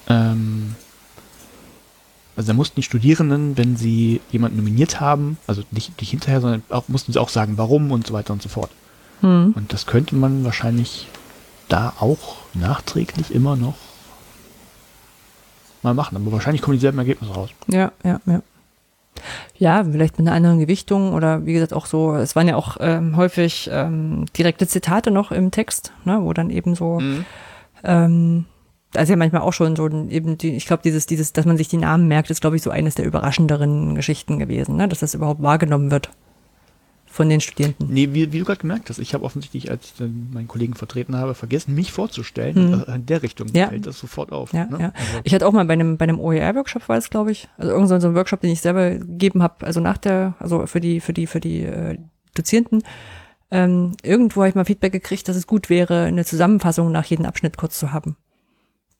[0.08, 0.76] ähm,
[2.38, 6.64] also da mussten die Studierenden, wenn sie jemanden nominiert haben, also nicht, nicht hinterher, sondern
[6.70, 8.72] auch mussten sie auch sagen, warum und so weiter und so fort.
[9.20, 9.52] Hm.
[9.54, 11.08] Und das könnte man wahrscheinlich
[11.68, 13.76] da auch nachträglich immer noch
[15.82, 16.16] mal machen.
[16.16, 17.50] Aber wahrscheinlich kommen dieselben Ergebnisse raus.
[17.68, 18.42] Ja, ja, ja.
[19.58, 22.78] Ja, vielleicht mit einer anderen Gewichtung oder wie gesagt auch so, es waren ja auch
[22.80, 27.00] ähm, häufig ähm, direkte Zitate noch im Text, ne, wo dann eben so,
[27.84, 28.46] ähm,
[28.92, 31.58] da ist ja manchmal auch schon so eben die, ich glaube, dieses, dieses, dass man
[31.58, 35.00] sich die Namen merkt, ist, glaube ich, so eines der überraschenderen Geschichten gewesen, ne, dass
[35.00, 36.10] das überhaupt wahrgenommen wird
[37.18, 37.90] von den Studierenden.
[37.92, 41.16] Nee, wie, wie du gerade gemerkt hast, ich habe offensichtlich, als ich meinen Kollegen vertreten
[41.16, 42.56] habe, vergessen, mich vorzustellen.
[42.56, 42.74] Hm.
[42.74, 43.68] Und in der Richtung Ja.
[43.70, 44.54] fällt das sofort auf.
[44.54, 44.78] Ja, ne?
[44.80, 44.86] ja.
[44.96, 47.50] Also, Ich hatte auch mal bei einem, bei einem OER-Workshop war es, glaube ich.
[47.58, 50.80] Also irgend so ein Workshop, den ich selber gegeben habe, also nach der, also für
[50.80, 51.98] die, für die, für die äh,
[52.36, 52.84] Dozierenden.
[53.50, 57.26] Ähm, irgendwo habe ich mal Feedback gekriegt, dass es gut wäre, eine Zusammenfassung nach jedem
[57.26, 58.16] Abschnitt kurz zu haben.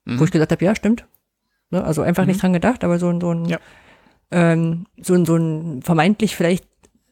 [0.06, 0.18] Mhm.
[0.18, 1.06] Wo ich gesagt habe, ja, stimmt.
[1.70, 1.84] Ne?
[1.84, 3.58] Also einfach nicht dran gedacht, aber so ein, so ein, Ja.
[4.32, 6.66] ähm, so ein, so ein vermeintlich vielleicht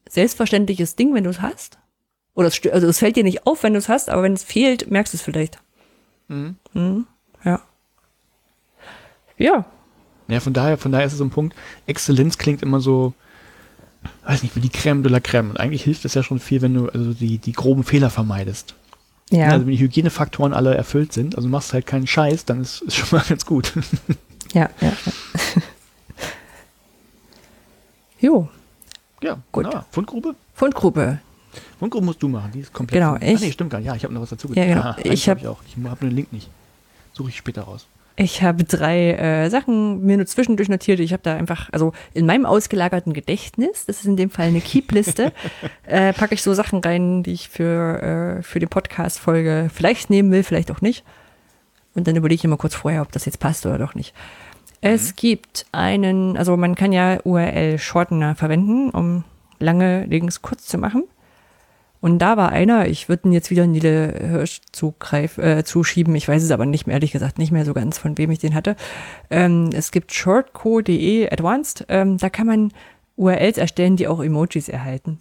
[0.08, 1.78] selbstverständliches Ding, wenn du es hast.
[2.34, 4.44] Oder es, also es fällt dir nicht auf, wenn du es hast, aber wenn es
[4.44, 5.58] fehlt, merkst du es vielleicht.
[6.28, 6.56] Mhm.
[6.74, 7.06] Mhm.
[7.44, 7.60] Ja.
[9.38, 9.64] Ja.
[10.28, 11.54] Ja, von daher, von daher ist es so ein Punkt,
[11.86, 13.14] Exzellenz klingt immer so,
[14.24, 15.50] weiß nicht, wie die Crème de la Crème.
[15.50, 18.74] Und eigentlich hilft es ja schon viel, wenn du also die, die groben Fehler vermeidest.
[19.30, 19.48] Ja.
[19.48, 22.96] Also wenn die Hygienefaktoren alle erfüllt sind, also machst halt keinen Scheiß, dann ist, ist
[22.96, 23.72] schon mal ganz gut.
[24.52, 24.88] Ja, ja.
[24.88, 25.62] ja.
[28.20, 28.48] jo,
[29.26, 29.64] ja, Gut.
[29.64, 29.86] wunderbar.
[29.90, 30.34] Fundgrube?
[30.54, 31.18] Fundgrube.
[31.78, 33.00] Fundgrube musst du machen, die ist komplett.
[33.00, 33.86] Genau, Ach, ich- nee, stimmt gar nicht.
[33.86, 34.80] Ja, ich habe noch was dazu Ja, genau.
[34.80, 35.58] Aha, Ich eigentlich hab- ich auch.
[35.66, 36.48] Ich habe nur den Link nicht.
[37.12, 37.86] Suche ich später raus.
[38.18, 41.00] Ich habe drei äh, Sachen mir nur zwischendurch notiert.
[41.00, 44.62] Ich habe da einfach, also in meinem ausgelagerten Gedächtnis, das ist in dem Fall eine
[44.62, 45.32] Keep-Liste,
[45.86, 50.30] äh, packe ich so Sachen rein, die ich für, äh, für die Podcast-Folge vielleicht nehmen
[50.30, 51.04] will, vielleicht auch nicht.
[51.94, 54.14] Und dann überlege ich immer kurz vorher, ob das jetzt passt oder doch nicht.
[54.88, 59.24] Es gibt einen, also man kann ja URL-Shortener verwenden, um
[59.58, 61.02] lange Links kurz zu machen.
[62.00, 66.28] Und da war einer, ich würde ihn jetzt wieder Nile Hirsch zugreif, äh, zuschieben, ich
[66.28, 68.54] weiß es aber nicht mehr, ehrlich gesagt, nicht mehr so ganz, von wem ich den
[68.54, 68.76] hatte.
[69.28, 72.72] Ähm, es gibt shortco.de Advanced, ähm, da kann man
[73.16, 75.18] URLs erstellen, die auch Emojis erhalten,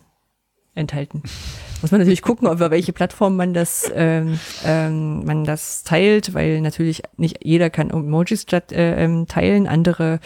[0.76, 1.24] enthalten.
[1.86, 6.60] Muss man natürlich gucken, über welche Plattform man das, ähm, ähm, man das teilt, weil
[6.62, 10.20] natürlich nicht jeder kann Emojis statt, äh, ähm, teilen, andere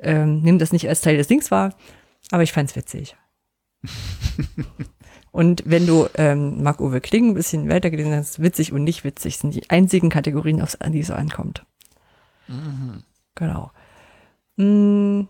[0.00, 1.74] ähm, nehmen das nicht als Teil des Links wahr,
[2.30, 3.16] aber ich fand's witzig.
[5.30, 9.36] Und wenn du ähm, Marc-Uwe Kling ein bisschen weiter gelesen hast, witzig und nicht witzig
[9.36, 11.66] sind die einzigen Kategorien, aufs, an die es so ankommt.
[13.34, 13.72] Genau.
[14.56, 15.28] Mm,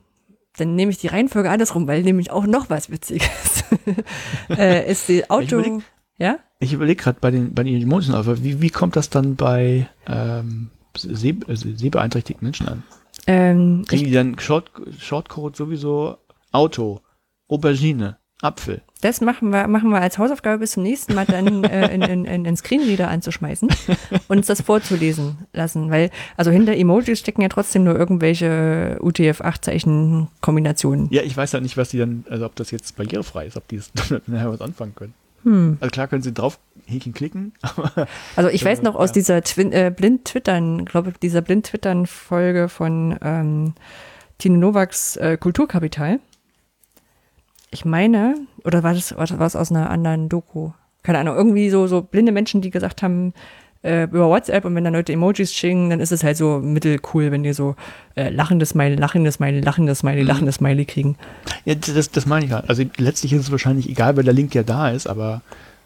[0.56, 3.64] dann nehme ich die Reihenfolge andersrum, weil nämlich auch noch was Witziges
[4.50, 5.58] äh, ist die Auto.
[5.58, 5.82] überleg-
[6.18, 6.38] Ja?
[6.60, 9.88] Ich überlege gerade bei den, bei den Emojis, aber wie, wie kommt das dann bei
[10.06, 12.82] ähm, seh, äh, sehbeeinträchtigten Menschen an?
[13.26, 16.18] Ähm, Kriegen ich, die dann Short, Shortcode sowieso
[16.52, 17.00] Auto,
[17.48, 18.82] Aubergine, Apfel?
[19.04, 22.24] das machen wir, machen wir als Hausaufgabe bis zum nächsten Mal dann äh, in, in,
[22.24, 23.68] in, in Screenreader anzuschmeißen
[24.28, 25.90] und uns das vorzulesen lassen.
[25.90, 31.08] Weil, also hinter Emojis stecken ja trotzdem nur irgendwelche UTF-8-Zeichen-Kombinationen.
[31.10, 33.68] Ja, ich weiß halt nicht, was die dann, also ob das jetzt barrierefrei ist, ob
[33.68, 35.12] die damit nachher was anfangen können.
[35.42, 35.76] Hm.
[35.80, 37.52] Also klar können sie drauf Häkchen klicken,
[38.36, 39.14] Also ich Ja, weiß noch aus ja.
[39.14, 43.74] dieser Twin, äh, Blind-Twittern, glaube ich, dieser Blind-Twittern-Folge von ähm,
[44.38, 46.20] Tine Nowaks äh, Kulturkapital.
[47.74, 50.70] Ich meine, oder war das, was aus einer anderen Doku?
[51.02, 53.34] Keine Ahnung, irgendwie so, so blinde Menschen, die gesagt haben,
[53.82, 57.30] äh, über WhatsApp und wenn dann Leute Emojis schicken, dann ist es halt so mittelcool,
[57.30, 57.76] wenn die so
[58.16, 60.28] äh, lachendes Smiley, lachendes Smiley, lachendes Smiley, Mhm.
[60.28, 61.16] lachendes Smiley kriegen.
[61.66, 62.70] ja, das, das meine ich halt.
[62.70, 65.42] Also letztlich ist es wahrscheinlich egal, weil der Link ja da ist, aber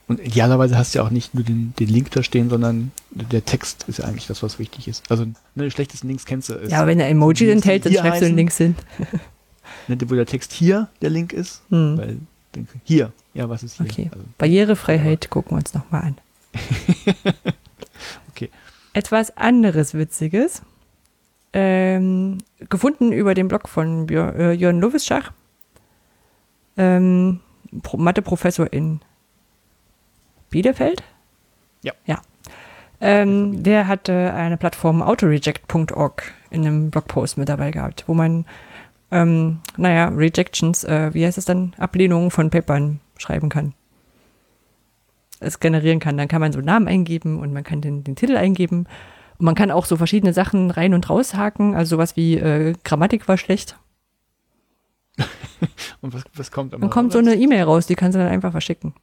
[0.07, 3.45] und idealerweise hast du ja auch nicht nur den, den Link da stehen, sondern der
[3.45, 5.11] Text ist ja eigentlich das, was wichtig ist.
[5.11, 6.55] Also ne, die schlechtesten Links kennst du.
[6.55, 8.37] Ist, Ja, aber wenn er Emoji enthält, dann schreibst du den.
[8.37, 8.77] Links hin.
[9.89, 11.99] wo der Text hier der Link ist, Hm.
[11.99, 12.19] weil
[12.85, 13.87] hier, ja, was ist hier?
[13.87, 14.09] Okay.
[14.13, 16.19] Also, Barrierefreiheit gucken wir uns nochmal an.
[18.31, 18.51] Okay.
[18.93, 20.63] Etwas anderes Witziges.
[21.53, 22.39] Ähm,
[22.69, 25.33] gefunden über den Blog von Björ, äh, Jörn Lovischach.
[26.77, 27.41] Ähm,
[27.83, 29.01] Pro Mathe-Professor in
[30.51, 31.03] Bielefeld.
[31.83, 31.93] Ja.
[32.07, 32.21] Ja.
[33.01, 38.45] Ähm, der hatte eine Plattform autoreject.org in einem Blogpost mit dabei gehabt, wo man,
[39.11, 43.75] ähm, naja, Rejections, äh, wie heißt es dann, Ablehnungen von Papern schreiben kann.
[45.41, 46.17] Es generieren kann.
[46.17, 48.87] Dann kann man so Namen eingeben und man kann den, den Titel eingeben.
[49.39, 53.29] Und man kann auch so verschiedene Sachen rein und raushaken, also sowas wie äh, Grammatik
[53.29, 53.79] war schlecht.
[56.01, 58.53] und was, was kommt Dann kommt so eine E-Mail raus, die kannst du dann einfach
[58.53, 58.95] verschicken.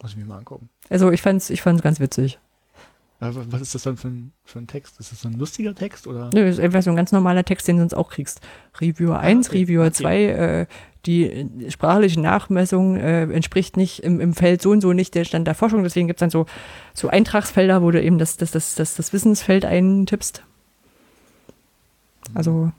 [0.00, 0.68] Muss ich mir mal angucken.
[0.90, 2.38] Also ich fand's, ich fand's ganz witzig.
[3.18, 5.00] Aber was ist das dann für ein, für ein Text?
[5.00, 6.30] Ist das so ein lustiger Text oder?
[6.34, 8.40] Nö, ist einfach so ein ganz normaler Text, den du sonst auch kriegst.
[8.78, 9.92] Reviewer 1, Ah, okay, Reviewer okay.
[9.94, 10.66] 2, äh,
[11.06, 15.24] die äh, sprachliche Nachmessung äh, entspricht nicht im, im Feld so und so nicht der
[15.24, 15.82] Stand der Forschung.
[15.82, 16.44] Deswegen gibt's dann so,
[16.92, 20.42] so Eintragsfelder, wo du eben das, das, das, das, das Wissensfeld eintippst.
[22.34, 22.72] Also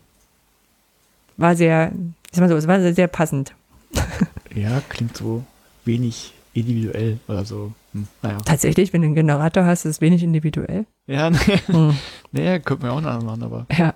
[1.38, 1.92] war sehr,
[2.30, 3.56] ich sag mal so, es war sehr, sehr passend.
[4.54, 5.44] Ja, klingt so
[5.86, 7.74] wenig individuell oder so.
[7.94, 8.38] Hm, naja.
[8.46, 10.86] Tatsächlich, wenn du einen Generator hast, ist es wenig individuell.
[11.08, 11.98] Ja, nee, Hm.
[12.32, 13.66] nee, könnte man ja auch noch machen, aber.
[13.76, 13.94] Ja,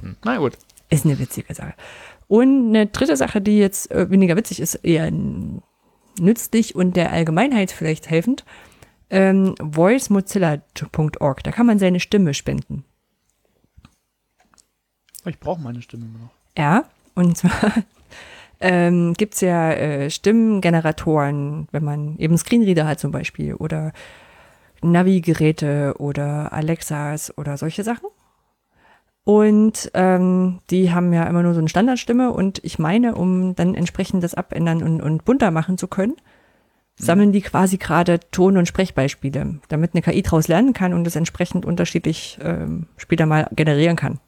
[0.00, 0.16] Hm.
[0.24, 0.56] Na gut.
[0.88, 1.74] ist eine witzige Sache.
[2.28, 5.10] Und eine dritte Sache, die jetzt äh, weniger witzig ist, eher
[6.20, 8.44] nützlich und der Allgemeinheit vielleicht helfend,
[9.10, 11.42] ähm, voicemozilla.org.
[11.42, 12.84] Da kann man seine Stimme spenden.
[15.24, 16.30] Ich brauche meine Stimme noch.
[16.56, 16.84] Ja,
[17.14, 17.72] und zwar
[18.60, 23.92] ähm, gibt es ja äh, Stimmengeneratoren, wenn man eben Screenreader hat zum Beispiel oder
[24.82, 28.08] Navi-Geräte oder Alexas oder solche Sachen.
[29.24, 33.74] Und ähm, die haben ja immer nur so eine Standardstimme und ich meine, um dann
[33.74, 36.16] entsprechend das abändern und, und bunter machen zu können,
[36.96, 41.16] sammeln die quasi gerade Ton- und Sprechbeispiele, damit eine KI daraus lernen kann und es
[41.16, 44.20] entsprechend unterschiedlich ähm, später mal generieren kann.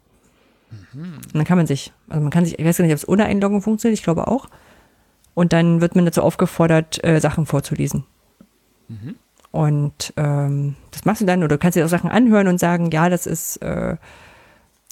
[0.94, 3.08] Und dann kann man sich, also man kann sich, ich weiß gar nicht, ob es
[3.08, 4.48] ohne Einloggen funktioniert, ich glaube auch.
[5.34, 8.04] Und dann wird man dazu aufgefordert, äh, Sachen vorzulesen.
[9.50, 12.90] Und ähm, das machst du dann, oder du kannst dir auch Sachen anhören und sagen,
[12.90, 13.96] ja, das ist äh,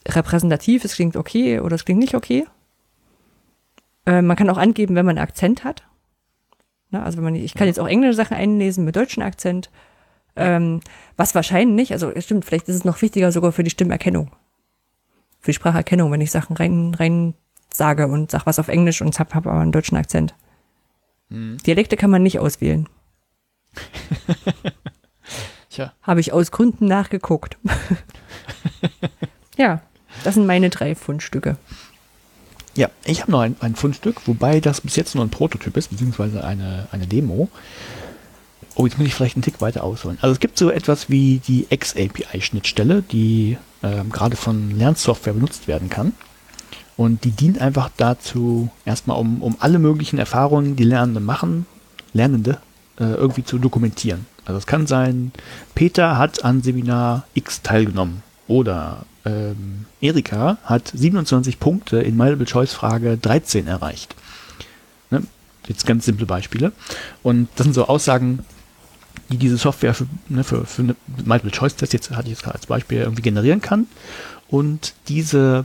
[0.07, 2.47] repräsentativ, es klingt okay oder es klingt nicht okay.
[4.07, 5.85] Äh, man kann auch angeben, wenn man einen Akzent hat.
[6.91, 7.03] Ne?
[7.03, 9.71] Also wenn man, ich kann jetzt auch englische Sachen einlesen mit deutschem Akzent.
[10.37, 10.81] Ähm,
[11.17, 14.31] was wahrscheinlich, also es stimmt, vielleicht ist es noch wichtiger sogar für die Stimmerkennung.
[15.41, 17.35] Für Spracherkennung, wenn ich Sachen rein, rein
[17.73, 20.35] sage und sag was auf Englisch und hab, hab aber einen deutschen Akzent.
[21.31, 22.89] Dialekte kann man nicht auswählen.
[25.71, 25.93] Tja.
[26.03, 27.57] Habe ich aus Gründen nachgeguckt.
[29.57, 29.81] ja,
[30.25, 31.57] das sind meine drei Fundstücke.
[32.75, 35.89] Ja, ich habe noch ein, ein Fundstück, wobei das bis jetzt nur ein Prototyp ist,
[35.89, 37.49] beziehungsweise eine, eine Demo.
[38.75, 40.19] Oh, jetzt muss ich vielleicht einen Tick weiter ausholen.
[40.21, 45.91] Also es gibt so etwas wie die X-API-Schnittstelle, die ähm, gerade von Lernsoftware benutzt werden
[45.91, 46.13] kann.
[46.97, 51.67] Und die dient einfach dazu, erstmal um, um alle möglichen Erfahrungen, die Lernende machen,
[52.13, 52.59] Lernende
[52.99, 54.27] äh, irgendwie zu dokumentieren.
[54.45, 55.33] Also es kann sein,
[55.75, 63.67] Peter hat an Seminar X teilgenommen oder ähm, Erika hat 27 Punkte in Multiple-Choice-Frage 13
[63.67, 64.15] erreicht.
[65.11, 65.23] Ne?
[65.67, 66.73] Jetzt ganz simple Beispiele.
[67.23, 68.41] Und das sind so Aussagen,
[69.31, 72.67] die diese Software für, ne, für, für eine Multiple-Choice-Test, jetzt hatte ich jetzt gerade als
[72.67, 73.87] Beispiel, irgendwie generieren kann.
[74.49, 75.65] Und diese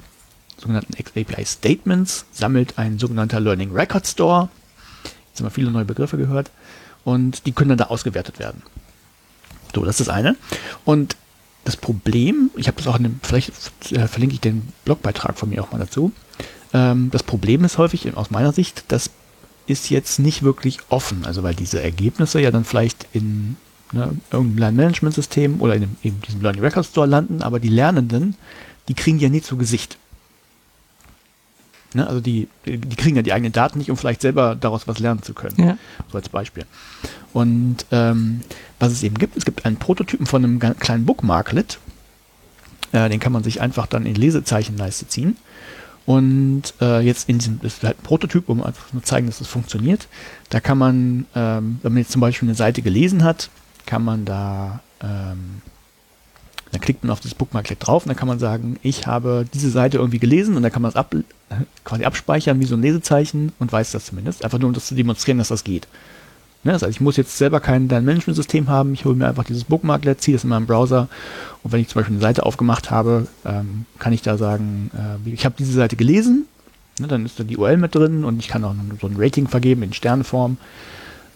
[0.57, 4.49] sogenannten API-Statements sammelt ein sogenannter Learning Record Store.
[5.03, 6.51] Jetzt haben wir viele neue Begriffe gehört.
[7.03, 8.61] Und die können dann da ausgewertet werden.
[9.73, 10.35] So, das ist das eine.
[10.85, 11.17] Und
[11.65, 13.51] das Problem, ich habe das auch in dem, vielleicht
[13.91, 16.11] äh, verlinke ich den Blogbeitrag von mir auch mal dazu.
[16.73, 19.09] Ähm, das Problem ist häufig aus meiner Sicht, das
[19.67, 21.25] ist jetzt nicht wirklich offen.
[21.25, 23.57] Also weil diese Ergebnisse ja dann vielleicht in
[23.91, 28.35] ne, irgendeinem Lernmanagementsystem oder in dem, eben diesem Learning Record Store landen, aber die Lernenden,
[28.87, 29.97] die kriegen ja nie zu Gesicht.
[31.93, 34.99] Ne, also die, die kriegen ja die eigenen Daten nicht, um vielleicht selber daraus was
[34.99, 35.55] lernen zu können.
[35.57, 35.77] Ja.
[36.11, 36.65] So als Beispiel.
[37.33, 38.41] Und ähm,
[38.79, 41.79] was es eben gibt, es gibt einen Prototypen von einem kleinen Bookmarklet.
[42.91, 45.37] Äh, den kann man sich einfach dann in die Lesezeichenleiste ziehen.
[46.05, 49.41] Und äh, jetzt in diesem, das ist halt ein Prototyp, um einfach nur zeigen, dass
[49.41, 50.07] es funktioniert.
[50.49, 53.49] Da kann man, ähm, wenn man jetzt zum Beispiel eine Seite gelesen hat,
[53.85, 55.61] kann man da, ähm,
[56.71, 59.69] dann klickt man auf das Bookmarklet drauf und dann kann man sagen, ich habe diese
[59.71, 61.15] Seite irgendwie gelesen und dann kann man es ab,
[61.83, 64.43] quasi abspeichern wie so ein Lesezeichen und weiß das zumindest.
[64.43, 65.87] Einfach nur, um das zu demonstrieren, dass das geht.
[66.65, 66.73] Ne?
[66.73, 70.35] Heißt, ich muss jetzt selber kein Management-System haben, ich hole mir einfach dieses Bookmarklet, ziehe
[70.35, 71.07] das in meinem Browser
[71.63, 75.29] und wenn ich zum Beispiel eine Seite aufgemacht habe, ähm, kann ich da sagen, äh,
[75.29, 76.47] ich habe diese Seite gelesen,
[76.99, 77.07] ne?
[77.07, 79.83] dann ist da die URL mit drin und ich kann auch so ein Rating vergeben
[79.83, 80.57] in Sternform.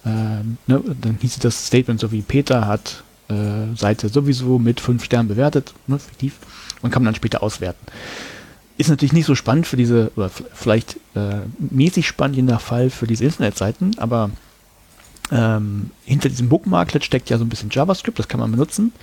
[0.03, 0.81] Ähm, ne?
[0.99, 5.75] Dann hieß das Statement so wie Peter hat äh, Seite sowieso mit fünf Sternen bewertet,
[5.85, 5.99] ne?
[5.99, 6.37] fiktiv,
[6.81, 7.85] und kann man dann später auswerten.
[8.77, 12.89] Ist natürlich nicht so spannend für diese, oder vielleicht äh, mäßig spannend je nach Fall
[12.89, 14.31] für diese Internetseiten, aber
[15.31, 18.93] ähm, hinter diesem Bookmarklet steckt ja so ein bisschen JavaScript, das kann man benutzen.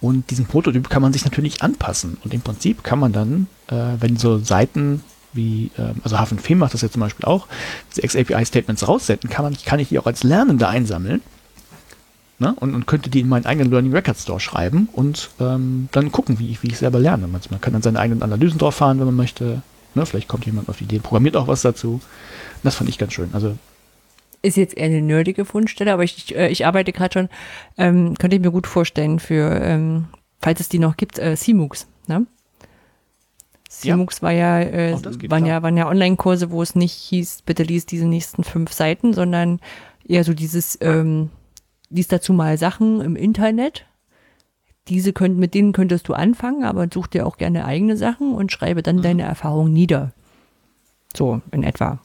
[0.00, 2.18] Und diesen Prototyp kann man sich natürlich anpassen.
[2.22, 6.74] Und im Prinzip kann man dann, äh, wenn so Seiten wie, äh, also H5P macht
[6.74, 7.46] das jetzt zum Beispiel auch,
[7.90, 11.22] diese XAPI-Statements raussenden, kann, man, kann ich die auch als Lernende einsammeln.
[12.38, 12.54] Ne?
[12.60, 16.38] Und, und könnte die in meinen eigenen Learning Record Store schreiben und ähm, dann gucken,
[16.38, 17.26] wie ich, wie ich selber lerne.
[17.28, 19.62] Man man kann dann seine eigenen Analysen drauf fahren, wenn man möchte.
[19.94, 20.04] Ne?
[20.04, 22.02] Vielleicht kommt jemand auf die Idee, programmiert auch was dazu.
[22.62, 23.30] Das fand ich ganz schön.
[23.32, 23.56] Also
[24.46, 27.28] Ist jetzt eher eine nerdige Fundstelle, aber ich, äh, ich arbeite gerade schon,
[27.76, 30.06] ähm, könnte ich mir gut vorstellen für, ähm,
[30.40, 31.88] falls es die noch gibt, äh, CMOOCs.
[32.06, 32.26] Ne?
[33.82, 33.94] Ja.
[33.94, 34.96] CMOOCs war ja, äh,
[35.28, 39.12] waren, ja, waren ja Online-Kurse, wo es nicht hieß, bitte lies diese nächsten fünf Seiten,
[39.14, 39.58] sondern
[40.06, 41.30] eher so dieses, ähm,
[41.90, 43.86] lies dazu mal Sachen im Internet.
[44.88, 48.52] Diese könnt, mit denen könntest du anfangen, aber such dir auch gerne eigene Sachen und
[48.52, 48.84] schreibe Mhm.
[48.84, 50.12] dann deine Erfahrungen nieder.
[51.16, 51.98] So in etwa.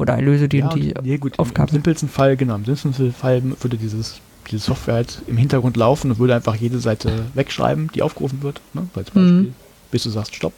[0.00, 1.70] Oder löse die, ja, die nee, gut, im, im Aufgabe.
[1.70, 4.20] simpelsten Fall, genau, im simpelsten Fall würde dieses,
[4.50, 8.60] diese Software halt im Hintergrund laufen und würde einfach jede Seite wegschreiben, die aufgerufen wird,
[8.72, 9.54] ne, als Beispiel, Mhm.
[9.90, 10.54] bis du sagst Stopp.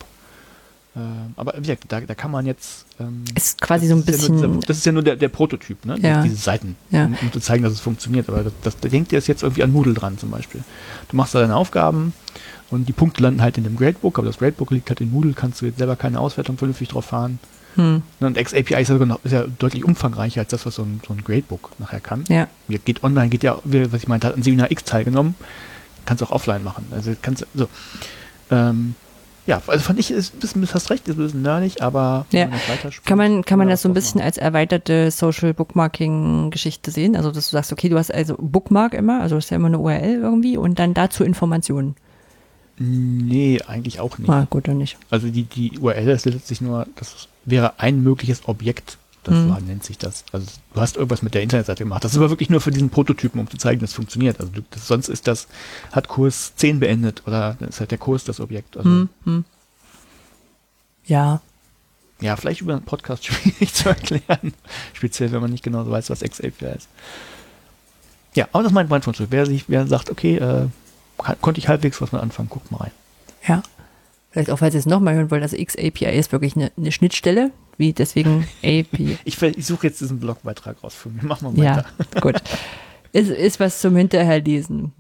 [0.94, 4.22] Ähm, aber wie gesagt, da, da kann man jetzt ähm, Ist quasi so ein ist
[4.22, 5.96] ja nur, bisschen- das ist ja nur der, der Prototyp, ne?
[6.00, 6.22] Ja.
[6.22, 7.06] Diese Seiten, Ja.
[7.06, 8.28] um, um zu zeigen, dass es funktioniert.
[8.28, 10.60] Aber das, das, da denkt ihr jetzt irgendwie an Moodle dran zum Beispiel.
[11.08, 12.12] Du machst da deine Aufgaben
[12.70, 15.32] und die Punkte landen halt in dem Gradebook, aber das Gradebook liegt halt in Moodle,
[15.32, 17.38] kannst du jetzt selber keine Auswertung vernünftig drauf fahren.
[17.76, 21.14] Hm, Und XAPI ist ja, ist ja deutlich umfangreicher als das, was so ein, so
[21.14, 22.24] ein Gradebook nachher kann.
[22.28, 22.46] ja.
[22.68, 25.34] Geht online, geht ja, was ich meinte, hat an Seminar X teilgenommen,
[26.04, 26.86] kannst auch offline machen.
[26.90, 27.68] Also kannst so.
[28.50, 28.94] Ähm,
[29.44, 32.48] ja, also fand ich, ist, ist, ist, hast recht, ist ein bisschen nerdig, aber Ja.
[33.04, 34.26] Kann man, kann man das so ein bisschen machen.
[34.26, 37.16] als erweiterte Social Bookmarking-Geschichte sehen?
[37.16, 39.66] Also, dass du sagst, okay, du hast also Bookmark immer, also das ist ja immer
[39.66, 41.96] eine URL irgendwie und dann dazu Informationen.
[42.78, 44.30] Nee, eigentlich auch nicht.
[44.30, 44.96] Ah, gut, dann nicht.
[45.10, 48.98] Also die, die URL ist letztlich nur, das wäre ein mögliches Objekt.
[49.24, 49.50] Das Mhm.
[49.50, 50.24] war, nennt sich das.
[50.32, 52.02] Also du hast irgendwas mit der Internetseite gemacht.
[52.02, 54.40] Das ist aber wirklich nur für diesen Prototypen, um zu zeigen, dass es funktioniert.
[54.40, 55.46] Also du, das, sonst ist das,
[55.92, 58.76] hat Kurs 10 beendet oder ist halt der Kurs das Objekt.
[58.76, 59.44] Also Hm, hm.
[61.04, 61.40] Ja,
[62.20, 64.54] ja, vielleicht über einen Podcast schwierig zu erklären.
[64.92, 66.88] Speziell, wenn man nicht genau so weiß, was XAPI ist.
[68.34, 69.20] Ja, aber das ist mein mein Wunsch.
[69.28, 70.66] Wer sich, wer sagt, okay, äh,
[71.40, 72.90] konnte ich halbwegs was mit anfangen, guckt mal rein.
[73.46, 73.62] ja.
[74.32, 77.52] Vielleicht auch, falls ihr es nochmal hören wollt, also XAPI ist wirklich eine, eine Schnittstelle,
[77.76, 79.18] wie deswegen API.
[79.24, 81.22] Ich, ich suche jetzt diesen Blogbeitrag raus für mich.
[81.22, 81.88] Machen wir Ja, weiter.
[82.20, 82.42] gut.
[83.12, 84.92] Ist, ist was zum Hinterherlesen.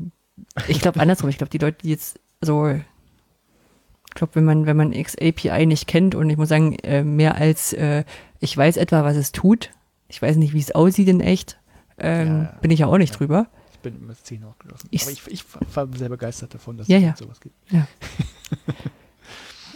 [0.68, 1.30] Ich glaube andersrum.
[1.30, 5.86] Ich glaube, die Leute, die jetzt so, ich glaube, wenn man, wenn man XAPI nicht
[5.86, 8.04] kennt und ich muss sagen, äh, mehr als äh,
[8.40, 9.70] ich weiß etwa, was es tut,
[10.08, 11.58] ich weiß nicht, wie es aussieht in echt,
[11.96, 12.58] ähm, Ja, ja.
[12.60, 13.16] bin ich ja auch nicht Ja.
[13.18, 13.46] drüber.
[13.72, 14.88] Ich bin im S10 hochgeschlossen.
[14.90, 15.44] Ich- Aber ich, ich
[15.74, 17.16] war sehr begeistert davon, dass Ja, es ja.
[17.16, 17.54] sowas gibt.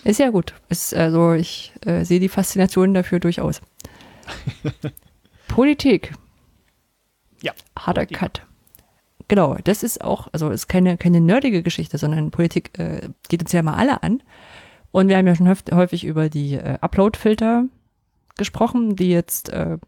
[0.07, 0.55] Ist ja gut.
[0.69, 3.61] Ist, also ich äh, sehe die Faszination dafür durchaus.
[5.49, 6.13] Politik.
[7.43, 7.53] Ja.
[7.77, 8.19] Harder Politik.
[8.19, 8.47] Cut.
[9.27, 13.51] Genau, das ist auch, also ist keine, keine nerdige Geschichte, sondern Politik äh, geht uns
[13.51, 14.23] ja mal alle an.
[14.93, 17.65] Und wir haben ja schon häufig, über die äh, Upload-Filter
[18.37, 19.79] gesprochen, die jetzt äh,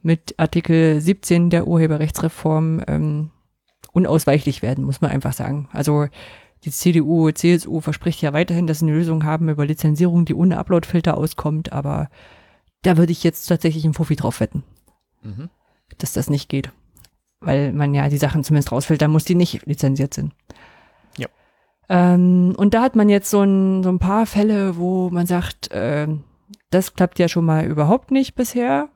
[0.00, 3.30] mit Artikel 17 der Urheberrechtsreform ähm,
[3.92, 5.68] unausweichlich werden, muss man einfach sagen.
[5.72, 6.06] Also
[6.64, 10.58] die CDU, CSU verspricht ja weiterhin, dass sie eine Lösung haben über Lizenzierung, die ohne
[10.58, 12.08] Upload-Filter auskommt, aber
[12.82, 14.62] da würde ich jetzt tatsächlich einen Fuffi drauf wetten
[15.22, 15.50] Mhm.
[15.98, 16.70] dass das nicht geht.
[17.40, 20.32] Weil man ja die Sachen zumindest rausfiltern muss, die nicht lizenziert sind.
[21.18, 21.26] Ja.
[21.88, 25.68] Ähm, und da hat man jetzt so ein, so ein paar Fälle, wo man sagt,
[25.72, 26.24] ähm,
[26.70, 28.88] das klappt ja schon mal überhaupt nicht bisher.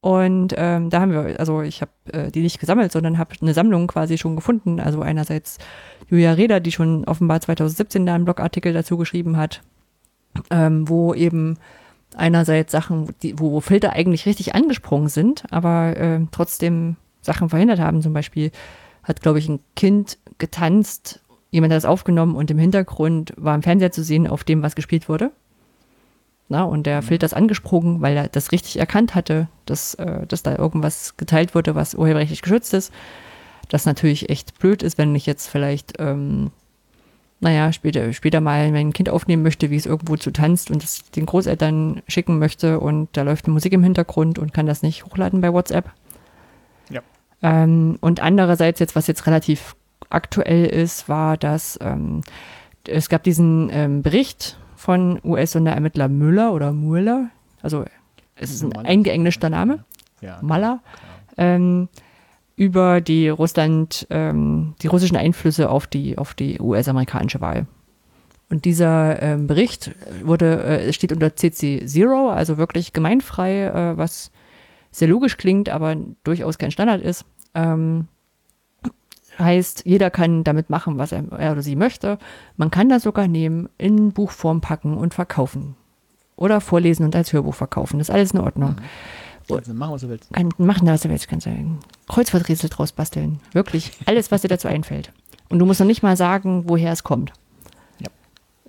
[0.00, 3.54] Und ähm, da haben wir, also ich habe äh, die nicht gesammelt, sondern habe eine
[3.54, 4.80] Sammlung quasi schon gefunden.
[4.80, 5.58] Also einerseits
[6.12, 9.62] Julia Reda, die schon offenbar 2017 da einen Blogartikel dazu geschrieben hat,
[10.50, 11.56] ähm, wo eben
[12.14, 18.02] einerseits Sachen, die, wo Filter eigentlich richtig angesprungen sind, aber äh, trotzdem Sachen verhindert haben.
[18.02, 18.50] Zum Beispiel
[19.02, 23.62] hat, glaube ich, ein Kind getanzt, jemand hat das aufgenommen und im Hintergrund war im
[23.62, 25.30] Fernseher zu sehen, auf dem was gespielt wurde.
[26.50, 30.42] Na, und der Filter ist angesprungen, weil er das richtig erkannt hatte, dass, äh, dass
[30.42, 32.92] da irgendwas geteilt wurde, was urheberrechtlich geschützt ist.
[33.68, 36.50] Das natürlich echt blöd ist, wenn ich jetzt vielleicht ähm,
[37.42, 41.10] naja, später, später mal mein Kind aufnehmen möchte, wie es irgendwo zu tanzt und es
[41.10, 45.40] den Großeltern schicken möchte und da läuft Musik im Hintergrund und kann das nicht hochladen
[45.40, 45.90] bei WhatsApp.
[46.88, 47.00] Ja.
[47.42, 49.74] Ähm, und andererseits jetzt, was jetzt relativ
[50.08, 52.22] aktuell ist, war, dass ähm,
[52.86, 57.84] es gab diesen ähm, Bericht von US-Sonderermittler Müller oder Mueller, also
[58.36, 59.84] es ist ein eingeenglischter Name,
[60.20, 60.38] Ja.
[60.42, 60.80] Maller,
[61.36, 61.88] ähm,
[62.56, 67.66] über die Russland, ähm, die russischen Einflüsse auf die, auf die US-amerikanische Wahl.
[68.50, 74.30] Und dieser ähm, Bericht wurde, äh, steht unter CC Zero, also wirklich gemeinfrei, äh, was
[74.90, 77.24] sehr logisch klingt, aber durchaus kein Standard ist.
[77.54, 78.08] Ähm,
[79.38, 82.18] heißt, jeder kann damit machen, was er, er oder sie möchte.
[82.58, 85.74] Man kann das sogar nehmen, in Buchform packen und verkaufen.
[86.36, 87.98] Oder vorlesen und als Hörbuch verkaufen.
[87.98, 88.76] Das ist alles in Ordnung
[89.50, 90.32] Also machen, was du willst.
[90.32, 93.40] kann machen, was du willst, kannst du ein Kreuzworträtsel draus basteln.
[93.52, 93.92] Wirklich.
[94.06, 95.12] Alles, was dir dazu einfällt.
[95.48, 97.32] Und du musst noch nicht mal sagen, woher es kommt.
[98.00, 98.08] Ja.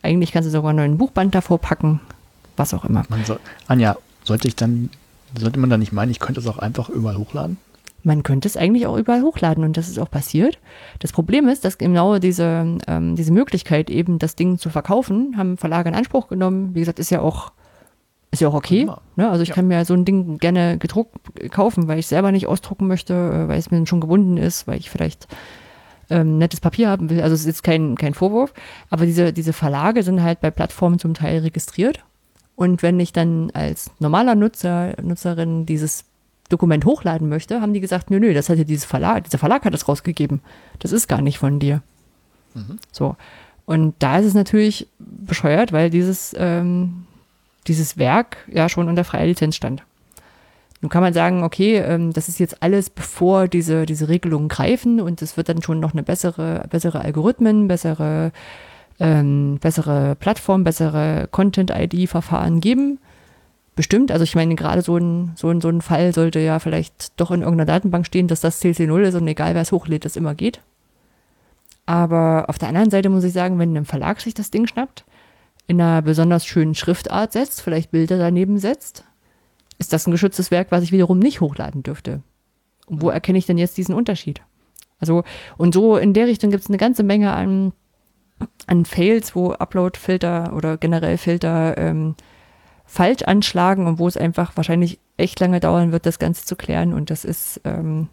[0.02, 2.02] Eigentlich kannst du sogar einen neuen Buchband davor packen.
[2.58, 3.04] Was auch immer.
[3.10, 4.90] Man soll, Anja, sollte ich dann,
[5.38, 7.58] sollte man dann nicht meinen, ich könnte es auch einfach überall hochladen?
[8.04, 10.60] Man könnte es eigentlich auch überall hochladen und das ist auch passiert.
[11.00, 15.58] Das Problem ist, dass genau diese, ähm, diese Möglichkeit, eben das Ding zu verkaufen, haben
[15.58, 16.76] Verlage in Anspruch genommen.
[16.76, 17.54] Wie gesagt, ist ja auch,
[18.34, 18.90] ist ja auch okay.
[19.16, 19.30] Ne?
[19.30, 19.56] Also ich Ja.
[19.56, 21.16] kann mir so ein Ding gerne gedruckt
[21.52, 24.80] kaufen, weil ich selber nicht ausdrucken möchte, äh, weil es mir schon gebunden ist, weil
[24.80, 25.28] ich vielleicht
[26.10, 27.22] ähm, nettes Papier haben will.
[27.22, 28.54] Also es ist jetzt kein, kein Vorwurf.
[28.90, 32.04] Aber diese, diese Verlage sind halt bei Plattformen zum Teil registriert.
[32.56, 36.06] Und wenn ich dann als normaler Nutzer, Nutzerin dieses
[36.50, 39.64] Dokument hochladen möchte, haben die gesagt, nö, nö, das hat ja dieses Verlag, dieser Verlag
[39.66, 40.42] hat das rausgegeben.
[40.80, 41.82] Das ist gar nicht von dir.
[42.92, 43.16] So.
[43.66, 47.06] Und da ist es natürlich bescheuert, weil dieses, ähm,
[47.64, 49.84] dieses Werk ja schon unter freier Lizenz stand.
[50.84, 55.00] Nun kann man sagen, okay, ähm, das ist jetzt alles, bevor diese, diese Regelungen greifen
[55.00, 58.34] und es wird dann schon noch eine bessere, bessere Algorithmen, bessere,
[59.00, 63.00] ähm, bessere Plattform, bessere Content-ID-Verfahren geben.
[63.78, 67.20] Bestimmt, also ich meine, gerade so ein, so, ein, so ein Fall sollte ja vielleicht
[67.20, 70.18] doch in irgendeiner Datenbank stehen, dass das CC0 ist und egal wer es hochlädt, das
[70.18, 70.60] immer geht.
[71.86, 75.06] Aber auf der anderen Seite muss ich sagen, wenn ein Verlag sich das Ding schnappt,
[75.68, 79.06] in einer besonders schönen Schriftart setzt, vielleicht Bilder daneben setzt,
[79.80, 82.22] ist das ein geschütztes Werk, was ich wiederum nicht hochladen dürfte.
[82.86, 84.42] Und wo erkenne ich denn jetzt diesen Unterschied?
[85.00, 85.24] Also,
[85.58, 87.74] und so in der Richtung gibt es eine ganze Menge an,
[88.68, 92.16] an Fails, wo Upload-Filter oder generell Filter ähm,
[92.86, 96.94] falsch anschlagen und wo es einfach wahrscheinlich echt lange dauern wird, das Ganze zu klären.
[96.94, 98.10] Und das ist, ähm,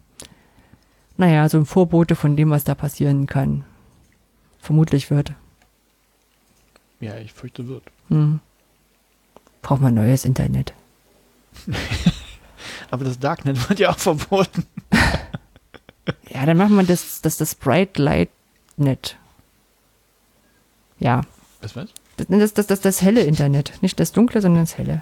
[1.17, 3.63] naja, so ein Vorbote von dem, was da passieren kann.
[4.59, 5.33] Vermutlich wird.
[7.01, 7.83] Ja, ich fürchte wird.
[8.09, 8.39] Hm.
[9.61, 10.73] Braucht man neues Internet.
[12.91, 14.65] Aber das Darknet wird ja auch verboten.
[16.29, 18.29] Ja, dann machen wir das, das, das Bright Light
[18.77, 19.17] Net.
[20.99, 21.21] Ja.
[21.61, 21.89] Was was?
[22.17, 23.73] Das, das, das, das, das helle Internet.
[23.81, 25.01] Nicht das dunkle, sondern das helle.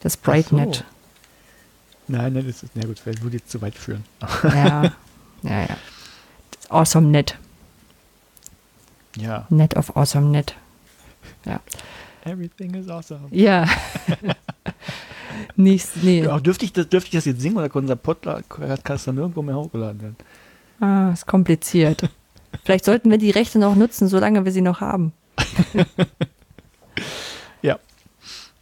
[0.00, 0.30] Das Ach so.
[0.30, 0.84] BrightNet.
[2.06, 4.04] Nein, nein, das ist, na gut, das würde jetzt zu weit führen.
[4.44, 4.94] Ja.
[5.42, 5.76] ja, ja.
[6.52, 7.36] Das Awesome Net.
[9.16, 9.46] ja.
[9.50, 10.54] Net of Awesome Net.
[11.48, 11.60] Ja.
[12.24, 13.28] Everything is awesome.
[13.30, 13.66] Ja.
[15.56, 16.22] Nicht, nee.
[16.22, 19.42] Ja, dürfte, ich das, dürfte ich das jetzt singen oder kann unser Podcast dann nirgendwo
[19.42, 20.16] mehr hochgeladen werden?
[20.80, 22.08] Ah, ist kompliziert.
[22.64, 25.12] Vielleicht sollten wir die Rechte noch nutzen, solange wir sie noch haben.
[27.62, 27.78] Ja.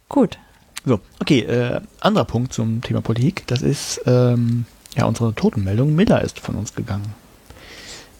[0.09, 0.37] Gut.
[0.85, 5.95] So, okay, äh, anderer Punkt zum Thema Politik, das ist ähm, ja unsere Totenmeldung.
[5.95, 7.13] Miller ist von uns gegangen.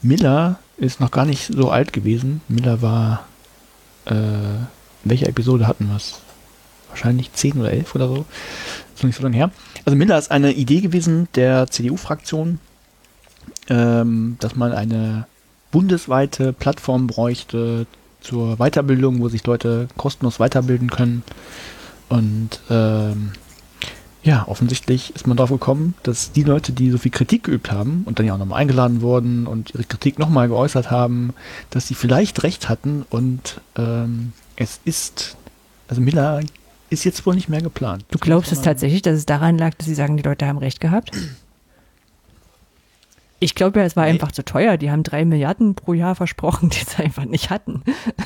[0.02, 2.42] Miller ist noch gar nicht so alt gewesen.
[2.48, 3.27] Miller war,
[4.08, 4.66] äh,
[5.04, 6.22] welche Episode hatten wir es?
[6.90, 8.26] Wahrscheinlich 10 oder 11 oder so.
[8.96, 9.52] Ist noch nicht so lange her.
[9.86, 12.60] Also Miller ist eine Idee gewesen der CDU-Fraktion,
[13.70, 15.28] ähm, dass man eine
[15.72, 17.86] bundesweite Plattform bräuchte
[18.22, 21.24] zur Weiterbildung, wo sich Leute kostenlos weiterbilden können.
[22.10, 23.32] Und ähm,
[24.28, 28.04] ja, offensichtlich ist man darauf gekommen, dass die Leute, die so viel Kritik geübt haben
[28.04, 31.34] und dann ja auch nochmal eingeladen wurden und ihre Kritik nochmal geäußert haben,
[31.70, 35.38] dass sie vielleicht recht hatten und ähm, es ist,
[35.88, 36.42] also Miller
[36.90, 38.04] ist jetzt wohl nicht mehr geplant.
[38.12, 40.82] Du glaubst es tatsächlich, dass es daran lag, dass sie sagen, die Leute haben recht
[40.82, 41.12] gehabt?
[43.40, 44.12] Ich glaube ja, es war Nee.
[44.12, 44.78] einfach zu teuer.
[44.78, 47.84] Die haben drei Milliarden pro Jahr versprochen, die sie einfach nicht hatten.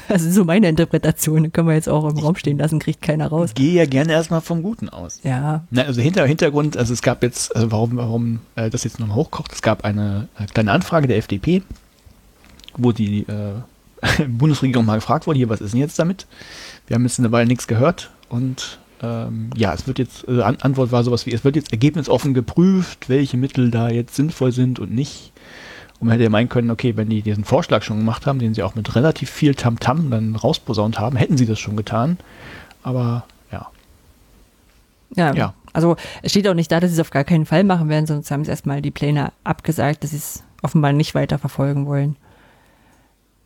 [0.08, 3.50] Also so meine Interpretation, können wir jetzt auch im Raum stehen lassen, kriegt keiner raus.
[3.50, 5.20] Ich gehe ja gerne erstmal vom Guten aus.
[5.24, 9.00] Ja, Na, also hinter, Hintergrund, also es gab jetzt, also warum, warum äh, das jetzt
[9.00, 11.62] nochmal hochkocht, es gab eine äh, kleine Anfrage der FDP,
[12.78, 13.54] wo die äh,
[14.28, 16.26] Bundesregierung mal gefragt wurde, hier, was ist denn jetzt damit?
[16.88, 20.58] Wir haben jetzt eine Weile nichts gehört und ähm, ja, es wird jetzt, äh, An
[20.62, 24.80] Antwort war sowas wie, es wird jetzt ergebnisoffen geprüft, welche Mittel da jetzt sinnvoll sind
[24.80, 25.32] und nicht.
[26.00, 28.54] Und man hätte ja meinen können, okay, wenn die diesen Vorschlag schon gemacht haben, den
[28.54, 32.18] sie auch mit relativ viel Tamtam dann rausposaunt haben, hätten sie das schon getan.
[32.84, 33.68] Aber ja,
[35.16, 35.34] ja.
[35.34, 35.54] Ja.
[35.74, 38.06] Also es steht auch nicht da, dass sie es auf gar keinen Fall machen werden,
[38.06, 42.18] sonst haben sie erstmal die Pläne abgesagt, dass sie es offenbar nicht weiter verfolgen wollen.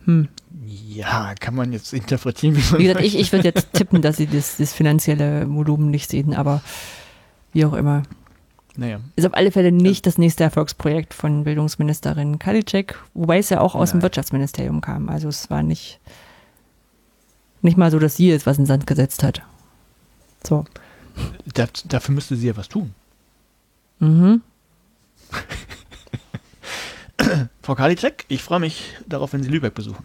[0.06, 0.30] Hm.
[0.66, 3.22] Ja, kann man jetzt interpretieren, wie man Wie gesagt, ich, möchte.
[3.22, 6.62] ich würde jetzt tippen, dass sie das, das finanzielle Volumen nicht sehen, aber
[7.54, 8.04] wie auch immer.
[8.78, 13.62] Naja, Ist auf alle Fälle nicht das nächste Erfolgsprojekt von Bildungsministerin Karliczek, wobei es ja
[13.62, 14.04] auch aus dem Nein.
[14.04, 15.08] Wirtschaftsministerium kam.
[15.08, 16.00] Also es war nicht,
[17.62, 19.44] nicht mal so, dass sie es was in den Sand gesetzt hat.
[20.46, 20.66] So.
[21.54, 22.94] da, dafür müsste sie ja was tun.
[24.00, 24.42] Mhm.
[27.62, 30.04] Frau Karliczek, ich freue mich darauf, wenn Sie Lübeck besuchen.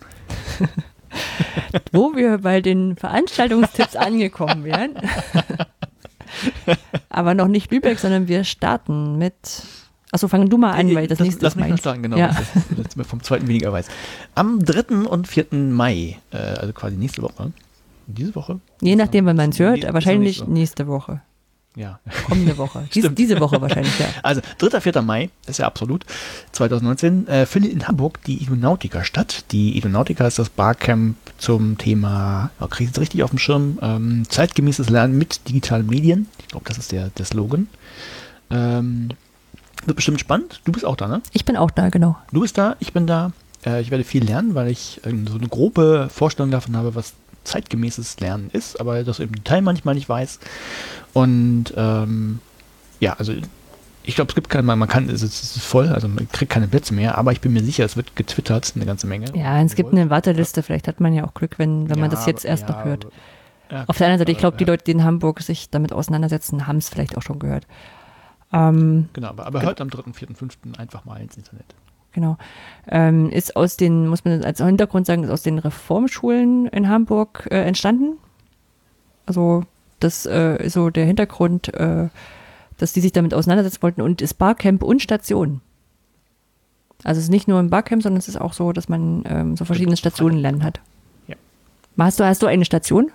[1.92, 4.94] Wo wir bei den Veranstaltungstipps angekommen wären.
[7.08, 9.34] Aber noch nicht Lübeck, sondern wir starten mit.
[10.12, 12.16] Achso, fang du mal an, weil das, nächste lass mich noch starten, genau.
[12.16, 12.28] Ja.
[12.28, 13.88] Das ist das ist vom zweiten weniger weiß.
[14.34, 15.08] Am 3.
[15.08, 15.46] und 4.
[15.52, 17.52] Mai, äh, also quasi nächste Woche.
[18.06, 18.60] Diese Woche?
[18.80, 20.52] Je nachdem, wann man es hört, wahrscheinlich nicht so.
[20.52, 21.22] nächste Woche.
[21.76, 22.00] Ja.
[22.26, 22.88] Kommende Woche.
[22.94, 24.06] Dies, diese Woche wahrscheinlich, ja.
[24.22, 24.80] Also 3.
[24.80, 25.02] 4.
[25.02, 26.04] Mai, ist ja absolut,
[26.52, 29.44] 2019, äh, findet in Hamburg die Idonautica statt.
[29.52, 33.78] Die Idonautica ist das Barcamp zum Thema, oh, kriege ich es richtig auf dem Schirm,
[33.82, 36.26] ähm, zeitgemäßes Lernen mit digitalen Medien.
[36.40, 37.68] Ich glaube, das ist der, der Slogan.
[38.50, 39.10] Ähm,
[39.86, 40.60] wird bestimmt spannend.
[40.64, 41.22] Du bist auch da, ne?
[41.32, 42.18] Ich bin auch da, genau.
[42.32, 43.32] Du bist da, ich bin da.
[43.64, 47.14] Äh, ich werde viel lernen, weil ich ähm, so eine grobe Vorstellung davon habe, was
[47.44, 50.38] zeitgemäßes Lernen ist, aber das im Detail manchmal nicht weiß.
[51.12, 52.40] Und ähm,
[53.00, 53.32] ja, also
[54.02, 56.94] ich glaube, es gibt keine, man kann, es ist voll, also man kriegt keine Plätze
[56.94, 59.26] mehr, aber ich bin mir sicher, es wird getwittert, eine ganze Menge.
[59.36, 60.62] Ja, es gibt eine Warteliste.
[60.62, 62.84] Vielleicht hat man ja auch Glück, wenn, wenn man Ja, das jetzt erst ja, noch
[62.84, 63.06] hört.
[63.70, 66.66] ja, Auf der anderen Seite, ich glaube, die Leute, die in Hamburg sich damit auseinandersetzen,
[66.66, 67.66] haben es vielleicht auch schon gehört.
[68.52, 70.58] Ähm, Genau, aber, aber hört am 3., 4., 5.
[70.78, 71.66] einfach mal ins Internet.
[72.12, 72.36] Genau.
[72.88, 77.48] Ähm, ist aus den, muss man als Hintergrund sagen, ist aus den Reformschulen in Hamburg
[77.50, 78.18] äh, entstanden.
[79.26, 79.64] Also
[80.00, 82.08] das äh, ist so der Hintergrund, äh,
[82.78, 85.60] dass die sich damit auseinandersetzen wollten und ist Barcamp und Station.
[87.04, 89.56] Also es ist nicht nur ein Barcamp, sondern es ist auch so, dass man ähm,
[89.56, 90.80] so verschiedene Stationen lernen hat.
[91.28, 91.36] Ja.
[91.98, 93.10] Hast du, hast du eine Station?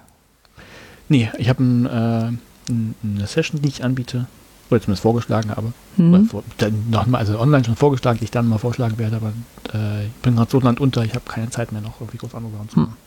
[1.10, 4.28] Nee, ich habe ein, äh, ein, eine Session, die ich anbiete
[4.70, 5.74] oder zumindest vorgeschlagen habe.
[5.98, 6.26] Mhm.
[6.26, 9.34] Vor, dann noch mal, also online schon vorgeschlagen, die ich dann mal vorschlagen werde, aber
[9.74, 12.54] äh, ich bin gerade so landunter, ich habe keine Zeit mehr noch irgendwie groß andere
[12.54, 12.84] Sachen zu Hm.
[12.84, 12.98] machen.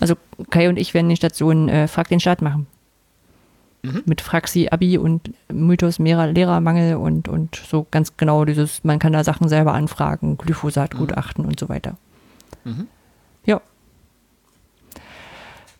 [0.00, 0.14] Also
[0.50, 2.66] Kai und ich werden die Station äh, Frag den Staat machen.
[3.82, 4.02] Mhm.
[4.04, 9.12] Mit Fraxi, Abi und Mythos Lehrer, Lehrermangel und, und so ganz genau dieses, man kann
[9.12, 11.96] da Sachen selber anfragen, Glyphosat-Gutachten und so weiter.
[12.64, 12.86] Mhm.
[13.44, 13.60] Ja.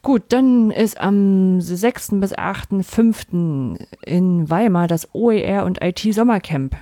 [0.02, 2.10] Gut, dann ist am 6.
[2.20, 3.78] bis 8.5.
[4.04, 6.76] in Weimar das OER und IT Sommercamp,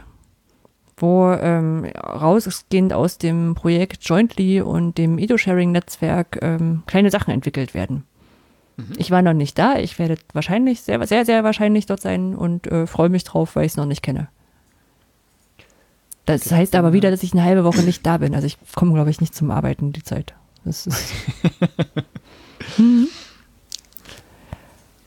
[0.96, 8.04] wo ähm, rausgehend aus dem Projekt Jointly und dem Edo-Sharing-Netzwerk ähm, kleine Sachen entwickelt werden.
[8.96, 12.66] Ich war noch nicht da, ich werde wahrscheinlich, sehr, sehr, sehr wahrscheinlich dort sein und
[12.66, 14.28] äh, freue mich drauf, weil ich es noch nicht kenne.
[16.24, 18.34] Das heißt aber wieder, dass ich eine halbe Woche nicht da bin.
[18.34, 20.34] Also ich komme, glaube ich, nicht zum Arbeiten die Zeit.
[20.64, 21.12] Das ist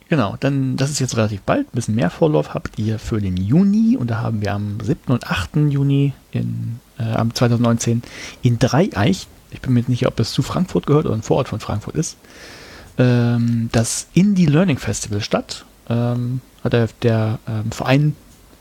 [0.09, 3.35] Genau, dann, das ist jetzt relativ bald, ein bisschen mehr Vorlauf habt ihr für den
[3.35, 5.11] Juni und da haben wir am 7.
[5.11, 5.55] und 8.
[5.69, 8.03] Juni in, äh, am 2019
[8.43, 11.47] in Dreieich, ich bin mir nicht sicher, ob es zu Frankfurt gehört oder ein Vorort
[11.47, 12.17] von Frankfurt ist,
[12.97, 15.65] ähm, das Indie Learning Festival statt.
[15.89, 18.15] Ähm, hat der, der ähm, Verein,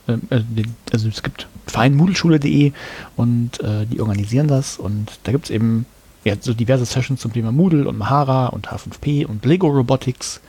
[0.09, 2.73] ähm, also, den, also es gibt Verein Moodleschule.de
[3.17, 5.87] und äh, die organisieren das und da gibt es eben
[6.25, 10.41] ja, so diverse Sessions zum Thema Moodle und Mahara und H5P und Lego Robotics.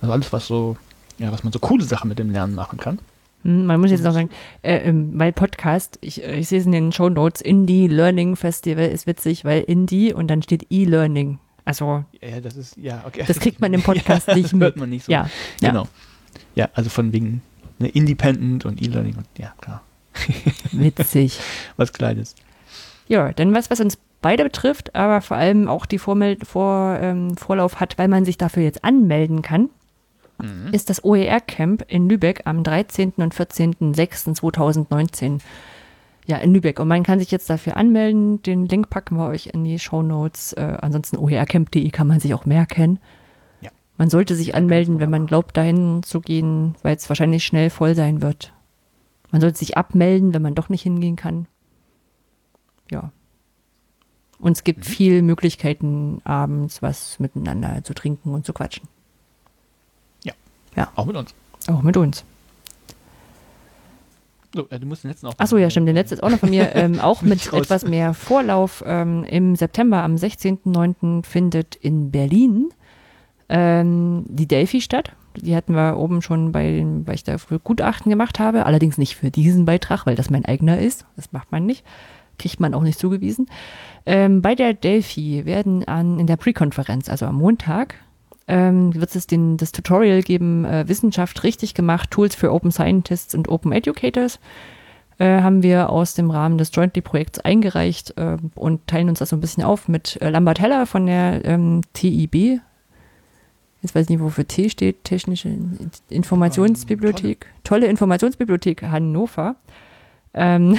[0.00, 0.76] Also alles, was so,
[1.18, 2.98] ja, was man so coole Sachen mit dem Lernen machen kann.
[3.44, 4.30] Hm, Man muss jetzt noch sagen,
[4.62, 8.36] äh, ähm, weil Podcast, ich, äh, ich sehe es in den Show Notes, Indie Learning
[8.36, 11.38] Festival ist witzig, weil Indie und dann steht E-Learning.
[11.66, 13.24] Also Ja, das ist, ja, okay.
[13.26, 14.76] das kriegt man im Podcast nicht Hört mit.
[14.76, 15.12] man nicht so.
[15.12, 15.28] Ja,
[15.60, 15.68] ja.
[15.70, 15.88] Genau.
[16.54, 17.40] Ja, also von wegen
[17.78, 19.82] ne, Independent und E-Learning und ja, klar.
[20.72, 21.38] witzig.
[21.76, 22.34] Was Kleines.
[23.08, 27.36] Ja, dann was, was uns beide betrifft, aber vor allem auch die Vormel vor, ähm,
[27.36, 29.68] Vorlauf hat, weil man sich dafür jetzt anmelden kann,
[30.72, 33.14] ist das OER-Camp in Lübeck am 13.
[33.16, 35.40] und 14.06.2019.
[36.26, 36.80] Ja, in Lübeck.
[36.80, 38.42] Und man kann sich jetzt dafür anmelden.
[38.42, 40.52] Den Link packen wir euch in die Show Notes.
[40.54, 42.98] Äh, ansonsten oercamp.de kann man sich auch merken.
[43.60, 43.70] Ja.
[43.96, 47.94] Man sollte sich anmelden, wenn man glaubt, dahin zu gehen, weil es wahrscheinlich schnell voll
[47.94, 48.52] sein wird.
[49.30, 51.46] Man sollte sich abmelden, wenn man doch nicht hingehen kann.
[52.90, 53.12] Ja.
[54.38, 58.88] Und es gibt viel Möglichkeiten, abends was miteinander zu trinken und zu quatschen.
[60.94, 61.34] Auch mit uns.
[61.68, 62.24] Auch mit uns.
[64.54, 65.34] So, äh, du musst den letzten auch.
[65.38, 65.86] Achso, ja, stimmt.
[65.86, 66.74] Der letzte ist auch noch von mir.
[66.74, 67.62] Ähm, auch mit raus.
[67.62, 68.84] etwas mehr Vorlauf.
[68.86, 71.24] Ähm, Im September, am 16.09.
[71.24, 72.70] findet in Berlin
[73.48, 75.12] ähm, die Delphi statt.
[75.36, 78.66] Die hatten wir oben schon bei den, weil ich da früher Gutachten gemacht habe.
[78.66, 81.06] Allerdings nicht für diesen Beitrag, weil das mein eigener ist.
[81.16, 81.84] Das macht man nicht.
[82.38, 83.48] Kriegt man auch nicht zugewiesen.
[84.06, 87.94] Ähm, bei der Delphi werden an, in der Pre-Konferenz, also am Montag,
[88.46, 93.34] ähm, wird es den, das Tutorial geben, äh, Wissenschaft richtig gemacht, Tools für Open Scientists
[93.34, 94.38] und Open Educators.
[95.18, 99.36] Äh, haben wir aus dem Rahmen des Jointly-Projekts eingereicht äh, und teilen uns das so
[99.36, 102.60] ein bisschen auf mit äh, Lambert Heller von der ähm, TIB.
[103.80, 107.46] Jetzt weiß ich nicht, wofür T steht, Technische In- Informationsbibliothek.
[107.62, 109.56] Tolle Informationsbibliothek Hannover.
[110.34, 110.78] Ähm,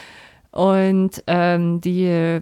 [0.50, 2.40] und ähm, die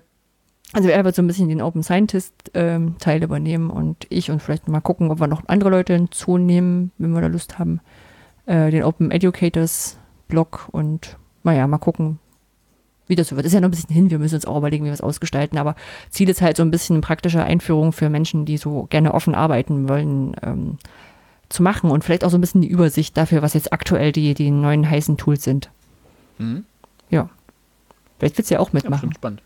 [0.72, 4.80] also er wird so ein bisschen den Open Scientist-Teil übernehmen und ich und vielleicht mal
[4.80, 7.80] gucken, ob wir noch andere Leute hinzunehmen, wenn wir da Lust haben.
[8.46, 12.18] Äh, den Open Educators-Blog und naja, mal gucken,
[13.06, 13.46] wie das so wird.
[13.46, 15.58] Ist ja noch ein bisschen hin, wir müssen uns auch überlegen, wie wir es ausgestalten,
[15.58, 15.74] aber
[16.10, 19.34] Ziel ist halt so ein bisschen eine praktische Einführung für Menschen, die so gerne offen
[19.34, 20.78] arbeiten wollen, ähm,
[21.48, 24.32] zu machen und vielleicht auch so ein bisschen die Übersicht dafür, was jetzt aktuell die,
[24.34, 25.70] die neuen heißen Tools sind.
[26.38, 26.64] Mhm.
[27.10, 27.28] Ja.
[28.18, 28.92] Vielleicht willst du ja auch Ja, mitmachen.
[29.10, 29.42] bestimmt spannend.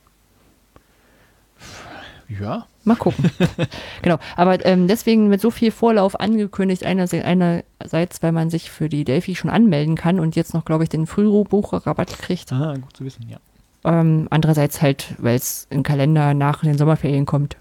[2.29, 3.31] Ja, Mal gucken.
[4.03, 4.19] genau.
[4.37, 9.05] Aber ähm, deswegen mit so viel Vorlauf angekündigt, einerseits, einerseits, weil man sich für die
[9.05, 12.53] Delphi schon anmelden kann und jetzt noch, glaube ich, den Frühbuchrabatt kriegt.
[12.53, 13.39] ah, gut zu wissen, ja.
[13.85, 17.57] Ähm, andererseits halt, weil es im Kalender nach den Sommerferien kommt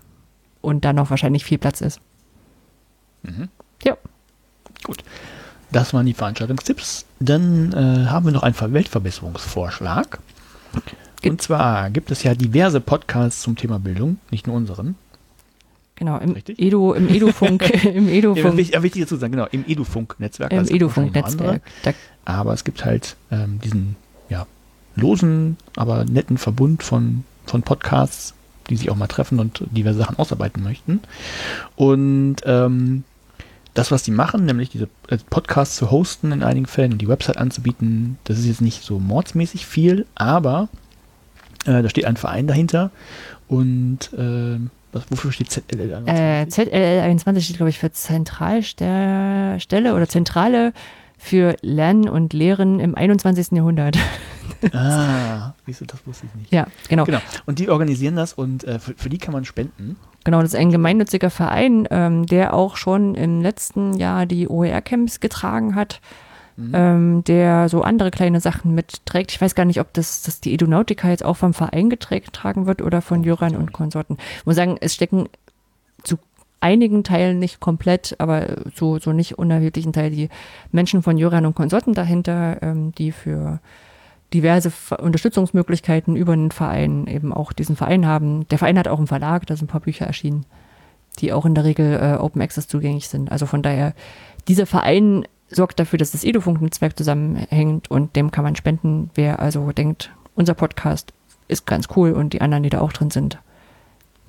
[0.62, 2.00] und da noch wahrscheinlich viel Platz ist.
[3.24, 3.50] Mhm.
[3.84, 3.98] Ja.
[4.84, 5.04] Gut.
[5.72, 7.06] Das waren die Veranstaltungstipps.
[7.20, 10.20] Dann äh, haben wir noch einen Ver- Weltverbesserungsvorschlag.
[10.74, 10.82] Ge-
[11.24, 14.96] Und zwar gibt es ja diverse Podcasts zum Thema Bildung, nicht nur unseren.
[15.96, 16.60] Genau, im Richtig?
[16.60, 20.52] Edu, im Edufunk, im Ja, Edufunk, wichtig, wichtig dazu sagen, genau, im Edufunk-Netzwerk.
[20.52, 20.66] im.
[20.68, 21.62] Edufunk-Netzwerk.
[22.26, 23.96] Aber es gibt halt ähm, diesen
[24.30, 24.46] ja,
[24.96, 28.34] losen, aber netten Verbund von, von Podcasts,
[28.70, 31.00] die sich auch mal treffen und diverse Sachen ausarbeiten möchten.
[31.78, 33.04] Und ähm,
[33.74, 37.08] das, was die machen, nämlich diese äh, Podcasts zu hosten in einigen Fällen und die
[37.08, 40.68] Website anzubieten, das ist jetzt nicht so mordsmäßig viel, aber
[41.66, 42.92] äh, da steht ein Verein dahinter
[43.48, 44.60] und äh,
[44.92, 46.04] was, wofür steht ZLL?
[46.06, 50.72] Äh, ZLL21 steht, glaube ich, für Zentralstelle oder zentrale
[51.18, 53.52] für Lernen und Lehren im 21.
[53.52, 53.98] Jahrhundert.
[54.74, 56.52] Ah, siehst du, das wusste ich nicht.
[56.52, 57.04] ja, genau.
[57.04, 57.20] Genau.
[57.46, 59.98] Und die organisieren das und äh, für, für die kann man spenden.
[60.24, 65.20] Genau, das ist ein gemeinnütziger Verein, ähm, der auch schon im letzten Jahr die OER-Camps
[65.20, 66.00] getragen hat,
[66.74, 69.32] ähm, der so andere kleine Sachen mitträgt.
[69.32, 72.82] Ich weiß gar nicht, ob das, das die Edonautica jetzt auch vom Verein getragen wird
[72.82, 74.18] oder von Jöran und Konsorten.
[74.40, 75.28] Ich muss sagen, es stecken
[76.04, 76.18] zu
[76.62, 80.30] einigen Teilen nicht komplett, aber so, so nicht unerheblichen Teil die
[80.72, 83.60] Menschen von Jöran und Konsorten dahinter, ähm, die für
[84.34, 88.48] diverse Ver- Unterstützungsmöglichkeiten über den Verein eben auch diesen Verein haben.
[88.50, 90.46] Der Verein hat auch einen Verlag, da sind ein paar Bücher erschienen,
[91.20, 93.32] die auch in der Regel äh, Open Access zugänglich sind.
[93.32, 93.94] Also von daher,
[94.48, 99.10] dieser Verein sorgt dafür, dass das Edufunk-Netzwerk zusammenhängt und dem kann man spenden.
[99.16, 101.14] Wer also denkt, unser Podcast
[101.48, 103.40] ist ganz cool und die anderen, die da auch drin sind,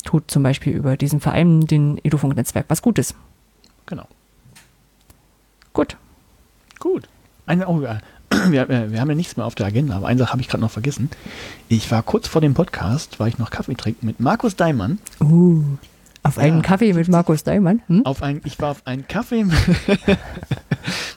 [0.04, 3.14] tut zum Beispiel über diesen Verein, den Edufunk-Netzwerk, was Gutes.
[3.86, 4.06] Genau.
[5.72, 5.96] Gut.
[6.78, 7.08] Gut.
[7.46, 7.80] Eine, oh,
[8.48, 10.48] wir, äh, wir haben ja nichts mehr auf der Agenda, aber eine Sache habe ich
[10.48, 11.10] gerade noch vergessen.
[11.68, 14.98] Ich war kurz vor dem Podcast, war ich noch Kaffee trinken mit Markus Daimann.
[15.20, 15.62] Uh,
[16.26, 16.42] auf Ja.
[16.42, 17.82] einen Kaffee mit Markus Daimann.
[17.88, 18.04] Hm?
[18.06, 19.44] Auf ein, ich war auf einen Kaffee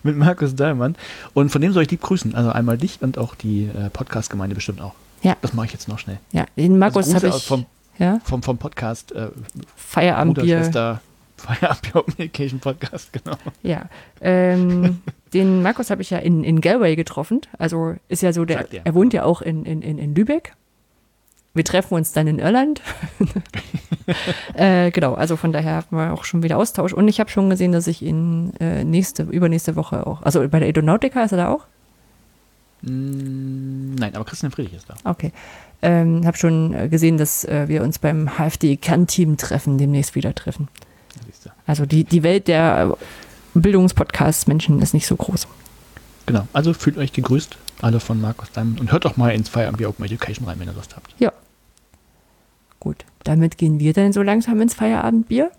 [0.03, 0.95] mit Markus Daimann
[1.33, 2.35] und von dem soll ich lieb grüßen.
[2.35, 4.93] Also einmal dich und auch die äh, Podcast-Gemeinde bestimmt auch.
[5.21, 5.35] Ja.
[5.41, 6.17] Das mache ich jetzt noch schnell.
[6.31, 7.45] Ja, den Markus Also habe ich.
[7.45, 7.65] vom,
[7.97, 9.27] ja, vom, vom Podcast äh,
[9.75, 10.59] Feierabendbier.
[10.59, 11.01] Schwester,
[11.37, 13.35] Feierabend Pure Medication Podcast, genau.
[13.63, 13.83] Ja,
[14.21, 15.01] ähm,
[15.33, 17.41] den Markus habe ich ja in, in Galway getroffen.
[17.57, 18.85] Also ist ja so, der, er.
[18.85, 20.53] er wohnt ja auch in, in, in Lübeck.
[21.53, 22.81] Wir treffen uns dann in Irland.
[24.53, 26.93] äh, genau, also von daher haben wir auch schon wieder Austausch.
[26.93, 30.59] Und ich habe schon gesehen, dass ich ihn äh, nächste, übernächste Woche auch, also bei
[30.59, 31.65] der Edonautica ist er da auch?
[32.81, 34.95] Mm, nein, aber Christian Friedrich ist da.
[35.03, 35.31] Okay.
[35.81, 40.67] Ähm, habe schon äh, gesehen, dass äh, wir uns beim HFD-Kernteam treffen, demnächst wieder treffen.
[41.65, 42.97] Also die, die Welt der
[43.53, 45.47] Bildungspodcasts Menschen ist nicht so groß.
[46.25, 49.85] Genau, also fühlt euch gegrüßt, alle von Markus Daimann und hört doch mal ins Feierabend
[49.85, 51.13] Open Education rein, wenn ihr Lust habt.
[51.19, 51.31] Ja.
[52.79, 55.51] Gut, damit gehen wir dann so langsam ins Feierabendbier.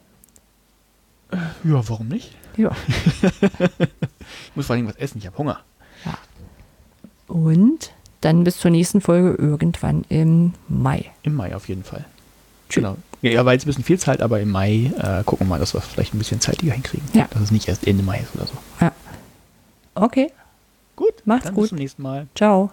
[1.65, 2.35] Ja, warum nicht?
[2.57, 2.71] Ja.
[4.51, 5.61] Ich muss vor allem was essen, ich habe Hunger.
[7.27, 11.11] Und dann bis zur nächsten Folge irgendwann im Mai.
[11.23, 12.05] Im Mai auf jeden Fall.
[12.69, 12.83] Tschüss.
[12.83, 12.97] Genau.
[13.23, 15.59] Ja, ja, war jetzt ein bisschen viel Zeit, aber im Mai äh, gucken wir mal,
[15.59, 17.07] dass wir es vielleicht ein bisschen zeitiger hinkriegen.
[17.13, 17.29] Ja.
[17.31, 18.55] Dass es nicht erst Ende Mai ist oder so.
[19.95, 20.31] Okay,
[21.01, 21.63] Gut, Macht's dann gut.
[21.63, 22.27] bis zum nächsten Mal.
[22.35, 22.71] ciao.